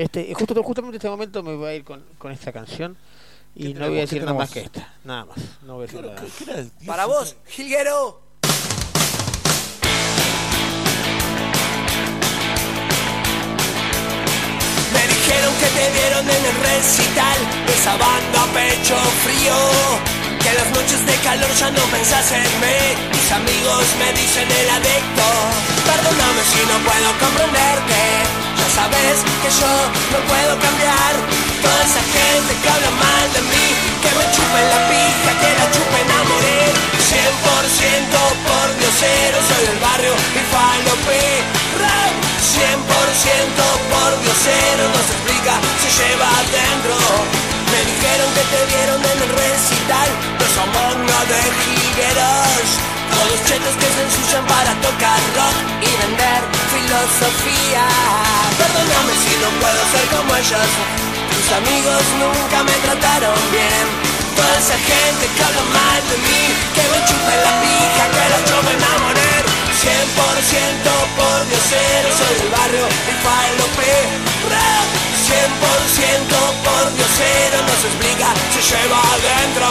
este, 0.00 0.32
justo, 0.32 0.62
justamente 0.62 0.96
en 0.96 1.00
este 1.00 1.10
momento 1.10 1.42
me 1.42 1.54
voy 1.56 1.68
a 1.68 1.74
ir 1.74 1.84
con, 1.84 2.02
con 2.16 2.32
esta 2.32 2.52
canción 2.52 2.96
y 3.54 3.74
no 3.74 3.86
voy 3.88 3.98
a 3.98 4.00
decir 4.00 4.20
¿Qué 4.20 4.24
nada 4.24 4.38
más 4.38 4.50
que 4.50 4.60
esta. 4.60 4.94
Nada 5.04 5.26
más. 5.26 5.38
No 5.62 5.74
voy 5.74 5.84
a 5.84 5.86
decir 5.86 6.06
nada. 6.06 6.64
Para 6.86 7.04
vos, 7.04 7.36
Jilguero. 7.46 8.22
Me 14.94 15.06
dijeron 15.06 15.54
que 15.60 15.66
te 15.66 15.92
vieron 15.92 16.24
en 16.24 16.44
el 16.46 16.56
recital 16.62 17.38
de 17.66 17.72
esa 17.74 17.96
banda 17.98 18.46
pecho 18.54 18.96
frío. 18.96 20.19
Que 20.42 20.52
las 20.56 20.70
noches 20.72 21.04
de 21.04 21.14
calor 21.20 21.52
ya 21.54 21.70
no 21.70 21.82
pensás 21.92 22.32
en 22.32 22.48
mí. 22.64 22.80
Mis 23.12 23.28
amigos 23.32 23.84
me 24.00 24.08
dicen 24.16 24.48
el 24.48 24.68
adicto. 24.70 25.26
Perdóname 25.84 26.42
si 26.48 26.60
no 26.64 26.76
puedo 26.88 27.08
comprenderte. 27.20 28.00
Ya 28.56 28.68
sabes 28.74 29.16
que 29.42 29.50
yo 29.52 29.72
no 30.12 30.18
puedo 30.24 30.52
cambiar. 30.58 31.12
Toda 31.60 31.80
esa 31.84 32.02
gente 32.16 32.50
que 32.56 32.68
habla 32.68 32.90
mal 32.90 33.26
de 33.36 33.42
mí. 33.52 33.66
Que 34.00 34.10
me 34.16 34.24
chupen 34.32 34.66
la 34.72 34.80
pija, 34.88 35.30
que 35.40 35.50
la 35.60 35.66
chupen 35.74 36.08
a 36.08 36.20
morir. 36.24 36.72
100% 37.10 37.20
por 38.48 38.66
diosero, 38.78 39.38
soy 39.44 39.66
del 39.66 39.78
barrio 39.78 40.14
y 40.14 40.42
falope. 40.52 41.20
Rap, 41.82 42.12
100% 42.40 43.60
por 43.92 44.10
diosero, 44.22 44.82
no 44.88 45.00
se 45.04 45.12
explica, 45.18 45.54
se 45.82 45.88
lleva 46.00 46.28
adentro. 46.30 47.49
Me 47.70 47.80
dijeron 47.86 48.28
que 48.34 48.44
te 48.50 48.60
vieron 48.66 48.98
en 48.98 49.18
el 49.22 49.30
recital 49.30 50.08
de 50.38 50.44
esa 50.44 50.64
manga 50.74 51.20
de 51.30 51.40
jigueros. 51.62 52.66
Todos 53.14 53.38
chetos 53.46 53.74
que 53.78 53.88
se 53.94 54.00
ensucian 54.06 54.44
para 54.46 54.74
tocar 54.82 55.18
rock 55.38 55.56
y 55.78 55.90
vender 56.02 56.40
filosofía. 56.74 57.86
Perdóname 58.58 59.12
si 59.22 59.34
no 59.38 59.48
puedo 59.62 59.80
ser 59.94 60.06
como 60.10 60.30
ellos. 60.34 60.70
Tus 61.30 61.46
amigos 61.62 62.02
nunca 62.18 62.58
me 62.66 62.76
trataron 62.86 63.38
bien. 63.54 63.86
Toda 64.34 64.54
esa 64.58 64.78
gente 64.78 65.24
que 65.30 65.42
habla 65.46 65.64
mal 65.70 66.00
de 66.10 66.16
mí, 66.26 66.42
que 66.74 66.84
me 66.90 66.98
chupen 67.06 67.38
la 67.38 67.54
pija, 67.62 68.04
que 68.14 68.24
la 68.34 68.40
chupen 68.50 68.80
a 68.82 68.94
morir. 69.04 69.42
100% 69.78 70.90
por 71.16 71.38
diosero, 71.48 72.08
soy 72.18 72.34
del 72.34 72.50
barrio 72.50 72.86
falope. 73.22 73.94
Rap, 74.50 74.88
100% 75.28 76.49
no 77.20 77.74
se 77.76 77.86
explica, 77.88 78.32
se 78.50 78.62
lleva 78.62 78.98
adentro. 78.98 79.66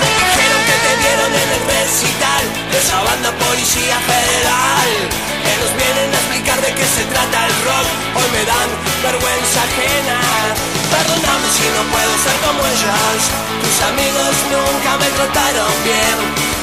Me 0.00 0.06
dijeron 0.06 0.62
que 0.66 0.76
te 0.84 0.96
vieron 0.96 1.32
el 1.34 1.50
recital 1.66 2.44
de 2.72 2.78
esa 2.78 3.02
banda 3.02 3.30
Policía. 3.32 4.17
Que 4.88 5.52
nos 5.60 5.72
vienen 5.76 6.08
a 6.14 6.18
explicar 6.18 6.58
de 6.64 6.70
qué 6.72 6.86
se 6.88 7.04
trata 7.12 7.36
el 7.44 7.54
rock. 7.68 7.86
Hoy 8.16 8.28
me 8.32 8.42
dan 8.48 8.68
vergüenza 9.04 9.60
ajena. 9.68 10.16
Perdóname 10.88 11.48
si 11.52 11.66
no 11.76 11.82
puedo 11.92 12.12
ser 12.24 12.36
como 12.44 12.60
ellos. 12.64 13.20
Tus 13.60 13.78
amigos 13.84 14.32
nunca 14.48 14.96
me 14.96 15.08
trataron 15.12 15.72
bien. 15.84 16.16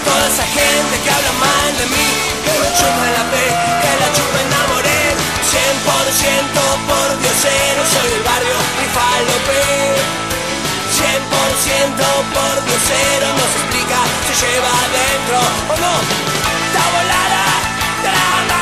Toda 0.06 0.26
esa 0.26 0.46
gente 0.58 0.94
que 1.02 1.10
habla 1.10 1.34
mal 1.38 1.70
de 1.78 1.86
mí, 1.94 2.10
que 2.46 2.54
me 2.62 2.70
chupen 2.78 3.12
la 3.14 3.26
fe, 3.30 3.46
que 3.82 3.92
la 4.02 4.10
chupen 4.14 4.50
a 4.54 4.62
morir. 4.74 5.14
100% 5.46 6.58
por 6.90 7.08
diosero, 7.22 7.82
soy 7.94 8.10
del 8.10 8.24
barrio 8.26 8.58
y 8.82 8.86
falope. 8.94 9.62
100% 10.98 12.02
por 12.34 12.54
diosero 12.66 13.28
no 13.38 13.46
se 13.54 13.58
explica, 13.62 14.00
se 14.28 14.34
lleva 14.46 14.72
adentro 14.86 15.38
o 15.70 15.76
no. 15.78 15.94
¡Ta 16.74 16.84
volada! 16.94 17.55
down. 18.06 18.55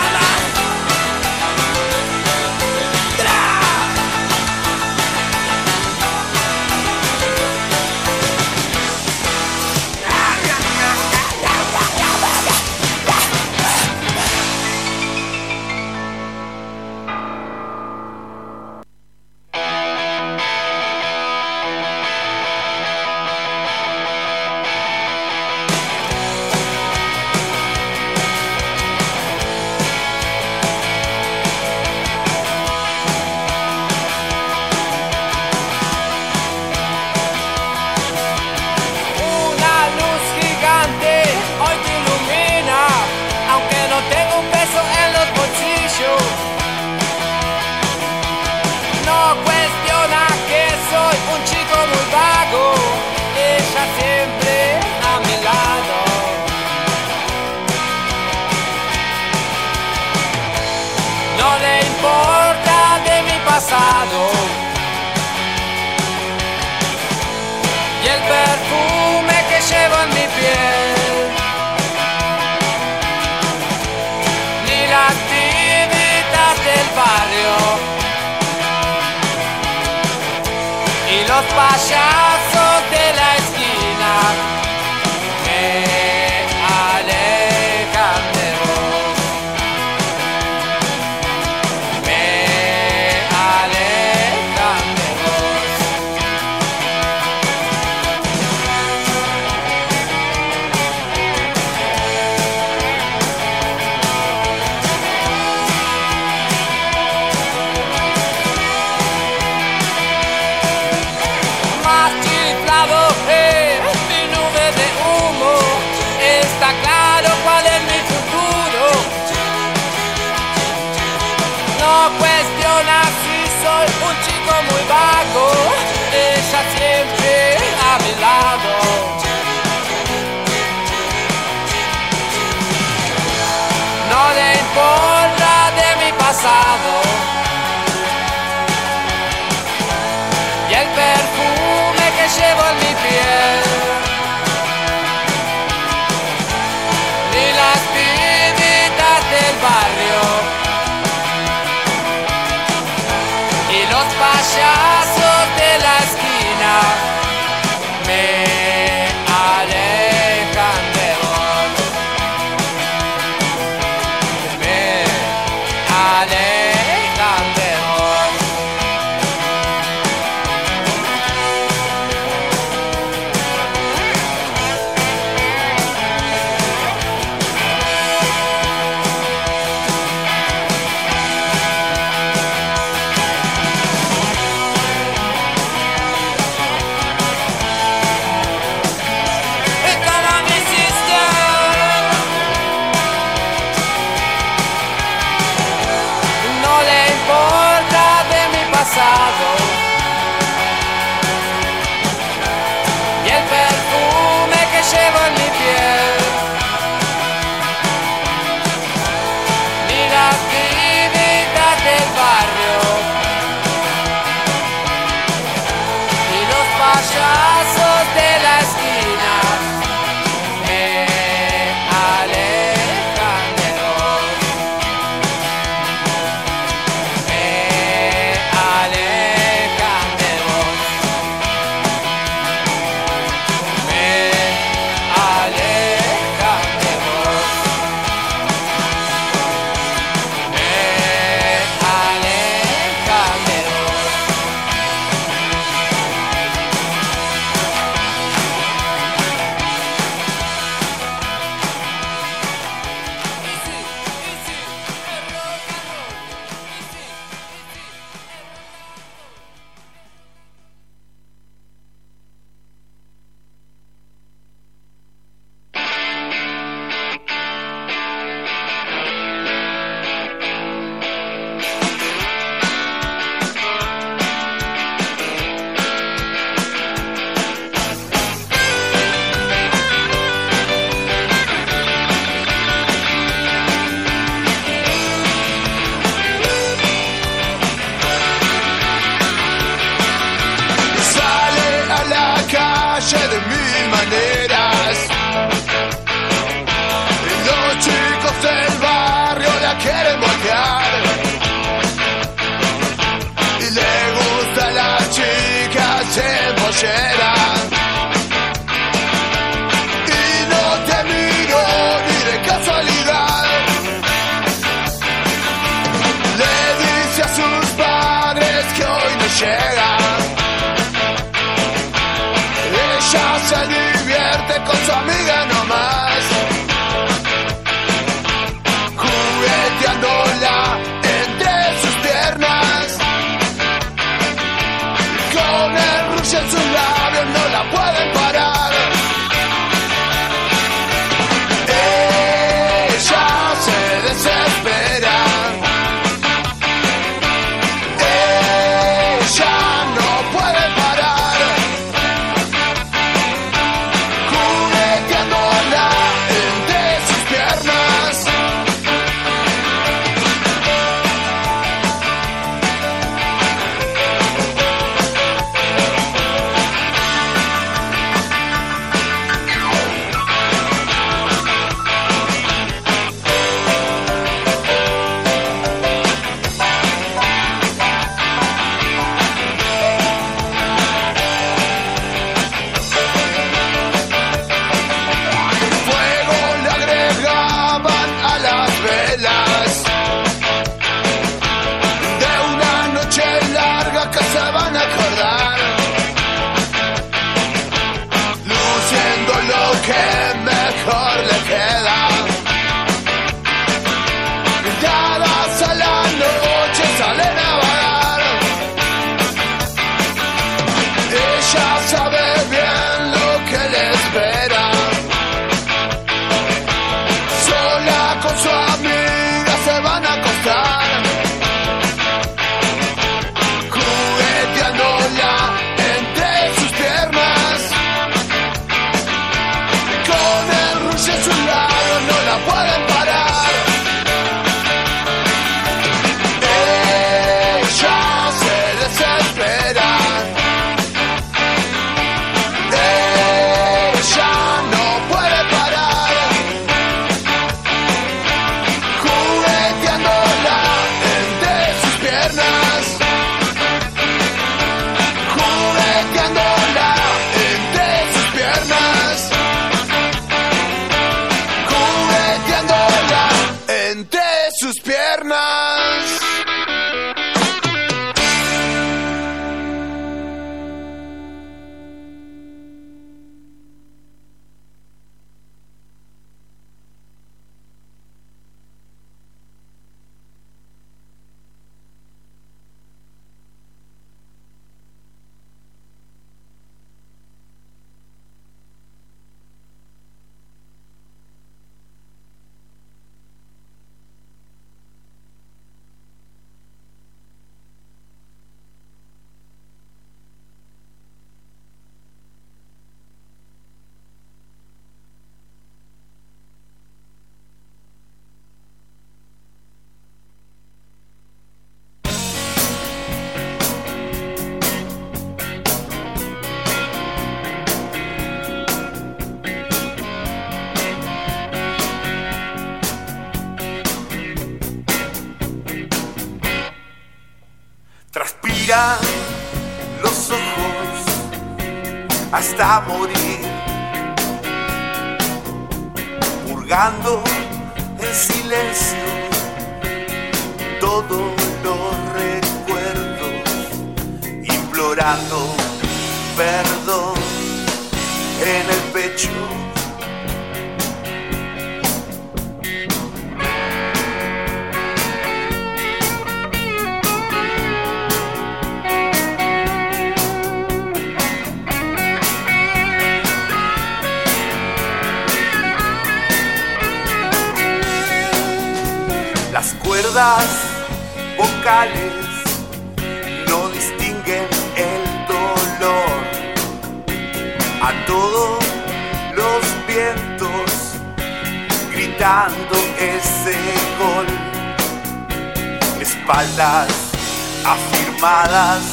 Afirmadas 588.14 588.84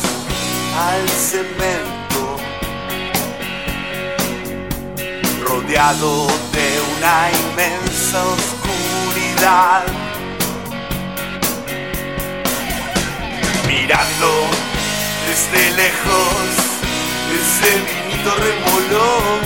al 0.76 1.08
cemento. 1.08 2.36
Rodeado 5.44 6.26
de 6.52 6.80
una 6.96 7.30
inmensa 7.30 8.18
oscuridad. 8.24 9.84
mirando 13.66 14.30
desde 15.26 15.70
lejos 15.76 16.42
ese 17.40 17.70
vinito 17.86 18.30
remolón. 18.46 19.40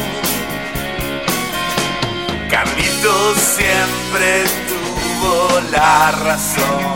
Carlitos 2.50 3.38
siempre 3.38 4.44
tuvo 4.68 5.60
la 5.70 6.10
razón. 6.10 6.93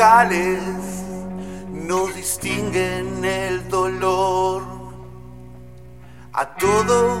Vocales 0.00 0.62
no 1.68 2.06
distinguen 2.06 3.22
el 3.22 3.68
dolor. 3.68 4.62
A 6.32 6.56
todos 6.56 7.20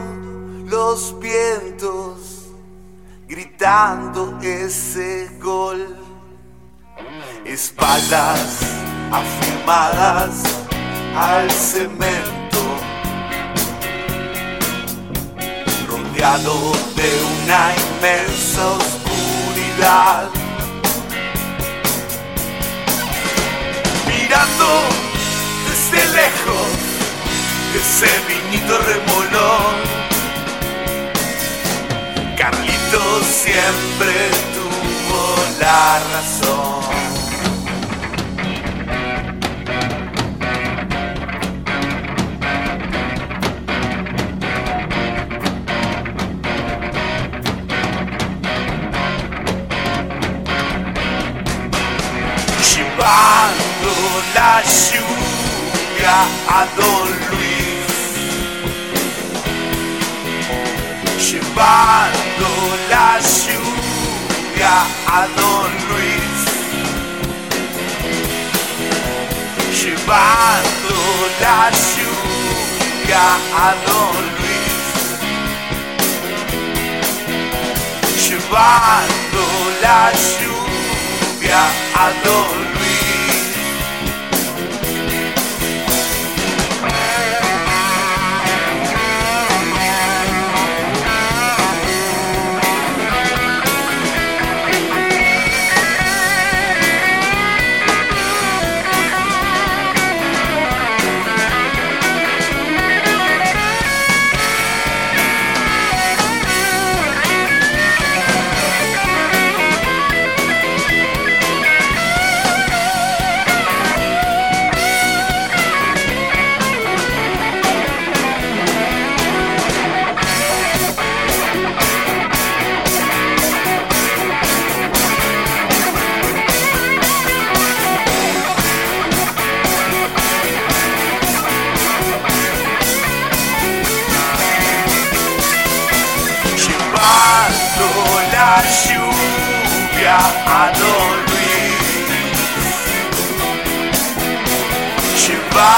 los 0.64 1.14
vientos 1.20 2.46
gritando 3.28 4.38
ese 4.40 5.28
gol. 5.42 5.94
Espaldas 7.44 8.60
afirmadas 9.12 10.42
al 11.14 11.50
cemento. 11.50 12.62
Rodeado 15.86 16.72
de 16.96 17.10
una 17.44 17.74
inmensa 17.76 18.72
oscuridad. 18.72 20.39
Mirando 24.30 24.82
desde 25.66 26.08
lejos 26.12 26.68
ese 27.74 28.06
vinito 28.28 28.78
remolón. 28.78 29.74
Carlitos 32.36 33.26
siempre 33.26 34.30
tuvo 34.54 35.34
la 35.58 36.00
razón. 36.12 37.09
La 54.34 54.62
lluvia 54.62 56.16
a 56.48 56.66
Don 56.76 57.08
Luis. 57.30 57.90
Llevando 61.26 62.50
la 62.88 63.18
lluvia 63.20 64.74
a 65.06 65.26
Don 65.38 65.70
Luis. 65.88 66.40
Llevando 69.80 70.98
la 71.40 71.70
lluvia 71.70 73.26
a 73.56 73.68
Don 73.86 74.22
Luis. 74.38 74.84
Llevando 78.28 79.44
la 79.82 80.02
lluvia 80.12 81.62
a 81.94 82.06
Don 82.24 82.50
Luis. 82.54 82.59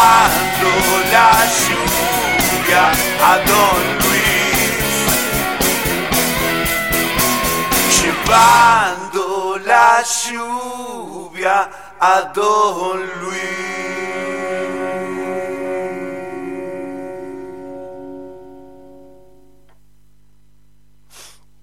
Llevando 0.03 0.67
la 1.13 1.31
lluvia 1.47 2.85
a 3.23 3.39
Don 3.47 3.83
Luis. 4.03 4.83
Llevando 8.03 9.59
la 9.59 10.03
lluvia 10.03 11.71
a 12.01 12.33
Don 12.35 13.01
Luis. 13.21 13.63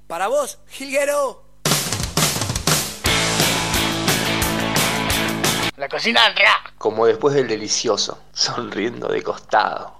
Para 0.07 0.28
vos, 0.30 0.60
Gilguero. 0.70 1.44
La 5.76 5.88
cocina 5.90 6.30
rock. 6.30 6.74
Como 6.78 7.06
después 7.06 7.34
del 7.34 7.48
delicioso, 7.48 8.20
sonriendo 8.40 9.10
de 9.10 9.22
costado. 9.22 9.99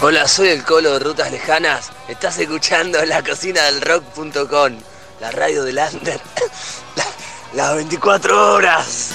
Hola, 0.00 0.26
soy 0.26 0.48
el 0.48 0.64
Colo 0.64 0.92
de 0.92 0.98
Rutas 1.00 1.30
Lejanas. 1.30 1.92
Estás 2.08 2.38
escuchando 2.38 3.04
la 3.04 3.22
cocina 3.22 3.62
del 3.64 3.82
rock.com, 3.82 4.78
la 5.20 5.30
radio 5.32 5.64
del 5.64 5.78
Under. 5.78 6.18
La- 6.96 7.04
las 7.52 7.74
24 7.76 8.54
horas. 8.54 9.10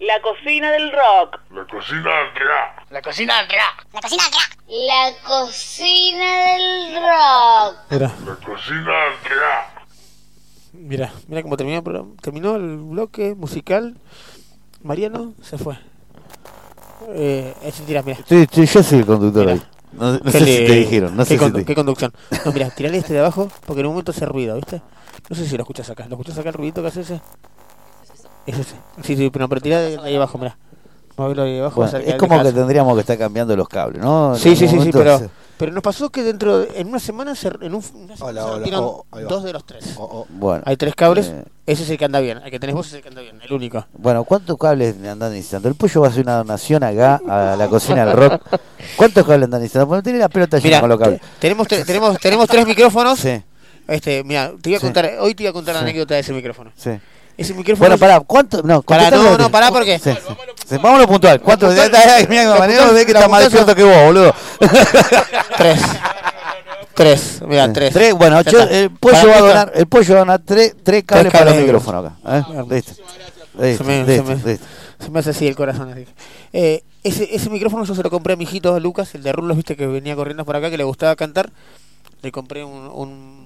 La 0.00 0.20
cocina 0.20 0.72
del 0.72 0.90
rock. 0.92 1.38
La 1.52 1.64
cocina 1.66 2.10
del 2.18 2.34
rock. 2.34 2.90
La 2.90 3.00
cocina 3.02 3.36
del 3.38 3.48
rock. 3.48 3.86
La 3.92 4.00
cocina 4.00 4.24
del 4.24 4.34
rock. 4.34 4.50
La 4.72 4.90
cocina 5.70 6.26
del 6.56 6.94
rock. 6.96 8.22
La 8.26 8.34
cocina 8.44 8.94
del 9.04 9.40
rock. 9.40 9.73
Mira, 10.84 11.12
mira 11.28 11.42
cómo 11.42 11.56
terminó 11.56 11.78
el 11.78 11.82
programa. 11.84 12.10
Terminó 12.20 12.56
el 12.56 12.76
bloque 12.76 13.34
musical. 13.34 13.96
Mariano 14.82 15.34
se 15.42 15.58
fue. 15.58 15.76
Eh, 17.08 17.54
ese 17.64 17.82
tira, 17.84 18.02
mira. 18.02 18.18
Sí, 18.26 18.46
sí, 18.50 18.66
yo 18.66 18.82
soy 18.82 18.98
el 19.00 19.06
conductor 19.06 19.48
ahí. 19.48 19.62
No, 19.92 20.18
sé 20.30 20.38
si 20.40 20.44
te 20.66 20.72
dijeron. 20.74 21.16
No 21.16 21.24
qué, 21.24 21.38
sé 21.38 21.46
si 21.46 21.52
te- 21.52 21.64
qué 21.64 21.74
conducción. 21.74 22.12
No, 22.44 22.52
mira, 22.52 22.70
tirale 22.76 22.98
este 22.98 23.12
de 23.14 23.20
abajo 23.20 23.48
porque 23.66 23.80
en 23.80 23.86
un 23.86 23.92
momento 23.92 24.10
hace 24.12 24.26
ruido, 24.26 24.56
¿viste? 24.56 24.82
No 25.28 25.36
sé 25.36 25.46
si 25.46 25.56
lo 25.56 25.62
escuchas 25.62 25.88
acá. 25.90 26.06
¿Lo 26.08 26.14
escuchas 26.16 26.38
acá 26.38 26.48
el 26.50 26.54
ruidito 26.54 26.82
que 26.82 26.88
hace 26.88 27.00
ese? 27.02 27.20
Es 28.46 28.58
ese. 28.58 28.74
Sí, 29.02 29.16
sí, 29.16 29.30
pero, 29.30 29.48
pero 29.48 29.60
tirá 29.60 29.80
de 29.80 29.98
ahí 29.98 30.16
abajo, 30.16 30.38
mira. 30.38 30.56
Ahí 31.16 31.58
abajo. 31.60 31.80
Bueno, 31.80 31.98
es 31.98 32.14
como 32.16 32.42
que 32.42 32.52
tendríamos 32.52 32.94
que 32.94 33.00
estar 33.00 33.16
cambiando 33.16 33.56
los 33.56 33.68
cables, 33.68 34.02
¿no? 34.02 34.34
Sí, 34.36 34.56
sí, 34.56 34.66
sí, 34.66 34.80
sí, 34.80 34.90
pero, 34.92 35.18
se- 35.18 35.30
pero 35.58 35.72
nos 35.72 35.82
pasó 35.82 36.10
que 36.10 36.22
dentro 36.22 36.58
de- 36.60 36.80
en 36.80 36.88
una 36.88 36.98
semana 36.98 37.34
se, 37.34 37.48
en 37.48 37.74
un, 37.74 37.82
una 37.94 38.16
semana 38.16 38.20
Hola, 38.20 38.42
se 38.42 38.74
hola. 38.74 38.80
Oh, 38.80 39.04
dos 39.28 39.44
de 39.44 39.52
los 39.52 39.64
tres. 39.64 39.96
Bueno, 40.30 40.62
Hay 40.66 40.76
tres 40.76 40.94
cables, 40.94 41.26
eh, 41.28 41.44
ese 41.66 41.82
es 41.84 41.90
el 41.90 41.98
que 41.98 42.04
anda 42.04 42.20
bien, 42.20 42.38
el 42.44 42.50
que 42.50 42.58
tenés 42.60 42.74
vos 42.74 42.86
es 42.88 42.94
el 42.94 43.02
que 43.02 43.08
anda 43.08 43.20
bien, 43.20 43.40
el 43.42 43.52
único. 43.52 43.86
Bueno, 43.94 44.24
¿cuántos 44.24 44.56
cables 44.58 44.96
le 44.96 45.08
andan 45.08 45.32
necesitando? 45.32 45.68
El 45.68 45.74
pollo 45.74 46.00
va 46.00 46.08
a 46.08 46.10
hacer 46.10 46.22
una 46.24 46.36
donación 46.38 46.82
acá 46.82 47.20
a 47.28 47.56
la 47.56 47.68
cocina 47.68 48.04
del 48.04 48.16
rock. 48.16 48.42
¿Cuántos 48.96 49.24
cables 49.26 49.44
andan 49.44 49.60
necesitando? 49.60 49.88
Porque 49.88 50.02
tiene 50.02 50.18
la 50.18 50.28
pelota 50.28 50.58
llena 50.58 50.68
Mira, 50.68 50.80
con 50.80 50.88
los 50.90 50.98
cables. 50.98 51.20
te- 51.20 51.26
tenemos, 51.40 51.68
te- 51.68 51.84
tenemos, 51.84 52.18
tenemos 52.18 52.46
tres 52.48 52.66
micrófonos. 52.66 53.18
Sí, 53.20 53.42
Este, 53.86 54.24
mira, 54.24 54.52
te 54.60 54.70
iba 54.70 54.78
a 54.78 54.80
Sí. 54.80 54.86
contar, 54.86 55.10
hoy 55.20 55.34
te 55.34 55.42
iba 55.42 55.50
a 55.50 55.52
contar 55.52 55.74
la 55.74 55.82
anécdota 55.82 56.14
de 56.14 56.20
ese 56.20 56.32
micrófono. 56.32 56.70
sí. 56.76 56.90
Ese 57.36 57.52
micrófono. 57.54 57.88
Bueno, 57.88 57.98
pará, 57.98 58.20
¿cuánto? 58.20 58.62
No, 58.62 58.82
Pará, 58.82 59.10
no, 59.10 59.36
no, 59.36 59.50
pará 59.50 59.70
porque. 59.70 59.98
Sí, 59.98 60.12
sí. 60.68 60.76
Vámonos 60.80 61.06
puntual. 61.06 61.40
Mariano 61.44 62.82
puntual- 62.84 62.94
ve 62.94 63.06
que 63.06 63.12
está 63.12 63.28
más 63.28 63.40
despierto 63.42 63.74
que 63.74 63.82
vos, 63.82 64.04
boludo. 64.04 64.34
Tres. 65.56 65.80
Tres, 66.94 67.42
mira, 67.46 67.72
tres. 67.72 67.92
Tres, 67.92 68.14
bueno, 68.14 68.40
yo- 68.42 68.62
el 68.62 68.90
pollo 68.90 69.28
va 69.28 69.36
a 69.36 69.40
donar, 69.40 69.72
el 69.74 69.86
pollo 69.88 70.14
va 70.14 70.20
a 70.20 70.20
donar 70.20 70.40
tres, 70.44 70.76
tres 70.82 71.02
cables 71.04 71.32
para 71.32 71.50
el 71.50 71.56
de 71.56 71.62
micrófono 71.64 71.98
acá. 71.98 72.12
¿eh? 72.28 72.42
Listo. 72.70 72.92
Listo, 73.58 73.84
listo. 73.84 74.64
se 75.00 75.10
me 75.10 75.18
hace 75.18 75.30
así 75.30 75.46
el 75.48 75.56
corazón. 75.56 75.90
Así. 75.90 76.06
Eh, 76.52 76.84
ese, 77.02 77.34
ese 77.34 77.50
micrófono 77.50 77.84
yo 77.84 77.94
se 77.96 78.02
lo 78.02 78.10
compré 78.10 78.34
a 78.34 78.36
mi 78.36 78.44
hijito 78.44 78.78
Lucas, 78.78 79.12
el 79.16 79.24
de 79.24 79.32
Rulos, 79.32 79.56
viste, 79.56 79.74
que 79.76 79.88
venía 79.88 80.14
corriendo 80.14 80.44
por 80.44 80.54
acá, 80.54 80.70
que 80.70 80.76
le 80.78 80.84
gustaba 80.84 81.16
cantar. 81.16 81.50
Le 82.22 82.30
compré 82.30 82.62
un, 82.64 82.88
un, 82.94 83.43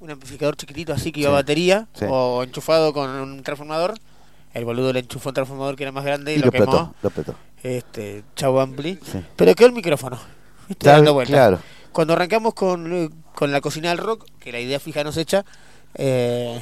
un 0.00 0.10
amplificador 0.10 0.56
chiquitito 0.56 0.92
así 0.92 1.12
que 1.12 1.20
iba 1.20 1.28
a 1.30 1.32
Sí, 1.32 1.36
batería 1.36 1.86
sí. 1.94 2.04
o 2.08 2.42
enchufado 2.42 2.92
con 2.92 3.08
un 3.10 3.42
transformador. 3.42 3.94
El 4.52 4.64
boludo 4.64 4.92
le 4.92 5.00
enchufó 5.00 5.28
un 5.30 5.34
transformador 5.34 5.76
que 5.76 5.84
era 5.84 5.92
más 5.92 6.04
grande 6.04 6.32
y, 6.32 6.36
Y 6.36 6.38
lo, 6.40 6.46
lo 6.46 6.52
quemó. 6.52 6.64
petó, 6.66 6.94
lo 7.02 7.10
petó. 7.10 7.34
Este, 7.62 8.24
chau 8.34 8.58
ampli. 8.58 8.98
Sí. 9.04 9.22
Pero 9.36 9.54
quedó 9.54 9.68
el 9.68 9.74
micrófono. 9.74 10.18
Está 10.68 10.92
Dando 10.92 11.14
vueltas. 11.14 11.34
claro. 11.36 11.58
Cuando 11.92 12.14
arrancamos 12.14 12.54
con, 12.54 13.12
con 13.34 13.52
la 13.52 13.60
cocina 13.60 13.88
del 13.90 13.98
rock, 13.98 14.26
que 14.38 14.52
la 14.52 14.60
idea 14.60 14.78
fija 14.80 15.02
nos 15.04 15.16
echa, 15.16 15.44
eh, 15.94 16.60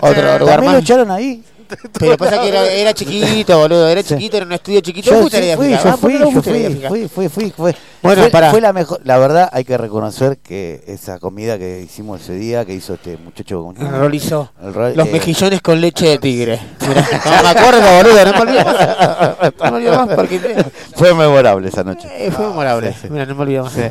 otro 0.00 0.22
lugar 0.22 0.38
¿También 0.38 0.60
lo 0.64 0.72
más. 0.72 0.82
echaron 0.82 1.10
ahí? 1.10 1.44
Pero 1.98 2.16
pasa 2.16 2.40
que 2.40 2.48
era, 2.48 2.66
era 2.66 2.92
chiquito, 2.94 3.58
boludo, 3.58 3.88
era 3.88 4.02
chiquito, 4.02 4.36
era 4.36 4.46
un 4.46 4.52
estudio 4.52 4.80
chiquito. 4.80 5.06
Yo, 5.10 5.12
¿Vos 5.12 5.20
fuiste 5.30 5.36
a 5.38 5.40
la 5.40 5.44
sí 5.46 5.46
idea 5.46 5.56
fui, 5.56 5.70
yo 5.70 5.76
Ah, 5.76 5.96
¿por 5.96 6.10
fui, 6.10 6.18
yo 6.18 6.88
fui, 7.08 7.28
fui, 7.28 7.50
fui, 7.50 7.74
Bueno, 8.02 8.22
fue, 8.22 8.30
pará. 8.30 8.50
fue 8.50 8.60
la 8.60 8.72
mejor, 8.72 9.00
la 9.04 9.18
verdad 9.18 9.48
hay 9.52 9.64
que 9.64 9.76
reconocer 9.78 10.38
que 10.38 10.82
esa 10.86 11.18
comida 11.18 11.58
que 11.58 11.80
hicimos 11.82 12.20
ese 12.20 12.34
día, 12.34 12.64
que 12.64 12.74
hizo 12.74 12.94
este 12.94 13.16
muchacho 13.16 13.72
el 13.78 14.74
rol- 14.74 14.94
Los 14.96 15.08
eh, 15.08 15.12
mejillones 15.12 15.60
con 15.62 15.80
leche 15.80 16.06
de 16.08 16.18
tigre. 16.18 16.60
No 16.80 17.42
me 17.42 17.48
acuerdo, 17.48 17.80
boludo, 17.96 18.24
no 18.24 18.32
me 18.32 18.40
olvido 18.40 18.64
más. 18.64 19.52
No 19.58 19.70
me 19.70 19.76
olvido 19.76 19.96
más 20.06 20.14
porque 20.16 20.36
eh, 20.36 20.64
fue 20.94 21.14
memorable 21.14 21.68
esa 21.68 21.82
noche. 21.84 22.08
eh, 22.16 22.30
fue 22.30 22.46
memorable. 22.46 22.92
Sí, 22.92 22.98
sí. 23.02 23.08
Mira, 23.10 23.26
no 23.26 23.34
me 23.34 23.42
olvido 23.42 23.64
más. 23.64 23.72
Sí. 23.72 23.82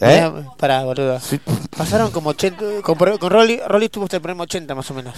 Mirá, 0.00 0.32
Pará, 0.56 0.82
boludo. 0.84 1.18
Pasaron 1.76 2.10
como 2.10 2.30
80. 2.30 2.80
Con, 2.82 2.94
con 2.96 3.30
Rolly, 3.30 3.60
Rolly 3.68 3.86
estuvo 3.86 4.04
hasta 4.04 4.16
el 4.16 4.22
programa 4.22 4.44
80 4.44 4.74
más 4.74 4.90
o 4.90 4.94
menos. 4.94 5.14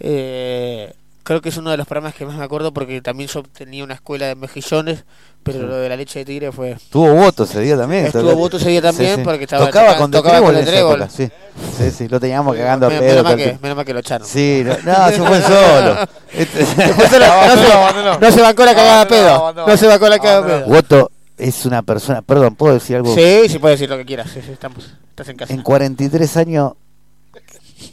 Eh, 0.00 0.92
creo 1.22 1.40
que 1.40 1.48
es 1.48 1.56
uno 1.56 1.70
de 1.70 1.76
los 1.76 1.86
programas 1.86 2.14
que 2.14 2.26
más 2.26 2.36
me 2.36 2.44
acuerdo 2.44 2.72
porque 2.72 3.00
también 3.00 3.28
yo 3.28 3.42
tenía 3.42 3.82
una 3.84 3.94
escuela 3.94 4.26
de 4.26 4.34
mejillones, 4.34 5.04
pero 5.42 5.60
Sí. 5.60 5.64
lo 5.66 5.76
de 5.76 5.88
la 5.88 5.96
leche 5.96 6.18
de 6.20 6.24
tigre 6.26 6.52
fue. 6.52 6.76
Tuvo 6.90 7.14
voto 7.14 7.44
ese 7.44 7.60
día 7.60 7.76
también. 7.76 8.06
Estuvo 8.06 8.34
voto 8.34 8.56
ese 8.58 8.68
día 8.68 8.82
también 8.82 9.22
porque 9.22 9.44
estaba- 9.44 9.66
tocaba 9.66 9.88
toca- 9.88 9.98
con 9.98 10.10
tocaba 10.10 10.40
con 10.42 10.56
el 10.56 10.64
Trébol. 10.64 11.06
sí. 11.10 11.30
Sí, 11.78 11.90
sí, 11.90 12.08
lo 12.08 12.18
teníamos 12.20 12.56
cagando 12.56 12.86
a 12.86 12.90
pedo. 12.90 13.00
menos, 13.02 13.24
mal 13.24 13.36
que, 13.36 13.58
menos 13.62 13.76
mal 13.76 13.84
que 13.86 13.94
lo 13.94 14.00
echaron. 14.00 14.26
Sí, 14.26 14.62
no, 14.64 14.76
no, 14.84 15.08
se 15.10 15.22
fue 15.22 15.40
solo. 15.42 15.96
Este- 16.34 16.60
no, 16.60 17.08
se, 17.08 17.18
no 18.20 18.30
se 18.32 18.42
bancó 18.42 18.64
la 18.64 18.74
cagada 18.74 19.00
a 19.02 19.08
pedo. 19.08 19.52
No 19.66 19.76
se 19.76 19.86
bancó 19.86 20.08
la 20.08 20.18
cagada 20.18 20.38
a 20.40 20.46
pedo. 20.46 20.66
Voto 20.66 21.10
es 21.38 21.64
una 21.66 21.82
persona, 21.82 22.22
perdón, 22.22 22.54
¿puedo 22.56 22.74
decir 22.74 22.96
algo? 22.96 23.14
Sí, 23.14 23.48
sí 23.48 23.58
puedes 23.58 23.78
decir 23.78 23.88
lo 23.90 23.96
que 23.96 24.04
quieras. 24.04 24.30
sí, 24.32 24.40
sí, 24.44 24.52
estamos, 24.52 24.92
estás 25.10 25.28
en 25.28 25.36
casa. 25.36 25.52
En 25.54 25.62
43 25.62 26.36
años 26.36 26.72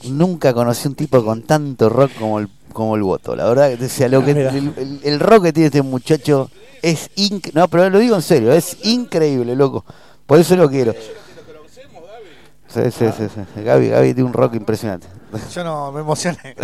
nunca 0.09 0.53
conocí 0.53 0.88
un 0.88 0.95
tipo 0.95 1.23
con 1.23 1.43
tanto 1.43 1.89
rock 1.89 2.11
como 2.19 2.39
el 2.39 2.49
como 2.73 2.95
el 2.95 3.03
voto. 3.03 3.35
La 3.35 3.45
verdad, 3.45 3.77
que, 3.77 3.85
o 3.85 3.89
sea, 3.89 4.07
lo 4.07 4.23
que, 4.23 4.31
el, 4.31 4.73
el- 4.77 4.99
el 5.03 5.19
rock 5.19 5.43
que 5.45 5.53
tiene 5.53 5.68
este 5.68 5.81
muchacho 5.81 6.49
es 6.81 7.09
increíble. 7.15 7.59
No, 7.59 7.68
pero 7.68 7.89
lo 7.89 7.99
digo 7.99 8.15
en 8.15 8.22
serio, 8.22 8.51
es 8.53 8.77
increíble, 8.84 9.55
loco. 9.55 9.84
Por 10.26 10.39
eso 10.39 10.55
lo 10.55 10.69
quiero. 10.69 10.93
Sí, 10.93 12.80
sí, 12.97 13.05
sí, 13.18 13.23
sí. 13.34 13.61
Gaby, 13.63 13.89
Gaby 13.89 14.13
tiene 14.13 14.23
un 14.30 14.34
rock 14.34 14.55
impresionante. 14.55 15.05
Yo 15.53 15.63
no 15.65 15.91
me 15.91 15.99
emocioné. 15.99 16.55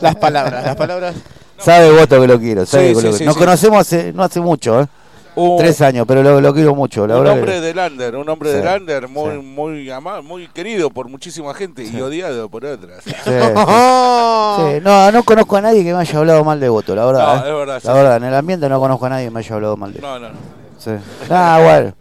las 0.00 0.16
palabras, 0.16 0.64
las 0.64 0.76
palabras. 0.76 1.14
Sabe 1.58 1.90
voto 1.92 2.20
que 2.20 2.26
lo 2.26 2.40
quiero, 2.40 2.64
sabe 2.66 2.88
Sí, 2.88 2.94
que 2.94 3.00
sí, 3.00 3.06
lo 3.06 3.12
sí, 3.12 3.18
quiero. 3.18 3.28
Nos 3.30 3.34
sí. 3.34 3.40
conocemos 3.40 3.78
hace, 3.80 4.12
no 4.12 4.22
hace 4.22 4.40
mucho, 4.40 4.80
¿eh? 4.80 4.86
Un- 5.34 5.56
Tres 5.58 5.80
años, 5.80 6.04
pero 6.06 6.22
lo, 6.22 6.40
lo 6.42 6.52
quiero 6.52 6.74
mucho. 6.74 7.06
La 7.06 7.14
un 7.16 7.20
verdad 7.22 7.38
hombre 7.38 7.52
que- 7.54 7.60
de 7.62 7.74
Lander, 7.74 8.16
un 8.16 8.28
hombre 8.28 8.50
Sí, 8.50 8.56
de 8.58 8.64
Lander 8.64 9.08
muy, 9.08 9.30
sí. 9.32 9.38
muy 9.38 9.90
amado, 9.90 10.22
muy 10.22 10.46
querido 10.48 10.90
por 10.90 11.08
muchísima 11.08 11.54
gente 11.54 11.84
y 11.84 12.00
odiado 12.00 12.50
por 12.50 12.64
otras. 12.66 13.02
Sí, 13.04 13.10
sí. 13.24 13.30
Sí, 14.54 14.80
no, 14.82 15.10
no 15.10 15.22
conozco 15.22 15.56
a 15.56 15.60
nadie 15.62 15.82
que 15.84 15.94
me 15.94 16.00
haya 16.00 16.18
hablado 16.18 16.44
mal 16.44 16.60
de 16.60 16.68
voto, 16.68 16.94
la 16.94 17.06
verdad. 17.06 17.36
No, 17.36 17.46
¿eh? 17.46 17.48
es 17.50 17.56
verdad, 17.56 17.74
La 17.74 17.80
sí. 17.80 17.88
verdad, 17.98 18.16
en 18.18 18.24
el 18.24 18.34
ambiente 18.34 18.68
no 18.68 18.78
conozco 18.80 19.06
a 19.06 19.08
nadie 19.08 19.24
que 19.26 19.30
me 19.30 19.40
haya 19.40 19.54
hablado 19.54 19.76
mal 19.76 19.92
de 19.94 20.00
No, 20.00 20.18
no, 20.18 20.28
no. 20.28 20.34
Sí. 20.78 20.90
Ah, 21.30 21.60
bueno. 21.62 21.94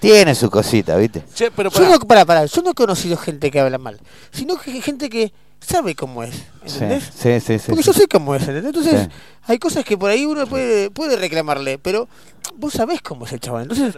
Tiene 0.00 0.34
su 0.34 0.50
cosita, 0.50 0.96
¿viste? 0.96 1.22
Che, 1.32 1.50
pero 1.50 1.70
Yo 1.70 1.88
no, 1.88 1.98
pará, 2.00 2.26
pará, 2.26 2.44
yo 2.44 2.60
no 2.62 2.72
he 2.72 2.74
conocido 2.74 3.16
gente 3.16 3.50
que 3.50 3.58
habla 3.60 3.78
mal, 3.78 3.98
sino 4.30 4.56
que 4.58 4.82
gente 4.82 5.08
que 5.08 5.32
sabe 5.64 5.94
cómo 5.94 6.22
es, 6.22 6.34
¿entendés? 6.64 7.04
sí, 7.14 7.40
sí. 7.40 7.58
sí, 7.58 7.64
Porque 7.68 7.82
sí. 7.82 7.86
yo 7.86 7.92
sé 7.92 8.06
cómo 8.08 8.34
es, 8.34 8.42
¿entendés? 8.42 8.66
Entonces, 8.66 9.02
Sí. 9.02 9.08
hay 9.46 9.58
cosas 9.58 9.84
que 9.84 9.96
por 9.98 10.10
ahí 10.10 10.24
uno 10.26 10.46
puede, 10.46 10.90
puede 10.90 11.16
reclamarle, 11.16 11.78
pero 11.78 12.08
vos 12.56 12.72
sabés 12.74 13.00
cómo 13.02 13.26
es 13.26 13.32
el 13.32 13.40
chabón. 13.40 13.62
Entonces, 13.62 13.94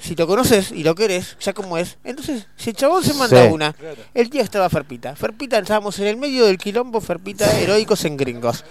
si 0.00 0.14
lo 0.14 0.26
conoces 0.26 0.70
y 0.72 0.84
lo 0.84 0.94
querés, 0.94 1.36
ya 1.40 1.52
cómo 1.52 1.76
es, 1.76 1.98
entonces, 2.04 2.46
si 2.56 2.70
el 2.70 2.76
chabón 2.76 3.02
se 3.04 3.14
manda 3.14 3.46
Sí. 3.46 3.52
una, 3.52 3.74
el 4.14 4.30
día 4.30 4.42
estaba 4.42 4.68
Ferpita. 4.70 5.16
Ferpita, 5.16 5.58
estábamos 5.58 5.98
en 5.98 6.06
el 6.06 6.16
medio 6.16 6.46
del 6.46 6.56
quilombo, 6.58 7.00
Ferpita, 7.00 7.58
heroicos 7.60 8.04
en 8.04 8.16
gringos. 8.16 8.64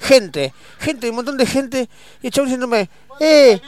Gente, 0.00 0.52
gente, 0.78 1.08
un 1.08 1.16
montón 1.16 1.38
de 1.38 1.46
gente, 1.46 1.88
y 2.22 2.26
el 2.26 2.32
chabón 2.32 2.48
diciéndome, 2.48 2.90
¡eh! 3.20 3.60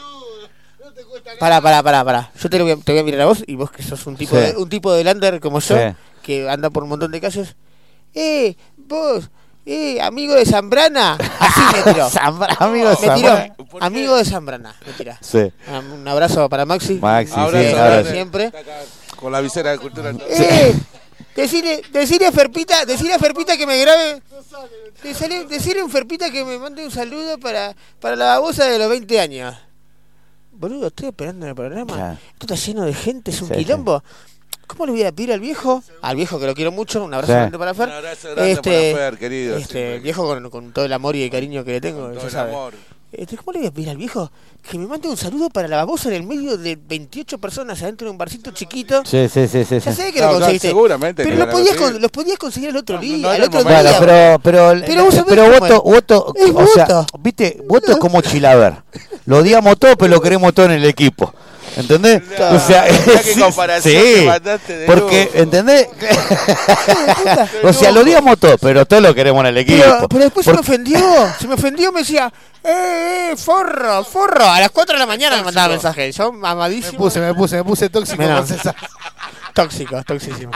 Pará, 1.39 1.61
pará, 1.61 1.83
pará, 1.83 2.05
pará. 2.05 2.33
Yo 2.41 2.51
te, 2.51 2.59
lo 2.59 2.65
voy 2.65 2.73
a, 2.73 2.77
te 2.77 2.93
voy 2.93 3.01
a 3.01 3.05
mirar 3.05 3.21
a 3.23 3.27
vos 3.27 3.43
y 3.47 3.55
vos 3.55 3.71
que 3.71 3.83
sos 3.83 4.07
un 4.07 4.17
tipo, 4.17 4.37
Sí. 4.37 4.43
de, 4.43 4.57
un 4.57 4.69
tipo 4.69 4.93
de 4.93 5.05
lander 5.05 5.41
como 5.41 5.61
yo, 5.61 5.77
Sí. 5.77 5.95
que 6.23 6.49
anda 6.49 6.71
por 6.71 6.83
un 6.83 6.89
montón 6.91 7.11
de 7.13 7.21
calles. 7.21 7.55
¡Eh! 8.15 8.57
Vos, 8.77 9.31
eh, 9.67 10.01
amigo 10.01 10.35
de 10.35 10.47
Zambrana. 10.47 11.19
Así 11.39 11.61
me 11.77 11.93
tiró. 11.93 12.09
Zambra- 12.11 12.57
amigo 12.59 12.89
de 12.89 12.95
me 13.09 13.15
tiró. 13.15 13.29
Zambrana. 13.37 13.55
Amigo 13.81 14.17
de 14.17 14.25
Zambrana. 14.25 14.77
Me 14.87 14.93
tira. 14.95 15.19
Sí. 15.21 15.53
Un 15.93 16.09
abrazo 16.09 16.49
para 16.49 16.65
Maxi. 16.65 16.95
Maxi, 16.95 17.33
sí, 17.35 17.39
Abrazo 17.41 17.57
un 17.67 17.73
grande. 17.73 17.81
abrazo. 17.95 18.11
Siempre. 18.11 18.53
Con 19.17 19.33
la 19.33 19.41
visera 19.41 19.71
de 19.73 19.79
cultura. 19.79 20.11
Eh, 20.29 20.75
decirle, 21.37 21.83
decirle 21.93 22.27
a 22.29 22.33
Ferpita, 22.33 22.85
decirle 22.87 23.15
a 23.15 23.19
Ferpita 23.19 23.57
que 23.57 23.67
me 23.67 23.79
grabe. 23.81 24.23
Decirle, 25.03 25.45
decirle 25.47 25.83
a 25.83 25.85
un 25.85 25.91
Ferpita 25.91 26.31
que 26.31 26.45
me 26.45 26.59
mande 26.59 26.85
un 26.85 26.91
saludo 26.91 27.39
para, 27.39 27.75
para 28.01 28.17
la 28.17 28.25
babosa 28.27 28.65
de 28.65 28.79
los 28.79 28.89
20 28.89 29.21
años. 29.21 29.55
Boludo, 30.53 30.89
estoy 30.89 31.09
esperando 31.09 31.47
en 31.47 31.51
el 31.51 31.55
programa. 31.55 32.19
Esto 32.33 32.53
está 32.53 32.55
lleno 32.57 32.85
de 32.85 32.95
gente, 32.95 33.31
es 33.31 33.41
un 33.43 33.49
Sí, 33.49 33.55
sí. 33.55 33.61
¿Cómo 34.69 34.87
le 34.87 34.93
voy 34.93 35.03
a 35.03 35.11
pedir 35.13 35.33
al 35.33 35.41
viejo? 35.41 35.83
Al 36.03 36.15
viejo 36.17 36.39
que 36.39 36.47
lo 36.47 36.55
quiero 36.55 36.71
mucho, 36.71 37.03
un 37.03 37.13
abrazo 37.13 37.33
Sí. 37.33 37.37
grande 37.39 37.59
para 37.59 37.75
Fer. 37.75 37.89
Un 37.89 37.95
abrazo 37.95 38.29
grande 38.35 38.53
este, 38.53 38.93
para 38.93 39.11
Fer, 39.11 39.19
querido, 39.19 39.57
Este, 39.57 39.95
el 39.97 40.01
viejo 40.01 40.25
con, 40.27 40.51
con 40.51 40.73
todo 40.73 40.85
el 40.85 40.93
amor 40.93 41.17
y 41.17 41.23
el 41.25 41.31
cariño 41.31 41.65
que 41.65 41.73
le 41.73 41.81
tengo, 41.81 42.09
ya 42.09 42.15
todo 42.19 42.27
el 42.27 42.31
sabe. 42.33 42.51
amor. 42.53 42.75
Este, 43.11 43.39
¿Cómo 43.39 43.53
le 43.53 43.61
voy 43.61 43.69
a 43.69 43.71
pedir 43.73 43.89
al 43.89 43.97
viejo 43.97 44.31
que 44.71 44.77
me 44.79 44.87
mande 44.87 45.09
un 45.09 45.17
saludo 45.17 45.49
para 45.49 45.67
la 45.67 45.79
babosa 45.79 46.11
en 46.11 46.17
el 46.17 46.25
medio 46.25 46.59
de 46.59 46.77
28 46.77 47.39
personas 47.39 47.81
adentro 47.83 48.05
de 48.05 48.11
un 48.11 48.19
barcito 48.19 48.51
chiquito? 48.51 49.03
Sí, 49.07 49.27
sí, 49.33 49.49
sí, 49.49 49.65
sí. 49.65 49.81
Ya 49.81 49.93
sé 49.95 50.13
que 50.13 50.21
No, 50.21 50.27
lo 50.27 50.33
no, 50.35 50.39
conseguiste. 50.41 50.69
seguramente 50.69 51.25
Pero 51.25 51.37
lo 51.37 51.51
podías, 51.51 51.75
con- 51.77 52.03
los 52.03 52.11
podías 52.11 52.37
conseguir 52.37 52.69
el 52.69 52.77
otro 52.77 52.99
día. 52.99 53.17
no 53.17 53.31
el 53.31 53.37
era 53.37 53.47
otro 53.47 53.61
el 53.61 53.67
día. 53.67 53.77
Bueno, 53.83 53.99
pero, 53.99 54.39
pero, 54.43 54.83
Pero 54.87 55.05
vos 55.05 55.25
pero 55.27 55.45
voto, 55.51 55.65
es. 55.75 55.83
voto, 55.83 56.33
Es 56.37 56.51
o 56.51 56.67
sea, 56.67 56.85
voto. 56.85 57.07
viste, 57.21 57.63
voto 57.67 57.93
es 57.93 57.97
como 57.99 58.21
Chilaver. 58.21 58.75
Lo 59.25 59.39
odiamos 59.39 59.79
todo, 59.79 59.97
pero 59.97 60.15
lo 60.15 60.21
queremos 60.21 60.53
todo 60.53 60.67
en 60.67 60.73
el 60.73 60.85
equipo. 60.85 61.33
¿Entendés? 61.79 62.23
o 62.39 62.59
sea, 62.59 62.85
qué 63.23 63.23
sí, 63.35 63.41
comparación 63.41 63.95
sí, 64.03 64.15
que 64.15 64.27
mandaste 64.27 64.77
de 64.79 64.87
porque, 64.87 65.25
lujo. 65.27 65.39
¿entendés? 65.39 65.89
o 67.63 67.73
sea, 67.73 67.93
lo 67.93 68.01
odiamos 68.01 68.39
todo, 68.39 68.59
pero 68.59 68.85
todo 68.85 69.01
lo 69.01 69.15
queremos 69.15 69.41
en 69.41 69.47
el 69.47 69.59
equipo. 69.59 69.83
Pero, 69.83 70.09
pero 70.09 70.25
después 70.25 70.45
se 70.45 70.53
me 70.53 70.61
ofendió. 70.61 70.99
Se 71.41 71.47
me 71.47 71.55
ofendió, 71.55 71.93
me 71.93 72.01
decía, 72.01 72.33
eh, 72.65 73.29
eh, 73.31 73.37
forro, 73.37 74.05
forro. 74.05 74.45
A 74.45 74.61
las 74.61 74.71
4 74.71 74.95
de 74.95 74.99
la 74.99 75.07
mañana 75.07 75.37
me 75.37 75.43
mandaba 75.45 75.69
mensaje. 75.69 76.11
Yo, 76.13 76.33
mamadísimo. 76.33 76.93
Me 76.93 76.99
puse, 76.99 77.21
me 77.21 77.35
puse, 77.35 77.57
me 77.57 77.65
puse 77.65 77.89
tóxico 77.91 78.23
Mira. 78.23 78.37
con 78.37 78.47
César. 78.47 78.75
Tóxico, 79.55 80.03
toxísimo. 80.05 80.53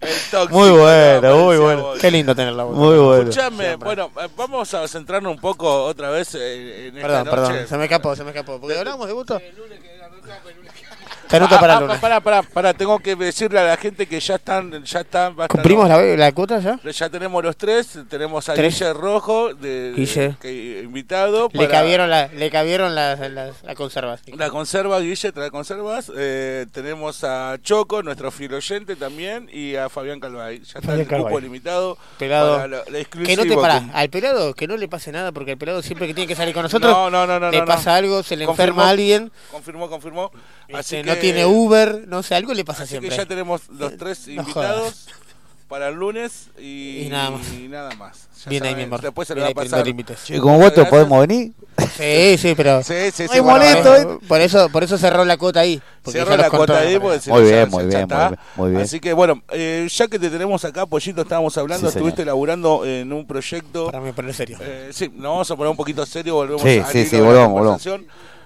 El 0.00 0.14
tóxico, 0.30 0.58
Muy 0.58 0.70
bueno, 0.70 1.20
no, 1.28 1.38
muy 1.44 1.56
bueno. 1.56 1.82
vos. 1.82 1.98
Qué 1.98 2.10
lindo 2.10 2.34
tenerla. 2.34 2.64
vos. 2.64 2.76
Muy 2.76 2.98
bueno. 2.98 3.30
Escuchame, 3.30 3.76
bueno, 3.76 4.10
eh, 4.20 4.28
vamos 4.36 4.72
a 4.74 4.86
centrarnos 4.88 5.32
un 5.32 5.40
poco 5.40 5.84
otra 5.84 6.10
vez 6.10 6.34
eh, 6.34 6.88
en 6.88 6.96
esta 6.96 7.08
Perdón, 7.08 7.24
noche. 7.24 7.36
perdón. 7.36 7.68
Se 7.68 7.76
me 7.78 7.84
escapó, 7.84 8.16
se 8.16 8.24
me 8.24 8.30
escapó. 8.30 8.60
Porque 8.60 8.78
hablamos 8.78 9.06
de 9.06 9.12
gusto. 9.12 9.40
Exactly. 10.30 10.79
Canuto 11.30 11.58
para 11.60 11.76
Ah, 11.76 11.86
ah, 11.88 11.98
Pará, 12.00 12.20
pará, 12.20 12.42
pará, 12.42 12.74
tengo 12.74 12.98
que 12.98 13.14
decirle 13.14 13.60
a 13.60 13.64
la 13.64 13.76
gente 13.76 14.06
que 14.06 14.18
ya 14.18 14.34
están, 14.34 14.82
ya 14.84 15.00
están, 15.00 15.36
basta, 15.36 15.52
¿Cumplimos 15.52 15.88
la, 15.88 16.00
la 16.02 16.32
cuota 16.32 16.58
ya? 16.58 16.80
Ya 16.90 17.08
tenemos 17.08 17.42
los 17.44 17.56
tres, 17.56 17.98
tenemos 18.08 18.48
a 18.48 18.54
Tres. 18.54 18.74
Guille 18.78 18.92
Rojo, 18.92 19.54
de, 19.54 19.92
Guille. 19.96 20.36
que- 20.40 20.80
invitado. 20.82 21.48
Le 21.52 21.68
cabieron, 21.68 22.10
la, 22.10 22.26
le 22.28 22.50
cabieron 22.50 22.94
las, 22.94 23.18
las, 23.30 23.62
las 23.62 23.74
conservas. 23.76 24.22
La 24.36 24.50
conserva, 24.50 24.98
Guille 25.00 25.30
trae 25.32 25.50
conservas. 25.50 26.10
Eh, 26.16 26.66
tenemos 26.72 27.22
a 27.22 27.56
Choco, 27.62 28.02
nuestro 28.02 28.30
fiel 28.30 28.54
oyente 28.54 28.96
también, 28.96 29.48
y 29.52 29.76
a 29.76 29.88
Fabián 29.88 30.18
Calvay. 30.18 30.58
Ya 30.58 30.64
está 30.64 30.80
Fabián 30.80 31.00
el 31.00 31.06
grupo 31.06 31.38
limitado. 31.40 31.96
Pelado. 32.18 32.66
la- 32.66 32.82
Que 32.82 32.90
no 32.90 32.92
te 32.92 33.00
exclusiva 33.00 33.62
pará. 33.62 33.74
con- 33.80 33.90
Al 33.94 34.10
pelado 34.10 34.54
que 34.54 34.66
no 34.66 34.76
le 34.76 34.88
pase 34.88 35.12
nada 35.12 35.30
porque 35.32 35.52
el 35.52 35.58
pelado 35.58 35.82
siempre 35.82 36.06
que 36.06 36.14
tiene 36.14 36.26
que 36.26 36.34
salir 36.34 36.54
con 36.54 36.62
nosotros 36.64 36.90
No, 36.92 37.08
no, 37.10 37.26
no, 37.26 37.38
no, 37.38 37.50
le 37.50 37.62
pasa 37.62 37.94
algo, 37.94 38.22
se 38.22 38.36
le 38.36 38.46
Confirmó, 38.46 38.70
enferma 38.72 38.86
a 38.88 38.90
alguien, 38.90 39.32
Confirmó, 39.50 39.88
confirmó. 39.88 40.30
Así 40.72 40.96
este, 40.96 41.02
que, 41.02 41.19
tiene 41.20 41.46
Uber, 41.46 42.04
no 42.08 42.22
sé, 42.22 42.34
algo 42.34 42.52
le 42.54 42.64
pasa 42.64 42.82
Así 42.84 42.90
siempre. 42.90 43.10
que 43.10 43.16
ya 43.16 43.26
tenemos 43.26 43.62
los 43.70 43.96
tres 43.96 44.26
No 44.28 44.42
invitados 44.42 45.06
para 45.68 45.88
el 45.88 45.94
lunes 45.94 46.48
y, 46.58 47.02
Y 47.06 47.08
nada 47.10 47.30
más. 47.30 47.42
y 47.52 47.68
nada 47.68 47.94
más. 47.94 48.26
Ya 48.44 48.48
Bien 48.50 48.64
ahí, 48.64 48.74
mi 48.74 48.82
amor. 48.84 49.02
Después 49.02 49.28
se 49.28 49.34
le 49.34 49.42
va 49.42 49.48
a 49.48 49.54
pasar. 49.54 49.84
Che, 50.24 50.38
como 50.40 50.58
voto. 50.58 50.88
¿podemos 50.88 51.20
venir? 51.28 51.52
Sí, 51.96 52.38
sí, 52.38 52.54
pero 52.56 52.82
Sí, 52.82 52.94
sí, 53.12 53.28
sí. 53.28 53.38
Bueno, 53.40 53.58
molesto, 53.58 53.94
eh, 53.96 54.00
¿eh? 54.02 54.18
por 54.26 54.40
eso, 54.40 54.68
por 54.70 54.82
eso 54.82 54.96
cerró 54.98 55.24
la 55.26 55.36
cuota 55.36 55.60
ahí. 55.60 55.80
ya 56.06 56.24
la 56.24 56.48
cuota 56.50 56.78
ahí 56.80 56.98
porque 56.98 57.20
se- 57.20 57.30
Muy 57.30 57.42
bien, 57.42 57.68
muy 57.68 57.84
bien, 57.84 58.08
muy 58.08 58.16
bien, 58.18 58.38
muy 58.56 58.70
bien. 58.70 58.82
Así 58.82 58.98
que 58.98 59.12
bueno, 59.12 59.42
eh, 59.52 59.86
ya 59.90 60.08
que 60.08 60.18
te 60.18 60.30
tenemos 60.30 60.64
acá, 60.64 60.86
Pollito, 60.86 61.20
estábamos 61.22 61.56
hablando, 61.58 61.88
Sí, 61.88 61.92
señor. 61.92 62.08
estuviste 62.08 62.24
laburando 62.24 62.84
en 62.86 63.12
un 63.12 63.26
proyecto. 63.26 63.86
Para 63.86 64.00
mí, 64.00 64.10
poner 64.12 64.32
serio. 64.34 64.56
Eh, 64.60 64.88
sí, 64.92 65.08
nos 65.14 65.22
vamos 65.32 65.50
a 65.50 65.56
poner 65.56 65.70
un 65.70 65.76
poquito 65.76 66.04
serio, 66.06 66.34
volvemos 66.34 66.62
Sí, 66.62 66.78
al 66.78 66.86
sí, 66.90 67.04
sí, 67.06 67.16
volvamos, 67.20 67.52
volvamos. 67.52 67.82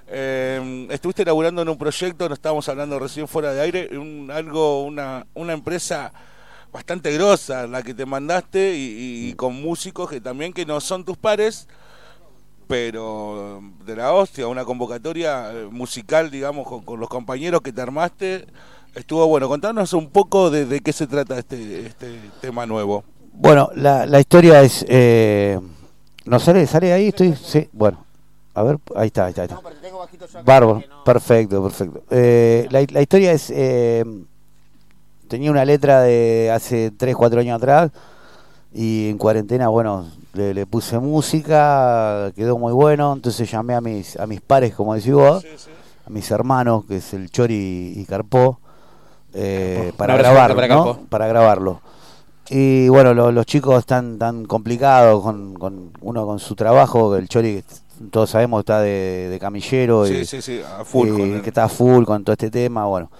Eh, 0.06 0.86
estuviste 0.90 1.24
laburando 1.24 1.62
en 1.62 1.68
un 1.68 1.78
proyecto, 1.78 2.28
nos 2.28 2.38
estábamos 2.38 2.68
hablando 2.68 2.98
recién 2.98 3.26
fuera 3.26 3.52
de 3.52 3.60
aire, 3.60 3.98
un, 3.98 4.30
algo, 4.30 4.84
una, 4.84 5.26
una 5.34 5.52
empresa 5.52 6.12
bastante 6.72 7.12
grosa 7.12 7.66
la 7.66 7.82
que 7.82 7.94
te 7.94 8.04
mandaste 8.04 8.76
y, 8.76 9.28
y 9.28 9.34
con 9.34 9.54
músicos 9.54 10.10
que 10.10 10.20
también 10.20 10.52
que 10.52 10.66
no 10.66 10.80
son 10.80 11.04
tus 11.04 11.16
pares, 11.16 11.68
pero 12.66 13.62
de 13.84 13.96
la 13.96 14.12
hostia, 14.12 14.46
una 14.46 14.64
convocatoria 14.64 15.52
eh, 15.52 15.68
musical, 15.70 16.30
digamos, 16.30 16.66
con, 16.66 16.82
con 16.82 16.98
los 16.98 17.08
compañeros 17.08 17.60
que 17.62 17.72
te 17.72 17.80
armaste. 17.80 18.46
Estuvo 18.94 19.26
bueno, 19.26 19.48
contanos 19.48 19.92
un 19.92 20.10
poco 20.10 20.50
de, 20.50 20.66
de 20.66 20.80
qué 20.80 20.92
se 20.92 21.06
trata 21.06 21.38
este, 21.38 21.86
este 21.86 22.18
tema 22.40 22.64
nuevo. 22.66 23.04
Bueno, 23.32 23.70
la, 23.74 24.06
la 24.06 24.20
historia 24.20 24.62
es... 24.62 24.84
Eh, 24.88 25.58
¿No 26.24 26.38
sale, 26.38 26.66
sale 26.66 26.92
ahí? 26.92 27.08
Estoy, 27.08 27.34
sí, 27.34 27.68
bueno. 27.72 28.04
A 28.54 28.62
ver, 28.62 28.78
ahí 28.94 29.08
está, 29.08 29.24
ahí 29.26 29.30
está. 29.30 29.42
Ahí 29.42 29.48
está. 29.48 29.56
Bárbaro, 30.44 30.78
perfecto, 31.04 31.62
perfecto. 31.62 32.02
Eh, 32.10 32.66
la, 32.70 32.84
la 32.90 33.02
historia 33.02 33.32
es... 33.32 33.50
eh, 33.50 34.04
tenía 35.28 35.50
una 35.50 35.64
letra 35.64 36.02
de 36.02 36.50
hace 36.54 36.90
3, 36.96 37.16
4 37.16 37.40
años 37.40 37.56
atrás 37.56 37.90
y 38.72 39.08
en 39.08 39.18
cuarentena, 39.18 39.68
bueno, 39.68 40.06
le, 40.34 40.52
le 40.54 40.66
puse 40.66 40.98
música, 40.98 42.30
quedó 42.36 42.58
muy 42.58 42.72
bueno, 42.72 43.12
entonces 43.14 43.50
llamé 43.50 43.74
a 43.74 43.80
mis, 43.80 44.18
a 44.18 44.26
mis 44.26 44.40
pares, 44.40 44.74
como 44.74 44.94
decís 44.94 45.12
vos, 45.12 45.44
a 46.06 46.10
mis 46.10 46.30
hermanos, 46.30 46.84
que 46.86 46.96
es 46.98 47.14
el 47.14 47.30
Chori 47.30 47.94
y 47.96 48.04
Carpó, 48.04 48.58
eh, 49.32 49.76
Carpó. 49.86 49.96
para 49.96 50.12
grabarlo, 50.30 50.54
para 50.56 50.68
¿no? 50.74 51.06
Para 51.08 51.26
grabarlo. 51.26 51.80
Y 52.50 52.88
bueno, 52.88 53.14
lo- 53.14 53.32
los 53.32 53.46
chicos 53.46 53.78
están 53.78 54.18
tan 54.18 54.44
complicados 54.44 55.22
con, 55.22 55.54
con 55.54 55.92
uno 56.02 56.26
con 56.26 56.38
su 56.38 56.54
trabajo, 56.54 57.16
el 57.16 57.28
Chori, 57.28 57.64
todos 58.10 58.30
sabemos, 58.30 58.60
está 58.60 58.80
de, 58.80 59.28
de 59.30 59.38
camillero 59.38 60.06
Sí, 60.06 60.14
y, 60.14 60.24
sí, 60.26 60.42
sí, 60.42 60.60
a 60.78 60.84
full 60.84 61.08
y 61.08 61.10
con 61.12 61.20
el- 61.34 61.42
que 61.42 61.48
está 61.50 61.68
full 61.68 62.04
con 62.04 62.24
todo 62.24 62.32
este 62.34 62.50
tema, 62.50 62.86
bueno. 62.86 63.10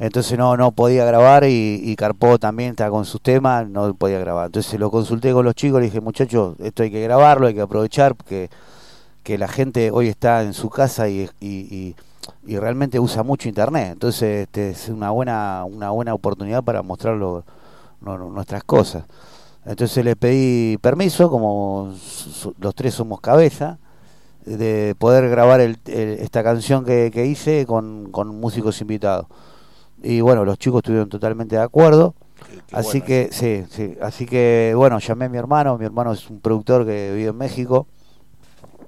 Entonces 0.00 0.38
no, 0.38 0.56
no 0.56 0.70
podía 0.70 1.04
grabar 1.04 1.42
y, 1.44 1.80
y 1.82 1.96
Carpó 1.96 2.38
también 2.38 2.70
está 2.70 2.88
con 2.88 3.04
sus 3.04 3.20
temas, 3.20 3.68
no 3.68 3.92
podía 3.94 4.20
grabar. 4.20 4.46
Entonces 4.46 4.78
lo 4.78 4.90
consulté 4.92 5.32
con 5.32 5.44
los 5.44 5.54
chicos, 5.56 5.80
le 5.80 5.86
dije, 5.86 6.00
muchachos, 6.00 6.54
esto 6.60 6.84
hay 6.84 6.90
que 6.92 7.02
grabarlo, 7.02 7.48
hay 7.48 7.54
que 7.54 7.60
aprovechar, 7.62 8.14
porque 8.14 8.48
que 9.24 9.36
la 9.38 9.48
gente 9.48 9.90
hoy 9.90 10.06
está 10.08 10.42
en 10.42 10.54
su 10.54 10.70
casa 10.70 11.08
y, 11.08 11.28
y, 11.40 11.94
y- 12.46 12.56
realmente 12.58 12.98
usa 13.00 13.22
mucho 13.22 13.48
internet. 13.48 13.90
Entonces 13.92 14.42
este, 14.46 14.70
es 14.70 14.88
una 14.88 15.10
buena, 15.10 15.64
una 15.64 15.90
buena 15.90 16.14
oportunidad 16.14 16.62
para 16.62 16.82
mostrarlo 16.82 17.42
no- 18.00 18.16
no- 18.16 18.30
nuestras 18.30 18.62
cosas. 18.64 19.04
Entonces 19.66 20.04
le 20.04 20.14
pedí 20.16 20.78
permiso, 20.78 21.28
como 21.28 21.92
los 22.60 22.74
tres 22.74 22.94
somos 22.94 23.20
cabeza, 23.20 23.78
de 24.56 24.94
poder 24.98 25.28
grabar 25.28 25.60
el- 25.60 25.78
el- 25.86 26.18
esta 26.20 26.42
canción 26.42 26.84
que, 26.84 27.10
que 27.12 27.26
hice 27.26 27.66
con, 27.66 28.10
con 28.10 28.28
músicos 28.40 28.80
invitados. 28.80 29.26
Y 30.02 30.20
bueno, 30.20 30.44
los 30.44 30.58
chicos 30.58 30.78
estuvieron 30.78 31.08
totalmente 31.08 31.56
de 31.56 31.62
acuerdo. 31.62 32.14
así 32.72 32.98
bueno 33.00 33.06
que, 33.06 33.28
sí, 33.32 33.64
sí, 33.70 33.96
así 34.00 34.26
que 34.26 34.72
bueno, 34.76 34.98
llamé 35.00 35.24
a 35.24 35.28
mi 35.28 35.38
hermano, 35.38 35.76
mi 35.76 35.84
hermano 35.84 36.12
es 36.12 36.30
un 36.30 36.40
productor 36.40 36.86
que 36.86 37.12
vive 37.14 37.30
en 37.30 37.36
México. 37.36 37.86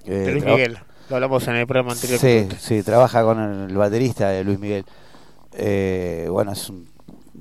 Eh, 0.07 0.11
De 0.15 0.32
Luis 0.32 0.45
Miguel. 0.45 0.78
Lo 1.09 1.16
hablamos 1.16 1.47
en 1.49 1.57
el 1.57 1.66
programa 1.66 1.93
anterior. 1.93 2.20
Sí, 2.20 2.49
sí, 2.59 2.82
trabaja 2.85 3.24
con 3.24 3.41
el, 3.69 3.77
baterista 3.77 4.28
de 4.28 4.45
Luis 4.45 4.61
Miguel. 4.61 4.85
Eh, 5.53 6.28
bueno, 6.31 6.53
es 6.53 6.69
un- 6.70 6.89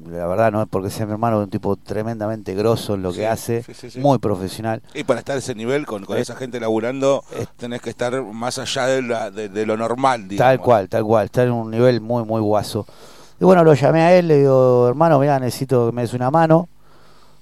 la 0.08 0.28
verdad 0.28 0.52
no 0.52 0.62
es 0.62 0.68
porque 0.70 0.90
sea 0.90 1.06
mi 1.06 1.12
hermano, 1.14 1.40
es 1.40 1.46
un 1.46 1.50
tipo 1.50 1.76
tremendamente 1.76 2.54
grosso 2.56 2.96
en 2.96 3.02
lo 3.04 3.12
Sí, 3.12 3.20
que 3.20 3.28
hace, 3.28 3.64
sí, 3.64 3.74
sí, 3.74 3.90
sí. 3.92 4.00
muy 4.00 4.18
profesional. 4.20 4.82
Y 4.94 5.04
para 5.04 5.20
estar 5.20 5.36
a 5.36 5.40
ese 5.40 5.56
nivel, 5.56 5.86
con, 5.86 6.06
con 6.06 6.18
Eh, 6.18 6.22
esa 6.22 6.36
gente 6.36 6.60
laburando, 6.60 7.24
tenés 7.58 7.82
que 7.82 7.90
estar 7.90 8.22
más 8.24 8.58
allá 8.60 8.86
de, 8.88 9.02
la- 9.02 9.32
de, 9.32 9.50
de 9.50 9.66
lo 9.66 9.78
normal, 9.78 10.28
digamos. 10.28 10.56
Tal 10.58 10.60
cual, 10.60 10.90
tal 10.90 11.04
cual, 11.04 11.26
está 11.26 11.44
en 11.44 11.52
un 11.52 11.72
nivel 11.72 12.02
muy, 12.02 12.24
muy 12.24 12.42
guaso. 12.42 12.86
Y 13.40 13.46
bueno, 13.46 13.64
lo 13.64 13.74
llamé 13.74 14.02
a 14.02 14.16
él, 14.18 14.28
le 14.28 14.40
digo, 14.40 14.88
hermano, 14.88 15.18
mira, 15.20 15.40
necesito 15.40 15.88
que 15.88 15.96
me 15.96 16.02
des 16.02 16.14
una 16.14 16.30
mano. 16.32 16.68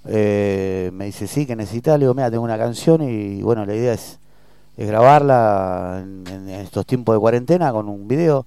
Eh, 0.06 0.90
me 0.94 1.06
dice, 1.06 1.28
sí, 1.28 1.46
que 1.46 1.56
necesitas. 1.56 1.98
Le 2.00 2.06
digo, 2.06 2.14
mira, 2.14 2.30
tengo 2.32 2.44
una 2.44 2.58
canción 2.58 3.02
y 3.02 3.42
bueno, 3.42 3.66
la 3.66 3.74
idea 3.76 3.94
es, 3.94 4.20
es 4.78 4.88
grabarla 4.88 6.00
en, 6.04 6.24
en 6.28 6.50
estos 6.50 6.86
tiempos 6.86 7.16
de 7.16 7.20
cuarentena 7.20 7.72
con 7.72 7.90
un 7.90 8.08
video. 8.08 8.46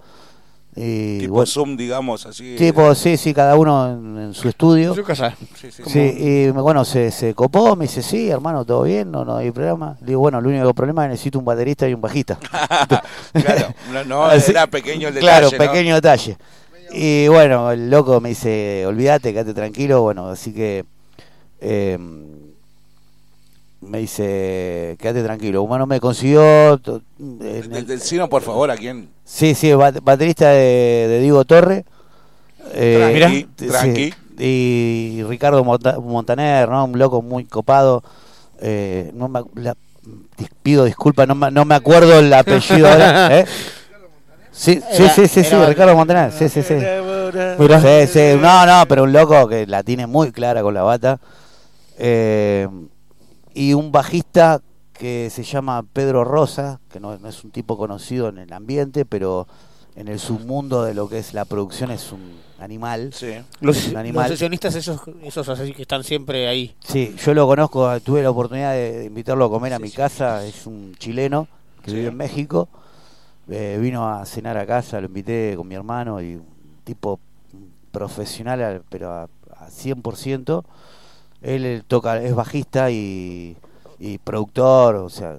Y, 0.77 1.19
Tipo 1.19 1.33
bueno, 1.35 1.47
Zoom, 1.47 1.77
digamos, 1.77 2.27
así. 2.27 2.55
Tipo, 2.57 2.95
sí, 2.95 3.17
sí, 3.17 3.35
cada 3.35 3.57
uno 3.57 3.91
en, 3.91 4.19
en 4.19 4.35
su 4.35 4.49
estudio. 4.49 4.91
En 4.91 4.95
su 4.97 5.03
casa. 5.03 5.37
Sí, 5.61 5.71
sí. 5.73 5.83
Sí, 5.85 5.99
y 6.17 6.51
bueno, 6.51 6.85
se, 6.85 7.11
se 7.11 7.35
copó, 7.35 7.75
me 7.75 7.87
dice, 7.87 8.03
sí, 8.03 8.29
hermano, 8.31 8.65
todo 8.65 8.85
bien, 8.85 9.11
no, 9.11 9.25
no 9.25 9.37
hay 9.37 9.51
problema. 9.51 9.97
Le 10.01 10.07
digo, 10.09 10.21
bueno, 10.21 10.39
el 10.39 10.47
único 10.47 10.73
problema 10.73 11.03
es 11.05 11.09
que 11.09 11.11
necesito 11.13 11.39
un 11.41 11.45
baterista 11.45 11.89
y 11.89 11.95
un 11.95 12.01
bajista. 12.01 12.39
Claro, 13.33 13.75
no, 13.93 14.05
no, 14.05 14.25
Así- 14.27 14.53
era 14.53 14.67
pequeño 14.69 15.09
el 15.09 15.19
Claro, 15.19 15.51
detalle, 15.51 15.67
¿no? 15.67 15.73
pequeño 15.73 15.95
detalle. 15.97 16.37
Y 16.93 17.29
bueno, 17.29 17.71
el 17.73 17.91
loco 17.91 18.21
me 18.21 18.31
dice, 18.31 18.85
olvídate, 18.87 19.33
quédate 19.33 19.55
tranquilo. 19.55 20.03
Bueno, 20.03 20.29
así 20.29 20.53
que 20.53 20.85
eh, 21.61 21.99
me 23.81 23.99
dice, 23.99 24.97
quédate 25.01 25.23
tranquilo. 25.23 25.67
Bueno, 25.67 25.87
me 25.87 26.01
consiguió... 26.01 26.75
el- 26.79 27.87
Decinos, 27.87 28.29
por 28.29 28.43
favor, 28.43 28.71
a 28.71 28.77
quién. 28.77 29.09
Sí, 29.25 29.55
sí, 29.55 29.71
bat- 29.73 30.01
baterista 30.03 30.51
de, 30.51 31.07
de 31.09 31.21
Diego 31.21 31.45
Torre. 31.45 31.85
Eh, 32.75 33.15
Tranqui, 33.19 33.49
sí, 33.59 33.67
tranqui. 33.69 34.15
y 34.39 35.23
Ricardo 35.29 35.65
Monta- 35.65 35.99
Montaner, 35.99 36.69
¿no? 36.69 36.85
Un 36.85 36.99
loco 36.99 37.23
muy 37.23 37.45
copado. 37.45 38.03
Eh, 38.61 39.11
no 39.15 39.29
me, 39.29 39.41
la- 39.55 39.77
pido 40.63 40.85
disculpas, 40.85 41.27
no, 41.27 41.35
me- 41.35 41.51
no 41.51 41.65
me 41.65 41.75
acuerdo 41.75 42.19
el 42.19 42.33
apellido 42.33 42.89
ahora. 42.89 43.39
¿eh? 43.41 43.47
Sí, 44.53 44.81
sí, 44.93 45.09
sí, 45.15 45.27
sí, 45.29 45.43
sí, 45.45 45.55
Ricardo 45.57 45.95
Montaner, 45.97 46.33
sí, 46.33 46.49
sí, 46.49 46.63
sí. 46.63 46.75
Sí, 46.79 48.07
sí, 48.13 48.39
no, 48.41 48.67
no, 48.67 48.87
pero 48.87 49.05
un 49.05 49.13
loco 49.13 49.49
que 49.49 49.67
la 49.67 49.83
tiene 49.83 50.07
muy 50.07 50.33
clara 50.33 50.61
con 50.63 50.75
la 50.75 50.83
bata. 50.83 51.19
Eh, 51.99 52.69
y 53.55 53.75
un 53.75 53.93
bajista 53.93 54.61
que 54.93 55.31
se 55.31 55.43
llama 55.45 55.83
Pedro 55.83 56.25
Rosa, 56.25 56.81
que 56.91 57.01
no, 57.01 57.17
no 57.19 57.29
es 57.29 57.43
un 57.45 57.51
tipo 57.51 57.77
conocido 57.79 58.29
en 58.29 58.39
el 58.39 58.53
ambiente, 58.53 59.05
pero 59.05 59.47
en 59.97 60.09
el 60.09 60.19
submundo 60.19 60.85
de 60.85 60.95
lo 60.95 61.09
que 61.09 61.19
es 61.19 61.33
la 61.35 61.45
producción 61.45 61.91
es 61.91 62.13
un 62.13 62.39
animal. 62.59 63.13
Los, 63.61 63.87
un 63.89 63.93
los 63.93 64.29
sesionistas, 64.33 64.75
esos, 64.75 65.01
esos 65.23 65.49
así 65.49 65.73
que 65.73 65.83
están 65.83 66.05
siempre 66.05 66.47
ahí. 66.49 66.75
Sí, 66.85 67.15
yo 67.25 67.33
lo 67.35 67.47
conozco, 67.47 67.99
tuve 68.01 68.23
la 68.23 68.31
oportunidad 68.31 68.73
de 68.75 69.07
invitarlo 69.07 69.47
a 69.47 69.51
comer 69.51 69.73
a 69.75 69.79
mi 69.79 69.91
casa, 69.91 70.45
es 70.47 70.67
un 70.67 70.95
chileno 70.99 71.49
que 71.83 71.93
vive 71.93 72.09
en 72.09 72.17
México, 72.17 72.69
Eh, 73.53 73.79
vino 73.81 74.09
a 74.09 74.25
cenar 74.27 74.57
a 74.59 74.65
casa, 74.67 75.01
lo 75.01 75.07
invité 75.09 75.55
con 75.57 75.67
mi 75.67 75.75
hermano 75.75 76.21
y 76.21 76.37
un 76.37 76.45
tipo 76.85 77.19
profesional, 77.91 78.63
al- 78.63 78.83
pero 78.89 79.11
a, 79.13 79.23
a 79.57 79.71
100%. 79.71 80.65
Él, 81.43 81.85
toca, 81.87 82.21
es 82.23 82.35
bajista 82.35 82.91
y, 82.91 83.57
y 83.99 84.19
productor, 84.19 84.97
o 84.97 85.09
sea, 85.09 85.39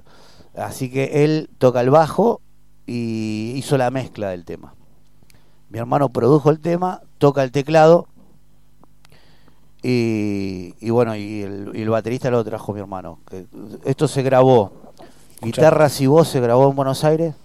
así 0.55 0.89
que 0.89 1.23
él 1.23 1.49
toca 1.57 1.81
el 1.81 1.89
bajo 1.89 2.41
y 2.85 3.53
hizo 3.55 3.77
la 3.77 3.91
mezcla 3.91 4.29
del 4.29 4.45
tema. 4.45 4.73
Mi 5.69 5.79
hermano 5.79 6.09
produjo 6.09 6.49
el 6.49 6.59
tema, 6.59 7.01
toca 7.17 7.43
el 7.43 7.51
teclado 7.51 8.07
y, 9.81 10.75
y 10.79 10.89
bueno, 10.89 11.15
y 11.15 11.41
el, 11.41 11.71
y 11.73 11.81
el 11.81 11.89
baterista 11.89 12.29
lo 12.29 12.43
trajo 12.43 12.73
mi 12.73 12.79
hermano. 12.81 13.19
Que 13.27 13.45
esto 13.85 14.07
se 14.07 14.21
grabó, 14.21 14.73
guitarras 15.41 15.99
y 16.01 16.07
voz 16.07 16.27
se 16.27 16.39
grabó 16.39 16.69
en 16.69 16.75
Buenos 16.75 17.03
Aires, 17.03 17.35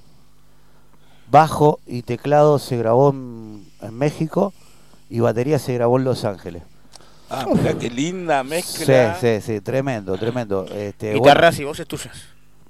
bajo 1.31 1.79
y 1.87 2.03
teclado 2.03 2.59
se 2.59 2.77
grabó 2.77 3.11
en, 3.11 3.65
en 3.81 3.95
México 3.95 4.53
y 5.09 5.21
batería 5.21 5.59
se 5.59 5.75
grabó 5.75 5.99
en 5.99 6.05
Los 6.05 6.25
Ángeles. 6.25 6.63
Ah, 7.29 7.47
mirá 7.53 7.77
qué 7.79 7.91
linda 7.91 8.43
Sí, 8.43 8.49
mezcla. 8.49 9.17
sí, 9.21 9.41
sí, 9.41 9.61
tremendo, 9.61 10.17
tremendo. 10.17 10.65
Este, 10.67 11.15
Guitarras 11.15 11.57
bueno, 11.57 11.63
y 11.63 11.65
voces 11.67 11.87
tuyas. 11.89 12.17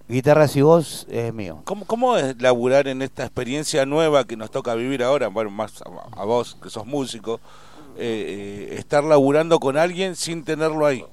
Guitarras 0.08 0.54
y 0.56 0.62
voz 0.62 1.06
es 1.10 1.34
mío. 1.34 1.60
¿Cómo, 1.64 1.84
¿Cómo 1.84 2.16
es 2.16 2.40
laburar 2.40 2.86
en 2.88 3.02
esta 3.02 3.24
experiencia 3.24 3.84
nueva 3.86 4.24
que 4.24 4.36
nos 4.36 4.50
toca 4.50 4.74
vivir 4.74 5.02
ahora? 5.02 5.28
Bueno, 5.28 5.50
más 5.50 5.82
a, 5.82 6.20
a 6.20 6.24
vos 6.24 6.56
que 6.62 6.70
sos 6.70 6.86
músico, 6.86 7.40
eh, 7.98 8.68
eh, 8.70 8.76
estar 8.78 9.02
laburando 9.04 9.58
con 9.58 9.76
alguien 9.76 10.14
sin 10.16 10.44
tenerlo 10.44 10.86
ahí. 10.86 11.04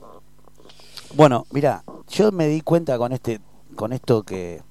Bueno, 1.15 1.45
mira, 1.51 1.83
yo 2.09 2.31
me 2.31 2.47
di 2.47 2.61
cuenta 2.61 2.97
con 2.97 3.13
este, 3.13 3.39
con 3.75 3.93
esto 3.93 4.23
que 4.23 4.61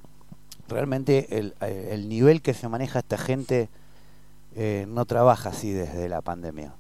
realmente 0.69 1.39
el, 1.39 1.55
el 1.61 2.09
nivel 2.09 2.43
que 2.43 2.55
se 2.55 2.69
maneja 2.69 3.01
esta 3.01 3.19
gente 3.19 3.69
eh, 4.55 4.87
no 4.89 5.05
trabaja 5.05 5.51
así 5.51 5.73
desde 5.73 6.09
la 6.09 6.21
pandemia. 6.23 6.75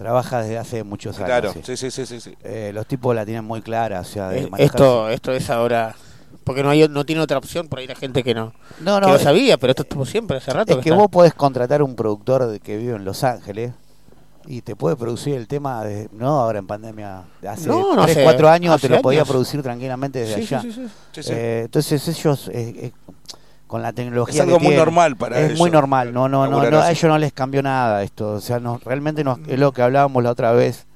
Trabaja 0.00 0.40
desde 0.40 0.56
hace 0.56 0.82
muchos 0.82 1.14
años. 1.18 1.26
Claro, 1.26 1.52
sí. 1.62 1.76
sí, 1.76 1.90
sí, 1.90 2.06
sí. 2.06 2.34
Eh, 2.42 2.70
los 2.72 2.86
tipos 2.86 3.14
la 3.14 3.26
tienen 3.26 3.44
muy 3.44 3.60
clara, 3.60 4.00
o 4.00 4.04
sea, 4.04 4.30
de 4.30 4.40
Eh. 4.44 4.50
Esto, 4.56 5.10
esto 5.10 5.30
es 5.32 5.50
ahora. 5.50 5.94
Porque 6.42 6.62
no 6.62 6.70
hay 6.70 6.88
no 6.88 7.04
tiene 7.04 7.20
otra 7.20 7.36
opción 7.36 7.68
por 7.68 7.80
ahí 7.80 7.86
la 7.86 7.94
gente 7.94 8.24
que 8.24 8.32
no, 8.34 8.54
No, 8.80 8.94
que 8.94 9.00
no, 9.02 9.08
lo 9.08 9.16
eh, 9.16 9.18
sabía, 9.18 9.58
pero 9.58 9.72
esto 9.72 9.82
estuvo 9.82 10.06
siempre 10.06 10.38
hace 10.38 10.50
rato. 10.54 10.72
Es 10.78 10.82
que 10.82 10.90
vos 10.92 11.08
podés 11.10 11.34
contratar 11.34 11.82
un 11.82 11.94
productor 11.94 12.46
de- 12.46 12.60
que 12.60 12.78
vive 12.78 12.96
en 12.96 13.04
Los 13.04 13.22
Ángeles 13.24 13.72
y 14.46 14.62
te 14.62 14.74
puede 14.74 14.96
producir 14.96 15.34
el 15.34 15.46
tema, 15.46 15.84
de, 15.84 16.08
no 16.12 16.40
ahora 16.40 16.60
en 16.60 16.66
pandemia, 16.66 17.24
de 17.42 17.48
hace 17.48 17.68
No, 17.68 17.94
no, 17.94 18.04
3, 18.04 18.16
hace- 18.16 18.24
4 18.24 18.48
años 18.48 18.80
te 18.80 18.88
lo 18.88 19.02
podía 19.02 19.18
años. 19.20 19.28
producir 19.28 19.62
tranquilamente 19.62 20.20
desde 20.20 20.36
Sí, 20.36 20.46
sí, 20.46 20.54
allá. 20.54 20.62
sí, 20.62 20.72
sí. 20.72 20.86
Sí, 21.12 21.22
sí. 21.24 21.30
Eh, 21.34 21.60
entonces 21.66 22.08
ellos, 22.08 22.48
eh, 22.48 22.74
eh, 22.86 22.92
con 23.70 23.82
la 23.82 23.92
tecnología 23.92 24.34
Es 24.34 24.40
algo 24.40 24.58
que 24.58 24.64
muy 24.64 24.72
tienen, 24.72 24.84
normal 24.84 25.16
para 25.16 25.38
Es 25.38 25.50
ellos, 25.50 25.60
muy 25.60 25.70
normal, 25.70 26.12
no, 26.12 26.28
no, 26.28 26.48
no, 26.48 26.68
no, 26.68 26.80
a 26.80 26.90
ellos 26.90 27.04
no 27.04 27.18
les 27.18 27.32
cambió 27.32 27.62
nada 27.62 28.02
esto, 28.02 28.32
o 28.32 28.40
sea, 28.40 28.58
no, 28.58 28.80
realmente 28.84 29.22
no, 29.22 29.38
es 29.46 29.60
lo 29.60 29.70
que 29.70 29.80
hablábamos 29.80 30.24
la 30.24 30.32
otra 30.32 30.50
vez, 30.50 30.86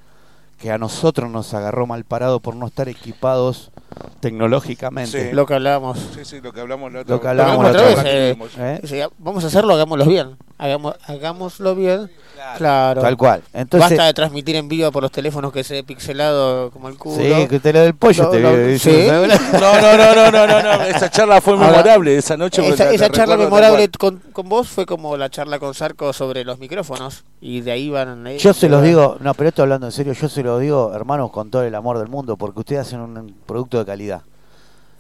que 0.59 0.73
a 0.73 0.79
nosotros 0.79 1.31
nos 1.31 1.55
agarró 1.55 1.87
mal 1.87 2.03
parado 2.03 2.41
por 2.41 2.57
no 2.57 2.67
estar 2.67 2.89
equipados 2.89 3.71
tecnológicamente. 4.19 5.31
Sí. 5.31 5.37
Lo 5.37 5.47
que 5.47 5.55
hablábamos. 5.55 6.01
Sí, 6.17 6.25
sí, 6.25 6.41
lo 6.41 6.53
que 6.53 6.63
hablamos 6.63 6.93
la 6.93 7.03
otra 7.03 7.15
Lo 7.15 7.21
que 7.21 7.29
Hagamos 7.29 7.65
la 7.65 7.71
otra 7.71 7.83
vez. 7.83 7.99
eh, 8.05 8.37
¿Eh? 8.59 9.09
vamos 9.19 9.45
a 9.45 9.47
hacerlo, 9.47 9.75
hagámoslo 9.75 10.05
bien. 10.07 10.37
Hagamos, 10.57 10.95
hagámoslo 11.07 11.75
bien. 11.75 12.11
Claro. 12.59 13.01
Tal 13.01 13.17
cual. 13.17 13.43
Entonces, 13.53 13.91
Basta 13.91 14.07
de 14.07 14.15
transmitir 14.15 14.55
en 14.57 14.69
vivo 14.69 14.93
por 14.93 15.03
los 15.03 15.11
teléfonos 15.11 15.53
que 15.53 15.65
se 15.65 15.75
ve 15.75 15.85
pixelado 15.85 16.71
como 16.71 16.89
el 16.89 16.97
culo. 16.97 17.17
sí, 17.17 17.49
que 17.49 17.59
te 17.59 17.73
lo 17.73 17.81
del 17.81 17.95
pollo 17.95 18.25
Lo- 18.25 18.31
te 18.31 18.79
sí. 18.79 19.07
No, 19.53 19.81
no, 19.81 19.97
no, 19.97 20.15
no, 20.15 20.31
no, 20.31 20.47
no, 20.47 20.63
no. 20.63 20.83
Esa 20.85 21.11
charla 21.11 21.41
fue 21.41 21.55
Ahora, 21.55 21.69
memorable 21.71 22.17
esa 22.17 22.37
noche. 22.37 22.67
Esa, 22.69 22.85
la- 22.85 22.93
esa 22.93 23.09
la 23.09 23.13
charla 23.15 23.37
memorable 23.37 23.89
con, 23.99 24.21
con 24.33 24.49
vos 24.49 24.69
fue 24.69 24.87
como 24.87 25.17
la 25.17 25.29
charla 25.31 25.59
con 25.59 25.75
Sarco 25.75 26.13
sobre 26.13 26.45
los 26.45 26.59
micrófonos. 26.59 27.25
Y 27.41 27.61
de 27.63 27.73
ahí 27.73 27.91
van. 27.91 28.27
eh, 28.27 28.39
Yo 28.39 28.53
se 28.55 28.69
los 28.69 28.81
van- 28.81 28.89
digo, 28.89 29.17
no, 29.21 29.35
pero 29.35 29.49
esto 29.49 29.63
hablando 29.63 29.87
en 29.87 29.93
serio, 29.93 30.13
yo 30.13 30.29
se 30.29 30.43
los 30.43 30.61
digo, 30.61 30.93
hermanos, 30.95 31.31
con 31.31 31.51
todo 31.51 31.65
el 31.65 31.75
amor 31.75 31.99
del 31.99 32.09
mundo, 32.09 32.37
porque 32.37 32.61
ustedes 32.61 32.83
hacen 32.83 33.01
un 33.01 33.35
producto 33.47 33.79
de 33.79 33.87
calidad. 33.87 34.23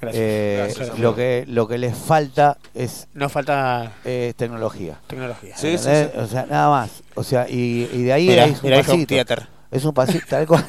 Gracias. 0.00 0.22
Eh, 0.22 0.72
Gracias, 0.76 0.98
lo 0.98 1.14
que 1.14 1.44
lo 1.48 1.66
que 1.66 1.78
les 1.78 1.96
falta 1.96 2.58
es 2.74 3.08
Nos 3.14 3.32
falta 3.32 3.92
eh, 4.04 4.34
tecnología. 4.36 4.98
tecnología. 5.06 5.56
Sí, 5.56 5.78
sí, 5.78 5.88
¿entendés? 5.88 6.10
sí. 6.14 6.18
O 6.20 6.26
sea, 6.26 6.46
nada 6.46 6.68
más. 6.70 6.90
O 7.14 7.22
sea, 7.22 7.48
y, 7.48 7.88
y 7.92 8.02
de 8.02 8.12
ahí 8.12 8.28
Mira, 8.28 8.44
es 8.46 8.62
un 8.62 8.70
pasito. 8.70 9.06
theater. 9.06 9.48
Es 9.70 9.84
un 9.84 9.92
pasito, 9.94 10.24
tal 10.28 10.46
cual. 10.46 10.64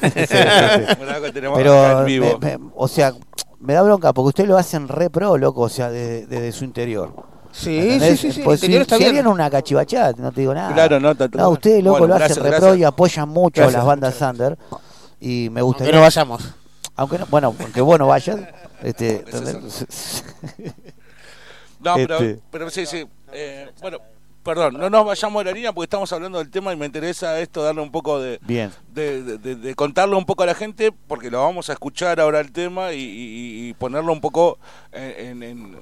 Pero, 1.54 2.04
me- 2.04 2.38
me- 2.58 2.58
o 2.74 2.88
sea, 2.88 3.12
me 3.60 3.74
da 3.74 3.82
bronca 3.82 4.12
porque 4.12 4.28
ustedes 4.28 4.48
lo 4.48 4.56
hacen 4.58 4.88
re 4.88 5.10
pro, 5.10 5.36
loco, 5.36 5.62
o 5.62 5.68
sea, 5.68 5.90
desde, 5.90 6.26
desde 6.26 6.52
su 6.52 6.64
interior. 6.64 7.12
Sí, 7.52 7.78
¿Entendés? 7.78 8.20
sí, 8.20 8.28
sí, 8.28 8.32
sí. 8.36 8.42
Pues 8.42 8.60
si, 8.60 8.74
está 8.76 8.96
si 8.96 9.04
bien. 9.04 9.10
harían 9.16 9.26
una 9.28 9.48
cachivachada, 9.48 10.12
no 10.18 10.30
te 10.32 10.40
digo 10.42 10.52
nada. 10.54 10.72
Claro, 10.74 11.00
no, 11.00 11.14
No, 11.14 11.48
ustedes, 11.50 11.82
loco, 11.82 11.98
bueno, 12.00 12.18
lo 12.18 12.24
hacen 12.24 12.36
gracias, 12.36 12.44
re 12.44 12.50
pro 12.50 12.60
gracias. 12.66 12.78
y 12.80 12.84
apoyan 12.84 13.28
mucho 13.28 13.60
Gracias, 13.62 13.74
a 13.74 13.78
las 13.78 13.86
bandas 13.86 14.20
under. 14.20 14.58
Y 15.20 15.48
me 15.50 15.62
gustaría. 15.62 15.88
Aunque 15.94 15.96
no 15.96 16.02
vayamos. 16.02 16.54
Aunque 16.96 17.18
no, 17.18 17.26
bueno, 17.26 17.54
aunque 17.58 17.80
vos 17.80 17.98
no 17.98 18.06
vayas. 18.08 18.36
Este, 18.82 19.24
No, 21.80 21.94
pero, 21.94 22.16
Este. 22.18 22.40
pero 22.50 22.70
sí, 22.70 22.86
sí. 22.86 23.06
Eh, 23.32 23.70
bueno, 23.80 23.98
perdón, 24.42 24.74
no 24.78 24.88
nos 24.88 25.04
vayamos 25.04 25.44
de 25.44 25.50
la 25.50 25.54
línea 25.54 25.72
porque 25.72 25.84
estamos 25.84 26.10
hablando 26.12 26.38
del 26.38 26.50
tema 26.50 26.72
y 26.72 26.76
me 26.76 26.86
interesa 26.86 27.38
esto, 27.40 27.62
darle 27.62 27.82
un 27.82 27.90
poco 27.92 28.18
de, 28.20 28.38
Bien. 28.42 28.72
de, 28.92 29.22
de- 29.22 29.38
de- 29.38 29.56
de 29.56 29.74
contarlo 29.74 30.16
un 30.16 30.24
poco 30.24 30.42
a 30.42 30.46
la 30.46 30.54
gente 30.54 30.90
porque 30.92 31.30
lo 31.30 31.40
vamos 31.42 31.68
a 31.68 31.74
escuchar 31.74 32.18
ahora 32.20 32.40
el 32.40 32.50
tema 32.52 32.92
y, 32.92 33.00
y- 33.00 33.68
y 33.68 33.74
ponerlo 33.74 34.12
un 34.12 34.20
poco 34.20 34.58
en, 34.92 35.42
en- 35.42 35.42
en- 35.42 35.76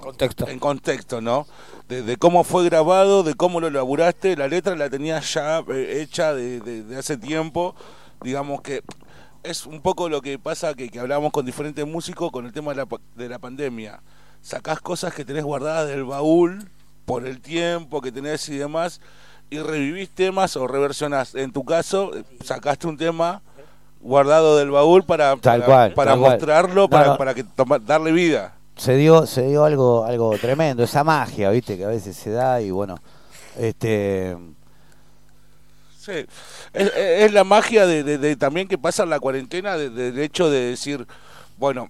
Contexto. 0.00 0.48
en 0.48 0.58
contexto, 0.58 1.20
¿no? 1.20 1.46
De, 1.88 2.02
de 2.02 2.16
cómo 2.16 2.42
fue 2.44 2.64
grabado, 2.64 3.22
de 3.22 3.34
cómo 3.34 3.60
lo 3.60 3.68
laburaste, 3.68 4.34
la 4.36 4.48
letra 4.48 4.74
la 4.76 4.88
tenías 4.88 5.34
ya 5.34 5.58
eh, 5.68 5.98
hecha 6.00 6.32
de, 6.32 6.60
de- 6.60 6.84
de 6.84 6.96
hace 6.96 7.18
tiempo, 7.18 7.74
digamos 8.22 8.62
que 8.62 8.82
es 9.42 9.66
un 9.66 9.80
poco 9.80 10.08
lo 10.08 10.20
que 10.22 10.38
pasa 10.38 10.74
que, 10.74 10.88
que 10.88 11.00
hablábamos 11.00 11.32
con 11.32 11.44
diferentes 11.46 11.86
músicos 11.86 12.30
con 12.30 12.46
el 12.46 12.52
tema 12.52 12.72
de 12.72 12.76
la, 12.78 12.86
de 13.16 13.28
la 13.28 13.38
pandemia. 13.38 14.00
Sacás 14.42 14.80
cosas 14.80 15.12
que 15.14 15.24
tenés 15.24 15.44
guardadas 15.44 15.88
del 15.88 16.04
baúl 16.04 16.68
por 17.04 17.26
el 17.26 17.40
tiempo 17.40 18.00
que 18.00 18.12
tenés 18.12 18.48
y 18.48 18.56
demás 18.58 19.00
y 19.50 19.58
revivís 19.58 20.10
temas 20.10 20.56
o 20.56 20.66
reversionás. 20.66 21.34
En 21.34 21.52
tu 21.52 21.64
caso, 21.64 22.12
sacaste 22.44 22.86
un 22.86 22.96
tema 22.96 23.42
guardado 24.00 24.56
del 24.56 24.70
baúl 24.70 25.02
para, 25.04 25.36
cual, 25.36 25.92
para 25.94 26.16
mostrarlo, 26.16 26.82
No, 26.82 26.88
para, 26.88 27.06
no. 27.08 27.16
para 27.18 27.34
que 27.34 27.44
toma- 27.44 27.78
darle 27.78 28.12
vida. 28.12 28.54
se 28.76 28.96
dio 28.96 29.26
se 29.26 29.46
dio 29.48 29.64
algo 29.64 30.04
algo 30.06 30.38
tremendo 30.38 30.82
esa 30.84 31.04
magia 31.04 31.50
viste 31.50 31.76
que 31.76 31.84
a 31.84 31.88
veces 31.88 32.16
se 32.16 32.30
da 32.30 32.62
y 32.62 32.70
bueno 32.70 32.94
este 33.58 34.38
Sí, 36.10 36.26
es, 36.74 37.32
la 37.32 37.44
magia 37.44 37.86
de, 37.86 38.02
de- 38.02 38.18
de 38.18 38.36
también 38.36 38.66
que 38.68 38.78
pasa 38.78 39.02
en 39.04 39.10
la 39.10 39.20
cuarentena, 39.20 39.76
de- 39.76 39.90
del 39.90 40.18
hecho 40.18 40.50
de 40.50 40.60
decir, 40.70 41.06
bueno, 41.58 41.88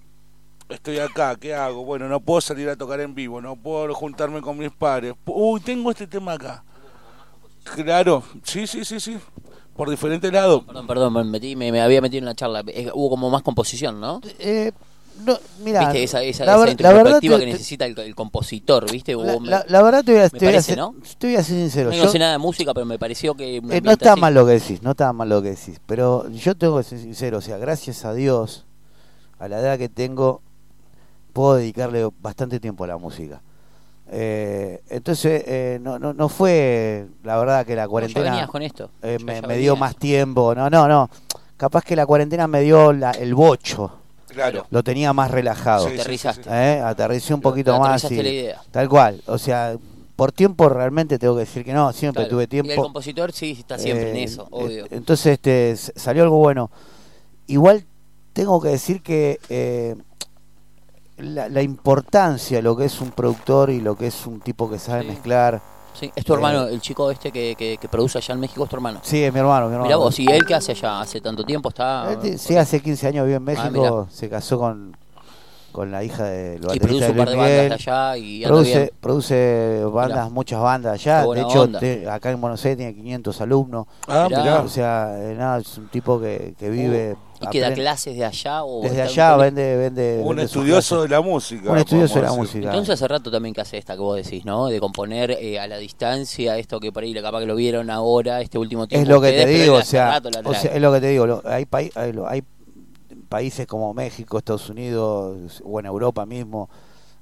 estoy 0.69 0.99
acá, 0.99 1.35
¿qué 1.35 1.53
hago? 1.53 1.83
Bueno, 1.85 2.07
no 2.07 2.19
puedo 2.19 2.41
salir 2.41 2.69
a 2.69 2.75
tocar 2.75 2.99
en 3.01 3.13
vivo, 3.15 3.41
no 3.41 3.55
puedo 3.55 3.93
juntarme 3.93 4.41
con 4.41 4.57
mis 4.57 4.71
padres. 4.71 5.13
Uy, 5.25 5.59
tengo 5.61 5.91
este 5.91 6.07
tema 6.07 6.33
acá. 6.33 6.63
Claro, 7.75 8.23
sí, 8.43 8.65
sí, 8.65 8.83
sí, 8.83 8.99
sí, 8.99 9.17
por 9.75 9.89
diferentes 9.89 10.31
lados. 10.31 10.63
Perdón, 10.65 10.87
perdón, 10.87 11.13
me, 11.13 11.23
metí, 11.23 11.55
me, 11.55 11.71
me 11.71 11.81
había 11.81 12.01
metido 12.01 12.19
en 12.19 12.25
la 12.25 12.35
charla. 12.35 12.63
Eh, 12.67 12.89
hubo 12.93 13.09
como 13.11 13.29
más 13.29 13.43
composición, 13.43 13.99
¿no? 14.01 14.19
eh, 14.39 14.71
no, 15.25 15.37
mira 15.63 15.81
¿Viste? 15.81 16.03
Esa, 16.03 16.23
esa, 16.23 16.45
la, 16.45 16.53
esa 16.53 16.75
la 16.83 16.93
verdad 16.93 17.19
te- 17.19 17.27
que 17.29 17.45
necesita 17.45 17.85
el, 17.85 17.97
el 17.99 18.15
compositor, 18.15 18.89
¿viste? 18.89 19.13
La, 19.15 19.39
me- 19.39 19.49
la- 19.49 19.65
la 19.67 19.81
verdad 19.83 20.03
te 20.03 20.13
voy 20.13 20.21
a, 20.21 20.29
te 20.29 20.37
voy 20.37 20.47
a 20.47 20.51
parece, 20.51 20.63
ser, 20.71 20.77
¿no? 20.77 20.95
te 21.17 21.27
voy 21.27 21.35
a 21.35 21.43
ser 21.43 21.55
sincero 21.57 21.89
No, 21.91 21.95
yo- 21.95 22.09
sé 22.11 22.19
nada 22.19 22.31
de 22.33 22.37
música, 22.39 22.73
pero 22.73 22.85
me 22.85 22.97
pareció 22.97 23.35
que... 23.35 23.57
Eh, 23.57 23.81
no 23.83 23.91
está 23.91 24.15
mal 24.15 24.33
lo 24.33 24.45
que 24.45 24.53
decís, 24.53 24.81
no 24.81 24.91
está 24.91 25.13
mal 25.13 25.29
lo 25.29 25.41
que 25.41 25.49
decís, 25.49 25.79
pero 25.85 26.27
yo 26.29 26.55
tengo 26.55 26.77
que 26.77 26.83
ser 26.83 26.99
sincero, 26.99 27.37
o 27.37 27.41
sea, 27.41 27.57
gracias 27.57 28.03
a 28.05 28.13
Dios, 28.13 28.65
a 29.39 29.47
la 29.47 29.59
edad 29.59 29.77
que 29.77 29.89
tengo, 29.89 30.41
puedo 31.33 31.55
dedicarle 31.55 32.09
bastante 32.21 32.59
tiempo 32.59 32.83
a 32.83 32.87
la 32.87 32.97
música. 32.97 33.41
Eh, 34.13 34.81
entonces, 34.89 35.43
eh, 35.47 35.79
no, 35.81 35.97
no, 35.97 36.13
no 36.13 36.27
fue, 36.27 37.07
la 37.23 37.37
verdad, 37.37 37.65
que 37.65 37.75
la 37.75 37.87
cuarentena 37.87 38.45
con 38.47 38.61
esto. 38.61 38.89
eh, 39.01 39.17
me, 39.23 39.41
me 39.41 39.55
dio 39.57 39.75
más 39.77 39.95
tiempo. 39.95 40.53
No, 40.53 40.69
no, 40.69 40.87
no. 40.87 41.09
Capaz 41.55 41.83
que 41.83 41.95
la 41.95 42.05
cuarentena 42.05 42.45
me 42.47 42.59
dio 42.61 42.91
la- 42.91 43.11
el 43.11 43.33
bocho. 43.35 43.99
Claro. 44.33 44.65
Lo 44.69 44.83
tenía 44.83 45.13
más 45.13 45.29
relajado. 45.31 45.87
Sí, 45.89 45.93
Aterrizaste. 45.99 46.49
Eh, 46.49 46.79
Aterricé 46.81 47.33
un 47.33 47.41
poquito 47.41 47.77
más. 47.79 48.03
y- 48.11 48.15
la 48.21 48.29
idea. 48.29 48.61
Tal 48.71 48.87
cual. 48.89 49.21
O 49.27 49.37
sea, 49.37 49.75
por 50.15 50.31
tiempo 50.31 50.69
realmente 50.69 51.17
tengo 51.19 51.33
que 51.35 51.41
decir 51.41 51.63
que 51.65 51.73
no. 51.73 51.91
Siempre 51.93 52.23
Claro. 52.23 52.29
tuve 52.29 52.41
Y 52.43 52.45
el 52.45 52.49
tiempo. 52.49 52.81
compositor 52.83 53.31
sí 53.31 53.51
está 53.59 53.77
siempre 53.77 54.11
en 54.11 54.17
Eh, 54.17 54.23
eso, 54.23 54.47
obvio. 54.51 54.85
eh, 54.85 54.89
Entonces 54.91 55.33
este, 55.33 55.75
salió 55.75 56.23
algo 56.23 56.37
bueno. 56.37 56.69
Igual 57.47 57.85
tengo 58.33 58.61
que 58.61 58.69
decir 58.69 59.01
que 59.01 59.39
eh, 59.49 59.95
la, 61.17 61.49
la 61.49 61.61
importancia 61.61 62.57
de 62.57 62.63
lo 62.63 62.75
que 62.77 62.85
es 62.85 63.01
un 63.01 63.11
productor 63.11 63.69
y 63.69 63.79
lo 63.81 63.95
que 63.95 64.07
es 64.07 64.25
un 64.25 64.39
tipo 64.39 64.69
que 64.69 64.79
sabe 64.79 65.03
mezclar. 65.03 65.61
Sí, 65.93 66.11
es 66.15 66.23
tu 66.25 66.33
hermano, 66.33 66.67
eh, 66.67 66.73
el 66.73 66.81
chico 66.81 67.11
este 67.11 67.31
que, 67.31 67.55
que, 67.55 67.77
que 67.77 67.87
produce 67.87 68.17
allá 68.17 68.33
en 68.33 68.39
México, 68.39 68.63
es 68.63 68.69
tu 68.69 68.75
hermano. 68.75 68.99
Sí, 69.03 69.23
es 69.23 69.31
mi 69.33 69.39
hermano. 69.39 69.67
Mi 69.67 69.73
hermano. 69.73 69.83
Mira 69.85 69.97
vos, 69.97 70.17
¿y 70.19 70.25
él 70.31 70.45
qué 70.45 70.55
hace 70.55 70.71
allá? 70.71 71.01
¿Hace 71.01 71.21
tanto 71.21 71.43
tiempo? 71.43 71.69
Está... 71.69 72.17
Sí, 72.37 72.55
hace 72.57 72.81
15 72.81 73.07
años 73.07 73.25
vive 73.25 73.37
en 73.37 73.49
Ah, 73.49 73.69
México. 73.69 74.07
se 74.09 74.29
casó 74.29 74.57
con, 74.57 74.95
con 75.71 75.91
la 75.91 76.03
hija 76.03 76.23
de 76.25 76.59
Y 76.73 76.79
produce 76.79 77.11
un 77.11 77.17
par 77.17 77.29
de 77.29 77.35
bandas 77.35 77.71
allá 77.87 78.17
y 78.17 78.43
anda 78.43 78.47
produce, 78.55 78.77
bien. 78.77 78.91
produce 78.99 79.83
bandas, 79.85 80.17
Mirá. 80.25 80.29
muchas 80.29 80.61
bandas 80.61 80.93
allá. 80.93 81.25
De 81.25 81.41
hecho, 81.41 81.69
te- 81.69 82.09
acá 82.09 82.31
en 82.31 82.41
Buenos 82.41 82.63
Aires 82.65 82.77
tiene 82.77 82.95
500 82.95 83.41
alumnos. 83.41 83.85
Ah, 84.07 84.25
Mirá. 84.29 84.41
mirá. 84.41 84.59
O 84.61 84.67
sea, 84.67 85.15
eh, 85.17 85.35
nada, 85.37 85.59
es 85.59 85.77
un 85.77 85.87
tipo 85.89 86.19
que, 86.19 86.55
que 86.57 86.69
vive. 86.69 87.15
¿Y 87.41 87.47
que 87.49 87.59
da 87.59 87.73
clases 87.73 88.15
de 88.15 88.25
allá? 88.25 88.63
O 88.63 88.81
Desde 88.81 89.01
allá 89.01 89.35
vende, 89.37 89.75
vende. 89.77 90.19
Un 90.21 90.27
vende 90.29 90.43
estudioso 90.43 91.01
de 91.03 91.09
la 91.09 91.21
música. 91.21 91.71
Un 91.71 91.77
estudioso 91.77 92.15
de 92.15 92.21
la 92.21 92.27
decir. 92.27 92.39
música. 92.41 92.65
Entonces 92.67 92.93
hace 92.93 93.07
rato 93.07 93.31
también 93.31 93.53
que 93.55 93.61
hace 93.61 93.77
esta 93.77 93.93
que 93.95 93.99
vos 94.01 94.15
decís, 94.15 94.45
¿no? 94.45 94.67
De 94.67 94.79
componer 94.79 95.31
eh, 95.31 95.59
a 95.59 95.67
la 95.67 95.77
distancia, 95.77 96.57
esto 96.57 96.79
que 96.79 96.91
por 96.91 97.03
ahí 97.03 97.13
capaz 97.13 97.39
que 97.41 97.45
lo 97.45 97.55
vieron 97.55 97.89
ahora, 97.89 98.41
este 98.41 98.57
último 98.57 98.87
tiempo. 98.87 99.01
es 99.03 99.07
lo 99.09 99.21
que 99.21 99.27
ustedes, 99.29 99.45
te 99.45 99.51
digo, 99.63 99.75
o 99.75 99.77
hace 99.79 99.91
sea, 99.91 100.09
rato 100.11 100.29
la 100.29 100.39
o 100.49 100.53
sea, 100.53 100.71
es 100.73 100.81
lo 100.81 100.93
que 100.93 101.01
te 101.01 101.07
digo, 101.07 101.25
lo- 101.27 101.41
hay, 101.45 101.65
pai- 101.65 101.91
hay, 101.95 102.13
lo- 102.13 102.27
hay 102.27 102.43
países 103.29 103.65
como 103.67 103.93
México, 103.93 104.37
Estados 104.37 104.69
Unidos 104.69 105.61
o 105.63 105.79
en 105.79 105.85
Europa 105.85 106.25
mismo, 106.25 106.69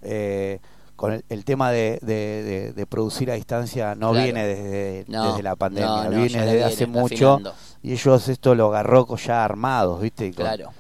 eh, 0.02 0.60
con 1.00 1.14
el, 1.14 1.24
el 1.30 1.46
tema 1.46 1.72
de, 1.72 1.98
de- 2.02 2.44
de- 2.44 2.74
de 2.74 2.86
producir 2.86 3.32
a 3.32 3.36
distancia 3.36 3.96
no 3.96 4.12
Claro. 4.12 4.24
viene 4.26 4.46
desde, 4.46 5.06
No, 5.08 5.30
desde 5.30 5.44
la 5.44 5.56
pandemia, 5.56 5.88
no, 5.88 6.04
no, 6.04 6.10
viene 6.10 6.46
desde 6.46 6.64
hace 6.66 6.88
mucho 6.88 7.36
afinando. 7.36 7.56
y 7.82 7.94
ellos 7.94 8.28
esto 8.28 8.54
lo 8.54 8.68
agarró 8.68 9.06
con- 9.06 9.18
ya 9.18 9.46
armados, 9.46 10.02
¿viste? 10.02 10.28
Y 10.28 10.34
con- 10.34 10.44
Claro. 10.46 10.72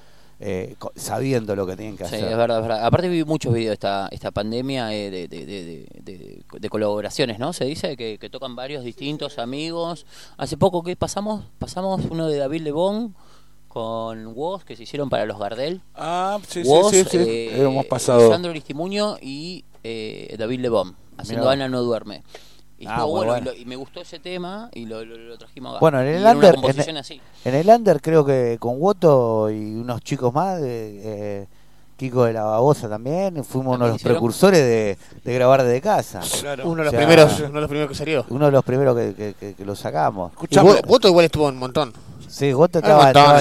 eh, 0.42 0.76
con- 0.78 0.92
sabiendo 0.96 1.56
lo 1.56 1.66
que 1.66 1.78
tienen 1.78 1.96
que 1.96 2.04
Sí, 2.06 2.16
hacer. 2.16 2.32
es 2.32 2.38
verdad, 2.38 2.58
es 2.58 2.64
verdad. 2.68 2.86
Aparte 2.86 3.08
vi 3.08 3.24
muchos 3.24 3.54
videos 3.54 3.74
esta 3.74 4.10
esta 4.12 4.32
pandemia 4.32 4.94
eh, 4.94 5.10
de, 5.10 5.28
de, 5.30 5.46
de, 5.46 5.64
de- 5.64 6.02
de- 6.18 6.44
de 6.60 6.70
colaboraciones, 6.70 7.40
¿no? 7.40 7.54
Se 7.54 7.64
dice 7.64 7.96
que, 7.96 8.18
que 8.18 8.30
tocan 8.30 8.58
varios 8.58 8.84
distintos 8.84 9.40
amigos. 9.40 10.06
Hace 10.38 10.58
poco 10.58 10.84
que 10.84 10.98
pasamos 10.98 11.44
pasamos 11.60 12.02
uno 12.10 12.28
de 12.28 12.38
David 12.38 12.62
Lebón 12.64 13.16
con 13.68 14.28
Woz 14.36 14.64
que 14.66 14.76
se 14.76 14.84
hicieron 14.84 15.10
para 15.10 15.26
los 15.26 15.38
Gardel. 15.40 15.82
Ah, 15.96 16.40
sí, 16.48 16.64
sí, 16.64 16.70
Woz, 16.70 16.90
sí, 16.92 17.04
sí. 17.10 17.18
eh, 17.18 17.62
Hemos 17.62 17.86
pasado. 17.86 18.30
Sandro 18.30 18.50
Aristimuño 18.52 19.18
y 19.22 19.64
eh, 19.84 20.36
David 20.38 20.60
Lebón 20.62 20.96
haciendo 21.18 21.44
Mirá. 21.46 21.54
Ana 21.54 21.70
no 21.70 21.82
duerme. 21.82 22.24
Y 22.78 22.88
Ah, 22.88 22.96
estuvo 22.98 23.18
muy 23.18 23.26
bueno, 23.26 23.38
y 23.38 23.42
lo- 23.42 23.54
Y, 23.62 23.66
me 23.66 23.76
gustó 23.76 24.00
ese 24.02 24.20
tema 24.20 24.70
y 24.74 24.86
lo, 24.86 25.04
lo- 25.04 25.18
lo 25.18 25.38
trajimos 25.38 25.72
acá. 25.72 25.80
Bueno, 25.82 26.00
en 26.02 26.08
Y 26.08 26.10
el 26.12 26.22
era 26.22 26.32
under, 26.32 26.52
una 26.54 26.62
composición 26.62 26.96
en, 26.96 26.98
así. 27.02 27.22
en 27.44 27.56
el 27.56 27.68
under 27.70 28.02
creo 28.02 28.24
que 28.24 28.56
con 28.60 28.82
Woto 28.82 29.50
y 29.52 29.76
unos 29.76 30.02
chicos 30.02 30.34
más, 30.34 30.60
eh, 30.62 30.64
eh, 31.04 31.48
Kiko 31.98 32.24
de 32.24 32.32
la 32.32 32.44
Babosa 32.44 32.88
también, 32.88 33.44
fuimos 33.44 33.76
uno 33.76 33.84
de 33.84 33.92
los 33.92 33.98
hicieron? 33.98 34.16
precursores 34.16 34.60
de, 34.62 34.98
de 35.26 35.34
grabar 35.34 35.64
desde 35.64 35.82
casa. 35.82 36.22
Uno 36.64 36.78
de 36.78 36.86
los 36.86 36.94
primeros, 36.94 37.40
uno 37.42 37.50
de 37.56 37.60
los 37.60 37.68
primeros 37.70 37.90
que 37.90 37.96
salió. 37.96 38.26
Uno 38.30 38.46
de 38.46 38.52
los 38.54 38.64
primeros 38.64 38.96
que, 38.96 39.14
que, 39.14 39.34
que- 39.38 39.54
que 39.56 39.66
lo 39.66 39.76
sacamos. 39.76 40.32
Wo- 40.34 40.80
Woto 40.88 41.10
igual 41.10 41.26
estuvo 41.26 41.48
un 41.50 41.58
montón. 41.58 41.92
Sí, 42.30 42.54
Woto 42.54 42.80
Ah, 42.84 43.08
estaba. 43.08 43.40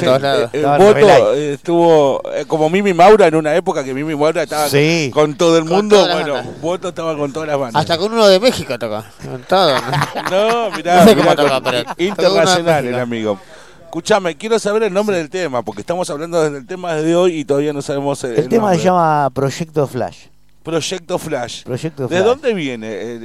El 0.52 0.64
en 0.64 0.78
voto 0.78 1.34
estuvo 1.34 2.22
eh, 2.34 2.44
como 2.46 2.70
Mimi 2.70 2.94
Maura 2.94 3.26
en 3.26 3.34
una 3.34 3.54
época 3.54 3.84
que 3.84 3.92
Mimi 3.92 4.14
Maura 4.16 4.42
estaba 4.44 4.68
Sí. 4.68 5.10
con 5.12 5.34
todo 5.36 5.58
el 5.58 5.64
Con 5.64 5.76
mundo. 5.76 6.06
Bueno. 6.10 6.42
Voto 6.62 6.88
estaba 6.88 7.16
con 7.16 7.32
todas 7.32 7.48
las 7.48 7.58
bandas. 7.58 7.80
Hasta 7.80 7.98
con 7.98 8.12
uno 8.12 8.26
de 8.26 8.40
México 8.40 8.78
tocó. 8.78 9.04
Con 9.24 9.42
todo. 9.42 9.74
No, 10.30 10.70
mirá, 10.76 10.96
No 11.04 11.04
sé 11.10 11.14
mirá, 11.16 11.34
cómo 11.34 11.36
toca, 11.36 11.60
pero 11.60 11.82
internacional 11.98 12.86
el 12.86 12.94
amigo. 12.98 13.38
Escuchame, 13.84 14.36
quiero 14.36 14.58
saber 14.58 14.82
el 14.82 14.92
nombre 14.92 15.16
del 15.16 15.30
tema, 15.30 15.62
porque 15.62 15.80
estamos 15.80 16.08
hablando 16.10 16.42
del 16.50 16.66
tema 16.66 16.94
de 16.94 17.16
hoy 17.16 17.38
y 17.40 17.44
todavía 17.44 17.72
no 17.72 17.80
sabemos 17.82 18.22
el, 18.24 18.36
El 18.36 18.48
tema 18.48 18.64
nombre. 18.64 18.78
se 18.78 18.84
llama 18.84 19.30
Proyecto 19.32 19.86
Flash. 19.86 20.26
Proyecto 20.72 21.18
Flash. 21.18 21.62
Proyecto 21.64 22.02
¿De 22.02 22.08
Flash. 22.08 22.24
dónde 22.24 22.52
viene? 22.52 22.88
Eh, 22.88 23.18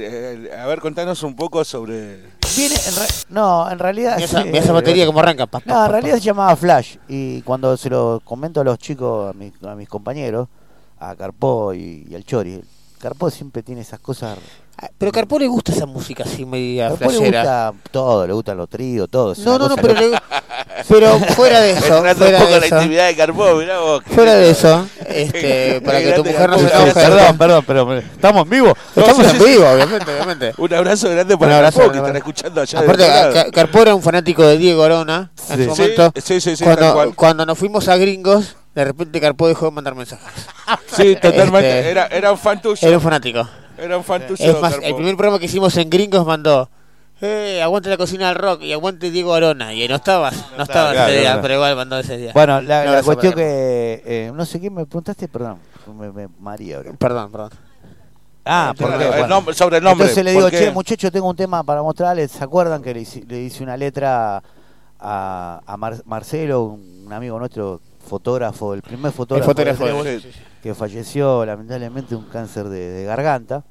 eh, 0.50 0.56
a 0.58 0.64
ver, 0.66 0.80
contanos 0.80 1.22
un 1.22 1.36
poco 1.36 1.62
sobre... 1.62 2.22
Viene 2.56 2.74
en 2.74 2.96
re- 2.96 3.08
no, 3.28 3.70
en 3.70 3.78
realidad. 3.78 4.14
Mira 4.16 4.24
esa- 4.24 4.42
esa 4.44 4.72
batería 4.72 5.04
cómo 5.04 5.20
arranca, 5.20 5.44
pa, 5.46 5.60
pa, 5.60 5.64
No, 5.66 5.74
pa, 5.74 5.84
en 5.86 5.92
realidad 5.92 6.14
se 6.16 6.22
llamaba 6.22 6.56
Flash. 6.56 6.96
Y 7.06 7.42
cuando 7.42 7.76
se 7.76 7.90
lo 7.90 8.22
comento 8.24 8.62
a 8.62 8.64
los 8.64 8.78
chicos, 8.78 9.28
a 9.28 9.36
mis, 9.36 9.52
a 9.62 9.74
mis 9.74 9.88
compañeros, 9.90 10.48
a 10.98 11.14
Carpó 11.16 11.74
y, 11.74 12.06
y 12.08 12.14
al 12.14 12.24
Chori, 12.24 12.62
Carpó 12.98 13.28
siempre 13.28 13.62
tiene 13.62 13.82
esas 13.82 14.00
cosas. 14.00 14.38
Pero 14.98 15.08
a 15.10 15.12
Carpó 15.12 15.38
le 15.38 15.46
gusta 15.46 15.72
esa 15.72 15.86
música 15.86 16.24
así 16.24 16.44
media 16.44 16.88
Carpó 16.90 17.10
le 17.12 17.18
gusta 17.18 17.72
todo, 17.90 18.26
le 18.26 18.32
gustan 18.32 18.56
los 18.56 18.68
tríos, 18.68 19.08
todo. 19.08 19.32
No, 19.44 19.58
no, 19.58 19.68
no, 19.68 19.76
pero, 19.76 19.94
loca. 19.94 20.22
le- 20.28 20.84
pero 20.88 21.18
fuera 21.20 21.60
de 21.60 21.70
eso, 21.78 21.80
fuera 21.86 22.12
un 22.12 22.18
poco 22.18 22.24
de 22.24 22.54
en 22.54 22.60
la 22.60 22.66
eso, 22.66 22.76
intimidad 22.76 23.06
de 23.06 23.16
Carpó, 23.16 23.54
mirá 23.54 23.78
vos. 23.78 24.02
fuera 24.06 24.34
de 24.34 24.50
eso, 24.50 24.86
este, 25.06 25.80
para 25.80 26.00
que 26.00 26.12
tu 26.12 26.24
mujer 26.24 26.50
no 26.50 26.58
se 26.58 26.66
enoje. 26.66 26.92
Perdón, 26.92 27.38
perdón, 27.38 27.64
pero 27.66 27.98
estamos 27.98 28.42
en 28.44 28.50
vivo. 28.50 28.76
Estamos 28.96 29.26
en 29.32 29.38
vivo, 29.38 29.68
obviamente, 29.70 30.12
obviamente. 30.12 30.52
Un 30.58 30.74
abrazo 30.74 31.08
grande 31.10 31.38
para 31.38 31.60
Carpó, 31.62 31.90
que 31.92 31.98
están 31.98 32.16
escuchando 32.16 32.60
allá 32.60 32.78
Aparte, 32.80 33.02
del 33.04 33.10
otro 33.12 33.30
Ca- 33.32 33.38
lado. 33.38 33.50
Carpó 33.52 33.78
era 33.82 33.94
un 33.94 34.02
fanático 34.02 34.42
de 34.44 34.58
Diego 34.58 34.82
Arona 34.82 35.30
en 35.50 35.56
Sí. 35.56 35.64
su 35.64 35.70
momento. 35.70 36.12
Sí, 36.22 36.40
sí, 36.40 36.56
sí, 36.56 36.64
cuando, 37.14 37.46
nos 37.46 37.56
fuimos 37.58 37.88
a 37.88 37.96
Gringos, 37.96 38.56
de 38.74 38.84
repente 38.84 39.20
Carpó 39.20 39.46
dejó 39.48 39.66
de 39.66 39.70
mandar 39.70 39.94
mensajes. 39.94 40.26
Sí, 40.96 41.16
totalmente. 41.16 41.78
Este, 41.78 41.90
era, 41.90 42.06
era 42.08 42.32
un 42.32 42.38
fan 42.38 42.60
tuyo. 42.60 42.86
Era 42.86 42.96
un 42.96 43.02
fanático. 43.02 43.48
Era 43.84 43.96
un 43.98 44.04
fan 44.04 44.26
tuyo, 44.26 44.44
Es 44.44 44.60
más, 44.60 44.72
Carpó. 44.72 44.86
el 44.86 44.94
primer 44.96 45.16
programa 45.16 45.38
que 45.38 45.46
hicimos 45.46 45.76
en 45.76 45.90
Gringos 45.90 46.26
mandó. 46.26 46.68
Eh, 47.20 47.62
aguante 47.62 47.88
la 47.88 47.96
cocina 47.96 48.28
del 48.28 48.34
rock 48.36 48.62
y 48.62 48.72
aguante 48.72 49.10
Diego 49.10 49.34
Arona. 49.34 49.72
Y 49.72 49.86
no 49.88 49.94
estabas, 49.94 50.34
no 50.56 50.62
estabas 50.64 50.92
claro, 50.92 51.08
ese 51.10 51.20
día, 51.20 51.28
claro. 51.30 51.42
pero 51.42 51.54
igual 51.54 51.76
mandó 51.76 51.98
ese 51.98 52.16
día. 52.16 52.32
Bueno, 52.34 52.60
la, 52.60 52.84
No, 52.96 53.02
cuestión 53.04 53.32
que. 53.34 54.02
eh, 54.04 54.32
no 54.34 54.44
sé 54.44 54.60
qué 54.60 54.68
me 54.70 54.84
preguntaste, 54.84 55.28
perdón. 55.28 55.58
Me, 55.96 56.10
me 56.12 56.28
María 56.40 56.78
ahora. 56.78 56.92
Perdón, 56.98 57.30
perdón. 57.30 57.50
Ah, 58.44 58.74
El 58.76 58.84
porque. 58.84 59.20
el 59.20 59.28
nombre- 59.28 59.54
sobre 59.54 59.78
el 59.78 59.84
nombre, 59.84 60.06
Entonces 60.08 60.24
le 60.24 60.34
¿por 60.34 60.50
digo, 60.50 60.64
che, 60.64 60.70
muchacho, 60.70 61.10
tengo 61.10 61.28
un 61.30 61.36
tema 61.36 61.62
para 61.62 61.82
mostrarles. 61.82 62.30
¿Se 62.32 62.44
acuerdan 62.44 62.82
que 62.82 62.92
le 62.92 63.00
hice, 63.00 63.24
le 63.26 63.40
hice 63.42 63.62
una 63.62 63.76
letra 63.76 64.42
a, 64.98 65.60
a 65.66 65.76
Mar- 65.76 66.02
Marcelo, 66.04 66.62
un 66.64 67.10
amigo 67.12 67.38
nuestro, 67.38 67.80
fotógrafo, 68.06 68.74
el 68.74 68.82
primer 68.82 69.12
fotógrafo, 69.12 69.50
fotógrafo, 69.50 70.04
de 70.04 70.20
sí, 70.20 70.28
sí. 70.30 70.38
que 70.62 70.74
falleció 70.74 71.46
lamentablemente 71.46 72.10
de 72.10 72.16
un 72.16 72.24
cáncer 72.26 72.68
de, 72.68 72.90
de 72.90 73.04
garganta? 73.04 73.64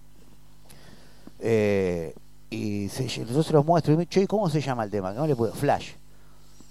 Eh, 1.46 2.16
y 2.50 2.88
se, 2.88 3.08
yo 3.08 3.44
se 3.44 3.52
los 3.52 3.66
muestro 3.66 3.94
y 3.94 3.98
me 3.98 4.08
che, 4.08 4.26
¿cómo 4.28 4.50
se 4.50 4.62
llama 4.62 4.86
el 4.86 4.90
tema? 4.90 5.12
Que 5.12 5.20
no 5.20 5.28
le 5.28 5.36
puedo. 5.36 5.54
Flash. 5.54 5.90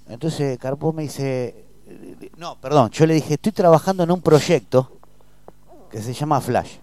Entonces 0.09 0.59
Carpó 0.59 0.93
me 0.93 1.03
dice, 1.03 1.65
no, 2.39 2.57
perdón, 2.61 2.91
yo 2.91 3.07
le 3.07 3.15
dije, 3.15 3.35
estoy 3.35 3.53
trabajando 3.53 4.03
en 4.05 4.11
un 4.11 4.23
proyecto 4.23 4.91
que 5.91 6.01
se 6.01 6.15
llama 6.15 6.41
Flash. 6.41 6.77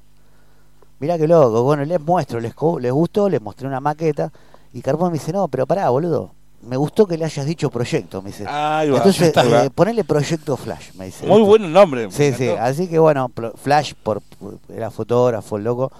Mirá 0.99 1.17
qué 1.17 1.27
loco, 1.27 1.63
bueno, 1.63 1.83
les 1.85 1.99
muestro, 1.99 2.39
les, 2.39 2.53
les 2.79 2.91
gustó, 2.91 3.27
les 3.29 3.41
mostré 3.41 3.67
una 3.67 3.79
maqueta 3.79 4.31
y 4.73 4.81
Carpó 4.81 5.07
me 5.07 5.13
dice, 5.13 5.31
no, 5.33 5.47
pero 5.47 5.65
pará, 5.65 5.89
boludo, 5.89 6.31
me 6.61 6.75
gustó 6.77 7.07
que 7.07 7.17
le 7.17 7.25
hayas 7.25 7.45
dicho 7.45 7.69
proyecto, 7.69 8.21
me 8.21 8.29
dice. 8.29 8.45
Ahí 8.47 8.89
va, 8.89 8.97
Entonces, 8.97 9.33
eh, 9.35 9.69
ponele 9.73 10.03
proyecto 10.03 10.57
Flash, 10.57 10.91
me 10.95 11.05
dice. 11.05 11.25
Muy 11.25 11.41
buen 11.41 11.71
nombre. 11.71 12.11
Sí, 12.11 12.33
sí, 12.33 12.49
así 12.49 12.87
que 12.87 12.99
bueno, 12.99 13.31
Flash 13.55 13.93
por, 14.03 14.21
por- 14.21 14.59
era 14.69 14.91
fotógrafo, 14.91 15.57
loco, 15.57 15.91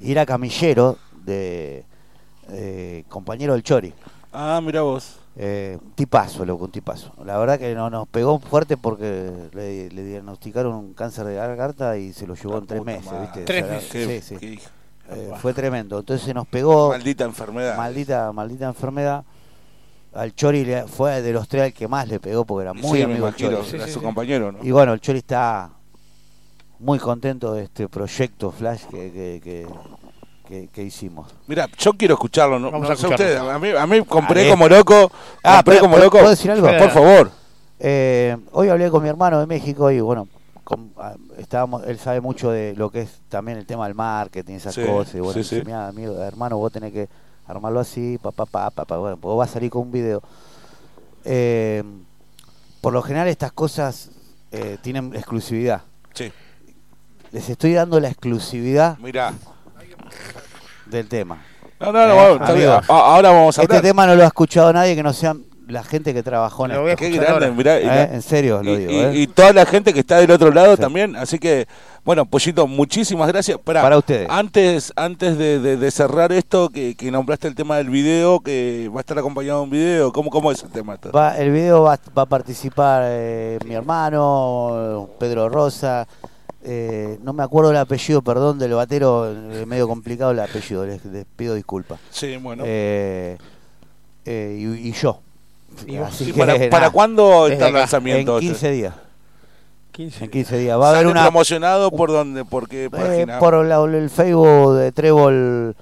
y 0.00 0.10
era 0.10 0.26
camillero 0.26 0.98
de 1.28 1.84
eh, 2.50 3.04
compañero 3.08 3.52
del 3.52 3.62
Chori. 3.62 3.92
Ah, 4.32 4.60
mira 4.62 4.82
vos. 4.82 5.20
Eh, 5.36 5.78
un 5.80 5.92
tipazo, 5.92 6.44
loco, 6.44 6.64
un 6.64 6.72
tipazo. 6.72 7.12
La 7.24 7.38
verdad 7.38 7.58
que 7.58 7.72
no, 7.74 7.88
nos 7.90 8.08
pegó 8.08 8.40
fuerte 8.40 8.76
porque 8.76 9.32
le, 9.52 9.88
le 9.90 10.04
diagnosticaron 10.04 10.74
un 10.74 10.94
cáncer 10.94 11.24
de 11.26 11.34
garganta 11.36 11.96
y 11.96 12.12
se 12.12 12.26
lo 12.26 12.34
llevó 12.34 12.58
en 12.58 12.66
tres 12.66 12.82
meses, 12.82 13.12
¿viste? 13.20 13.44
Tres 13.44 13.62
O 13.62 13.66
sea, 13.66 13.74
meses. 13.76 13.90
Qué- 13.92 14.20
sí, 14.20 14.36
sí. 14.40 14.60
Eh, 15.10 15.30
fue 15.40 15.54
tremendo. 15.54 15.98
Entonces 16.00 16.34
nos 16.34 16.46
pegó 16.48 16.88
Maldita 16.90 17.24
enfermedad. 17.24 17.76
maldita, 17.76 18.32
maldita 18.32 18.66
enfermedad. 18.66 19.24
Al 20.12 20.34
Chori 20.34 20.64
le- 20.64 20.86
fue 20.88 21.22
de 21.22 21.32
los 21.32 21.46
tres 21.48 21.62
al 21.64 21.72
que 21.72 21.86
más 21.88 22.08
le 22.08 22.18
pegó 22.18 22.44
porque 22.44 22.62
era 22.64 22.72
muy 22.74 22.98
Sí, 22.98 23.02
amigo 23.04 23.30
Chori. 23.30 23.56
era 23.74 23.86
su 23.86 24.02
compañero, 24.02 24.50
¿no? 24.52 24.58
Y 24.62 24.70
bueno, 24.72 24.92
el 24.92 25.00
Chori 25.00 25.18
está 25.18 25.70
muy 26.80 26.98
contento 26.98 27.54
de 27.54 27.64
este 27.64 27.88
proyecto 27.88 28.50
Flash 28.50 28.84
que, 28.86 29.12
que, 29.12 29.40
que, 29.42 29.66
que- 30.48 30.68
que 30.68 30.82
hicimos. 30.82 31.32
Mira, 31.46 31.68
yo 31.78 31.92
quiero 31.92 32.14
escucharlo, 32.14 32.58
no, 32.58 32.70
Vamos 32.70 32.88
no 32.88 32.94
a 32.94 32.96
sé 32.96 33.06
ustedes. 33.06 33.38
A 33.38 33.58
mí, 33.58 33.68
a 33.70 33.86
mí 33.86 34.02
compré 34.04 34.42
Ah, 34.42 34.46
eh. 34.46 34.50
como 34.50 34.68
loco. 34.68 35.12
Ah, 35.44 35.56
compré 35.56 35.74
pero- 35.74 35.80
como 35.82 35.92
¿puedo- 35.94 36.04
loco. 36.06 36.18
puedo 36.18 36.30
decir 36.30 36.50
algo? 36.50 36.66
Por 36.78 36.90
favor. 36.90 37.30
Eh, 37.78 38.36
hoy 38.52 38.68
hablé 38.70 38.90
con 38.90 39.02
mi 39.02 39.08
hermano 39.08 39.38
de 39.38 39.46
México 39.46 39.90
y 39.90 40.00
bueno, 40.00 40.26
ah, 40.96 41.14
estábamos, 41.36 41.84
él 41.86 41.98
sabe 41.98 42.20
mucho 42.20 42.50
de 42.50 42.74
lo 42.76 42.90
que 42.90 43.02
es 43.02 43.20
también 43.28 43.58
el 43.58 43.66
tema 43.66 43.84
del 43.86 43.94
marketing, 43.94 44.54
esas 44.54 44.74
Sí, 44.74 44.82
cosas. 44.84 45.14
Y 45.14 45.18
bueno, 45.20 45.32
sí, 45.34 45.38
dice, 45.40 45.58
sí. 45.60 45.62
"Mirá, 45.64 45.88
amigo, 45.88 46.20
hermano, 46.22 46.56
vos 46.58 46.72
tenés 46.72 46.92
que 46.92 47.08
armarlo 47.46 47.78
así, 47.80 48.18
papá, 48.20 48.46
papá, 48.46 48.70
papá. 48.70 48.96
Bueno, 48.98 49.16
pues 49.16 49.30
vos 49.30 49.38
vas 49.38 49.50
a 49.50 49.52
salir 49.54 49.70
con 49.70 49.82
un 49.82 49.92
video. 49.92 50.22
Eh, 51.24 51.82
por 52.80 52.92
lo 52.92 53.02
general 53.02 53.28
estas 53.28 53.52
cosas 53.52 54.10
eh, 54.50 54.78
tienen 54.80 55.14
exclusividad. 55.14 55.82
Sí. 56.14 56.32
Les 57.32 57.48
estoy 57.50 57.74
dando 57.74 58.00
la 58.00 58.08
exclusividad 58.08 58.96
Mirá. 58.98 59.34
Del 60.86 61.08
tema. 61.08 61.42
No, 61.80 61.92
no, 61.92 62.06
no, 62.08 62.14
bueno, 62.14 62.32
está 62.34 62.52
bien. 62.52 62.68
amigos. 62.70 62.90
A- 62.90 63.14
ahora 63.14 63.30
vamos 63.30 63.58
a 63.58 63.62
Este 63.62 63.76
hablar. 63.76 63.82
tema 63.90 64.06
no 64.06 64.14
lo 64.16 64.22
ha 64.24 64.26
escuchado 64.26 64.72
nadie 64.72 64.96
que 64.96 65.02
no 65.02 65.12
sean 65.12 65.44
la 65.68 65.84
gente 65.84 66.14
que 66.14 66.22
trabajó 66.22 66.64
en 66.64 66.70
escuchar 66.72 66.96
Qué 66.96 67.10
grande, 67.10 67.50
mirá, 67.50 67.78
Eh, 67.78 68.10
En 68.14 68.22
serio 68.22 68.62
lo 68.62 68.72
y, 68.72 68.76
digo. 68.78 68.90
y- 68.90 68.94
eh. 68.96 69.12
y 69.14 69.26
toda 69.26 69.52
la 69.52 69.66
gente 69.66 69.92
que 69.92 70.00
está 70.00 70.16
del 70.16 70.30
otro 70.30 70.50
lado 70.50 70.76
también. 70.78 71.14
Así 71.14 71.38
que, 71.38 71.68
bueno, 72.06 72.24
Pollito, 72.24 72.66
muchísimas 72.66 73.28
gracias. 73.28 73.58
Pará, 73.58 73.82
Para 73.82 73.98
ustedes. 73.98 74.26
Antes, 74.30 74.92
antes 74.96 75.36
de, 75.36 75.60
de- 75.60 75.76
de 75.76 75.90
cerrar 75.90 76.32
esto, 76.32 76.70
que, 76.70 76.94
que 76.96 77.10
nombraste 77.10 77.46
el 77.48 77.54
tema 77.54 77.76
del 77.76 77.90
video, 77.90 78.40
que 78.40 78.90
va 78.92 79.00
a 79.00 79.00
estar 79.00 79.18
acompañado 79.18 79.58
de 79.58 79.64
un 79.64 79.70
video. 79.70 80.10
¿Cómo, 80.12 80.30
cómo 80.30 80.50
es 80.50 80.62
el 80.62 80.70
tema? 80.70 80.94
esto? 80.94 81.12
Va- 81.12 81.36
el 81.36 81.50
video 81.52 81.82
va, 81.82 81.98
va 82.16 82.22
a 82.22 82.26
participar 82.26 83.02
eh, 83.04 83.58
mi 83.66 83.74
hermano, 83.74 85.10
Pedro 85.20 85.48
Rosa. 85.50 86.08
Eh, 86.68 87.18
no 87.22 87.32
me 87.32 87.42
acuerdo 87.42 87.70
el 87.70 87.76
apellido, 87.78 88.20
perdón, 88.22 88.58
del 88.58 88.72
batero, 88.74 89.30
eh, 89.30 89.64
medio 89.66 89.88
complicado 89.88 90.30
el 90.32 90.40
apellido, 90.40 90.84
les, 90.86 91.04
les 91.06 91.24
pido 91.36 91.54
disculpas. 91.54 91.98
Sí, 92.10 92.36
bueno. 92.36 92.62
Eh, 92.66 93.38
eh, 94.26 94.56
y, 94.60 94.88
y 94.88 94.92
yo. 94.92 95.20
Y 95.86 95.96
vos. 95.98 96.08
Así 96.08 96.26
Sí, 96.26 96.32
que, 96.32 96.38
¿para- 96.40 96.70
para 96.70 96.90
cuándo 96.90 97.46
está 97.48 97.68
el 97.68 97.74
lanzamiento 97.74 98.38
En 98.38 98.44
este? 98.44 98.52
15 98.52 98.70
días. 98.72 98.94
En 99.98 100.30
15 100.30 100.58
días. 100.58 100.78
Va 100.78 100.86
a 100.86 100.88
haber 100.90 101.00
¿Sale 101.00 101.10
una. 101.10 101.22
promocionado 101.22 101.90
por 101.90 102.10
dónde? 102.12 102.44
¿Por 102.44 102.68
qué 102.68 102.84
Eh, 102.84 103.26
por 103.40 103.64
la- 103.64 103.82
el 103.82 104.10
Facebook 104.10 104.74
de 104.76 104.92
Trébol, 104.92 105.74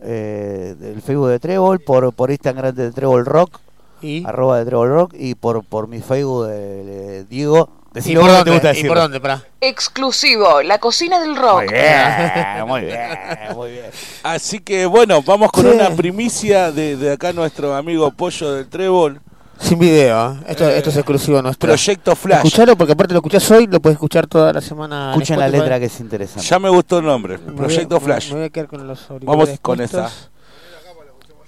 eh, 0.00 0.76
del 0.78 1.02
Facebook 1.02 1.28
de 1.28 1.40
Trébol, 1.40 1.80
por, 1.80 2.12
por 2.12 2.30
Instagram 2.30 2.74
de 2.74 2.92
Trébol 2.92 3.26
Rock, 3.26 3.58
¿Y? 4.00 4.24
arroba 4.24 4.58
de 4.60 4.64
Trébol 4.64 4.88
Rock, 4.90 5.14
y 5.18 5.34
por, 5.34 5.64
por 5.64 5.88
mi 5.88 6.00
Facebook 6.00 6.46
de, 6.46 6.84
de 6.84 7.24
Diego. 7.24 7.68
¿Y 8.06 8.14
por 8.14 8.24
que 8.24 8.30
te 8.30 8.36
dónde? 8.36 8.50
gusta 8.52 8.68
¿Y 8.68 8.72
decirlo. 8.74 8.90
por 8.90 8.98
dónde? 9.02 9.20
Pará. 9.20 9.42
Exclusivo, 9.60 10.62
la 10.62 10.78
cocina 10.78 11.20
del 11.20 11.36
rock. 11.36 11.62
Muy 11.64 11.72
bien, 11.72 12.66
muy 12.66 12.80
bien, 12.82 13.18
muy 13.54 13.70
bien. 13.72 13.84
Así 14.22 14.60
que, 14.60 14.86
bueno, 14.86 15.22
vamos 15.22 15.50
con 15.52 15.64
Sí. 15.64 15.70
una 15.74 15.90
primicia 15.90 16.70
de, 16.72 16.96
de 16.96 17.12
acá 17.12 17.32
nuestro 17.32 17.74
amigo 17.74 18.10
Pollo 18.12 18.52
del 18.52 18.68
Trébol. 18.68 19.20
Sin 19.60 19.76
video, 19.80 20.34
¿eh? 20.34 20.36
esto, 20.50 20.68
esto 20.68 20.90
es 20.90 20.96
exclusivo 20.98 21.42
nuestro. 21.42 21.66
Proyecto 21.66 22.14
Flash. 22.14 22.44
Escuchalo 22.46 22.76
porque 22.76 22.92
aparte 22.92 23.12
lo 23.12 23.18
escuchás 23.18 23.50
hoy, 23.50 23.66
lo 23.66 23.80
puedes 23.80 23.96
escuchar 23.96 24.28
toda 24.28 24.52
la 24.52 24.60
semana. 24.60 25.06
en 25.06 25.10
Escuchen 25.20 25.40
la 25.40 25.48
letra 25.48 25.80
que 25.80 25.86
es 25.86 25.98
interesante. 25.98 26.46
Ya 26.46 26.60
me 26.60 26.68
gustó 26.68 26.98
el 26.98 27.06
nombre, 27.06 27.38
Me 27.38 27.52
Proyecto 27.54 27.98
Flash. 27.98 28.28
Me 28.28 28.36
voy 28.36 28.44
a 28.44 28.50
quedar 28.50 28.68
con 28.68 28.86
los 28.86 29.06
Vamos 29.22 29.50
con 29.60 29.80
esa. 29.80 30.10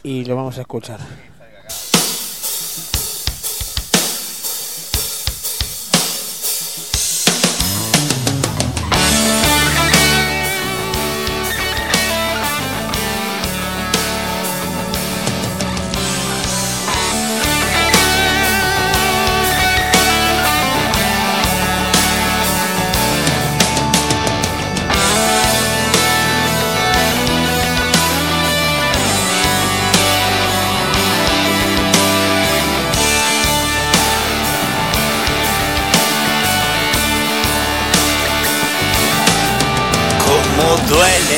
Y 0.02 0.24
lo 0.24 0.34
vamos 0.34 0.58
a 0.58 0.62
escuchar. 0.62 0.98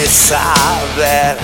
Duele 0.02 0.08
saber 0.08 1.36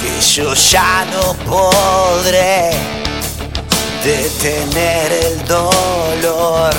que 0.00 0.34
yo 0.34 0.54
ya 0.54 1.04
no 1.12 1.34
podré 1.44 2.70
detener 4.04 5.12
el 5.12 5.44
dolor. 5.46 6.74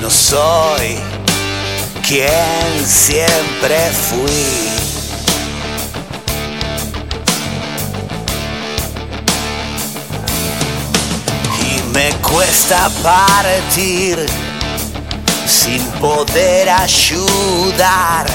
No 0.00 0.10
soy 0.10 0.98
quien 2.06 2.86
siempre 2.86 3.90
fui. 4.10 4.70
Y 11.62 11.92
me 11.92 12.10
cuesta 12.22 12.90
partir 13.02 14.26
sin 15.46 15.82
poder 16.00 16.68
ayudar. 16.68 18.26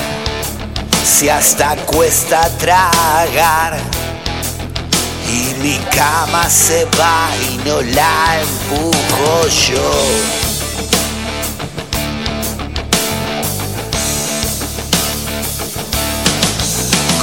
Si 1.03 1.27
hasta 1.29 1.75
cuesta 1.85 2.49
tragar 2.57 3.77
y 5.27 5.53
mi 5.61 5.77
cama 5.95 6.49
se 6.49 6.85
va 6.99 7.29
y 7.51 7.57
no 7.67 7.81
la 7.81 8.39
empujo 8.41 9.47
yo. 9.67 9.91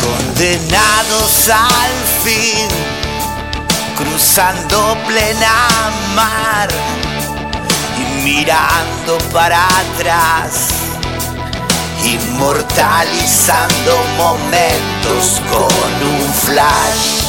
Condenados 0.00 1.48
al 1.48 1.92
fin, 2.22 2.68
cruzando 3.96 4.96
plena 5.06 5.68
mar 6.14 6.68
y 7.98 8.22
mirando 8.22 9.16
para 9.32 9.66
atrás, 9.66 10.68
inmortalizando 12.04 13.96
momentos 14.16 15.40
con 15.50 16.08
un 16.08 16.32
flash. 16.34 17.26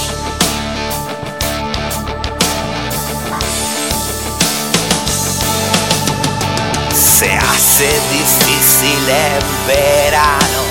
Se 6.94 7.32
hace 7.34 7.90
difícil 8.12 9.10
en 9.10 9.68
verano 9.68 10.62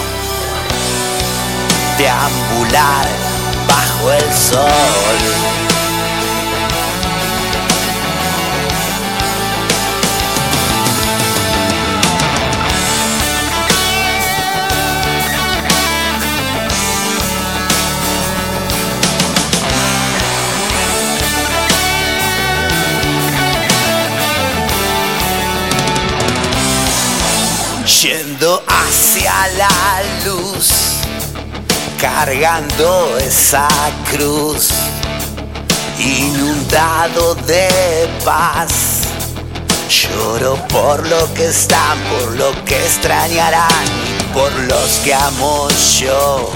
deambular 1.98 3.08
bajo 3.68 4.12
el 4.12 4.34
sol. 4.34 5.65
Yendo 28.02 28.62
hacia 28.66 29.32
la 29.56 30.02
luz, 30.26 30.68
cargando 31.98 33.16
esa 33.18 33.68
cruz, 34.10 34.68
inundado 35.98 37.34
de 37.46 38.08
paz. 38.24 39.04
Lloro 39.88 40.56
por 40.68 41.06
lo 41.08 41.32
que 41.32 41.46
están, 41.46 41.98
por 42.10 42.32
lo 42.36 42.64
que 42.66 42.76
extrañarán, 42.76 43.86
por 44.34 44.52
los 44.52 44.90
que 45.02 45.14
amo 45.14 45.68
yo. 45.98 46.50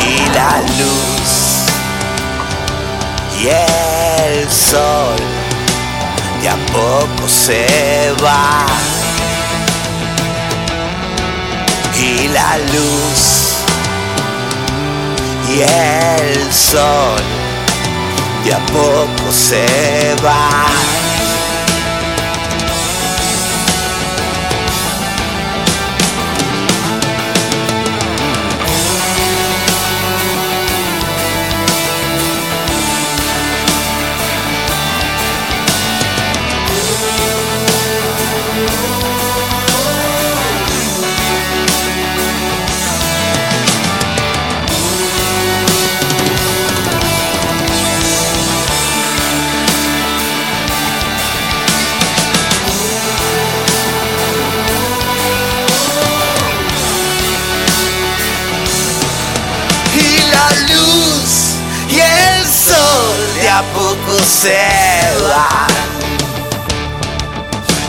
Y 0.00 0.34
la 0.34 0.60
luz 0.78 1.34
y 3.40 3.48
el 3.48 4.50
sol 4.50 5.33
de 6.44 6.50
a 6.50 6.56
poco 6.66 7.26
se 7.26 8.12
va. 8.22 8.66
Y 11.98 12.28
la 12.28 12.58
luz 12.58 13.54
y 15.48 15.62
el 15.62 16.52
sol 16.52 17.22
de 18.44 18.52
a 18.52 18.58
poco 18.66 19.32
se 19.32 20.14
va. 20.22 20.93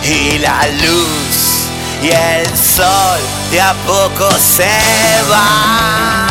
Y 0.04 0.38
la 0.40 0.68
luz 0.68 1.68
y 2.02 2.10
el 2.10 2.46
sol 2.58 3.20
de 3.52 3.62
a 3.62 3.74
poco 3.86 4.32
se 4.38 4.70
van. 5.30 6.25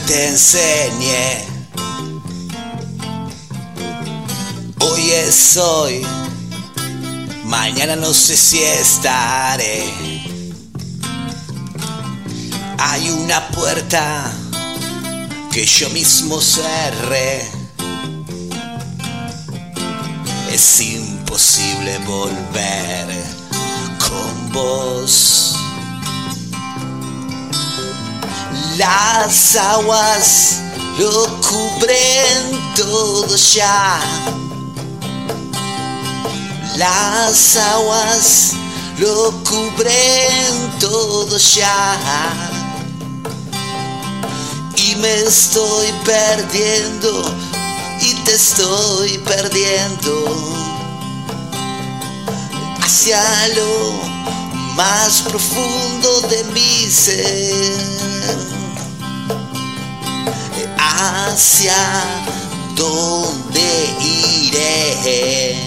Te 0.00 0.28
enseñé. 0.28 1.44
Hoy 4.80 5.10
es 5.10 5.56
hoy, 5.56 6.06
mañana 7.44 7.96
no 7.96 8.12
sé 8.12 8.36
si 8.36 8.62
estaré. 8.62 9.84
Hay 12.78 13.10
una 13.10 13.48
puerta 13.48 14.32
que 15.52 15.64
yo 15.64 15.88
mismo 15.90 16.40
cerré. 16.40 17.42
Es 20.52 20.80
imposible 20.80 21.98
volver 21.98 23.06
con 23.98 24.52
vos. 24.52 25.35
Las 28.76 29.56
aguas 29.56 30.58
lo 30.98 31.40
cubren 31.40 32.74
todo 32.76 33.34
ya. 33.34 33.98
Las 36.76 37.56
aguas 37.56 38.52
lo 38.98 39.32
cubren 39.44 40.78
todo 40.78 41.38
ya. 41.38 41.96
Y 44.76 44.96
me 44.96 45.20
estoy 45.20 45.90
perdiendo 46.04 47.34
y 48.02 48.12
te 48.24 48.34
estoy 48.34 49.16
perdiendo 49.18 50.26
hacia 52.82 53.22
lo 53.54 53.92
más 54.74 55.22
profundo 55.22 56.20
de 56.28 56.44
mi 56.52 56.90
ser 56.90 57.95
hacia 60.96 61.74
dónde 62.74 63.96
iré. 64.00 65.65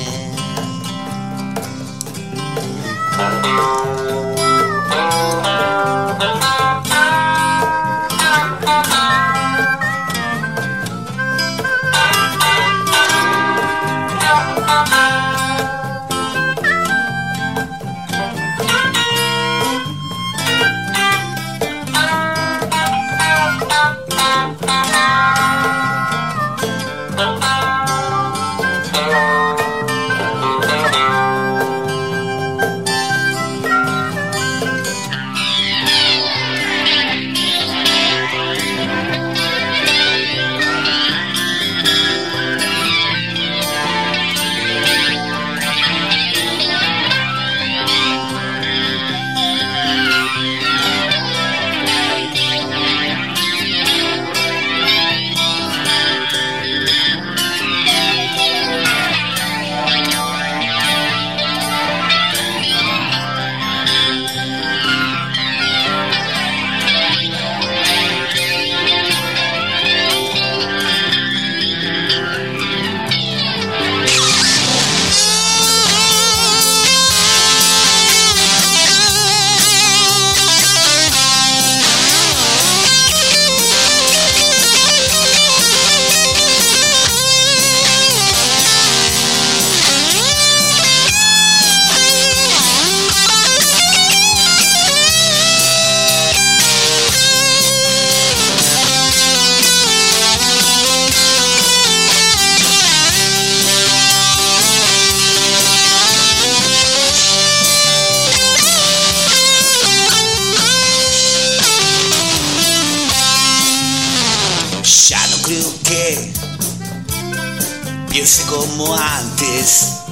Piense 118.29 118.45
como 118.45 118.95
antes. 118.95 120.03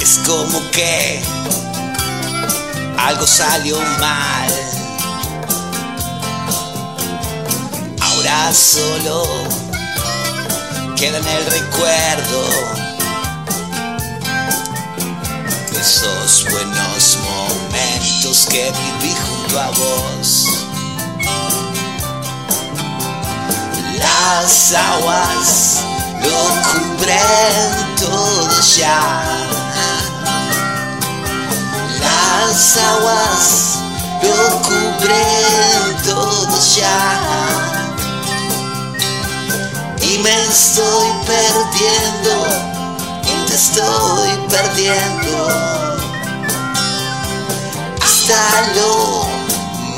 Es 0.00 0.20
como 0.26 0.60
que 0.70 1.20
algo 2.98 3.26
salió 3.26 3.80
mal. 3.98 4.52
Ahora 8.00 8.52
solo 8.52 9.24
queda 10.96 11.18
en 11.18 11.26
el 11.26 11.46
recuerdo 11.46 12.44
de 15.72 15.80
esos 15.80 16.44
buenos 16.50 17.18
momentos 17.24 18.46
que 18.50 18.70
viví 19.00 19.14
junto 19.14 19.60
a 19.60 19.70
vos. 19.70 20.67
Las 23.98 24.72
aguas 24.72 25.80
lo 26.22 26.40
cubren 26.70 27.96
todo 27.96 28.60
ya. 28.76 29.00
Las 32.00 32.76
aguas 32.76 33.78
lo 34.22 34.62
cubren 34.62 36.02
todo 36.04 36.58
ya. 36.76 37.18
Y 40.00 40.18
me 40.18 40.44
estoy 40.44 41.08
perdiendo, 41.26 42.46
y 43.24 43.46
te 43.46 43.54
estoy 43.54 44.30
perdiendo. 44.48 45.48
Hasta 48.02 48.72
lo 48.76 49.26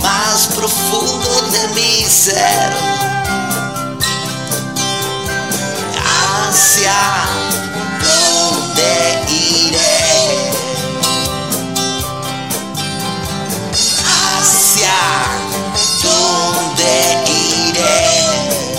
más 0.02 0.48
profundo 0.55 1.43
de 1.52 1.68
mi 1.74 2.05
ser. 2.05 2.99
hacia 6.61 6.93
dónde 8.05 8.93
iré. 9.31 10.53
Hacia 14.05 15.01
dónde 16.03 16.93
iré. 17.70 18.69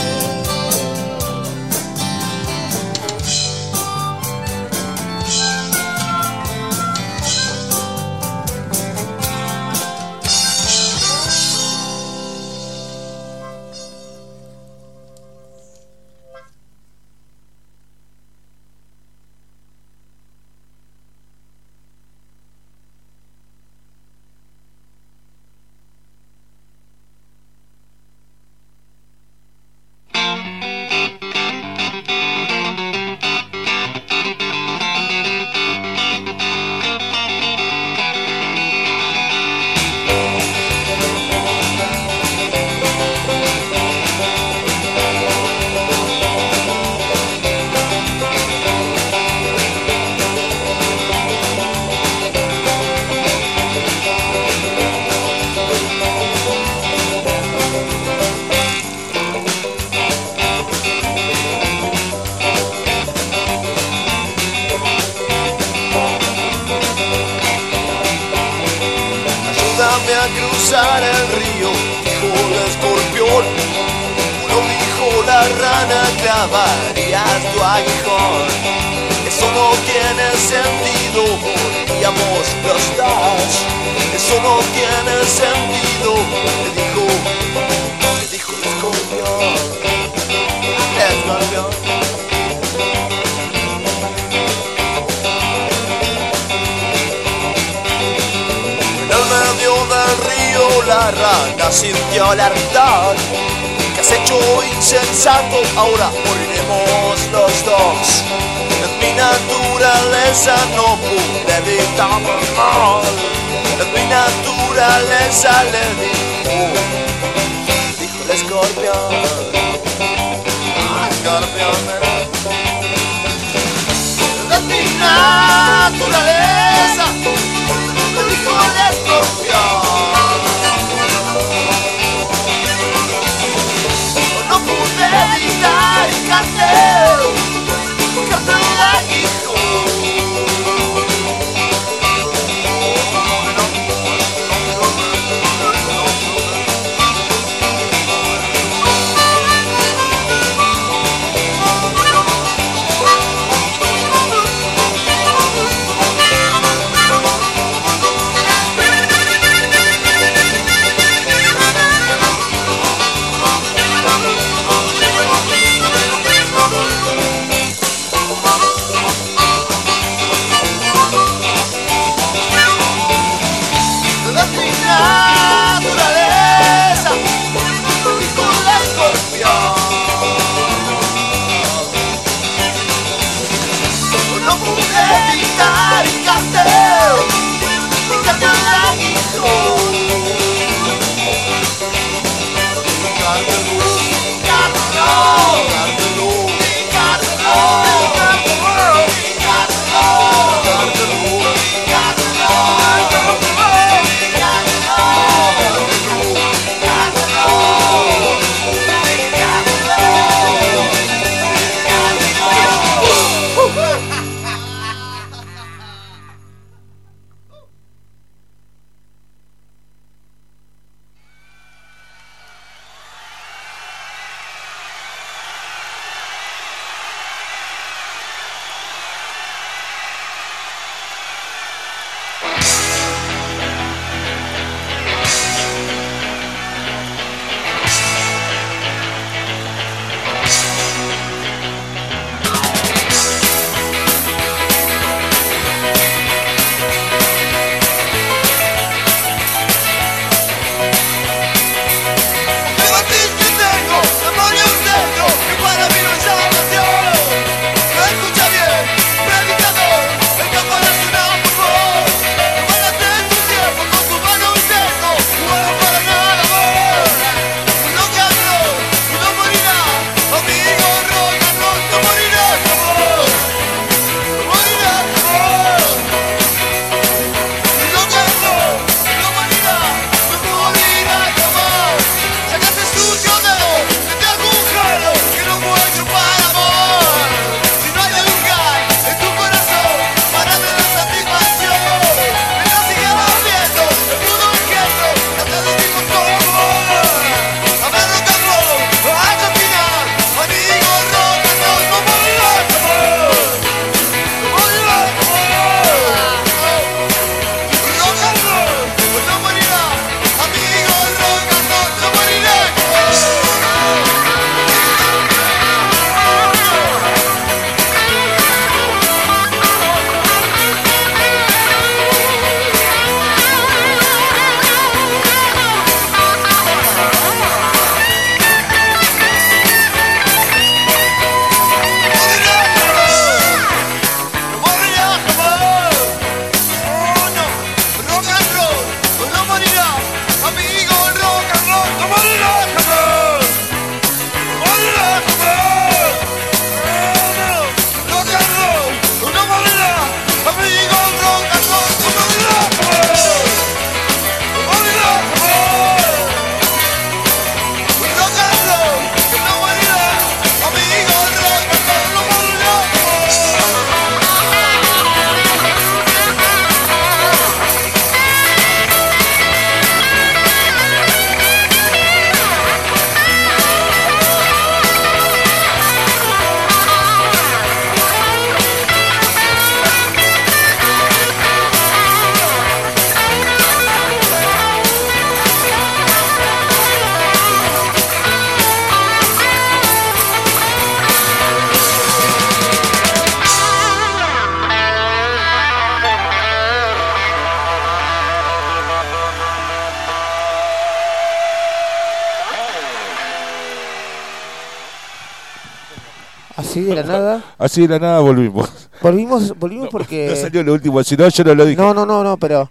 Así 407.72 407.84
de 407.84 407.88
la 407.88 408.00
nada 408.00 408.20
volvimos. 408.20 408.70
Volvimos, 409.02 409.58
volvimos 409.58 409.88
porque. 409.88 410.28
No 410.30 410.36
salió 410.36 410.62
lo 410.62 410.74
último, 410.74 411.02
si 411.06 411.16
no, 411.16 411.30
yo 411.30 411.44
no 411.46 411.56
lo 411.56 411.64
dije. 411.64 411.82
No, 411.82 411.94
no, 411.94 412.06
no, 412.06 412.22
no, 412.22 412.36
pero. 412.36 412.70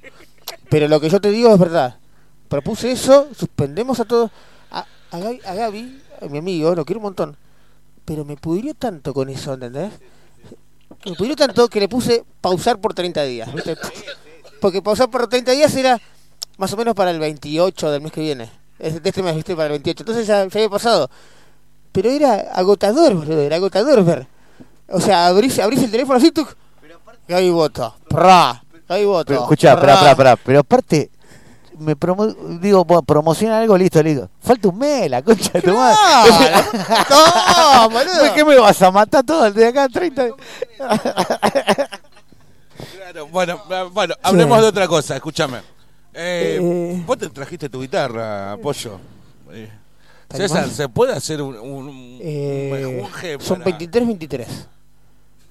Pero 0.69 0.89
lo 0.89 1.01
que 1.01 1.09
yo 1.09 1.19
te 1.23 1.31
digo 1.31 1.51
es 1.55 1.59
verdad. 1.59 1.97
Propuse 2.51 2.93
eso, 2.93 3.29
suspendemos 3.35 3.99
a 3.99 4.05
todos. 4.05 4.31
A, 4.71 4.85
a, 5.11 5.19
Gaby, 5.19 5.41
a 5.47 5.55
Gaby, 5.55 6.03
a 6.21 6.27
mi 6.27 6.37
amigo, 6.37 6.75
lo 6.75 6.85
quiero 6.85 6.99
un 6.99 7.05
montón. 7.05 7.35
Pero 8.05 8.27
me 8.27 8.37
pudrió 8.37 8.75
tanto 8.75 9.15
con 9.15 9.31
eso, 9.31 9.55
¿entendés? 9.55 9.91
Me 11.07 11.15
pudrió 11.15 11.35
tanto 11.35 11.67
que 11.69 11.81
le 11.81 11.89
puse 11.89 12.23
pausar 12.43 12.79
por 12.79 12.93
30 12.93 13.23
días, 13.23 13.55
¿viste? 13.55 13.79
Porque 14.61 14.83
pausar 14.83 15.09
por 15.09 15.27
30 15.29 15.53
días 15.53 15.75
era 15.77 15.99
más 16.59 16.75
o 16.75 16.77
menos 16.77 16.95
para 16.95 17.11
el 17.11 17.21
28 17.21 17.91
del 17.91 18.03
mes 18.03 18.13
que 18.13 18.21
viene. 18.21 18.51
De 18.79 19.01
este 19.03 19.23
mes, 19.23 19.35
¿viste? 19.35 19.57
Para 19.57 19.69
el 19.69 19.73
28. 19.83 20.03
Entonces 20.03 20.27
ya, 20.27 20.47
ya 20.47 20.59
había 20.59 20.69
pasado. 20.69 21.09
Pero 21.91 22.11
era 22.11 22.35
agotador, 22.53 23.15
boludo, 23.15 23.41
era 23.41 23.57
agotador 23.57 24.05
ver. 24.05 24.29
O 24.91 25.01
sea, 25.01 25.27
abrís, 25.27 25.59
abrís 25.59 25.83
el 25.83 25.91
teléfono 25.91 26.19
así, 26.19 26.31
tú. 26.31 26.47
Gaby 27.29 27.51
voto. 27.51 27.95
Pra. 28.09 28.63
Gaby 28.89 29.05
voto. 29.05 29.25
Pero 29.27 29.41
escuchá, 29.43 29.79
pará, 29.79 29.99
pará, 30.01 30.15
pará. 30.17 30.37
Pero 30.37 30.61
aparte, 30.61 31.11
me 31.79 31.95
promo 31.97 32.27
digo, 32.27 32.85
bueno, 32.85 33.03
promociona 33.03 33.59
algo, 33.61 33.79
listo, 33.79 34.03
listo. 34.03 34.29
Falta 34.41 34.69
un 34.69 34.79
mes, 34.79 35.09
la 35.09 35.23
concha 35.23 35.51
de 35.53 35.63
tu 35.63 35.73
madre. 35.75 35.97
no, 37.11 37.91
boludo. 37.91 38.35
¿Qué 38.35 38.45
me 38.45 38.59
vas 38.59 38.83
a 38.83 38.91
matar 38.91 39.25
todo 39.25 39.47
el 39.47 39.55
de 39.55 39.69
acá 39.69 39.89
30? 39.89 40.27
Claro, 42.97 43.27
bueno, 43.29 43.61
eh, 43.71 43.89
bueno, 43.93 44.15
hablemos 44.23 44.61
de 44.61 44.67
otra 44.67 44.89
cosa, 44.89 45.15
escúchame. 45.17 45.59
Eh, 46.15 47.03
Vos 47.07 47.19
te 47.19 47.29
trajiste 47.29 47.69
tu 47.69 47.81
guitarra, 47.81 48.57
Pollo. 48.63 48.99
Eh, 49.53 49.71
César. 50.35 50.69
¿se 50.69 50.89
puede 50.89 51.13
hacer 51.13 51.43
un, 51.43 51.57
un, 51.59 51.89
un 51.89 52.19
Eh, 52.21 52.71
mejunje 52.95 53.37
son 53.41 53.61
para- 53.63 53.77
23-23. 53.79 54.47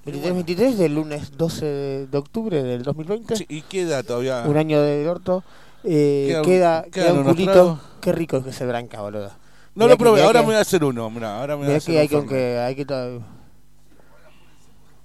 23-23 0.05 0.75
del 0.75 0.95
lunes 0.95 1.37
12 1.37 2.07
de 2.09 2.17
octubre 2.17 2.63
del 2.63 2.83
2020. 2.83 3.35
Sí, 3.35 3.45
y 3.49 3.61
queda 3.61 4.01
todavía. 4.03 4.43
Un 4.47 4.57
año 4.57 4.81
del 4.81 5.07
orto. 5.07 5.43
Eh, 5.83 6.41
queda, 6.43 6.83
queda 6.91 7.13
un 7.13 7.23
culito. 7.23 7.51
tragos. 7.51 7.79
Qué 8.01 8.11
rico 8.11 8.43
que 8.43 8.51
se 8.53 8.65
branca, 8.65 9.01
boludo. 9.01 9.29
No 9.75 9.85
Mirá 9.85 9.89
lo 9.89 9.97
probé, 9.97 10.23
ahora 10.23 10.39
me 10.41 10.47
voy 10.47 10.55
a 10.55 10.61
hacer 10.61 10.83
uno, 10.83 11.09
mirá, 11.09 11.39
ahora 11.39 11.55
me 11.55 11.65
voy 11.65 11.73
a 11.73 11.77
hacer 11.77 11.93
que 11.93 11.99
hay 11.99 12.07
que 12.25 12.57
hay 12.59 12.75
que 12.75 12.85
to- 12.85 13.21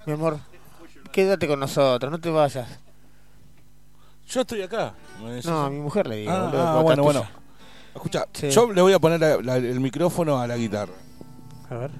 Mi 0.05 0.13
amor, 0.13 0.39
quédate 1.11 1.47
con 1.47 1.59
nosotros, 1.59 2.11
no 2.11 2.19
te 2.19 2.29
vayas. 2.29 2.67
Yo 4.27 4.41
estoy 4.41 4.63
acá. 4.63 4.93
No, 5.45 5.65
a 5.65 5.69
mi 5.69 5.79
mujer 5.79 6.07
le 6.07 6.17
digo, 6.17 6.31
Ah, 6.31 6.45
boludo, 6.45 6.67
ah, 6.67 6.81
bueno, 6.81 7.03
bueno. 7.03 7.25
Escucha, 7.93 8.25
Sí. 8.33 8.49
yo 8.49 8.71
le 8.73 8.81
voy 8.81 8.91
a 8.91 8.99
poner 8.99 9.19
la- 9.21 9.37
la- 9.41 9.57
el 9.57 9.79
micrófono 9.79 10.39
a 10.41 10.47
la 10.47 10.57
guitarra. 10.57 10.93
A 11.69 11.75
ver. 11.75 11.91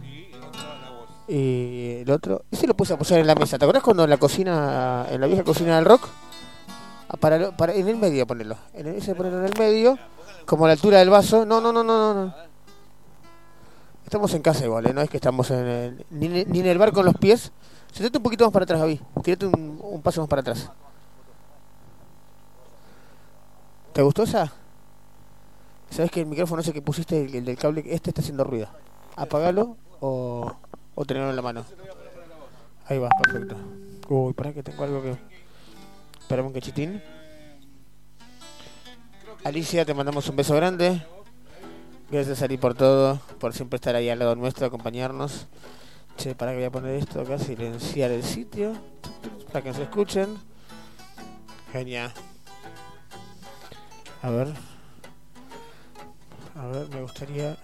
Y 1.27 2.01
el 2.01 2.11
otro, 2.11 2.43
ese 2.51 2.67
lo 2.67 2.75
puse 2.75 2.93
a 2.93 2.95
apoyar 2.95 3.19
en 3.19 3.27
la 3.27 3.35
mesa. 3.35 3.57
¿Te 3.57 3.65
acordás 3.65 3.83
cuando 3.83 4.03
en 4.03 4.09
la 4.09 4.17
cocina, 4.17 5.07
en 5.09 5.21
la 5.21 5.27
vieja 5.27 5.43
cocina 5.43 5.75
del 5.75 5.85
rock? 5.85 6.07
Ah, 7.09 7.17
Para, 7.17 7.51
para, 7.55 7.73
en 7.73 7.87
el 7.87 7.97
medio 7.97 8.27
ponerlo. 8.27 8.57
En 8.73 8.87
el, 8.87 8.95
ese 8.95 9.15
ponerlo 9.15 9.39
en 9.39 9.45
el 9.45 9.57
medio, 9.57 9.97
como 10.45 10.65
a 10.65 10.67
la 10.67 10.73
altura 10.73 10.99
del 10.99 11.09
vaso. 11.09 11.45
No, 11.45 11.59
no, 11.61 11.71
no, 11.71 11.83
no, 11.83 12.13
no. 12.13 12.25
no. 12.25 12.35
Estamos 14.03 14.33
en 14.35 14.43
casa 14.43 14.63
igual, 14.65 14.85
¿eh? 14.85 14.93
no 14.93 15.01
es 15.01 15.09
que 15.09 15.17
estamos 15.17 15.49
en 15.49 15.65
el, 15.65 16.05
ni, 16.11 16.27
ni 16.27 16.59
en 16.59 16.67
el 16.67 16.77
bar 16.77 16.91
con 16.91 17.05
los 17.05 17.15
pies. 17.15 17.51
Sentate 17.91 18.17
un 18.17 18.23
poquito 18.23 18.45
más 18.45 18.53
para 18.53 18.63
atrás, 18.63 18.79
Javi. 18.79 19.01
Tírate 19.23 19.47
un, 19.47 19.79
un 19.81 20.01
paso 20.03 20.21
más 20.21 20.29
para 20.29 20.41
atrás. 20.41 20.69
¿Te 23.93 24.01
gustó 24.03 24.23
esa? 24.23 24.51
¿Sabes 25.89 26.11
que 26.11 26.19
el 26.19 26.25
micrófono 26.27 26.61
ese 26.61 26.73
que 26.73 26.81
pusiste, 26.81 27.23
el, 27.23 27.33
el 27.33 27.45
del 27.45 27.57
cable, 27.57 27.83
este 27.87 28.09
está 28.09 28.21
haciendo 28.21 28.43
ruido? 28.43 28.67
Apagalo 29.15 29.77
o, 30.01 30.51
o 30.95 31.05
tenerlo 31.05 31.29
en 31.29 31.35
la 31.35 31.41
mano. 31.41 31.65
Ahí 32.87 32.97
va, 32.97 33.09
perfecto. 33.21 33.55
Uy, 34.09 34.33
para 34.33 34.53
que 34.53 34.63
tengo 34.63 34.83
algo 34.83 35.01
que... 35.01 35.15
Esperame 36.19 36.47
un 36.47 36.53
cachitín. 36.53 37.01
Alicia, 39.43 39.85
te 39.85 39.93
mandamos 39.93 40.27
un 40.29 40.35
beso 40.35 40.55
grande. 40.55 41.05
Gracias, 42.09 42.41
Ari, 42.41 42.57
por 42.57 42.75
todo, 42.75 43.19
por 43.39 43.53
siempre 43.53 43.75
estar 43.77 43.95
ahí 43.95 44.09
al 44.09 44.19
lado 44.19 44.35
nuestro, 44.35 44.65
acompañarnos. 44.65 45.47
Che, 46.17 46.33
para 46.33 46.51
que 46.51 46.57
voy 46.57 46.65
a 46.65 46.71
poner 46.71 46.95
esto 46.95 47.21
acá, 47.21 47.37
silenciar 47.37 48.11
el 48.11 48.23
sitio, 48.23 48.73
para 49.51 49.61
que 49.61 49.69
nos 49.69 49.79
escuchen. 49.79 50.37
Genial. 51.71 52.13
A 54.21 54.29
ver. 54.29 54.53
A 56.55 56.67
ver, 56.67 56.89
me 56.89 57.01
gustaría... 57.01 57.57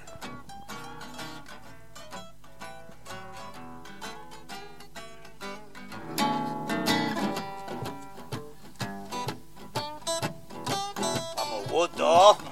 Vamos, 11.82 11.90
voto. 11.98 12.48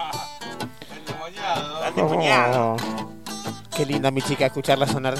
Oh, 2.02 2.78
qué 3.76 3.86
linda 3.86 4.10
mi 4.12 4.22
chica 4.22 4.48
escucharla 4.48 4.88
sonar. 4.88 5.16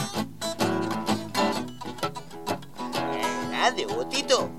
Grande, 3.52 3.86
botito. 3.86 4.50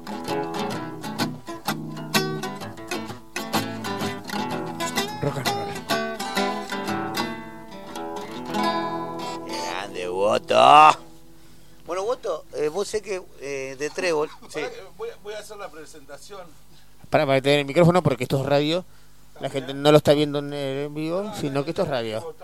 Rock 5.23 5.37
and 5.39 5.49
roll. 5.49 5.69
Grande, 9.47 10.09
voto. 10.09 10.99
Bueno, 11.87 12.05
voto, 12.05 12.45
eh, 12.55 12.69
vos 12.69 12.87
sé 12.89 13.03
que 13.03 13.21
eh, 13.41 13.77
de 13.79 13.91
Trébol. 13.91 14.29
Sí. 14.49 14.61
Voy, 14.97 15.09
a- 15.11 15.17
voy 15.23 15.35
a 15.35 15.39
hacer 15.41 15.57
la 15.57 15.69
presentación. 15.69 16.43
Para, 17.11 17.27
para 17.27 17.41
tener 17.43 17.61
el 17.61 17.65
micrófono 17.67 18.03
porque 18.03 18.25
esto 18.25 18.39
es 18.41 18.47
radio. 18.47 18.85
La 19.41 19.49
gente 19.49 19.73
no 19.75 19.91
lo 19.91 19.99
está 19.99 20.13
viendo 20.13 20.39
en, 20.41 20.95
vivo, 20.95 21.33
sino 21.41 21.65
que 21.65 21.71
esto 21.71 21.83
es 21.83 21.89
radio. 21.89 22.35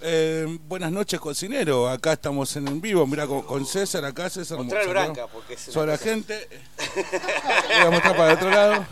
Eh, 0.00 0.58
buenas 0.68 0.92
noches, 0.92 1.18
cocinero. 1.20 1.88
Acá 1.88 2.12
estamos 2.12 2.54
en 2.56 2.68
en 2.68 2.80
vivo. 2.80 3.06
Mira, 3.06 3.26
con, 3.26 3.42
con 3.42 3.64
César 3.66 4.04
acá, 4.04 4.28
César. 4.30 4.58
Mostrar 4.58 4.82
sacó- 4.82 4.92
Branca, 4.92 5.26
porque 5.32 5.54
es 5.54 5.66
una 5.68 5.74
Sobre 5.74 5.92
la 5.92 5.98
gente. 5.98 6.48
Voy 6.96 7.86
a 7.86 7.90
mostrar 7.90 8.16
para 8.16 8.30
el 8.32 8.36
otro 8.36 8.50
lado. 8.50 8.86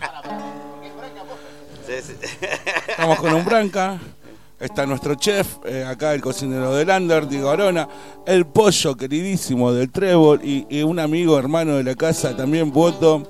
Estamos 2.88 3.18
con 3.18 3.34
un 3.34 3.44
Branca. 3.44 3.98
Está 4.58 4.86
nuestro 4.86 5.14
chef, 5.16 5.58
eh, 5.66 5.84
acá 5.84 6.14
el 6.14 6.22
cocinero 6.22 6.74
del 6.74 6.88
Lander, 6.88 7.28
Diego 7.28 7.50
Arona, 7.50 7.86
el 8.26 8.46
pollo 8.46 8.96
queridísimo 8.96 9.70
del 9.70 9.92
Trébol 9.92 10.40
y, 10.42 10.66
y 10.70 10.82
un 10.82 10.98
amigo 10.98 11.38
hermano 11.38 11.76
de 11.76 11.84
la 11.84 11.94
casa 11.94 12.34
también, 12.34 12.72
Voto. 12.72 13.22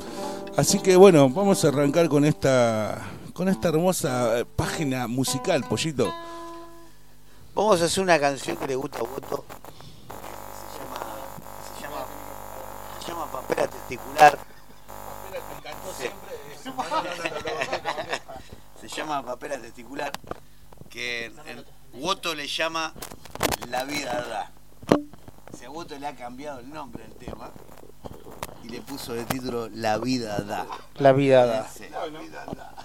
Así 0.56 0.78
que 0.78 0.94
bueno, 0.94 1.28
vamos 1.28 1.64
a 1.64 1.68
arrancar 1.68 2.08
con 2.08 2.24
esta 2.24 3.02
con 3.36 3.48
esta 3.50 3.68
hermosa 3.68 4.38
eh, 4.38 4.44
página 4.46 5.06
musical, 5.06 5.62
Pollito. 5.64 6.10
Vamos 7.54 7.82
a 7.82 7.84
hacer 7.84 8.02
una 8.02 8.18
canción 8.18 8.56
que 8.56 8.66
le 8.66 8.76
gusta 8.76 9.00
a 9.00 9.02
Voto. 9.02 9.44
Se 10.72 10.78
llama, 10.78 11.00
se 11.76 11.82
llama, 11.82 12.06
se 12.98 13.08
llama 13.08 13.30
Papera 13.30 13.68
Testicular. 13.68 14.38
Se 18.80 18.88
llama 18.88 19.22
Papera 19.22 19.60
Testicular. 19.60 20.12
Que 20.88 21.26
el 21.26 21.66
Voto 21.92 22.34
le 22.34 22.46
llama 22.46 22.94
La 23.68 23.84
vida 23.84 24.14
da. 24.14 24.52
Si 25.58 25.64
a 25.66 25.68
Voto 25.68 25.98
le 25.98 26.06
ha 26.06 26.16
cambiado 26.16 26.60
el 26.60 26.70
nombre 26.70 27.04
al 27.04 27.12
tema 27.12 27.50
y 28.64 28.70
le 28.70 28.80
puso 28.80 29.12
de 29.12 29.24
título 29.26 29.68
La 29.68 29.98
vida 29.98 30.38
da. 30.40 30.66
La 30.94 31.12
vida 31.12 31.44
da. 31.44 31.68
Sí, 31.68 31.84
La 31.90 32.06
vida 32.06 32.46
da. 32.46 32.75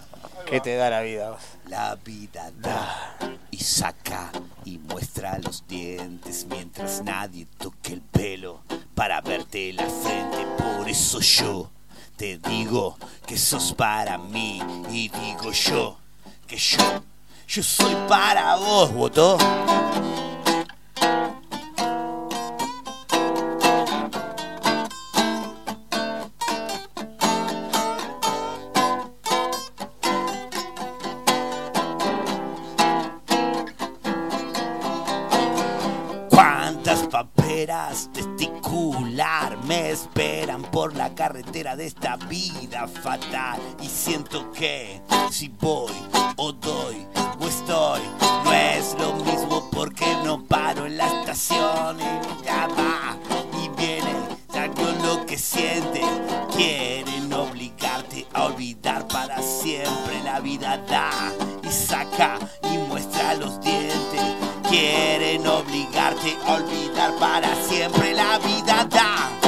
¿Qué 0.51 0.59
te 0.59 0.75
da 0.75 0.89
la 0.89 0.99
vida? 0.99 1.38
La 1.69 1.95
vida 1.95 2.51
da 2.59 3.15
y 3.51 3.57
saca 3.59 4.33
y 4.65 4.80
muestra 4.80 5.39
los 5.39 5.65
dientes 5.65 6.45
mientras 6.49 7.01
nadie 7.05 7.47
toque 7.57 7.93
el 7.93 8.01
pelo 8.01 8.59
para 8.93 9.21
verte 9.21 9.71
la 9.71 9.85
frente. 9.85 10.45
Por 10.57 10.89
eso 10.89 11.21
yo 11.21 11.71
te 12.17 12.38
digo 12.38 12.97
que 13.25 13.38
sos 13.38 13.71
para 13.71 14.17
mí 14.17 14.61
y 14.91 15.07
digo 15.07 15.53
yo 15.53 15.97
que 16.45 16.57
yo, 16.57 17.01
yo 17.47 17.63
soy 17.63 17.95
para 18.09 18.57
vos, 18.57 18.93
votó. 18.93 19.38
esperan 39.91 40.61
por 40.63 40.95
la 40.95 41.13
carretera 41.15 41.75
de 41.75 41.85
esta 41.85 42.15
vida 42.15 42.87
fatal. 42.87 43.59
Y 43.81 43.87
siento 43.87 44.51
que 44.51 45.01
si 45.29 45.49
voy 45.49 45.91
o 46.37 46.51
doy 46.53 47.05
o 47.39 47.47
estoy, 47.47 48.01
no 48.43 48.53
es 48.53 48.95
lo 48.97 49.13
mismo 49.25 49.69
porque 49.71 50.05
no 50.23 50.43
paro 50.45 50.85
en 50.85 50.97
la 50.97 51.07
estación. 51.07 51.99
Y 51.99 52.27
nunca 52.27 52.67
va. 52.67 53.17
Y 53.61 53.69
viene, 53.77 54.13
ya 54.53 54.67
lo 55.03 55.25
que 55.25 55.37
siente, 55.37 56.01
quieren 56.55 57.31
obligarte 57.33 58.25
a 58.33 58.45
olvidar 58.45 59.07
para 59.07 59.41
siempre 59.41 60.23
la 60.23 60.39
vida 60.39 60.77
da. 60.87 61.11
Y 61.63 61.69
saca 61.69 62.39
y 62.63 62.77
muestra 62.77 63.33
los 63.35 63.59
dientes. 63.59 64.21
Quieren 64.69 65.45
obligarte 65.45 66.37
a 66.45 66.53
olvidar 66.53 67.13
para 67.15 67.53
siempre 67.67 68.13
la 68.13 68.37
vida 68.39 68.87
da 68.89 69.40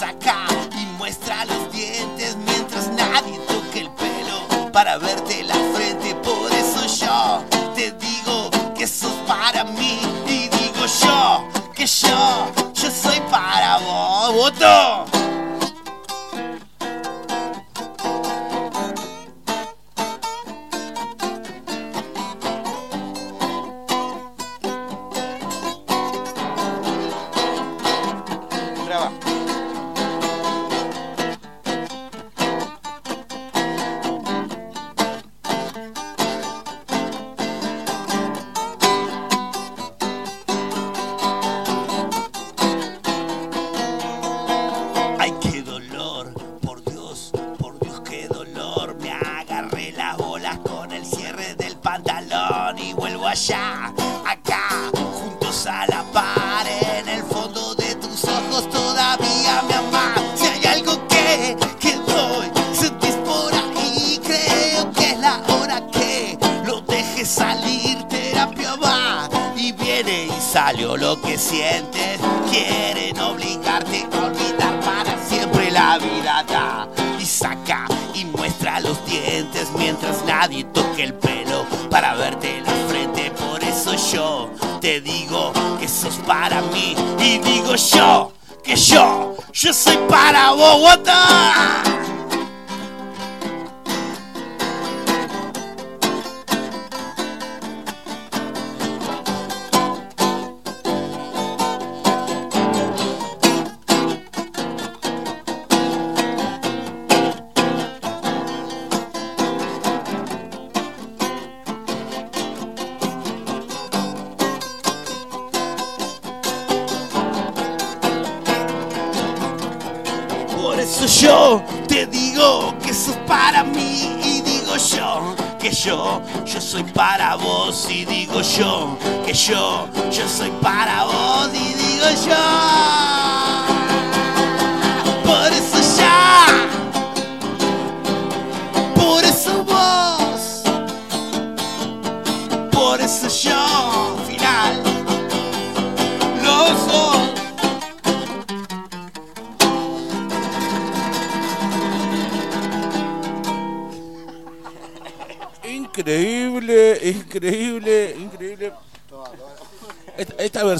y 0.00 0.86
muestra 0.96 1.44
los 1.44 1.72
dientes 1.72 2.36
mientras 2.46 2.86
nadie 2.90 3.36
toque 3.48 3.80
el 3.80 3.90
pelo 3.90 4.70
para 4.70 4.96
verte 4.96 5.42
la 5.42 5.56
frente. 5.74 6.14
Por 6.14 6.52
eso 6.52 6.86
yo 7.04 7.44
te 7.74 7.90
digo 7.90 8.48
que 8.76 8.86
sos 8.86 9.10
para 9.26 9.64
mí 9.64 9.98
y 10.28 10.48
digo 10.48 10.86
yo 11.02 11.48
que 11.74 11.84
yo, 11.84 12.52
yo 12.74 12.90
soy 12.92 13.20
para 13.28 13.78
vos. 13.78 14.34
¡Voto! 14.34 15.17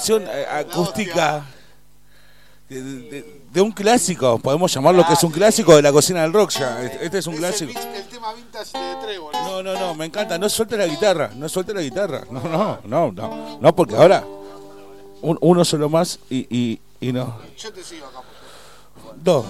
Versión 0.08 0.24
eh, 0.26 0.46
acústica 0.50 1.44
de, 2.68 2.82
de- 2.82 3.38
de 3.48 3.60
un 3.62 3.72
clásico, 3.72 4.38
podemos 4.38 4.72
llamarlo 4.72 5.06
que 5.06 5.14
es 5.14 5.22
un 5.24 5.30
clásico 5.32 5.74
de 5.74 5.80
la 5.80 5.90
cocina 5.90 6.20
del 6.22 6.34
rock 6.34 6.50
ya. 6.50 6.82
Este 6.84 7.06
este 7.06 7.18
es 7.18 7.26
un 7.26 7.36
clásico. 7.36 7.72
El 7.80 8.06
tema 8.08 8.34
vintage 8.34 8.78
de 8.78 8.96
Trébol. 9.02 9.32
No, 9.32 9.62
no, 9.62 9.72
no, 9.74 9.94
me 9.94 10.04
encanta. 10.04 10.36
No 10.38 10.48
suelte 10.50 10.76
la 10.76 10.86
guitarra, 10.86 11.30
no 11.34 11.48
suelte 11.48 11.72
la 11.72 11.80
guitarra. 11.80 12.24
No, 12.30 12.42
no, 12.42 12.78
no, 12.84 13.10
no. 13.12 13.58
No, 13.58 13.74
porque 13.74 13.96
ahora 13.96 14.22
un- 15.22 15.38
uno 15.40 15.64
solo 15.64 15.88
más 15.88 16.18
y, 16.28 16.46
y, 16.54 16.80
y 17.00 17.10
no. 17.12 17.38
Yo 17.56 17.72
te 17.72 17.82
sigo 17.82 18.06
acá. 18.06 18.20
Dos. 19.16 19.46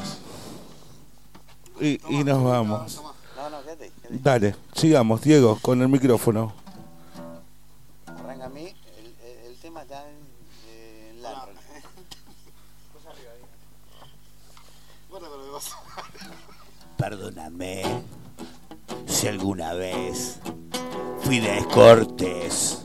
Y, 1.81 2.01
y 2.09 2.23
nos 2.25 2.43
vamos. 2.45 3.03
No, 3.37 3.51
no, 3.51 3.63
quédate. 3.63 3.91
Dale, 4.11 4.55
sigamos, 4.75 5.21
Diego, 5.23 5.59
con 5.61 5.83
el 5.83 5.89
micrófono. 5.89 6.53
Perdóname 16.99 17.83
si 19.07 19.29
alguna 19.29 19.73
vez 19.73 20.41
fui 21.23 21.39
descortés. 21.39 22.81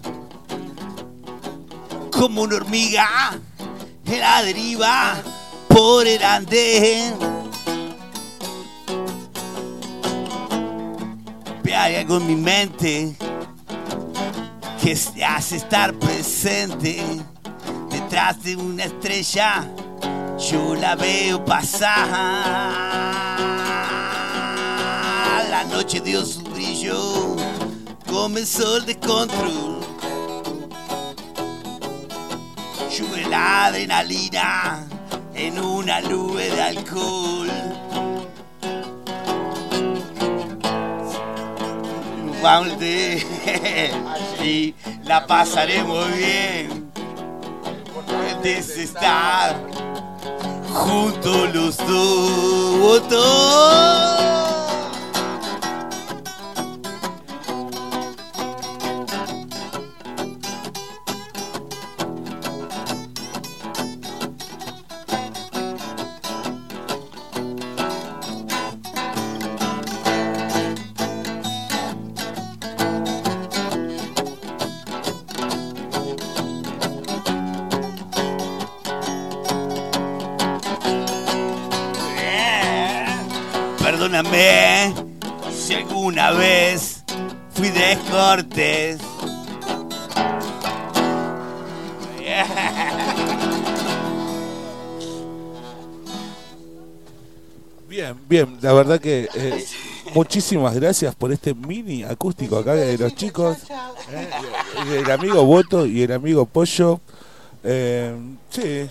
Como 2.11 2.43
una 2.43 2.57
hormiga 2.57 3.39
en 4.05 4.19
la 4.19 4.43
deriva 4.43 5.15
por 5.67 6.07
el 6.07 6.23
andén. 6.23 7.15
Hay 11.75 11.95
algo 11.95 12.17
en 12.17 12.27
mi 12.27 12.35
mente 12.35 13.15
que 14.81 15.25
hace 15.25 15.57
estar 15.57 15.91
presente 15.95 17.03
detrás 17.89 18.41
de 18.43 18.55
una 18.55 18.85
estrella. 18.85 19.67
Yo 20.37 20.75
la 20.75 20.95
veo 20.95 21.43
pasar. 21.43 23.22
Noche 25.73 26.01
dio 26.01 26.23
su 26.23 26.43
brillo. 26.43 27.35
Comenzó 28.07 28.77
el 28.77 28.85
descontrol. 28.85 29.79
Sube 32.91 33.27
la 33.27 33.65
adrenalina 33.65 34.85
en 35.33 35.57
una 35.59 35.99
nube 36.01 36.47
de 36.51 36.61
alcohol. 36.61 37.49
Vamos 42.43 42.77
de 42.77 43.25
allí 44.37 44.75
la 45.05 45.25
pasaremos 45.25 46.05
bien. 46.15 46.91
Importante 47.87 48.59
estar 48.59 49.59
juntos 50.71 51.55
los 51.55 51.77
dos. 51.77 53.63
Bien, 97.87 98.17
bien, 98.27 98.57
la 98.61 98.73
verdad 98.73 98.99
que 98.99 99.29
eh, 99.35 99.63
muchísimas 100.15 100.73
gracias 100.73 101.13
por 101.13 101.31
este 101.31 101.53
mini 101.53 102.01
acústico 102.01 102.57
acá 102.57 102.73
de 102.73 102.97
los 102.97 103.13
chicos. 103.13 103.57
eh, 104.11 104.29
el 104.97 105.11
amigo 105.11 105.45
Boto 105.45 105.85
y 105.85 106.01
el 106.01 106.11
amigo 106.11 106.47
Pollo. 106.47 107.01
Eh, 107.63 108.15
sí. 108.49 108.89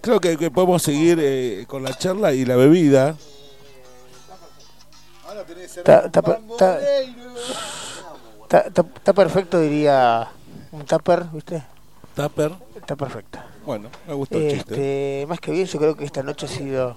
Creo 0.00 0.20
que, 0.20 0.36
que 0.36 0.52
podemos 0.52 0.80
seguir 0.80 1.66
con 1.66 1.82
la 1.82 1.98
charla 1.98 2.34
y 2.34 2.44
la 2.44 2.54
bebida. 2.54 3.16
Está, 5.48 5.98
está 6.06 6.22
per- 6.22 6.38
está- 6.50 6.78
está- 8.42 8.58
está- 8.68 8.84
está 8.96 9.12
perfecto, 9.12 9.58
diría 9.60 10.28
un 10.72 10.84
tupper, 10.84 11.24
¿viste? 11.32 11.62
Tupper. 12.14 12.52
Está 12.76 12.96
perfecto. 12.96 13.38
Bueno, 13.64 13.88
me 14.08 14.14
gustó 14.14 14.38
el 14.38 14.50
chiste. 14.50 14.74
Este, 14.74 15.26
más 15.28 15.38
que 15.40 15.52
bien, 15.52 15.66
yo 15.66 15.78
creo 15.78 15.94
que 15.96 16.04
esta 16.04 16.22
noche 16.22 16.46
ha 16.46 16.48
sido. 16.48 16.96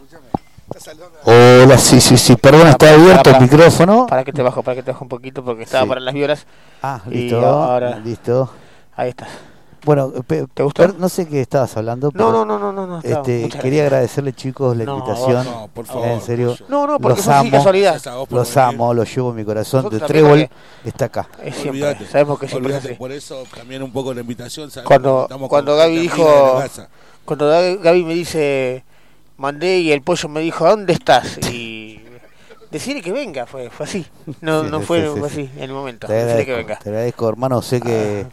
Hola, 1.25 1.77
sí, 1.77 2.01
sí, 2.01 2.17
sí, 2.17 2.35
perdón, 2.35 2.67
está 2.67 2.87
Para- 2.87 2.93
abierto 2.93 3.23
para- 3.23 3.37
el 3.37 3.43
micrófono. 3.43 4.07
Para 4.07 4.23
que 4.23 4.33
te 4.33 4.41
bajo, 4.41 4.63
para 4.63 4.75
que 4.75 4.83
te 4.83 4.91
bajo 4.91 5.05
un 5.05 5.09
poquito, 5.09 5.43
porque 5.45 5.63
estaba 5.63 5.83
Sí. 5.83 5.89
para 5.89 6.01
las 6.01 6.13
violas. 6.13 6.45
Ah, 6.81 7.01
y 7.07 7.09
listo, 7.11 7.45
ahora. 7.45 7.99
listo. 7.99 8.51
Ahí 8.95 9.09
estás. 9.09 9.29
Bueno, 9.85 10.11
pe- 10.25 10.45
¿Te 10.53 10.63
gustó? 10.63 10.81
per- 10.83 10.95
no 10.99 11.07
sé 11.09 11.27
qué 11.27 11.41
estabas 11.41 11.77
hablando. 11.77 12.07
No, 12.07 12.11
pero, 12.13 12.45
no, 12.45 12.57
no, 12.59 12.71
no, 12.73 12.87
no, 12.87 12.97
Este, 12.97 13.47
quería 13.49 13.83
gracias. 13.83 13.85
agradecerle, 13.85 14.33
chicos, 14.33 14.75
la 14.75 14.83
No, 14.85 14.97
invitación. 14.97 15.35
vos 15.35 15.45
no, 15.45 15.67
por 15.73 15.85
favor, 15.85 16.07
en 16.07 16.21
serio. 16.21 16.55
No, 16.69 16.87
no, 16.87 16.99
porque 16.99 17.17
los 17.19 17.27
amo. 17.27 17.51
casualidad. 17.51 18.01
Los 18.29 18.55
venir. 18.55 18.59
amo, 18.69 18.93
los 18.93 19.15
llevo 19.15 19.29
en 19.29 19.35
mi 19.35 19.45
corazón. 19.45 19.79
Nosotros 19.83 20.01
de 20.01 20.07
Trébol 20.07 20.49
está 20.83 21.05
acá. 21.05 21.27
Es 21.43 21.55
siempre, 21.57 21.97
sabemos 22.07 22.39
que 22.39 22.47
siempre 22.47 22.95
por 22.95 23.11
eso 23.11 23.43
también 23.55 23.83
un 23.83 23.91
poco 23.91 24.13
la 24.13 24.21
invitación. 24.21 24.69
Cuando, 24.83 25.27
cuando 25.47 25.75
Gaby 25.75 25.97
dijo, 25.99 26.59
cuando 27.23 27.47
Gaby 27.47 28.03
me 28.03 28.13
dice, 28.15 28.83
mandé 29.37 29.79
y 29.79 29.91
el 29.91 30.01
pollo 30.01 30.29
me 30.29 30.41
dijo, 30.41 30.65
¿a 30.65 30.71
dónde 30.71 30.93
estás? 30.93 31.37
Y 31.51 32.01
decirle 32.71 33.01
que 33.01 33.11
venga, 33.11 33.45
fue, 33.45 33.69
fue 33.69 33.85
así. 33.85 34.05
No, 34.41 34.63
Sí, 34.63 34.69
no 34.71 34.79
sí, 34.79 34.85
fue, 34.85 35.01
sí, 35.13 35.19
fue 35.19 35.29
sí. 35.29 35.41
así, 35.41 35.51
en 35.57 35.63
el 35.63 35.71
momento. 35.73 36.07
Decirle 36.07 36.45
que 36.45 36.53
venga. 36.53 36.79
te 36.79 36.89
agradezco, 36.89 37.29
hermano. 37.29 37.61
Sé 37.61 37.79
que 37.79 38.25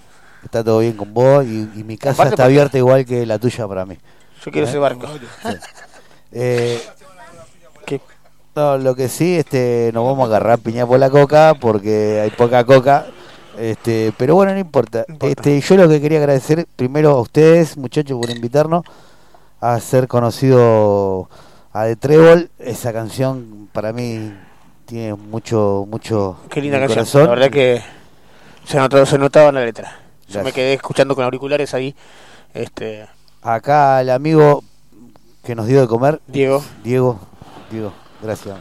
está 0.44 0.62
todo 0.64 0.80
bien 0.80 0.94
con 0.96 1.12
vos 1.14 1.44
y, 1.44 1.68
y 1.76 1.84
mi 1.84 1.96
casa 1.96 2.14
Aparte 2.14 2.34
está 2.34 2.42
porque- 2.44 2.54
abierta 2.54 2.78
igual 2.78 3.04
que 3.04 3.24
la 3.26 3.38
tuya 3.38 3.66
para 3.68 3.86
mí. 3.86 3.96
Yo 4.44 4.50
quiero 4.50 4.66
¿Eh? 4.66 4.70
ese 4.70 4.78
barco. 4.78 5.06
Sí. 5.42 5.56
Eh, 6.32 6.80
No, 8.54 8.76
lo 8.76 8.94
que 8.94 9.08
sí, 9.08 9.36
este, 9.38 9.90
nos 9.94 10.04
vamos 10.04 10.24
a 10.24 10.26
agarrar 10.26 10.58
piña 10.58 10.86
por 10.86 10.98
la 10.98 11.08
coca 11.08 11.54
porque 11.58 12.20
hay 12.20 12.30
poca 12.30 12.64
coca. 12.64 13.06
Este, 13.58 14.12
pero 14.18 14.34
bueno, 14.34 14.52
no 14.52 14.58
importa. 14.58 15.06
Este, 15.20 15.58
yo 15.60 15.76
lo 15.76 15.88
que 15.88 16.02
quería 16.02 16.18
agradecer 16.18 16.66
primero 16.76 17.12
a 17.12 17.20
ustedes, 17.22 17.78
muchachos, 17.78 18.18
por 18.20 18.28
invitarnos 18.30 18.82
a 19.58 19.80
ser 19.80 20.06
conocido 20.06 21.30
a 21.72 21.84
The 21.86 21.96
Trébol. 21.96 22.50
Esa 22.58 22.92
canción 22.92 23.70
para 23.72 23.94
mí 23.94 24.34
tiene 24.84 25.14
mucho, 25.14 25.86
mucho 25.88 26.36
Qué 26.50 26.60
linda 26.60 26.76
en 26.76 26.88
mi 26.88 26.94
canción. 26.94 27.24
La 27.24 27.30
verdad 27.30 27.50
que 27.50 27.82
se, 28.66 28.76
notó, 28.76 29.06
se 29.06 29.16
notaba 29.16 29.48
en 29.48 29.54
la 29.54 29.64
letra. 29.64 29.98
Yo 30.28 30.42
me 30.42 30.52
quedé 30.52 30.74
escuchando 30.74 31.14
con 31.14 31.24
auriculares 31.24 31.74
ahí. 31.74 31.94
Este, 32.54 33.06
Acá 33.42 34.00
el 34.00 34.10
amigo 34.10 34.62
que 35.44 35.54
nos 35.54 35.66
dio 35.66 35.80
de 35.80 35.88
comer. 35.88 36.20
Diego. 36.26 36.62
Diego, 36.84 37.18
Diego, 37.70 37.92
gracias. 38.22 38.56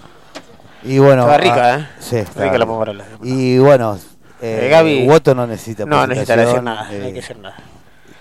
Y 0.84 0.98
bueno. 0.98 1.22
Estaba 1.24 1.38
rica, 1.38 1.76
ah, 1.76 1.80
¿eh? 1.80 1.88
Sí, 2.00 2.16
estaba 2.18 2.46
Rica 2.46 2.58
la 2.58 2.66
pomarola. 2.66 3.06
Y 3.22 3.60
bueno, 3.60 3.96
eh, 4.42 4.62
Eh, 4.64 4.70
Gaby- 4.72 5.08
Woto 5.08 5.36
no 5.36 5.46
necesita 5.46 5.86
No 5.86 6.08
necesita 6.08 6.36
decir 6.36 6.64
nada, 6.64 6.84
no 6.86 6.90
hay 6.90 6.96
eh, 6.98 7.08
que 7.10 7.14
decir 7.14 7.38
nada. 7.38 7.56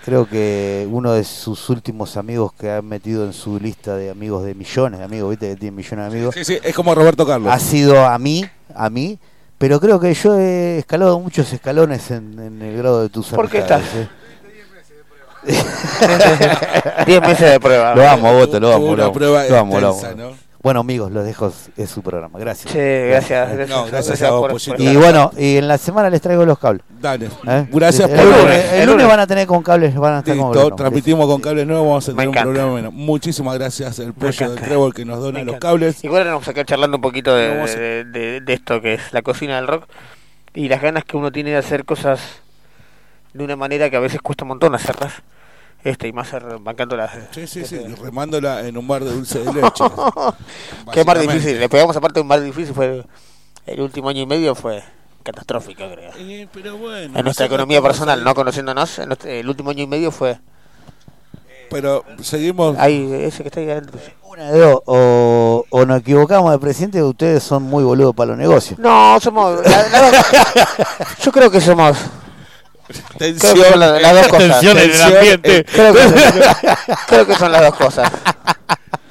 Creo 0.05 0.27
que 0.27 0.87
uno 0.91 1.13
de 1.13 1.23
sus 1.23 1.69
últimos 1.69 2.17
amigos 2.17 2.53
que 2.53 2.71
han 2.71 2.85
metido 2.85 3.23
en 3.25 3.33
su 3.33 3.59
lista 3.59 3.95
de 3.95 4.09
amigos 4.09 4.43
de 4.43 4.55
millones 4.55 4.99
de 4.99 5.05
amigos, 5.05 5.29
viste 5.29 5.49
que 5.49 5.55
tiene 5.55 5.77
millones 5.77 6.05
de 6.11 6.17
amigos. 6.17 6.35
Sí, 6.35 6.43
sí, 6.45 6.59
es 6.61 6.75
como 6.75 6.93
Roberto 6.95 7.25
Carlos. 7.25 7.51
Ha 7.53 7.59
sido 7.59 8.05
a 8.05 8.17
mí, 8.17 8.43
a 8.75 8.89
mí, 8.89 9.19
pero 9.61 9.79
creo 9.79 9.99
que 9.99 10.11
yo 10.11 10.39
he 10.39 10.79
escalado 10.79 11.19
muchos 11.19 11.53
escalones 11.53 12.09
en, 12.09 12.39
en 12.39 12.61
el 12.63 12.77
grado 12.77 13.03
de 13.03 13.09
tus 13.09 13.27
¿Por 13.27 13.47
qué 13.47 13.59
estás? 13.59 13.83
eh. 13.95 14.07
10 17.05 17.21
meses 17.21 17.51
de 17.51 17.59
prueba. 17.59 17.93
Lo 17.95 18.09
amo, 18.09 18.33
Voto, 18.33 18.59
lo 18.59 18.73
amo. 18.73 18.85
Hubo 18.85 18.87
Lo 18.87 18.93
una 18.93 19.03
amo, 19.05 19.13
prueba 19.13 19.43
lo 19.45 19.57
amo, 19.59 19.79
lo 19.79 19.87
amo. 19.89 20.01
Bueno, 20.63 20.81
amigos, 20.81 21.11
los 21.11 21.25
dejo, 21.25 21.51
es 21.75 21.89
su 21.89 22.03
programa. 22.03 22.37
Gracias. 22.37 22.71
Sí, 22.71 22.77
gracias, 22.79 23.49
gracias. 23.53 23.69
No, 23.69 23.85
gracias 23.87 24.21
a 24.21 24.29
vos, 24.31 24.63
por- 24.63 24.79
Y 24.79 24.95
bueno, 24.95 25.31
y 25.35 25.57
en 25.57 25.67
la 25.67 25.79
semana 25.79 26.09
les 26.11 26.21
traigo 26.21 26.45
los 26.45 26.59
cables. 26.59 26.83
Dale. 26.99 27.29
¿Eh? 27.47 27.67
Gracias 27.71 28.07
el, 28.11 28.15
por 28.17 28.25
lunes, 28.27 28.45
venir. 28.69 28.81
el 28.81 28.85
lunes 28.89 29.07
van 29.07 29.19
a 29.21 29.25
tener 29.25 29.47
con 29.47 29.63
cables, 29.63 29.95
van 29.95 30.13
a 30.13 30.19
estar 30.19 30.37
con 30.37 30.47
Listo, 30.49 30.59
cables. 30.61 30.75
transmitimos 30.77 31.25
con 31.25 31.41
cables 31.41 31.65
nuevos, 31.65 31.87
vamos 31.87 32.07
a 32.09 32.11
Me 32.11 32.15
tener 32.15 32.27
un 32.27 32.33
encanta. 32.35 32.51
programa 32.53 32.75
menos. 32.75 32.93
Muchísimas 32.93 33.57
gracias 33.57 33.97
el 33.99 34.13
pollo 34.13 34.31
del 34.31 34.43
encanta. 34.51 34.61
Trébol 34.67 34.93
que 34.93 35.03
nos 35.05 35.19
dona 35.19 35.43
los 35.43 35.55
cables. 35.57 36.03
Igual 36.03 36.25
nos 36.25 36.33
vamos 36.33 36.47
a 36.47 36.53
quedar 36.53 36.65
charlando 36.67 36.97
un 36.97 37.01
poquito 37.01 37.35
de, 37.35 37.47
de, 37.55 38.03
de- 38.05 38.41
de 38.41 38.53
esto 38.53 38.81
que 38.81 38.93
es 38.93 39.13
la 39.13 39.23
cocina 39.23 39.55
del 39.55 39.67
rock 39.67 39.85
y 40.53 40.69
las 40.69 40.79
ganas 40.81 41.05
que 41.05 41.17
uno 41.17 41.31
tiene 41.31 41.49
de 41.49 41.57
hacer 41.57 41.85
cosas 41.85 42.19
de 43.33 43.43
una 43.43 43.55
manera 43.55 43.89
que 43.89 43.95
a 43.95 43.99
veces 43.99 44.21
cuesta 44.21 44.43
un 44.43 44.49
montón 44.49 44.75
hacerlas. 44.75 45.13
Este, 45.83 46.07
y 46.07 46.13
más 46.13 46.27
hacer- 46.31 46.59
bancándolas. 46.59 47.11
Sí, 47.31 47.47
sí, 47.47 47.65
sí, 47.65 47.79
remándola 48.01 48.67
en 48.67 48.77
un 48.77 48.87
bar 48.87 49.03
de 49.03 49.11
dulce 49.13 49.39
de 49.39 49.51
leche. 49.53 49.83
Qué 50.93 51.03
mar 51.03 51.19
difícil. 51.19 51.59
Le 51.59 51.69
pegamos 51.69 51.95
aparte 51.95 52.21
un 52.21 52.27
mar 52.27 52.39
difícil. 52.41 52.73
fue 52.75 53.03
El 53.65 53.81
último 53.81 54.09
año 54.09 54.21
y 54.21 54.25
medio 54.27 54.53
fue 54.53 54.83
catastrófico, 55.23 55.83
creo. 55.91 56.11
Eh, 56.17 56.47
pero 56.53 56.77
bueno, 56.77 57.17
En 57.17 57.23
nuestra 57.23 57.45
economía 57.47 57.81
personal, 57.81 58.23
no 58.23 58.33
conociéndonos, 58.35 58.99
en 58.99 59.07
nuestro- 59.09 59.29
el 59.29 59.47
último 59.49 59.71
año 59.71 59.83
y 59.83 59.87
medio 59.87 60.11
fue. 60.11 60.39
Pero 61.69 62.03
seguimos. 62.21 62.77
Ahí, 62.77 63.11
ese 63.13 63.43
que 63.43 63.47
está 63.49 63.59
ahí 63.61 63.69
adentro. 63.69 63.99
Una 64.23 64.51
de 64.51 64.59
dos, 64.59 64.81
o, 64.85 65.65
o 65.69 65.85
nos 65.85 65.99
equivocamos 66.01 66.51
de 66.51 66.59
presidente 66.59 67.01
o 67.01 67.09
ustedes 67.09 67.43
son 67.43 67.63
muy 67.63 67.83
boludos 67.83 68.13
para 68.15 68.29
los 68.29 68.37
negocios. 68.37 68.77
No, 68.79 69.19
somos. 69.19 69.59
la- 69.65 69.87
la 69.89 70.11
yo 71.23 71.31
creo 71.31 71.49
que 71.49 71.59
somos. 71.61 71.97
Tensión, 73.17 73.53
creo 73.53 73.63
que 73.63 73.69
son 73.71 73.79
la- 73.79 73.99
las 73.99 74.13
dos 74.13 74.27
cosas. 74.27 74.59
tensión 74.59 74.77
en 74.77 74.91
el 74.91 75.01
ambiente. 75.01 75.65
Creo 75.65 75.93
que, 75.93 75.99
creo 77.07 77.27
que 77.27 77.35
son 77.35 77.51
las 77.51 77.61
dos 77.61 77.75
cosas. 77.75 78.11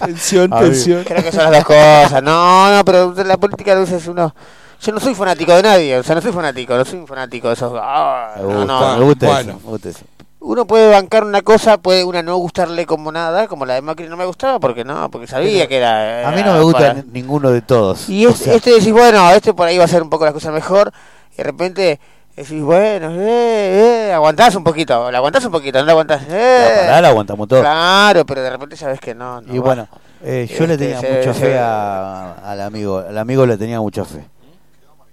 Tensión, 0.04 0.50
tensión. 0.50 1.04
Creo 1.04 1.22
que 1.22 1.30
son 1.32 1.44
las 1.44 1.52
dos 1.52 1.64
cosas. 1.64 2.22
No, 2.22 2.74
no, 2.76 2.84
pero 2.84 3.12
la 3.24 3.36
política 3.36 3.72
a 3.72 3.76
veces 3.76 4.06
uno. 4.06 4.34
Yo 4.82 4.92
no 4.92 5.00
soy 5.00 5.14
fanático 5.14 5.52
de 5.54 5.62
nadie, 5.62 5.98
o 5.98 6.02
sea, 6.02 6.14
no 6.14 6.22
soy 6.22 6.32
fanático, 6.32 6.74
no 6.74 6.84
soy 6.86 7.00
un 7.00 7.06
fanático 7.06 7.48
de 7.48 7.54
esos. 7.54 7.70
ah, 7.76 8.32
Me 8.36 8.42
no, 8.44 8.48
gusta, 8.60 8.64
no. 8.66 8.96
me 8.98 9.04
gusta 9.04 9.26
Bueno. 9.26 9.50
eso, 9.50 9.60
me 9.62 9.70
gusta 9.70 9.88
eso. 9.90 10.00
Uno 10.42 10.64
puede 10.66 10.90
bancar 10.90 11.22
una 11.24 11.42
cosa, 11.42 11.76
puede 11.76 12.02
una 12.02 12.22
no 12.22 12.34
gustarle 12.38 12.86
como 12.86 13.12
nada, 13.12 13.46
como 13.46 13.66
la 13.66 13.74
de 13.74 13.82
Macri 13.82 14.08
no 14.08 14.16
me 14.16 14.24
gustaba, 14.24 14.58
porque 14.58 14.82
no, 14.86 15.10
porque 15.10 15.26
sabía 15.26 15.66
que 15.68 15.76
era. 15.76 16.26
A 16.26 16.32
mí 16.32 16.42
no 16.42 16.54
me 16.54 16.62
gusta 16.62 16.78
para- 16.78 17.04
ninguno 17.12 17.50
de 17.50 17.60
todos. 17.60 18.08
Y 18.08 18.24
O 18.24 18.30
es- 18.30 18.38
sea, 18.38 18.54
este 18.54 18.70
decís, 18.70 18.90
bueno, 18.90 19.30
este 19.32 19.52
por 19.52 19.68
ahí 19.68 19.76
va 19.76 19.84
a 19.84 19.88
ser 19.88 20.02
un 20.02 20.08
poco 20.08 20.24
las 20.24 20.32
cosas 20.32 20.54
mejor, 20.54 20.92
y 21.34 21.36
de 21.36 21.42
repente 21.44 22.00
decís, 22.42 22.62
bueno, 22.62 23.10
eh, 23.12 24.08
eh, 24.08 24.12
aguantás 24.12 24.54
un 24.54 24.64
poquito, 24.64 25.10
la 25.10 25.18
aguantás 25.18 25.44
un 25.44 25.52
poquito, 25.52 25.78
no 25.80 25.84
la 25.86 25.92
aguantás, 25.92 26.22
eh. 26.28 26.62
la 26.74 26.80
parada 26.82 27.00
la 27.02 27.08
aguantamos 27.08 27.48
todo. 27.48 27.60
Claro, 27.60 28.24
pero 28.26 28.42
de 28.42 28.50
repente 28.50 28.76
sabes 28.76 29.00
que 29.00 29.14
no. 29.14 29.40
no 29.40 29.54
Y 29.54 29.58
va. 29.58 29.64
bueno, 29.64 29.88
eh, 30.22 30.46
yo 30.58 30.66
le 30.66 30.74
Este, 30.74 30.84
tenía 30.86 31.00
se- 31.00 31.18
mucha 31.18 31.34
se- 31.34 31.40
fe 31.40 31.58
a- 31.58 32.32
al 32.44 32.60
amigo. 32.60 32.98
Al 32.98 33.16
amigo 33.18 33.46
le 33.46 33.56
tenía 33.56 33.80
mucha 33.80 34.04
fe. 34.04 34.24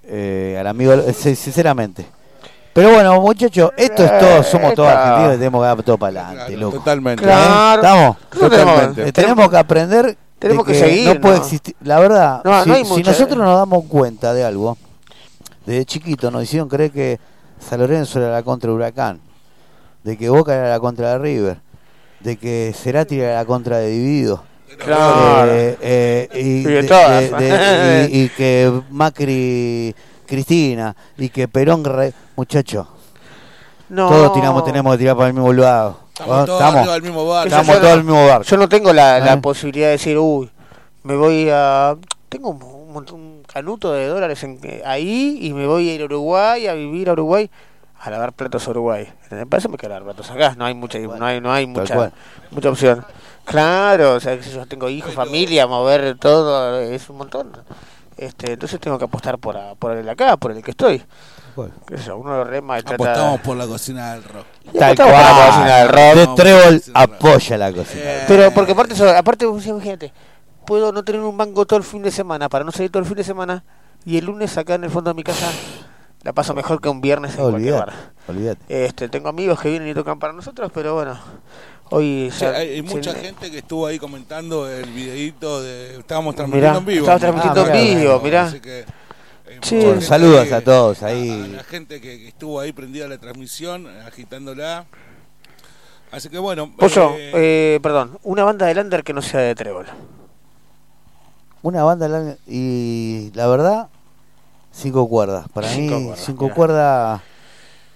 Eh, 0.03 0.57
al 0.59 0.67
amigo, 0.67 0.93
eh, 0.93 1.13
sin- 1.13 1.35
sinceramente. 1.35 2.05
Pero 2.73 2.91
bueno, 2.91 3.19
muchachos, 3.21 3.71
esto 3.75 4.03
es 4.05 4.19
todo. 4.19 4.43
Somos 4.43 4.73
todos 4.75 4.89
argentinos 4.89 5.35
y 5.35 5.37
tenemos 5.39 5.61
que 5.61 5.67
dar 5.67 5.83
todo 5.83 5.97
para 5.97 6.09
adelante, 6.27 6.45
Claro, 6.53 6.61
loco. 6.61 6.77
Totalmente. 6.77 7.23
Claro. 7.23 7.81
¿Estamos? 7.81 8.17
Totalmente. 8.39 9.07
Eh, 9.07 9.11
tenemos 9.11 9.49
que 9.49 9.57
aprender. 9.57 10.17
Tenemos 10.39 10.65
que 10.67 10.75
seguir, 10.75 11.15
No 11.15 11.21
puede 11.21 11.37
existir. 11.37 11.75
La 11.81 11.97
verdad, 11.99 12.41
No, 12.43 12.63
si, 12.63 12.69
no 12.69 12.75
hay 12.75 12.85
si 12.85 12.91
mucha- 12.91 13.09
nosotros 13.11 13.37
nos 13.39 13.57
damos 13.57 13.85
cuenta 13.85 14.33
de 14.35 14.45
algo, 14.45 14.77
desde 15.67 15.85
chiquito 15.85 16.31
nos 16.31 16.41
hicieron 16.43 16.67
creer 16.67 16.89
que 16.91 17.19
San 17.59 17.79
Lorenzo 17.79 18.17
era 18.19 18.31
la 18.31 18.41
contra 18.41 18.69
de 18.71 18.75
Huracán, 18.75 19.19
de 20.03 20.17
que 20.17 20.29
Boca 20.29 20.55
era 20.55 20.69
la 20.69 20.79
contra 20.79 21.11
de 21.11 21.17
River, 21.19 21.57
de 22.21 22.37
que 22.37 22.73
Cerati 22.75 23.19
era 23.19 23.35
la 23.35 23.45
contra 23.45 23.77
de 23.77 23.89
Dividido. 23.91 24.43
Claro. 24.79 25.51
Eh, 25.53 25.77
eh, 25.81 26.29
y, 26.35 26.39
Y 26.39 26.63
de 26.63 26.81
de- 26.81 26.87
todas. 26.87 27.31
de- 27.31 27.37
de- 27.37 28.09
y- 28.11 28.23
y 28.23 28.29
que 28.29 28.81
Macri 28.89 29.95
Cristina 30.25 30.95
y 31.17 31.29
que 31.29 31.47
Perón 31.47 31.83
re- 31.85 32.13
muchacho 32.35 32.87
No. 33.89 34.09
todos 34.09 34.33
tiramos 34.33 34.63
tenemos 34.65 34.93
que 34.93 34.97
tirar 34.99 35.15
para 35.15 35.29
el 35.29 35.33
mismo 35.33 35.53
lado 35.53 35.99
Estamos 36.11 36.45
todos 36.45 36.61
estamos 36.61 36.93
del 36.93 37.01
mismo 37.03 37.25
bar. 37.27 37.47
estamos 37.47 37.81
no- 37.81 37.87
el 37.89 38.03
mismo 38.03 38.27
bar 38.27 38.41
Yo 38.43 38.57
no 38.57 38.67
tengo 38.69 38.91
la, 38.93 39.19
la 39.19 39.33
¿Eh? 39.33 39.37
posibilidad 39.37 39.87
de 39.87 39.91
decir, 39.93 40.17
uy, 40.17 40.49
me 41.03 41.15
voy 41.15 41.47
a. 41.51 41.95
Tengo 42.27 42.49
un, 42.49 42.61
un 42.61 42.91
montón- 42.93 43.15
un 43.21 43.36
canuto 43.51 43.93
de 43.93 44.07
dólares 44.07 44.43
en, 44.43 44.59
ahí 44.85 45.37
y 45.41 45.53
me 45.53 45.65
voy 45.67 45.89
a 45.89 45.93
ir 45.95 46.01
a 46.01 46.05
Uruguay, 46.05 46.67
a 46.67 46.73
vivir 46.73 47.09
a 47.09 47.13
Uruguay, 47.13 47.49
a 47.99 48.09
lavar 48.09 48.33
platos 48.33 48.67
a 48.67 48.71
Uruguay. 48.71 49.07
Me 49.31 49.45
parece 49.45 49.69
que 49.69 49.87
lavar 49.87 50.03
platos 50.03 50.29
acá, 50.31 50.53
no 50.57 50.65
hay 50.65 50.73
mucha, 50.73 50.99
no 50.99 51.25
hay, 51.25 51.41
no 51.41 51.51
hay 51.51 51.65
mucha, 51.65 51.93
cual. 51.95 52.13
mucha 52.51 52.69
opción. 52.69 53.05
Claro, 53.45 54.15
o 54.15 54.19
sea, 54.19 54.35
que 54.37 54.43
si 54.43 54.51
yo 54.51 54.65
tengo 54.65 54.89
hijos, 54.89 55.13
familia, 55.13 55.67
mover 55.67 56.17
todo, 56.19 56.79
es 56.81 57.09
un 57.09 57.17
montón. 57.17 57.51
Este, 58.17 58.53
entonces 58.53 58.79
tengo 58.79 58.97
que 58.97 59.05
apostar 59.05 59.37
por, 59.37 59.55
a- 59.55 59.75
por 59.75 59.91
el 59.95 60.03
de 60.05 60.11
acá, 60.11 60.35
por 60.37 60.51
el 60.51 60.61
que 60.63 60.71
estoy. 60.71 61.01
Qué 61.87 61.97
sé 61.97 62.03
yo, 62.05 62.17
uno 62.17 62.37
lo 62.37 62.43
rema 62.43 62.77
y 62.77 62.83
trata 62.83 63.03
Apostamos 63.03 63.41
por 63.41 63.57
la 63.57 63.65
cocina 63.65 64.13
del 64.13 64.23
rock. 64.25 64.45
Tal 64.77 64.91
Apostamos 64.91 65.13
por 65.13 65.23
la 65.23 65.45
cocina 65.47 65.77
del 65.77 65.87
cual. 65.89 66.15
rock. 66.17 66.29
De 66.29 66.43
Trébol 66.43 66.83
apoya 66.93 67.57
la 67.57 67.71
cocina. 67.73 68.03
Pero 68.27 68.51
porque 68.51 68.71
aparte, 68.73 68.93
eso- 68.93 69.09
aparte 69.09 69.45
imagínate, 69.45 70.13
puedo 70.67 70.91
no 70.91 71.03
tener 71.03 71.21
un 71.21 71.35
mango 71.35 71.65
todo 71.65 71.77
el 71.79 71.83
fin 71.85 72.03
de 72.03 72.11
semana 72.11 72.49
para 72.49 72.63
no 72.65 72.71
salir 72.71 72.91
todo 72.91 73.01
el 73.01 73.07
fin 73.07 73.15
de 73.17 73.23
semana 73.23 73.63
y 74.05 74.17
el 74.17 74.25
lunes 74.25 74.55
acá 74.57 74.75
en 74.75 74.83
el 74.83 74.89
fondo 74.91 75.09
de 75.09 75.15
mi 75.15 75.23
casa 75.23 75.49
la 76.23 76.33
paso 76.33 76.53
mejor 76.53 76.81
que 76.81 76.89
un 76.89 76.99
viernes 77.01 77.31
en 77.35 77.41
cualquier 77.49 77.73
Olvídate, 77.73 77.91
bar. 77.91 78.11
olvídate. 78.27 78.85
Este, 78.85 79.07
tengo 79.09 79.29
amigos 79.29 79.59
que 79.61 79.69
vienen 79.69 79.87
y 79.87 79.93
tocan 79.93 80.19
para 80.19 80.33
nosotros, 80.33 80.69
pero 80.73 80.93
bueno, 80.95 81.17
hoy 81.89 82.29
Sí, 82.33 82.41
ya- 82.41 82.51
hay, 82.51 82.69
hay 82.75 82.81
mucha 82.81 83.13
se- 83.13 83.19
gente 83.19 83.49
que 83.49 83.59
estuvo 83.59 83.87
ahí 83.87 83.97
comentando 83.97 84.69
el 84.69 84.89
videito 84.91 85.61
de 85.61 85.97
estábamos 85.99 86.35
Mirá, 86.35 86.45
transmitiendo 86.45 86.79
en 86.79 86.85
vivo. 86.85 86.99
estabas 86.99 87.21
transmitiendo 87.21 87.61
Ah, 87.61 87.77
en 87.79 87.99
vivo, 88.01 88.19
mirá. 88.19 88.43
Así 88.45 88.59
que, 88.59 88.79
eh, 88.81 88.85
Sí. 89.61 89.77
Bueno, 89.79 90.01
saludos 90.01 90.51
a 90.51 90.61
todos 90.61 91.01
ahí. 91.03 91.29
a 91.53 91.57
la 91.57 91.63
gente 91.63 92.01
que, 92.01 92.17
que 92.19 92.27
estuvo 92.27 92.59
ahí 92.59 92.73
prendida 92.73 93.05
a 93.05 93.07
la 93.07 93.17
transmisión, 93.17 93.87
agitándola. 94.05 94.85
Así 96.11 96.27
que 96.29 96.37
bueno, 96.39 96.73
Pollo, 96.75 97.11
eh, 97.17 97.31
eh, 97.75 97.79
perdón, 97.81 98.17
una 98.23 98.43
banda 98.43 98.65
de 98.65 98.75
Lander 98.75 99.03
que 99.03 99.13
no 99.13 99.21
sea 99.21 99.39
de 99.41 99.55
Trébol. 99.55 99.85
Una 101.67 101.83
banda 101.83 102.07
larga 102.07 102.37
y 102.47 103.29
la 103.33 103.45
verdad, 103.47 103.89
cinco 104.71 105.09
cuerdas. 105.09 105.49
Para 105.49 105.67
Cinco 105.67 105.95
mí, 105.99 106.05
cuerdas, 106.05 106.25
cinco 106.25 106.43
mirá. 106.45 106.55
cuerdas 106.55 107.21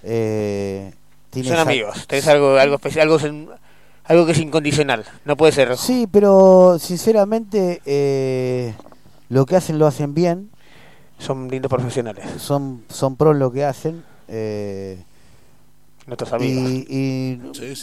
eh, 0.04 0.94
Son 1.42 1.58
amigos, 1.58 2.06
tenés 2.06 2.28
algo, 2.28 2.58
algo 2.58 2.76
especial, 2.76 3.04
algo, 3.08 3.18
sen- 3.18 3.48
algo 4.04 4.26
que 4.26 4.34
es 4.34 4.40
incondicional, 4.40 5.06
no 5.24 5.38
puede 5.38 5.54
ser. 5.54 5.78
Sí, 5.78 6.06
pero 6.12 6.80
sinceramente 6.80 7.82
eh, 7.86 8.74
lo 9.30 9.46
que 9.46 9.56
hacen 9.56 9.80
lo 9.80 9.88
hacen 9.88 10.14
bien. 10.14 10.50
Son 11.18 11.48
lindos 11.48 11.70
profesionales. 11.70 12.26
Son, 12.40 12.84
son 12.90 13.16
pros 13.16 13.38
lo 13.38 13.54
que 13.54 13.64
hacen. 13.64 14.04
Eh, 14.28 15.02
Nuestros 16.08 16.34
amigos. 16.34 16.70
Y, 16.70 16.86
y- 16.90 17.42
Sí, 17.54 17.74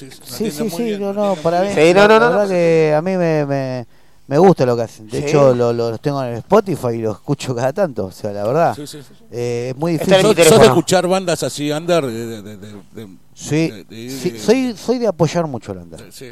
sí, 0.50 0.68
sí, 0.68 0.82
bien, 0.82 1.00
no, 1.00 1.14
no, 1.14 1.34
para 1.36 1.62
mí. 1.62 1.68
Sí, 1.74 1.94
no, 1.94 2.06
la- 2.06 2.08
no, 2.08 2.18
la 2.18 2.18
no, 2.18 2.28
verdad 2.32 2.42
no. 2.44 2.48
que 2.50 2.94
a 2.94 3.00
mí 3.00 3.16
me, 3.16 3.46
me, 3.46 3.86
me 4.28 4.38
gusta 4.38 4.64
lo 4.64 4.76
que 4.76 4.82
hacen. 4.82 5.08
De 5.08 5.18
Sí. 5.20 5.24
hecho, 5.26 5.52
lo- 5.54 5.72
lo- 5.72 5.90
los 5.90 6.00
tengo 6.00 6.22
en 6.22 6.30
el 6.34 6.38
Spotify 6.38 6.88
y 6.94 6.98
los 6.98 7.16
escucho 7.16 7.54
cada 7.54 7.72
tanto. 7.72 8.06
O 8.06 8.12
sea, 8.12 8.30
la 8.32 8.44
verdad, 8.44 8.74
Sí, 8.76 8.86
sí, 8.86 9.02
sí. 9.02 9.14
eh, 9.32 9.70
es 9.70 9.76
muy 9.76 9.92
difícil. 9.92 10.14
¿Sos, 10.22 10.36
sos 10.46 10.60
de 10.60 10.66
escuchar 10.66 11.06
bandas 11.08 11.42
así 11.42 11.70
under? 11.72 12.06
De, 12.06 12.12
de, 12.26 12.42
de, 12.42 12.56
de- 12.56 12.82
de- 12.92 13.08
Sí, 13.34 13.70
de- 13.70 13.84
de- 13.84 14.10
sí, 14.10 14.30
de- 14.30 14.38
soy, 14.38 14.76
soy 14.76 14.98
de 14.98 15.06
apoyar 15.08 15.46
mucho 15.46 15.74
la 15.74 15.82
onda. 15.82 15.98
Sí. 16.10 16.30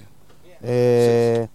Eh, 0.62 1.48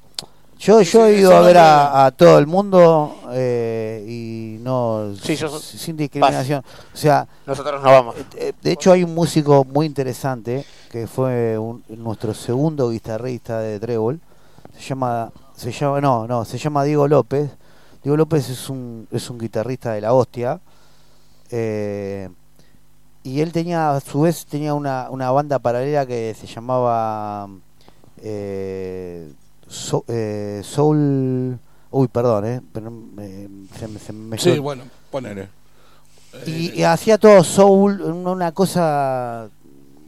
Yo, 0.59 0.77
Sí, 0.83 0.91
yo 0.91 1.05
sí, 1.07 1.11
he 1.13 1.19
ido 1.21 1.35
a 1.35 1.41
ver 1.41 1.57
a, 1.57 2.05
a 2.05 2.11
todo 2.11 2.37
el 2.37 2.45
mundo 2.45 3.15
eh, 3.31 4.05
y 4.07 4.57
no 4.63 5.11
Sí, 5.19 5.35
yo- 5.35 5.59
sin 5.59 5.97
discriminación. 5.97 6.63
O 6.93 6.95
sea, 6.97 7.27
Nosotros 7.47 7.81
no 7.81 7.89
vamos. 7.89 8.15
eh, 8.37 8.53
de 8.61 8.71
hecho 8.71 8.91
hay 8.91 9.03
un 9.03 9.15
músico 9.15 9.63
muy 9.65 9.87
interesante 9.87 10.63
que 10.91 11.07
fue 11.07 11.57
un- 11.57 11.83
nuestro 11.89 12.35
segundo 12.35 12.91
guitarrista 12.91 13.57
de 13.59 13.79
Trébol. 13.79 14.19
Se 14.77 14.81
llama, 14.89 15.31
se 15.61 15.72
llama, 15.72 16.01
no, 16.01 16.27
no, 16.27 16.43
se 16.45 16.57
llama 16.57 16.83
Diego 16.83 17.07
López. 17.07 17.49
Diego 18.03 18.17
López 18.17 18.49
es 18.49 18.69
un, 18.69 19.07
es 19.11 19.30
un 19.30 19.38
guitarrista 19.38 19.93
de 19.93 20.01
la 20.01 20.14
hostia. 20.14 20.59
Eh, 21.51 22.30
y 23.23 23.41
él 23.41 23.51
tenía, 23.51 23.91
a 23.91 23.99
su 23.99 24.22
vez, 24.22 24.45
tenía 24.45 24.73
una, 24.73 25.09
una 25.11 25.30
banda 25.31 25.59
paralela 25.59 26.06
que 26.06 26.35
se 26.40 26.48
llamaba 26.48 27.48
eh, 28.17 29.31
So- 29.67 30.03
eh, 30.07 30.61
Soul. 30.64 31.57
Uy, 31.91 32.07
perdón, 32.07 32.45
eh, 32.45 32.61
pero 32.73 32.91
se, 33.77 33.88
me- 33.88 33.99
se 33.99 34.14
me 34.14 34.38
Sí, 34.38 34.57
bueno, 34.59 34.83
ponele. 35.11 35.49
Y, 36.48 36.72
y 36.80 36.83
hacía 36.83 37.17
todo 37.17 37.43
soul, 37.43 38.01
una 38.01 38.53
cosa 38.53 39.49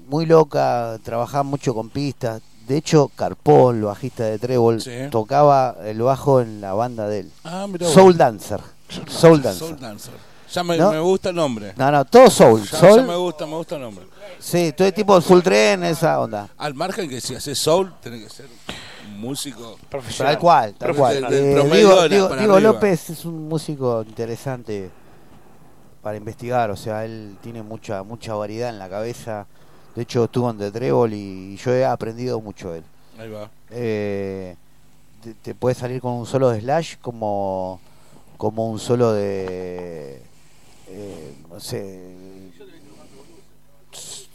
muy 0.08 0.26
loca, 0.26 0.98
trabajaba 1.04 1.44
mucho 1.44 1.74
con 1.76 1.90
pistas. 1.90 2.42
De 2.68 2.78
hecho, 2.78 3.12
Carpón, 3.16 3.78
el 3.78 3.84
bajista 3.84 4.24
de 4.24 4.40
Trébol, 4.40 4.82
Sí. 4.82 4.92
tocaba 5.12 5.76
el 5.84 6.02
bajo 6.02 6.40
en 6.42 6.62
la 6.62 6.74
banda 6.74 7.08
de 7.08 7.22
él. 7.22 7.32
Ah, 7.44 7.68
mirá 7.70 7.88
soul 7.88 8.18
Dancer. 8.18 8.60
Soul 9.08 9.42
Dancer. 9.42 9.68
Soul 9.68 9.80
Dancer. 9.80 10.14
Ya 10.54 10.64
me, 10.64 10.78
¿No? 10.78 10.92
me 10.92 11.00
gusta 11.00 11.30
el 11.30 11.36
nombre. 11.36 11.74
No, 11.76 11.92
no, 11.92 12.06
todo 12.06 12.30
soul. 12.30 12.62
Ya, 12.62 12.78
soul 12.78 12.98
ya 13.02 13.08
me 13.08 13.16
gusta, 13.16 13.46
me 13.48 13.56
gusta 13.56 13.76
el 13.76 13.82
nombre. 13.82 14.06
Sí, 14.40 14.72
todo 14.78 14.92
tipo 14.94 15.16
de 15.16 15.22
full 15.22 15.42
tren, 15.42 15.84
esa 15.84 16.20
onda. 16.20 16.48
Al 16.58 16.74
margen 16.76 17.10
que 17.10 17.20
si 17.20 17.34
haces 17.34 17.58
soul, 17.58 17.92
tenés 18.02 18.24
que 18.24 18.30
ser 18.30 18.46
un 19.08 19.20
músico 19.20 19.78
Tal 20.18 20.38
cual, 20.38 20.74
tal 20.76 20.96
cual. 20.96 21.28
Eh, 21.32 21.60
arriba. 21.60 22.60
López 22.60 23.10
es 23.10 23.26
un 23.26 23.50
músico 23.50 24.04
interesante 24.08 24.92
para 26.04 26.18
investigar, 26.18 26.70
o 26.70 26.76
sea, 26.76 27.04
él 27.06 27.38
tiene 27.42 27.64
mucha 27.64 28.04
mucha 28.04 28.36
variedad 28.36 28.70
en 28.70 28.78
la 28.78 28.90
cabeza. 28.90 29.48
De 29.96 30.02
hecho, 30.04 30.24
estuvo 30.26 30.50
en 30.50 30.58
The 30.58 30.72
Trébol 30.72 31.14
y 31.14 31.56
yo 31.58 31.72
he 31.74 31.86
aprendido 31.86 32.42
mucho 32.42 32.72
de 32.72 32.80
él. 32.80 32.84
Ahí 33.20 33.30
va. 33.30 33.50
Eh, 33.70 34.56
te, 35.24 35.34
te 35.36 35.54
puede 35.56 35.76
salir 35.76 36.02
con 36.02 36.14
un 36.14 36.26
solo 36.26 36.50
de 36.50 36.62
Slash 36.62 36.96
como, 37.02 37.80
como 38.38 38.70
un 38.70 38.80
solo 38.80 39.14
de. 39.14 40.22
eh, 40.90 41.34
no 41.50 41.60
sé. 41.60 42.02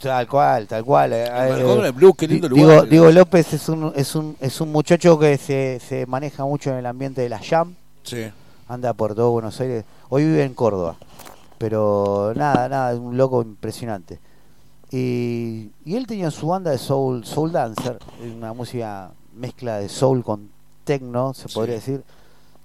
Tal 0.01 0.27
cual, 0.29 0.65
tal 0.65 0.85
cual. 0.85 1.11
eh, 1.11 1.25
eh, 1.27 1.81
del 1.81 1.91
blues, 1.91 2.13
qué 2.17 2.25
lindo 2.27 2.47
Di- 2.47 2.55
lugar. 2.57 2.87
Diego, 2.87 3.07
Diego 3.07 3.11
López 3.11 3.53
es 3.53 3.67
un, 3.67 3.91
es 3.95 4.15
un, 4.15 4.37
es 4.39 4.61
un 4.61 4.71
muchacho 4.71 5.19
que 5.19 5.37
se, 5.37 5.81
se 5.85 6.05
maneja 6.05 6.45
mucho 6.45 6.69
en 6.69 6.77
el 6.77 6.85
ambiente 6.85 7.19
de 7.21 7.27
la 7.27 7.39
jam. 7.39 7.73
Sí. 8.03 8.31
Anda 8.69 8.93
por 8.93 9.13
todo 9.13 9.31
Buenos 9.31 9.59
Aires. 9.59 9.83
Hoy 10.07 10.23
vive 10.23 10.43
en 10.45 10.53
Córdoba. 10.53 10.95
Pero 11.57 12.31
nada, 12.33 12.69
nada, 12.69 12.93
es 12.93 12.99
un 12.99 13.17
loco 13.17 13.41
impresionante. 13.41 14.19
Y, 14.91 15.69
y 15.85 15.95
él 15.95 16.07
tenía 16.07 16.31
su 16.31 16.47
banda 16.47 16.71
de 16.71 16.77
soul, 16.77 17.23
soul 17.25 17.51
dancer, 17.51 17.99
una 18.35 18.53
música 18.53 19.11
mezcla 19.35 19.77
de 19.77 19.87
soul 19.89 20.23
con 20.23 20.49
techno, 20.83 21.33
se 21.33 21.47
podría 21.49 21.75
decir, 21.75 22.03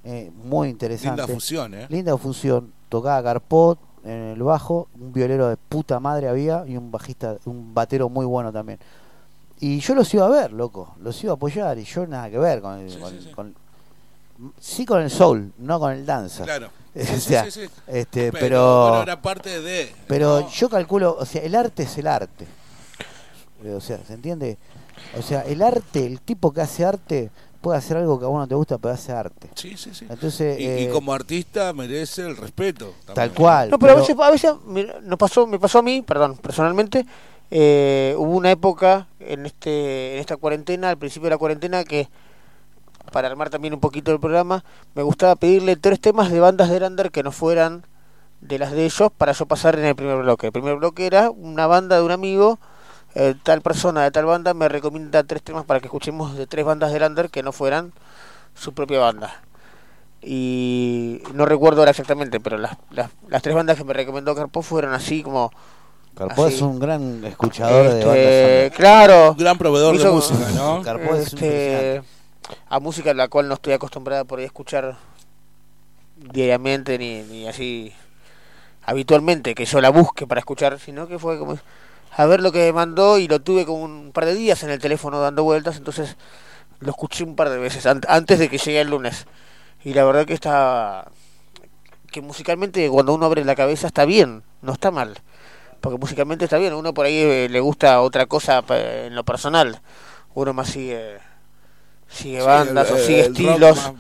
eh, 0.05 0.31
muy 0.45 0.69
interesante. 0.69 1.21
Linda 1.23 1.35
fusión, 1.35 1.75
¿eh? 1.75 1.87
Linda 1.91 2.17
fusión. 2.17 2.73
Tocaba 2.89 3.23
Carpot 3.23 3.79
en 4.05 4.11
el 4.35 4.43
bajo, 4.43 4.89
un 5.01 5.13
violero 5.13 5.49
de 5.49 5.57
puta 5.57 6.01
madre 6.01 6.29
había 6.29 6.65
y 6.67 6.77
un 6.77 6.91
bajista, 6.91 7.37
un 7.45 7.75
batero 7.75 8.09
muy 8.09 8.25
bueno 8.27 8.53
también. 8.53 8.79
Y 9.61 9.81
yo 9.81 9.95
los 9.95 10.13
iba 10.15 10.27
a 10.27 10.31
ver, 10.31 10.53
loco, 10.53 10.95
los 11.01 11.23
iba 11.25 11.33
a 11.33 11.37
apoyar 11.37 11.79
y 11.79 11.85
yo 11.85 12.07
nada 12.07 12.29
que 12.31 12.39
ver 12.39 12.61
con 12.61 12.87
con, 13.01 13.13
con- 13.35 13.55
sí 14.61 14.85
con 14.87 15.03
el 15.03 15.11
soul, 15.11 15.53
no 15.59 15.79
con 15.81 15.93
el 15.93 16.05
dancer. 16.07 16.45
Claro. 16.45 16.71
O 16.97 17.05
Sí, 17.05 17.21
sea, 17.21 17.45
sí, 17.47 17.51
sí. 17.51 17.71
este, 17.89 18.31
Pero, 18.31 18.39
pero 18.41 18.81
bueno, 18.89 19.03
era 19.03 19.21
parte 19.21 19.61
de. 19.61 19.93
pero 20.07 20.43
¿no? 20.43 20.51
yo 20.51 20.69
calculo, 20.69 21.17
o 21.19 21.27
sea, 21.27 21.43
el 21.43 21.57
arte 21.57 21.83
es 21.83 21.99
el 21.99 22.07
arte. 22.07 22.47
O 23.75 23.81
sea, 23.81 23.99
¿se 24.07 24.13
entiende? 24.15 24.59
O 25.19 25.23
sea, 25.23 25.41
el 25.43 25.61
arte, 25.63 26.07
el 26.07 26.21
tipo 26.21 26.53
que 26.53 26.61
hace 26.61 26.85
arte 26.85 27.31
puede 27.61 27.79
hacer 27.79 27.97
algo 27.97 28.19
que 28.21 28.27
a 28.27 28.29
vos 28.29 28.39
no 28.39 28.47
te 28.47 28.55
gusta, 28.55 28.79
pero 28.79 28.95
hace 28.95 29.11
arte. 29.11 29.49
Sí, 29.57 29.77
sí, 29.77 29.91
sí. 29.93 30.07
Entonces, 30.09 30.61
y, 30.61 30.65
y 30.65 30.67
eh, 30.85 30.91
como 30.93 31.13
artista 31.13 31.73
merece 31.73 32.23
el 32.23 32.37
respeto. 32.37 32.95
también. 33.07 33.15
tal 33.15 33.33
cual. 33.33 33.71
No, 33.71 33.79
pero, 33.79 33.95
a 33.95 33.97
veces, 33.97 34.17
a 34.17 34.31
veces 34.31 34.53
mira, 34.67 35.01
nos 35.03 35.19
pasó, 35.19 35.47
me 35.49 35.59
pasó 35.59 35.79
a 35.81 35.83
mí, 35.83 36.03
perdón, 36.03 36.37
personalmente, 36.37 37.07
eh, 37.51 38.15
hubo 38.19 38.37
una 38.37 38.51
época 38.53 39.09
en 39.19 39.47
este 39.47 40.15
en 40.15 40.21
esta 40.21 40.37
cuarentena, 40.37 40.91
al 40.91 40.99
principio 40.99 41.25
de 41.27 41.31
la 41.35 41.39
cuarentena, 41.39 41.83
que 41.85 42.09
para 43.15 43.29
armar 43.29 43.49
también 43.49 43.73
un 43.73 43.79
poquito 43.79 44.11
el 44.11 44.19
programa, 44.19 44.65
me 44.97 45.05
gustaba 45.05 45.37
pedirle 45.37 45.77
tres 45.77 46.01
temas 46.01 46.33
de 46.33 46.41
bandas 46.41 46.69
de 46.69 46.81
Lander 46.81 47.13
que 47.13 47.23
no 47.23 47.31
fueran 47.31 47.87
de 48.41 48.59
las 48.59 48.73
de 48.73 48.87
ellos 48.87 49.09
para 49.17 49.31
yo 49.31 49.47
pasar 49.47 49.79
en 49.79 49.85
el 49.85 49.95
primer 49.95 50.17
bloque. 50.17 50.47
El 50.49 50.53
primer 50.53 50.75
bloque 50.75 51.07
era 51.07 51.31
una 51.31 51.69
banda 51.69 51.95
de 51.95 52.03
un 52.03 52.11
amigo, 52.11 52.59
eh, 53.15 53.37
tal 53.45 53.61
persona 53.63 54.03
de 54.03 54.11
tal 54.11 54.25
banda 54.25 54.53
me 54.53 54.69
recomienda 54.69 55.23
tres 55.23 55.45
temas 55.45 55.65
para 55.65 55.79
que 55.79 55.87
escuchemos 55.87 56.37
de 56.37 56.49
tres 56.49 56.65
bandas 56.65 56.93
de 56.93 56.99
Lander 56.99 57.31
que 57.31 57.45
no 57.45 57.53
fueran 57.53 57.93
su 58.53 58.73
propia 58.73 58.99
banda. 58.99 59.43
Y 60.21 61.23
no 61.35 61.47
recuerdo 61.47 61.83
ahora 61.83 61.93
exactamente, 61.93 62.41
pero 62.41 62.59
las, 62.59 62.77
las, 62.91 63.11
las 63.29 63.43
tres 63.43 63.55
bandas 63.55 63.77
que 63.79 63.85
me 63.85 63.93
recomendó 63.93 64.35
Carpo 64.35 64.61
fueron 64.63 64.93
así 64.93 65.23
como... 65.23 65.53
Carpo 66.17 66.47
así. 66.47 66.57
es 66.57 66.63
un 66.63 66.81
gran 66.81 67.25
escuchador 67.25 67.91
de 67.91 67.99
Este, 68.01 68.07
bandas. 68.63 68.77
claro. 68.77 69.31
Un 69.33 69.37
gran 69.39 69.57
proveedor 69.57 69.99
de 69.99 70.11
música, 70.11 70.51
¿no? 70.57 70.83
Carpo 70.83 71.15
es 71.15 71.33
este, 71.33 72.03
a 72.69 72.81
música 72.81 73.11
a 73.13 73.15
la 73.15 73.29
cual 73.29 73.49
no 73.49 73.55
estoy 73.55 73.73
acostumbrada 73.75 74.25
por 74.25 74.39
ahí 74.39 74.45
a 74.45 74.49
escuchar 74.49 74.97
diariamente 76.17 76.99
ni, 76.99 77.47
así 77.47 77.93
habitualmente 78.85 79.55
que 79.55 79.65
yo 79.67 79.81
la 79.81 79.91
busque 79.91 80.27
para 80.27 80.41
escuchar, 80.41 80.79
sino 80.81 81.09
que 81.09 81.19
fue 81.19 81.39
como 81.39 81.59
a 82.17 82.27
ver 82.27 82.41
lo 82.43 82.53
que 82.53 82.61
me 82.61 82.73
mandó 82.73 83.19
y 83.19 83.29
lo 83.29 83.41
tuve 83.43 83.67
como 83.67 83.85
un 83.85 84.13
par 84.13 84.27
de 84.27 84.35
días 84.35 84.63
en 84.65 84.71
el 84.71 84.81
teléfono 84.81 85.21
dando 85.21 85.45
vueltas, 85.45 85.77
entonces 85.79 86.17
lo 86.81 86.91
escuché 86.91 87.25
un 87.25 87.37
par 87.37 87.51
de 87.51 87.59
veces 87.59 87.87
an- 87.87 88.03
antes 88.09 88.39
de 88.41 88.49
que 88.51 88.59
llegue 88.59 88.81
el 88.83 88.91
lunes. 88.91 89.27
Y 89.85 89.95
la 89.95 90.05
verdad 90.05 90.27
que 90.27 90.35
está 90.35 91.07
que 92.11 92.21
musicalmente 92.21 92.89
cuando 92.91 93.15
uno 93.15 93.27
abre 93.27 93.45
la 93.45 93.55
cabeza 93.57 93.87
está 93.87 94.05
bien, 94.05 94.43
no 94.63 94.73
está 94.73 94.91
mal. 94.91 95.19
Porque 95.81 95.99
musicalmente 95.99 96.45
está 96.45 96.59
bien, 96.59 96.75
uno 96.75 96.95
por 96.95 97.07
ahí 97.07 97.17
eh, 97.19 97.49
le 97.51 97.61
gusta 97.61 98.01
otra 98.03 98.27
cosa 98.27 98.63
pa- 98.63 98.79
en 98.81 99.15
lo 99.17 99.25
personal. 99.25 99.81
Uno 100.35 100.53
más 100.55 100.69
sigue 100.71 101.19
sigue 102.15 102.41
Sí, 102.41 102.47
bandas 102.47 102.89
el- 102.89 102.95
o 102.95 102.99
sigue 102.99 103.21
el 103.21 103.27
estilos. 103.33 103.77
más- 103.77 103.93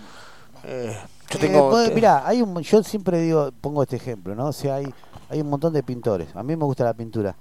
Eh, 0.67 0.97
Yo 1.31 1.39
tengo- 1.39 1.70
pues, 1.70 1.89
te- 1.89 1.94
mirá, 1.94 2.26
hay 2.26 2.41
un, 2.41 2.59
yo 2.62 2.83
siempre 2.83 3.20
digo, 3.20 3.51
pongo 3.60 3.83
este 3.83 3.97
ejemplo, 3.97 4.34
¿no? 4.34 4.47
O 4.47 4.52
sea, 4.52 4.76
hay, 4.76 4.86
hay 5.28 5.41
un 5.41 5.51
montón 5.51 5.73
de 5.73 5.83
pintores. 5.83 6.28
A 6.34 6.43
mí 6.43 6.57
me 6.57 6.65
gusta 6.65 6.84
la 6.84 6.94
pintura. 6.94 7.34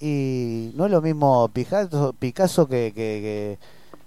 Y 0.00 0.72
no 0.74 0.84
es 0.86 0.90
lo 0.90 1.00
mismo 1.00 1.48
Picasso, 1.48 2.12
Picasso 2.18 2.66
que, 2.66 2.92
que, 2.94 3.58
que, 3.58 3.58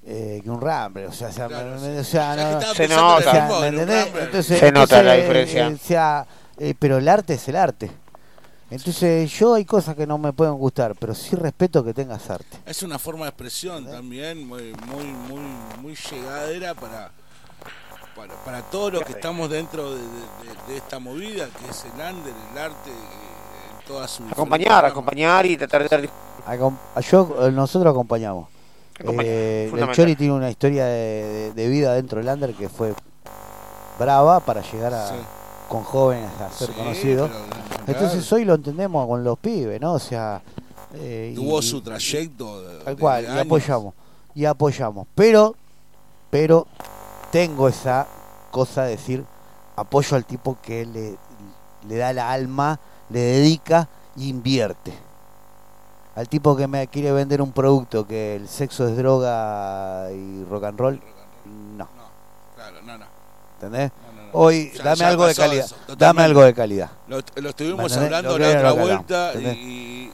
eh, 0.05 0.41
que 0.43 0.49
un 0.49 0.59
Ramble. 0.61 1.07
O 1.07 1.11
sea, 1.13 1.29
o 1.29 1.31
sea, 1.31 1.47
me- 1.47 1.63
me- 1.63 1.99
o 1.99 2.03
sea, 2.03 2.35
no- 2.35 2.59
estaba 2.59 2.73
Se 2.75 2.85
o 2.85 2.87
nota. 2.89 3.59
¿me 3.61 3.67
entendés? 3.67 4.07
Entonces, 4.19 4.59
Se 4.59 4.71
nota 4.71 5.01
la 5.03 5.15
entonces, 5.15 5.45
diferencia. 5.47 5.67
eh, 5.67 5.77
sea, 5.81 6.27
eh, 6.57 6.73
pero 6.77 6.97
el 6.97 7.07
arte 7.07 7.33
es 7.35 7.47
el 7.49 7.55
arte. 7.55 7.89
Entonces, 8.71 9.31
yo 9.31 9.53
hay 9.53 9.63
cosas 9.63 9.95
que 9.95 10.07
no 10.07 10.17
me 10.17 10.33
pueden 10.33 10.55
gustar, 10.55 10.95
pero 10.99 11.13
sí 11.13 11.35
respeto 11.35 11.83
que 11.83 11.93
tengas 11.93 12.29
arte. 12.29 12.57
Es 12.65 12.81
una 12.83 12.97
forma 12.97 13.25
de 13.25 13.29
expresión 13.29 13.85
también 13.85 14.47
muy, 14.47 14.73
muy, 14.87 15.03
muy, 15.05 15.41
muy 15.81 15.95
llegadera 15.95 16.73
para, 16.73 17.11
para, 18.15 18.33
para 18.43 18.61
todos 18.63 18.93
los 18.93 19.03
que 19.03 19.11
estamos 19.13 19.49
dentro 19.51 19.91
de, 19.93 19.99
de- 20.01 20.07
de- 20.07 20.71
de 20.73 20.77
esta 20.77 20.97
movida, 20.99 21.47
que 21.47 21.69
es 21.69 21.85
el 21.85 21.91
under, 21.91 22.33
el 22.51 22.57
arte, 22.57 22.89
en 22.89 23.85
toda 23.87 24.07
su 24.07 24.23
Acompañar, 24.31 24.83
acompañar 24.83 25.45
y 25.45 25.57
tratar 25.57 25.83
de 25.83 25.89
dar 25.89 26.09
Acom- 26.47 26.77
yo, 27.11 27.47
eh, 27.47 27.51
nosotros 27.51 27.91
acompañamos. 27.91 28.47
Acompañar, 28.99 29.25
Eh, 29.31 29.71
el. 29.71 29.91
Chori 29.91 30.15
tiene 30.15 30.33
una 30.33 30.49
historia 30.49 30.85
de, 30.85 31.23
de- 31.23 31.53
de 31.53 31.67
vida 31.69 31.93
dentro 31.93 32.17
del 32.19 32.27
under 32.33 32.53
que 32.55 32.67
fue 32.69 32.95
brava 33.99 34.39
para 34.39 34.61
llegar 34.61 34.93
a, 34.93 35.07
Sí. 35.09 35.15
Con 35.69 35.83
jóvenes 35.83 36.29
a 36.41 36.49
ser 36.51 36.67
Sí, 36.69 36.73
conocido. 36.73 37.29
pero, 37.85 37.99
Entonces 37.99 38.31
hoy 38.33 38.45
lo 38.45 38.55
entendemos 38.55 39.07
con 39.07 39.23
los 39.23 39.37
pibes, 39.39 39.79
¿no? 39.81 39.93
O 39.93 39.99
sea, 39.99 40.41
eh, 40.93 41.33
Tuvo 41.35 41.59
y- 41.59 41.63
su 41.63 41.81
trayecto. 41.81 42.61
de- 42.61 42.83
Tal 42.83 42.97
cual, 42.97 43.25
de 43.27 43.35
y 43.35 43.39
apoyamos. 43.39 43.93
Y 44.33 44.45
apoyamos. 44.45 45.07
Pero, 45.15 45.55
pero 46.29 46.67
tengo 47.31 47.67
esa 47.67 48.07
cosa 48.51 48.83
de 48.83 48.91
decir, 48.91 49.23
apoyo 49.75 50.15
al 50.15 50.25
tipo 50.25 50.57
que 50.61 50.85
le, 50.85 51.17
le 51.87 51.95
da 51.97 52.13
la 52.13 52.31
alma, 52.31 52.79
le 53.09 53.19
dedica 53.19 53.87
e 54.17 54.23
invierte. 54.23 54.93
Al 56.15 56.29
tipo 56.29 56.55
que 56.55 56.65
me 56.67 56.87
quiere 56.87 57.11
vender 57.11 57.41
un 57.41 57.51
producto 57.51 58.07
que 58.07 58.37
el 58.37 58.47
sexo 58.47 58.87
es 58.87 58.95
droga 58.95 60.09
y 60.13 60.45
rock 60.45 60.63
and 60.63 60.79
roll, 60.79 61.01
no. 61.77 61.87
Claro, 62.55 62.81
no, 62.83 62.97
no. 62.97 63.05
¿Entendés? 63.55 63.91
Hoy, 64.35 64.71
Ya- 64.75 64.83
dame 64.83 64.95
ya 64.97 65.07
algo 65.09 65.25
de 65.27 65.35
calidad. 65.35 65.65
eso, 65.65 65.75
Dame 65.97 66.21
algo 66.23 66.43
de 66.43 66.53
calidad. 66.53 66.91
Lo, 67.07 67.19
lo 67.35 67.49
estuvimos 67.49 67.95
hablando 67.97 68.37
Lo 68.37 68.45
la 68.45 68.57
otra 68.57 68.71
vuelta 68.73 69.33
y, 69.35 70.11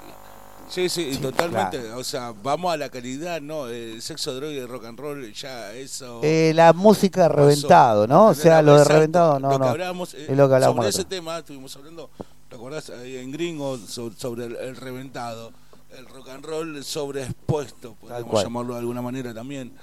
Sí, 0.69 0.87
sí, 0.87 1.17
totalmente. 1.21 1.91
O 1.91 2.03
sea, 2.03 2.33
vamos 2.43 2.73
a 2.73 2.77
la 2.77 2.87
calidad, 2.87 3.41
¿no? 3.41 3.67
El 3.67 4.01
sexo, 4.01 4.33
droga 4.33 4.53
y 4.53 4.65
rock 4.65 4.85
and 4.85 4.97
roll, 4.99 5.33
ya 5.33 5.73
eso. 5.73 6.21
Eh, 6.23 6.53
la 6.55 6.71
música 6.71 7.27
reventado, 7.27 8.07
¿no? 8.07 8.27
O 8.27 8.33
sea, 8.33 8.61
lo 8.61 8.77
de 8.77 8.85
reventado, 8.85 9.37
no, 9.37 9.49
Lo 9.49 9.57
que 9.57 9.65
no. 9.65 9.69
hablábamos, 9.69 10.13
eh, 10.13 10.27
Es 10.29 10.37
lo 10.37 10.47
que 10.47 10.55
hablamos. 10.55 10.75
Sobre 10.77 10.89
ese 10.89 11.03
tema 11.03 11.39
estuvimos 11.39 11.75
hablando, 11.75 12.09
¿te 12.47 12.55
acordás? 12.55 12.89
Ahí 12.89 13.17
en 13.17 13.33
Gringo, 13.33 13.77
sobre, 13.79 14.15
sobre 14.15 14.45
el, 14.45 14.55
el 14.55 14.75
reventado. 14.77 15.51
El 15.97 16.05
rock 16.05 16.29
and 16.29 16.45
roll 16.45 16.81
sobreexpuesto, 16.85 17.95
podemos 17.95 18.41
llamarlo 18.41 18.73
de 18.75 18.79
alguna 18.79 19.01
manera 19.01 19.33
también. 19.33 19.73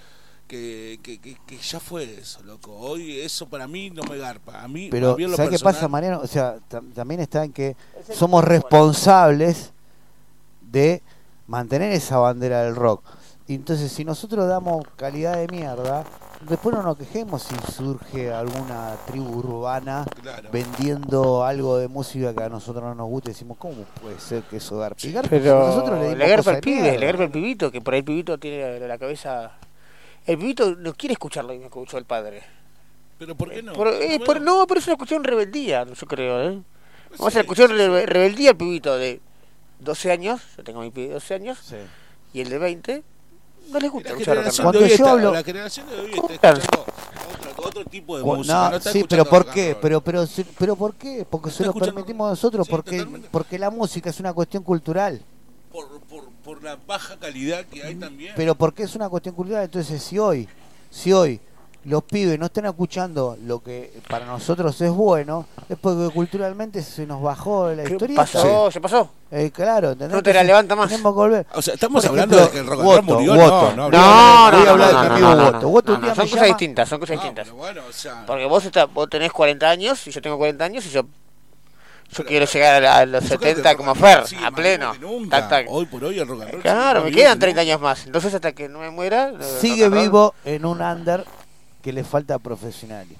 Que, 0.49 0.99
que, 1.02 1.20
que, 1.20 1.36
que 1.47 1.59
ya 1.59 1.78
fue 1.78 2.05
eso, 2.18 2.43
loco. 2.43 2.75
Hoy 2.75 3.20
eso 3.20 3.47
para 3.49 3.68
mí 3.68 3.91
no 3.91 4.02
me 4.05 4.17
garpa. 4.17 4.62
A 4.62 4.67
mí, 4.67 4.89
Pero, 4.91 5.10
¿sabes 5.10 5.36
qué 5.36 5.36
personal- 5.36 5.62
pasa, 5.75 5.89
Mariano? 5.89 6.20
O 6.20 6.27
sea, 6.27 6.57
tam- 6.70 6.91
también 6.94 7.20
está 7.20 7.44
en 7.44 7.52
que 7.52 7.77
somos 8.15 8.43
responsables 8.43 9.73
de 10.62 11.02
mantener 11.47 11.93
esa 11.93 12.17
bandera 12.18 12.62
del 12.62 12.77
rock. 12.77 13.02
Y 13.47 13.55
entonces, 13.55 13.93
si 13.93 14.05
nosotros 14.05 14.49
damos 14.49 14.85
calidad 14.97 15.36
de 15.36 15.49
mierda, 15.49 16.05
después 16.49 16.75
no 16.75 16.83
nos 16.83 16.97
quejemos 16.97 17.43
si 17.43 17.55
surge 17.73 18.33
alguna 18.33 18.94
tribu 19.07 19.39
urbana 19.39 20.07
vendiendo 20.52 21.44
algo 21.44 21.77
de 21.78 21.89
música 21.89 22.35
que 22.35 22.43
a 22.43 22.49
nosotros 22.49 22.85
no 22.85 22.94
nos 22.94 23.09
gusta 23.09 23.31
y 23.31 23.33
decimos, 23.33 23.57
¿cómo 23.59 23.75
puede 24.02 24.18
ser 24.20 24.43
que 24.44 24.59
eso 24.59 24.83
si 24.97 25.15
Pero 25.28 25.67
nosotros 25.67 25.99
le 25.99 26.05
dimos 26.05 26.18
le 26.18 26.28
garpa 26.28 26.52
de 26.52 26.60
pibe, 26.60 26.99
le 26.99 27.07
garpa 27.07 27.23
al 27.25 27.31
pibito, 27.31 27.70
que 27.70 27.81
por 27.81 27.94
ahí 27.94 28.01
el 28.01 28.05
pibito 28.05 28.39
tiene 28.39 28.81
la 28.86 28.99
cabeza... 28.99 29.52
El 30.28 30.39
pibito 30.39 30.74
no 30.76 30.92
quiere 30.94 31.15
escuchar 31.15 31.44
lo 31.44 31.52
mismo 31.55 31.70
que 31.70 31.78
escuchó 31.81 31.98
el 31.98 32.05
padre. 32.05 32.42
Pero 33.18 33.34
¿por 33.34 33.50
qué 33.50 33.62
no? 33.62 33.73
Por- 33.73 33.89
eh, 33.89 34.20
por- 34.24 34.40
no, 34.40 34.66
pero 34.66 34.78
es 34.78 34.86
una 34.86 34.97
cuestión 34.97 35.23
de 35.23 35.31
rebeldía, 35.31 35.84
yo 35.84 36.07
creo, 36.07 36.42
¿eh? 36.50 36.62
Vamos 37.18 37.34
a 37.34 37.39
la 37.39 37.44
cuestión 37.44 37.76
de 37.76 38.07
rebeldía 38.07 38.50
al 38.50 38.57
pibito 38.57 38.97
de 38.97 39.20
12 39.81 40.12
años, 40.12 40.40
yo 40.57 40.62
tengo 40.65 40.82
mi 40.82 40.90
pibe 40.90 41.08
de 41.08 41.15
12 41.15 41.34
años, 41.34 41.58
y 42.34 42.40
el 42.42 42.50
de 42.50 42.58
20, 42.58 43.02
no 43.70 43.81
les 43.81 43.90
gusta 43.90 44.10
La 44.10 44.15
escuchar 44.15 44.36
rock 44.36 44.74
hoy 44.74 44.81
yo 44.81 44.94
está- 44.94 45.10
hablo- 45.12 45.32
la 45.32 45.42
generación 45.42 45.89
de 45.89 45.98
hoy 46.00 46.10
está 46.12 46.50
escuchando 46.50 46.84
otro, 47.48 47.65
otro 47.66 47.84
tipo 47.86 48.18
de 48.18 48.24
música. 48.24 48.55
no, 48.55 48.70
no 48.70 48.76
está 48.76 48.92
sí, 48.92 49.05
pero 49.08 49.24
¿por 49.24 49.47
qué? 49.50 49.76
Pero, 49.81 50.00
pero, 50.02 50.26
sí- 50.26 50.47
pero 50.58 50.76
¿por 50.76 50.94
qué? 50.94 51.26
Porque 51.28 51.50
se 51.50 51.65
lo 51.65 51.73
permitimos 51.73 52.28
nosotros, 52.31 52.68
porque, 52.68 53.07
porque 53.31 53.58
la 53.58 53.70
música 53.70 54.10
es 54.10 54.20
una 54.20 54.32
cuestión 54.34 54.62
cultural. 54.62 55.23
Por, 55.73 56.01
por, 56.03 56.25
por 56.45 56.63
la 56.63 56.77
baja 56.87 57.17
calidad 57.19 57.65
que 57.67 57.83
hay 57.83 57.95
también. 57.95 58.33
Pero 58.37 58.55
porque 58.55 58.85
es 58.85 58.95
una 58.95 59.09
cuestión 59.09 59.35
cultural, 59.35 59.65
entonces 59.65 60.03
si 60.03 60.19
hoy, 60.19 60.49
si 60.91 61.13
hoy 61.13 61.41
los 61.85 62.03
pibes 62.03 62.39
no 62.39 62.47
están 62.47 62.67
escuchando 62.67 63.39
lo 63.45 63.63
que 63.63 64.01
para 64.09 64.27
nosotros 64.27 64.79
es 64.81 64.91
bueno, 64.91 65.47
es 65.69 65.77
porque 65.79 66.13
culturalmente 66.13 66.83
se 66.83 67.07
nos 67.07 67.23
bajó 67.23 67.71
la 67.71 67.85
¿Qué 67.85 67.93
historia. 67.93 68.17
pasó? 68.17 68.71
¿Se 68.71 68.81
pasó? 68.81 69.11
Eh, 69.31 69.51
claro, 69.51 69.91
¿entendés? 69.93 70.15
No 70.17 70.23
te 70.23 70.33
la 70.35 70.43
levanta 70.43 70.75
más. 70.75 70.89
Tenemos 70.89 71.13
que 71.13 71.17
volver. 71.17 71.47
O 71.55 71.63
sea, 71.63 71.75
estamos 71.75 72.03
Por 72.03 72.11
hablando 72.11 72.37
ejemplo, 72.37 72.47
de 72.47 72.53
que 72.53 72.59
el 72.59 72.67
rock 72.85 72.99
and 72.99 73.09
roll 73.09 73.17
murió. 73.17 73.35
No, 73.37 73.77
no, 73.77 73.91
No, 73.91 74.51
no, 74.51 74.77
no, 74.77 75.61
no, 75.61 75.69
un 75.69 75.83
día 76.01 76.15
son 76.15 76.25
cosas 76.25 76.31
llama- 76.35 76.47
distintas, 76.47 76.89
son 76.89 77.01
cosas 77.01 77.17
distintas. 77.17 77.51
Bueno, 77.53 77.83
o 77.89 77.93
sea, 77.93 78.25
Porque 78.27 78.45
vos, 78.47 78.65
está- 78.65 78.87
vos 78.87 79.09
tenés 79.09 79.33
40 79.33 79.69
años 79.69 80.07
y 80.07 80.11
yo 80.11 80.21
tengo 80.23 80.37
40 80.39 80.65
años 80.65 80.85
y 80.87 80.91
yo, 80.91 81.03
yo 82.11 82.25
quiero 82.25 82.47
llegar 82.47 82.85
a, 82.85 83.07
los 83.07 83.23
yo 83.25 83.39
creo 83.39 83.41
que 83.41 83.47
70 83.62 83.70
el 83.70 83.77
como 83.77 83.95
Fer, 83.95 84.25
a 84.43 84.51
pleno. 84.51 84.93
Hoy 85.69 85.87
por 85.87 86.05
hoy 86.05 86.19
el 86.19 86.27
rock 86.27 86.43
and 86.43 86.51
roll 86.53 86.62
Claro, 86.62 87.05
me 87.05 87.11
quedan 87.11 87.39
vivo 87.39 87.41
30 87.41 87.61
años 87.61 87.81
más. 87.81 88.07
Entonces 88.07 88.35
hasta 88.35 88.53
que 88.53 88.69
no 88.69 88.81
me 88.81 88.91
muera... 88.91 89.33
Sigue 89.61 89.89
vivo 89.89 90.35
en 90.45 90.65
un 90.65 90.81
under 90.81 91.25
que 91.83 91.93
le 91.93 92.05
falta 92.05 92.39
profesionalidad. 92.39 93.19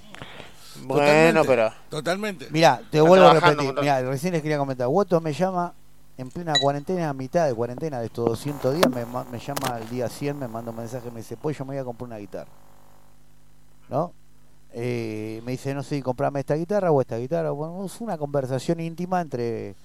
Bueno, 0.83 1.43
pero... 1.45 1.71
Totalmente. 1.89 2.47
Mira, 2.51 2.77
te 2.89 2.97
Está 2.97 3.09
vuelvo 3.09 3.27
a 3.27 3.33
repetir. 3.33 3.73
Mira, 3.79 4.01
recién 4.01 4.33
les 4.33 4.41
quería 4.41 4.57
comentar. 4.57 4.87
Woto 4.87 5.21
me 5.21 5.33
llama 5.33 5.73
en 6.17 6.29
plena 6.29 6.53
cuarentena, 6.59 7.09
a 7.09 7.13
mitad 7.13 7.47
de 7.47 7.53
cuarentena 7.53 7.99
de 7.99 8.07
estos 8.07 8.25
200 8.25 8.75
días, 8.75 8.89
me, 8.89 9.05
me 9.05 9.39
llama 9.39 9.75
al 9.75 9.89
día 9.89 10.09
100, 10.09 10.37
me 10.37 10.49
manda 10.49 10.71
un 10.71 10.77
mensaje, 10.77 11.09
me 11.11 11.21
dice, 11.21 11.37
pues 11.37 11.57
yo 11.57 11.63
me 11.63 11.75
voy 11.75 11.81
a 11.81 11.85
comprar 11.85 12.07
una 12.07 12.17
guitarra. 12.17 12.49
¿No? 13.87 14.11
Eh, 14.73 15.41
me 15.45 15.53
dice, 15.53 15.73
no 15.73 15.81
sé 15.83 15.95
si 15.95 16.01
comprarme 16.01 16.39
esta 16.41 16.55
guitarra 16.55 16.91
o 16.91 17.01
esta 17.01 17.17
guitarra. 17.17 17.51
Bueno, 17.51 17.85
es 17.85 17.99
una 18.01 18.17
conversación 18.17 18.79
íntima 18.79 19.21
entre 19.21 19.75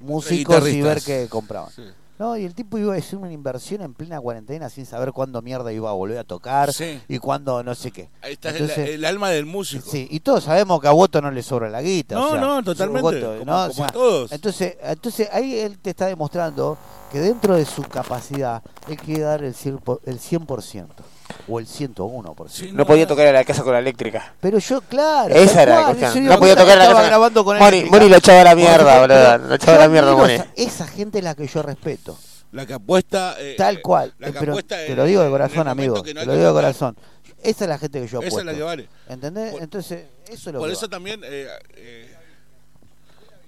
músicos 0.00 0.66
y 0.68 0.80
ver 0.82 1.00
qué 1.02 1.26
compraban. 1.28 1.70
No, 2.16 2.36
y 2.36 2.44
el 2.44 2.54
tipo 2.54 2.78
iba 2.78 2.94
a 2.94 2.96
hacer 2.96 3.18
una 3.18 3.32
inversión 3.32 3.82
en 3.82 3.92
plena 3.92 4.20
cuarentena 4.20 4.70
sin 4.70 4.86
saber 4.86 5.10
cuándo 5.12 5.42
mierda 5.42 5.72
iba 5.72 5.90
a 5.90 5.94
volver 5.94 6.16
a 6.18 6.22
tocar 6.22 6.72
Sí. 6.72 7.00
y 7.08 7.18
cuándo 7.18 7.60
no 7.64 7.74
sé 7.74 7.90
qué. 7.90 8.08
Ahí 8.22 8.34
está 8.34 8.50
el- 8.50 8.54
Entonces- 8.58 8.88
el, 8.90 9.04
alma 9.04 9.30
del 9.30 9.46
músico. 9.46 9.90
Sí, 9.90 10.06
y 10.08 10.20
todos 10.20 10.44
sabemos 10.44 10.80
que 10.80 10.86
a 10.86 10.92
Woto 10.92 11.20
no 11.20 11.32
le 11.32 11.42
sobra 11.42 11.68
la 11.70 11.82
guita. 11.82 12.14
No, 12.14 12.28
o 12.28 12.30
sea, 12.32 12.40
no, 12.40 12.62
totalmente, 12.62 13.02
Woto, 13.02 13.38
como- 13.40 13.44
¿no? 13.44 13.44
como 13.44 13.66
O 13.66 13.72
sea, 13.72 13.86
a 13.86 13.92
todos. 13.92 14.30
Entonces, 14.32 14.76
entonces 14.80 15.28
ahí 15.32 15.58
él 15.58 15.76
te 15.78 15.90
está 15.90 16.06
demostrando 16.06 16.78
que 17.10 17.18
dentro 17.18 17.56
de 17.56 17.64
su 17.64 17.82
capacidad 17.82 18.62
hay 18.86 18.96
que 18.96 19.18
dar 19.18 19.42
el 19.42 19.52
100%, 19.54 19.80
por- 19.80 20.00
el 20.04 20.20
100% 20.20 21.02
o 21.48 21.58
el 21.58 21.66
101%. 21.66 22.72
No 22.72 22.86
podía 22.86 23.06
tocar 23.06 23.26
a 23.28 23.32
la 23.32 23.44
casa 23.44 23.62
con 23.62 23.72
la 23.72 23.78
eléctrica. 23.78 24.34
Pero 24.40 24.58
yo, 24.58 24.80
claro. 24.82 25.34
Esa 25.34 25.62
era 25.62 25.74
la 25.76 25.84
cual, 25.86 25.96
cuestión. 25.98 26.24
No 26.26 26.38
podía 26.38 26.54
tocar 26.56 26.72
a 26.72 26.76
la 26.76 26.82
estaba 26.84 27.00
casa. 27.00 27.08
grabando 27.10 27.44
con. 27.44 27.58
Moni 27.58 28.08
lo 28.08 28.16
echaba 28.16 28.40
a 28.40 28.44
la 28.44 28.54
mierda, 28.54 29.00
boludo, 29.00 29.38
lo 29.48 29.54
echaba 29.54 29.76
a 29.76 29.80
la 29.80 29.88
mierda, 29.88 30.14
Moni. 30.14 30.34
Esa, 30.34 30.46
esa 30.56 30.86
gente 30.86 31.18
es 31.18 31.24
la 31.24 31.34
que 31.34 31.46
yo 31.46 31.62
respeto. 31.62 32.18
La 32.52 32.66
que 32.66 32.74
apuesta. 32.74 33.34
eh, 33.38 33.54
Tal 33.58 33.80
cual. 33.82 34.14
La 34.18 34.28
que 34.32 34.38
pero 34.38 34.52
apuesta 34.52 34.76
te 34.76 34.94
lo 34.94 35.04
digo 35.04 35.22
de 35.22 35.30
corazón, 35.30 35.66
amigo. 35.66 35.96
no 35.96 36.02
Te 36.02 36.14
lo 36.14 36.34
digo 36.34 36.46
de 36.46 36.52
corazón. 36.52 36.96
Esa 37.42 37.64
es 37.64 37.68
la 37.68 37.78
gente 37.78 38.00
que 38.00 38.06
yo 38.06 38.20
Esa 38.20 38.28
apuesto. 38.28 38.40
es 38.40 38.46
la 38.46 38.54
que 38.54 38.62
vale. 38.62 38.88
¿Entendés? 39.08 39.54
Entonces, 39.60 40.04
eso 40.28 40.50
es 40.50 40.54
lo 40.54 40.60
Por 40.60 40.68
que 40.68 40.74
eso 40.74 40.86
va. 40.86 40.90
también. 40.90 41.20
Eh, 41.24 41.46
eh, 41.76 42.14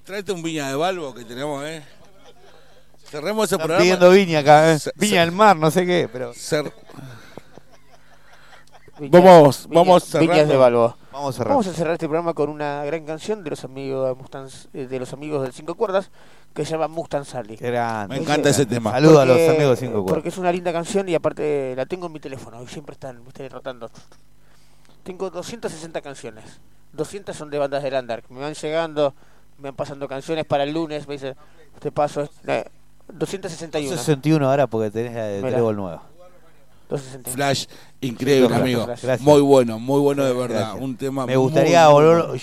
tráete 0.05 0.32
un 0.32 0.42
viña 0.42 0.68
de 0.68 0.74
Balbo 0.76 1.14
que 1.14 1.24
tenemos, 1.24 1.64
¿eh? 1.64 1.82
Cerremos 3.10 3.44
ese 3.46 3.55
Están 3.55 3.66
programa. 3.68 3.82
pidiendo 3.82 4.10
viña 4.10 4.40
acá, 4.40 4.72
¿eh? 4.74 4.78
Viña 4.96 5.20
del 5.20 5.30
mar, 5.32 5.56
no 5.56 5.70
sé 5.70 5.86
qué, 5.86 6.08
pero... 6.12 6.32
Cer- 6.34 6.72
Viña- 8.99 9.10
Vamos, 9.20 9.68
Viña- 9.68 9.75
vamos 9.84 10.05
cerrando. 10.05 10.52
De 10.52 10.57
Balboa. 10.57 10.97
Vamos 11.12 11.34
a 11.34 11.39
cerrar. 11.39 11.49
Vamos 11.50 11.66
a 11.66 11.73
cerrar 11.73 11.92
este 11.94 12.07
programa 12.07 12.34
con 12.34 12.49
una 12.50 12.84
gran 12.84 13.05
canción 13.05 13.42
de 13.44 13.50
los 13.50 13.65
amigos 13.65 14.08
de 14.08 14.15
Mustangs- 14.23 14.68
eh, 14.75 14.86
de 14.86 14.99
los 14.99 15.12
amigos 15.12 15.42
del 15.42 15.52
Cinco 15.52 15.75
Cuerdas 15.75 16.10
que 16.55 16.65
se 16.65 16.73
llama 16.73 16.89
Mustang 16.89 17.25
Sally. 17.25 17.57
Grande. 17.57 18.15
Me 18.15 18.23
encanta 18.23 18.49
ese 18.49 18.65
tema. 18.66 18.92
Saludos 18.92 19.18
a 19.20 19.25
los 19.26 19.36
amigos 19.36 19.70
de 19.70 19.76
Cinco 19.86 19.92
Cuerdas. 20.02 20.15
Porque 20.15 20.28
es 20.31 20.39
una 20.39 20.50
linda 20.52 20.73
canción 20.73 21.08
y 21.08 21.15
aparte 21.15 21.75
la 21.76 21.84
tengo 21.86 22.07
en 22.07 22.12
mi 22.12 22.20
teléfono 22.20 22.62
y 22.62 22.66
siempre 22.66 22.94
están, 22.94 23.23
viste, 23.25 23.49
rotando. 23.49 23.91
Tengo 25.02 25.31
260 25.31 26.00
canciones. 26.00 26.60
200 26.92 27.36
son 27.36 27.50
de 27.50 27.58
bandas 27.58 27.83
de 27.83 27.91
Lander. 27.91 28.25
Me 28.31 28.41
van 28.41 28.55
llegando, 28.55 29.15
me 29.58 29.68
van 29.68 29.76
pasando 29.76 30.08
canciones 30.08 30.44
para 30.47 30.65
el 30.65 30.73
lunes. 30.73 31.07
Me 31.07 31.15
dicen, 31.15 31.36
te 31.78 31.92
paso. 31.92 32.28
eh, 32.47 32.65
261. 33.12 33.97
61 33.97 34.49
ahora 34.50 34.66
porque 34.66 34.91
tenés 34.91 35.15
la 35.15 35.25
de. 35.26 35.41
Trébol 35.42 35.76
nueva. 35.76 36.02
261. 36.89 37.34
Flash. 37.34 37.66
Increíble, 38.00 38.49
Gracias, 38.49 38.60
amigo. 38.62 38.86
gracias. 38.86 39.20
Muy 39.23 39.41
bueno, 39.41 39.78
muy 39.78 40.00
bueno 40.00 40.25
de 40.25 40.33
verdad. 40.34 40.58
Gracias. 40.60 40.83
Un 40.83 40.97
tema 40.97 41.26
Me 41.26 41.36
gustaría 41.36 41.84
muy 41.89 41.94
volver 42.05 42.41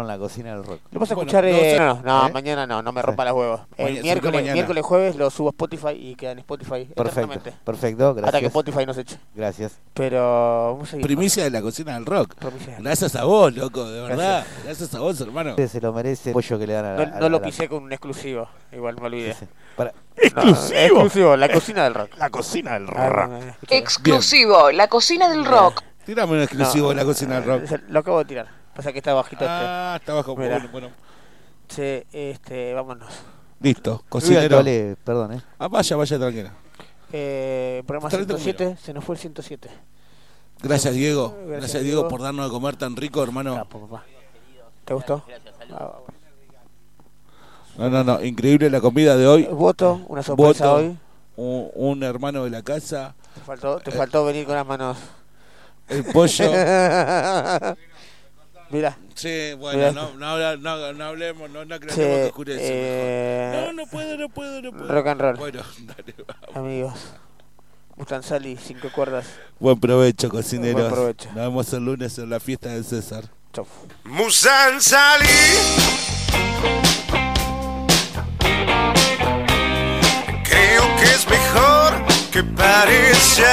en 0.00 0.06
la 0.06 0.18
cocina 0.18 0.54
del 0.54 0.64
rock. 0.64 0.80
Lo 0.92 1.00
vas 1.00 1.10
a 1.10 1.14
Bueno, 1.14 1.28
escuchar. 1.30 1.44
no 1.44 1.50
eh, 1.50 1.70
sé. 1.72 1.78
no, 1.78 2.02
no, 2.02 2.28
¿Eh? 2.28 2.32
mañana 2.32 2.66
no, 2.66 2.82
no 2.82 2.92
me 2.92 3.02
rompa 3.02 3.24
las 3.24 3.34
huevos. 3.34 3.60
El 3.76 3.84
Mañana- 3.86 4.02
miércoles, 4.02 4.52
miércoles, 4.52 4.84
jueves 4.84 5.16
lo 5.16 5.28
subo 5.30 5.48
a 5.48 5.50
Spotify 5.50 5.90
y 5.90 6.14
queda 6.14 6.32
en 6.32 6.38
Spotify 6.38 6.84
Perfecto, 6.94 7.02
eternamente. 7.02 7.52
perfecto, 7.64 8.08
Hasta 8.10 8.14
que 8.22 8.30
gracias. 8.30 8.44
Spotify 8.44 8.86
nos 8.86 8.98
eche. 8.98 9.18
Gracias. 9.34 9.72
Pero. 9.94 10.72
vamos 10.74 10.88
a 10.88 10.90
seguir. 10.92 11.06
Primicia 11.06 11.44
de 11.44 11.50
la 11.50 11.62
cocina 11.62 11.94
del 11.94 12.06
rock. 12.06 12.34
Primicia. 12.36 12.76
Gracias 12.80 13.16
a 13.16 13.24
vos, 13.24 13.52
loco, 13.54 13.84
de 13.90 14.02
verdad. 14.02 14.46
Gracias, 14.64 14.94
a 14.94 15.00
vos, 15.00 15.20
hermano. 15.20 15.56
Se 15.68 15.80
lo 15.80 15.92
merece 15.92 16.30
el 16.30 16.34
pollo 16.34 16.58
que 16.58 16.66
le 16.66 16.72
dan 16.74 16.84
a 16.84 16.94
la, 16.94 17.06
No, 17.06 17.16
a 17.16 17.20
no 17.20 17.28
lo 17.28 17.38
la- 17.38 17.44
pisé 17.44 17.68
con 17.68 17.82
un 17.82 17.92
exclusivo. 17.92 18.48
Igual 18.72 18.96
me 19.00 19.06
olvidé. 19.06 19.36
Para- 19.76 19.92
No, 20.36 20.42
exclusivo, 20.42 21.36
la 21.36 21.48
cocina 21.48 21.84
del 21.84 21.94
rock. 21.94 22.10
La 22.18 22.28
cocina 22.30 22.72
del 22.74 22.86
Ah, 22.94 23.08
rock. 23.08 23.32
Exclusivo, 23.70 24.70
la 24.70 24.86
cocina 24.92 25.26
del 25.30 25.46
rock. 25.46 25.82
Tírame 26.04 26.32
un 26.34 26.42
exclusivo 26.42 26.84
No, 26.84 26.88
de 26.90 26.94
la 26.96 27.04
cocina 27.06 27.40
del 27.40 27.44
rock. 27.44 27.80
Lo 27.88 28.00
acabo 28.00 28.18
de 28.18 28.24
tirar. 28.26 28.46
Pasa 28.74 28.92
que 28.92 28.98
está 28.98 29.14
bajito 29.14 29.42
Ah, 29.48 29.96
está 29.98 30.12
bajo. 30.12 30.36
Mira. 30.36 30.58
Bueno, 30.58 30.68
bueno. 30.70 30.86
este. 31.66 32.06
Che, 32.12 32.30
este, 32.32 32.74
vámonos. 32.74 33.08
Listo, 33.60 34.04
cocinero. 34.10 34.56
toilet, 34.56 34.98
perdón, 34.98 35.32
eh. 35.32 35.42
Ah, 35.58 35.68
vaya, 35.68 35.96
vaya, 35.96 36.18
tranquila. 36.18 36.52
Eh, 37.10 37.82
programa 37.86 38.10
Tráete 38.10 38.36
107, 38.36 38.76
se 38.82 38.92
nos 38.92 39.02
fue 39.02 39.14
el 39.14 39.20
107. 39.20 39.70
Gracias, 40.62 40.92
Diego. 40.94 41.30
Gracias, 41.30 41.48
Gracias, 41.60 41.82
Diego, 41.82 42.00
Diego. 42.02 42.08
por 42.08 42.20
darnos 42.20 42.44
de 42.46 42.50
comer 42.50 42.76
tan 42.76 42.94
rico, 42.94 43.22
hermano. 43.22 43.54
Capo, 43.54 43.86
papá. 43.86 44.04
¿Te 44.84 44.92
gustó? 44.94 45.24
Ah, 45.70 45.92
No, 47.78 47.88
no, 47.88 48.04
no. 48.04 48.22
Increíble 48.22 48.68
la 48.68 48.80
comida 48.82 49.16
de 49.16 49.26
hoy. 49.26 49.44
Voto, 49.44 50.02
una 50.08 50.22
sorpresa 50.22 50.66
Voto, 50.66 50.74
hoy. 50.74 50.98
Un, 51.36 51.70
un 51.74 52.02
hermano 52.02 52.44
de 52.44 52.50
la 52.50 52.62
casa. 52.62 53.14
Te 53.34 53.40
faltó, 53.40 53.78
te 53.80 53.90
faltó 53.90 54.24
venir 54.24 54.46
con 54.46 54.54
las 54.54 54.66
manos. 54.66 54.96
El 55.88 56.04
pollo. 56.04 56.50
Mira. 58.70 58.96
Sí, 59.14 59.52
bueno, 59.58 59.78
Mirá. 59.78 59.92
no, 59.92 60.14
no, 60.14 60.56
no, 60.56 60.92
no 60.94 61.04
hablemos, 61.04 61.50
no, 61.50 61.64
no 61.66 61.78
creemos 61.78 61.94
que 61.94 62.24
oscurece. 62.26 62.60
eh, 62.62 63.50
mejor. 63.52 63.74
No, 63.74 63.82
no 63.84 63.90
puedo, 63.90 64.16
no 64.16 64.28
puedo, 64.30 64.62
no 64.62 64.72
puedo. 64.72 64.88
Rock 64.88 65.06
and 65.08 65.20
roll. 65.20 65.36
Bueno, 65.36 65.62
dale, 65.80 66.14
vamos. 66.26 66.56
Amigos. 66.56 66.94
Mustanzali, 67.96 68.56
cinco 68.56 68.88
cuerdas. 68.94 69.26
Buen 69.60 69.78
provecho, 69.78 70.30
cocineros. 70.30 70.80
Buen 70.80 70.92
provecho. 70.94 71.26
Nos 71.28 71.36
vemos 71.36 71.72
el 71.74 71.84
lunes 71.84 72.16
en 72.18 72.30
la 72.30 72.40
fiesta 72.40 72.70
de 72.70 72.82
César. 72.82 73.24
Chau. 73.52 73.66
Musan 74.04 74.80
que 82.32 82.42
parezca. 82.42 83.46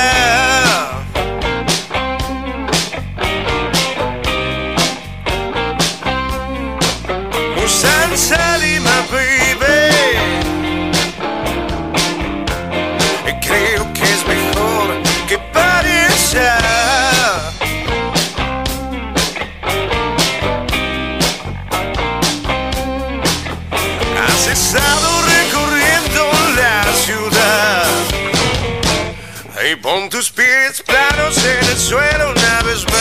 Pies 30.70 30.82
planos 30.84 31.36
en 31.46 31.66
el 31.70 31.78
suelo 31.78 32.32
una 32.32 32.62
vez 32.64 32.84
más. 32.86 32.94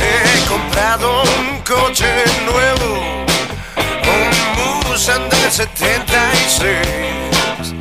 He 0.00 0.46
comprado 0.48 1.22
un 1.22 1.60
coche 1.60 2.24
nuevo, 2.46 3.24
un 4.14 4.30
Busan 4.90 5.28
del 5.28 5.50
76. 5.50 7.74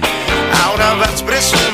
Ahora 0.63 0.93
vas 0.95 1.21
presumiendo, 1.23 1.68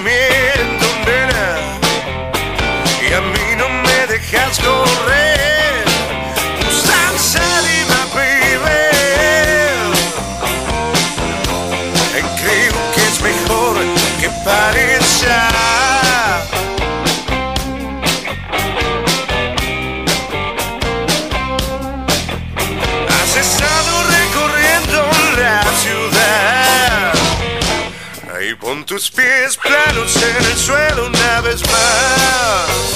tus 28.95 29.11
pies 29.11 29.57
planos 29.57 30.15
en 30.15 30.45
el 30.45 30.57
suelo 30.57 31.07
una 31.07 31.41
vez 31.41 31.61
más. 31.64 32.94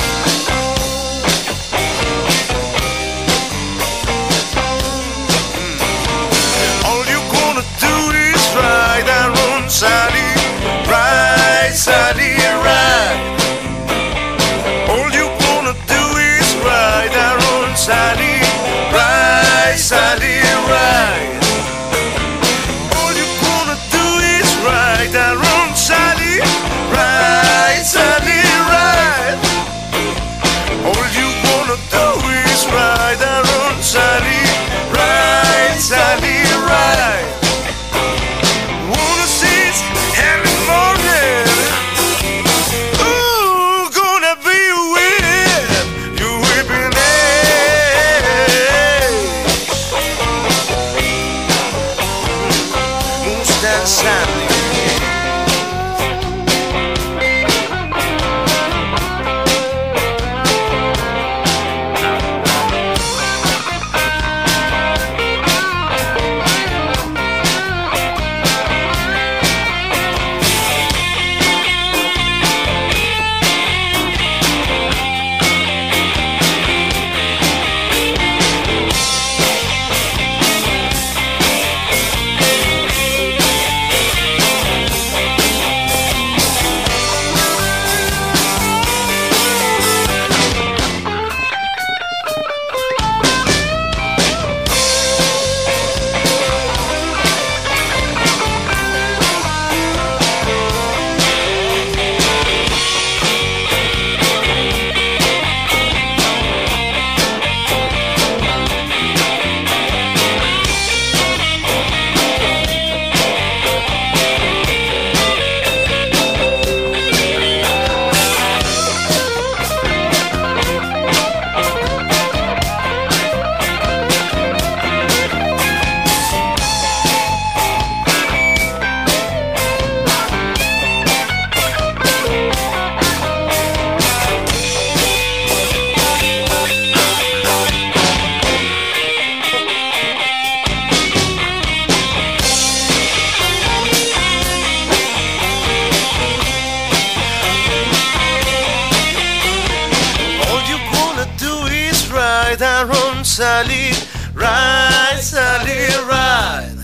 Salir, 153.39 153.95
ride, 154.35 155.21
salir, 155.21 155.95
ride. 156.09 156.75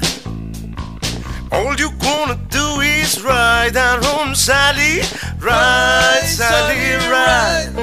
All 1.52 1.76
you 1.76 1.92
gonna 2.00 2.40
do 2.50 2.80
is 2.80 3.22
ride, 3.22 3.76
Aaron, 3.76 4.34
salir, 4.34 5.04
ride, 5.42 6.24
salir, 6.24 7.02
ride. 7.12 7.76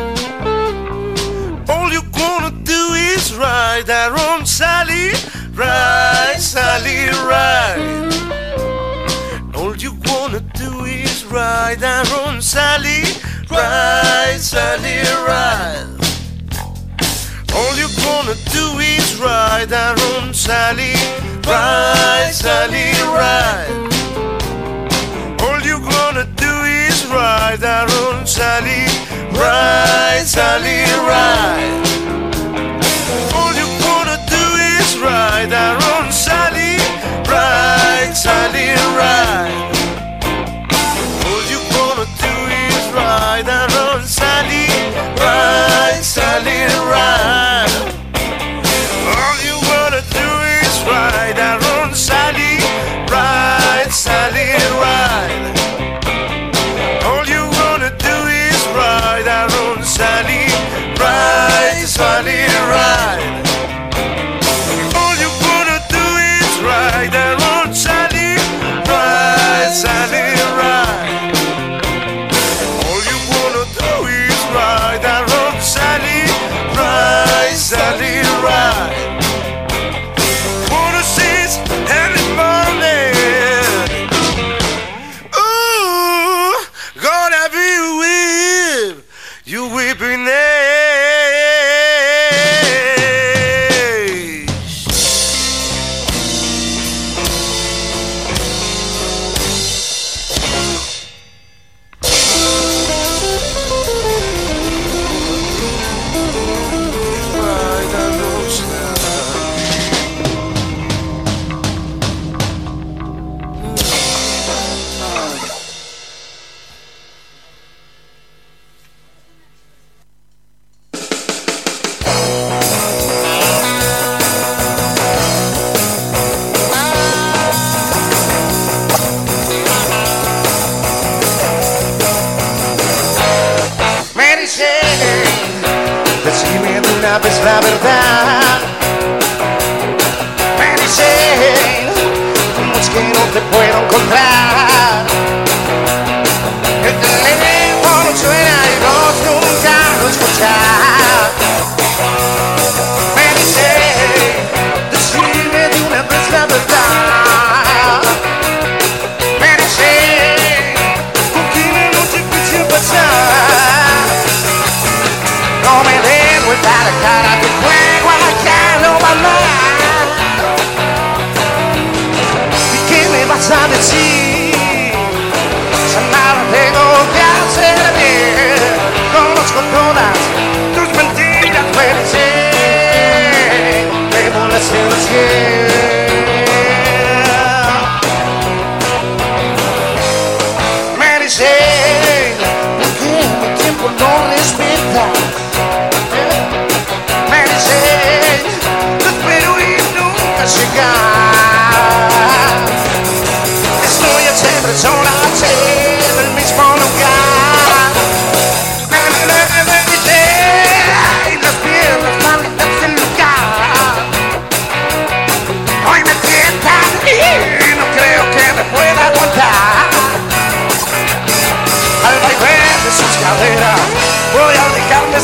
All 1.68 1.92
you 1.92 2.01
gonna 2.12 2.51
do 2.65 2.83
is 3.12 3.34
ride, 3.34 3.91
Aaron, 3.91 4.47
salir, 4.47 5.20
ride, 5.55 6.41
salir, 6.41 7.12
ride. 7.28 8.02
All 9.55 9.76
you 9.76 9.92
wanna 10.07 10.41
do 10.55 10.84
is 10.86 11.26
ride 11.26 11.83
Aaron 11.83 12.41
Sally, 12.41 13.02
ride 13.51 14.41
Sally, 14.41 15.02
ride. 15.28 15.92
All 17.55 17.76
you 17.76 17.89
gonna 18.25 18.39
do 18.51 18.78
is 18.78 19.17
ride 19.17 19.73
Aaron 19.73 20.33
Sally, 20.33 20.94
ride 21.44 22.31
Sally, 22.33 22.92
ride. 23.10 23.67
All 25.42 25.60
you 25.60 25.78
gonna 25.81 26.26
do 26.36 26.52
is 26.86 27.05
ride 27.07 27.62
Aaron 27.65 28.25
Sally, 28.25 28.86
ride 29.34 30.23
Sally, 30.25 30.84
ride. 31.10 31.83
All 33.34 33.55
you 33.60 33.68
gonna 33.83 34.18
do 34.31 34.44
is 34.78 34.99
ride 34.99 35.52
Aaron 35.52 36.12
Sally, 36.12 36.76
ride 37.26 38.15
Sally, 38.15 38.68
ride. 38.99 39.73
All 41.26 41.42
you 41.52 41.60
gonna 41.75 42.07
do 42.23 42.34
is 42.70 42.83
ride 42.94 43.49
Aaron 43.49 44.07
Sally, 44.07 44.67
ride 45.18 46.05
Sally, 46.05 46.60
ride. 46.89 47.52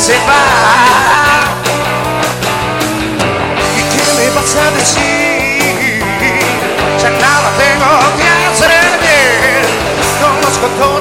Llevar. 0.07 1.43
¿Y 3.77 3.83
qué 3.93 4.05
me 4.17 4.31
vas 4.31 4.55
a 4.57 4.71
decir? 4.71 6.03
Ya 7.03 7.11
nada 7.11 7.51
tengo 7.59 7.91
que 8.17 8.29
hacer 8.51 8.71
bien. 9.01 9.65
Conozco 10.21 10.67
todas 10.79 10.98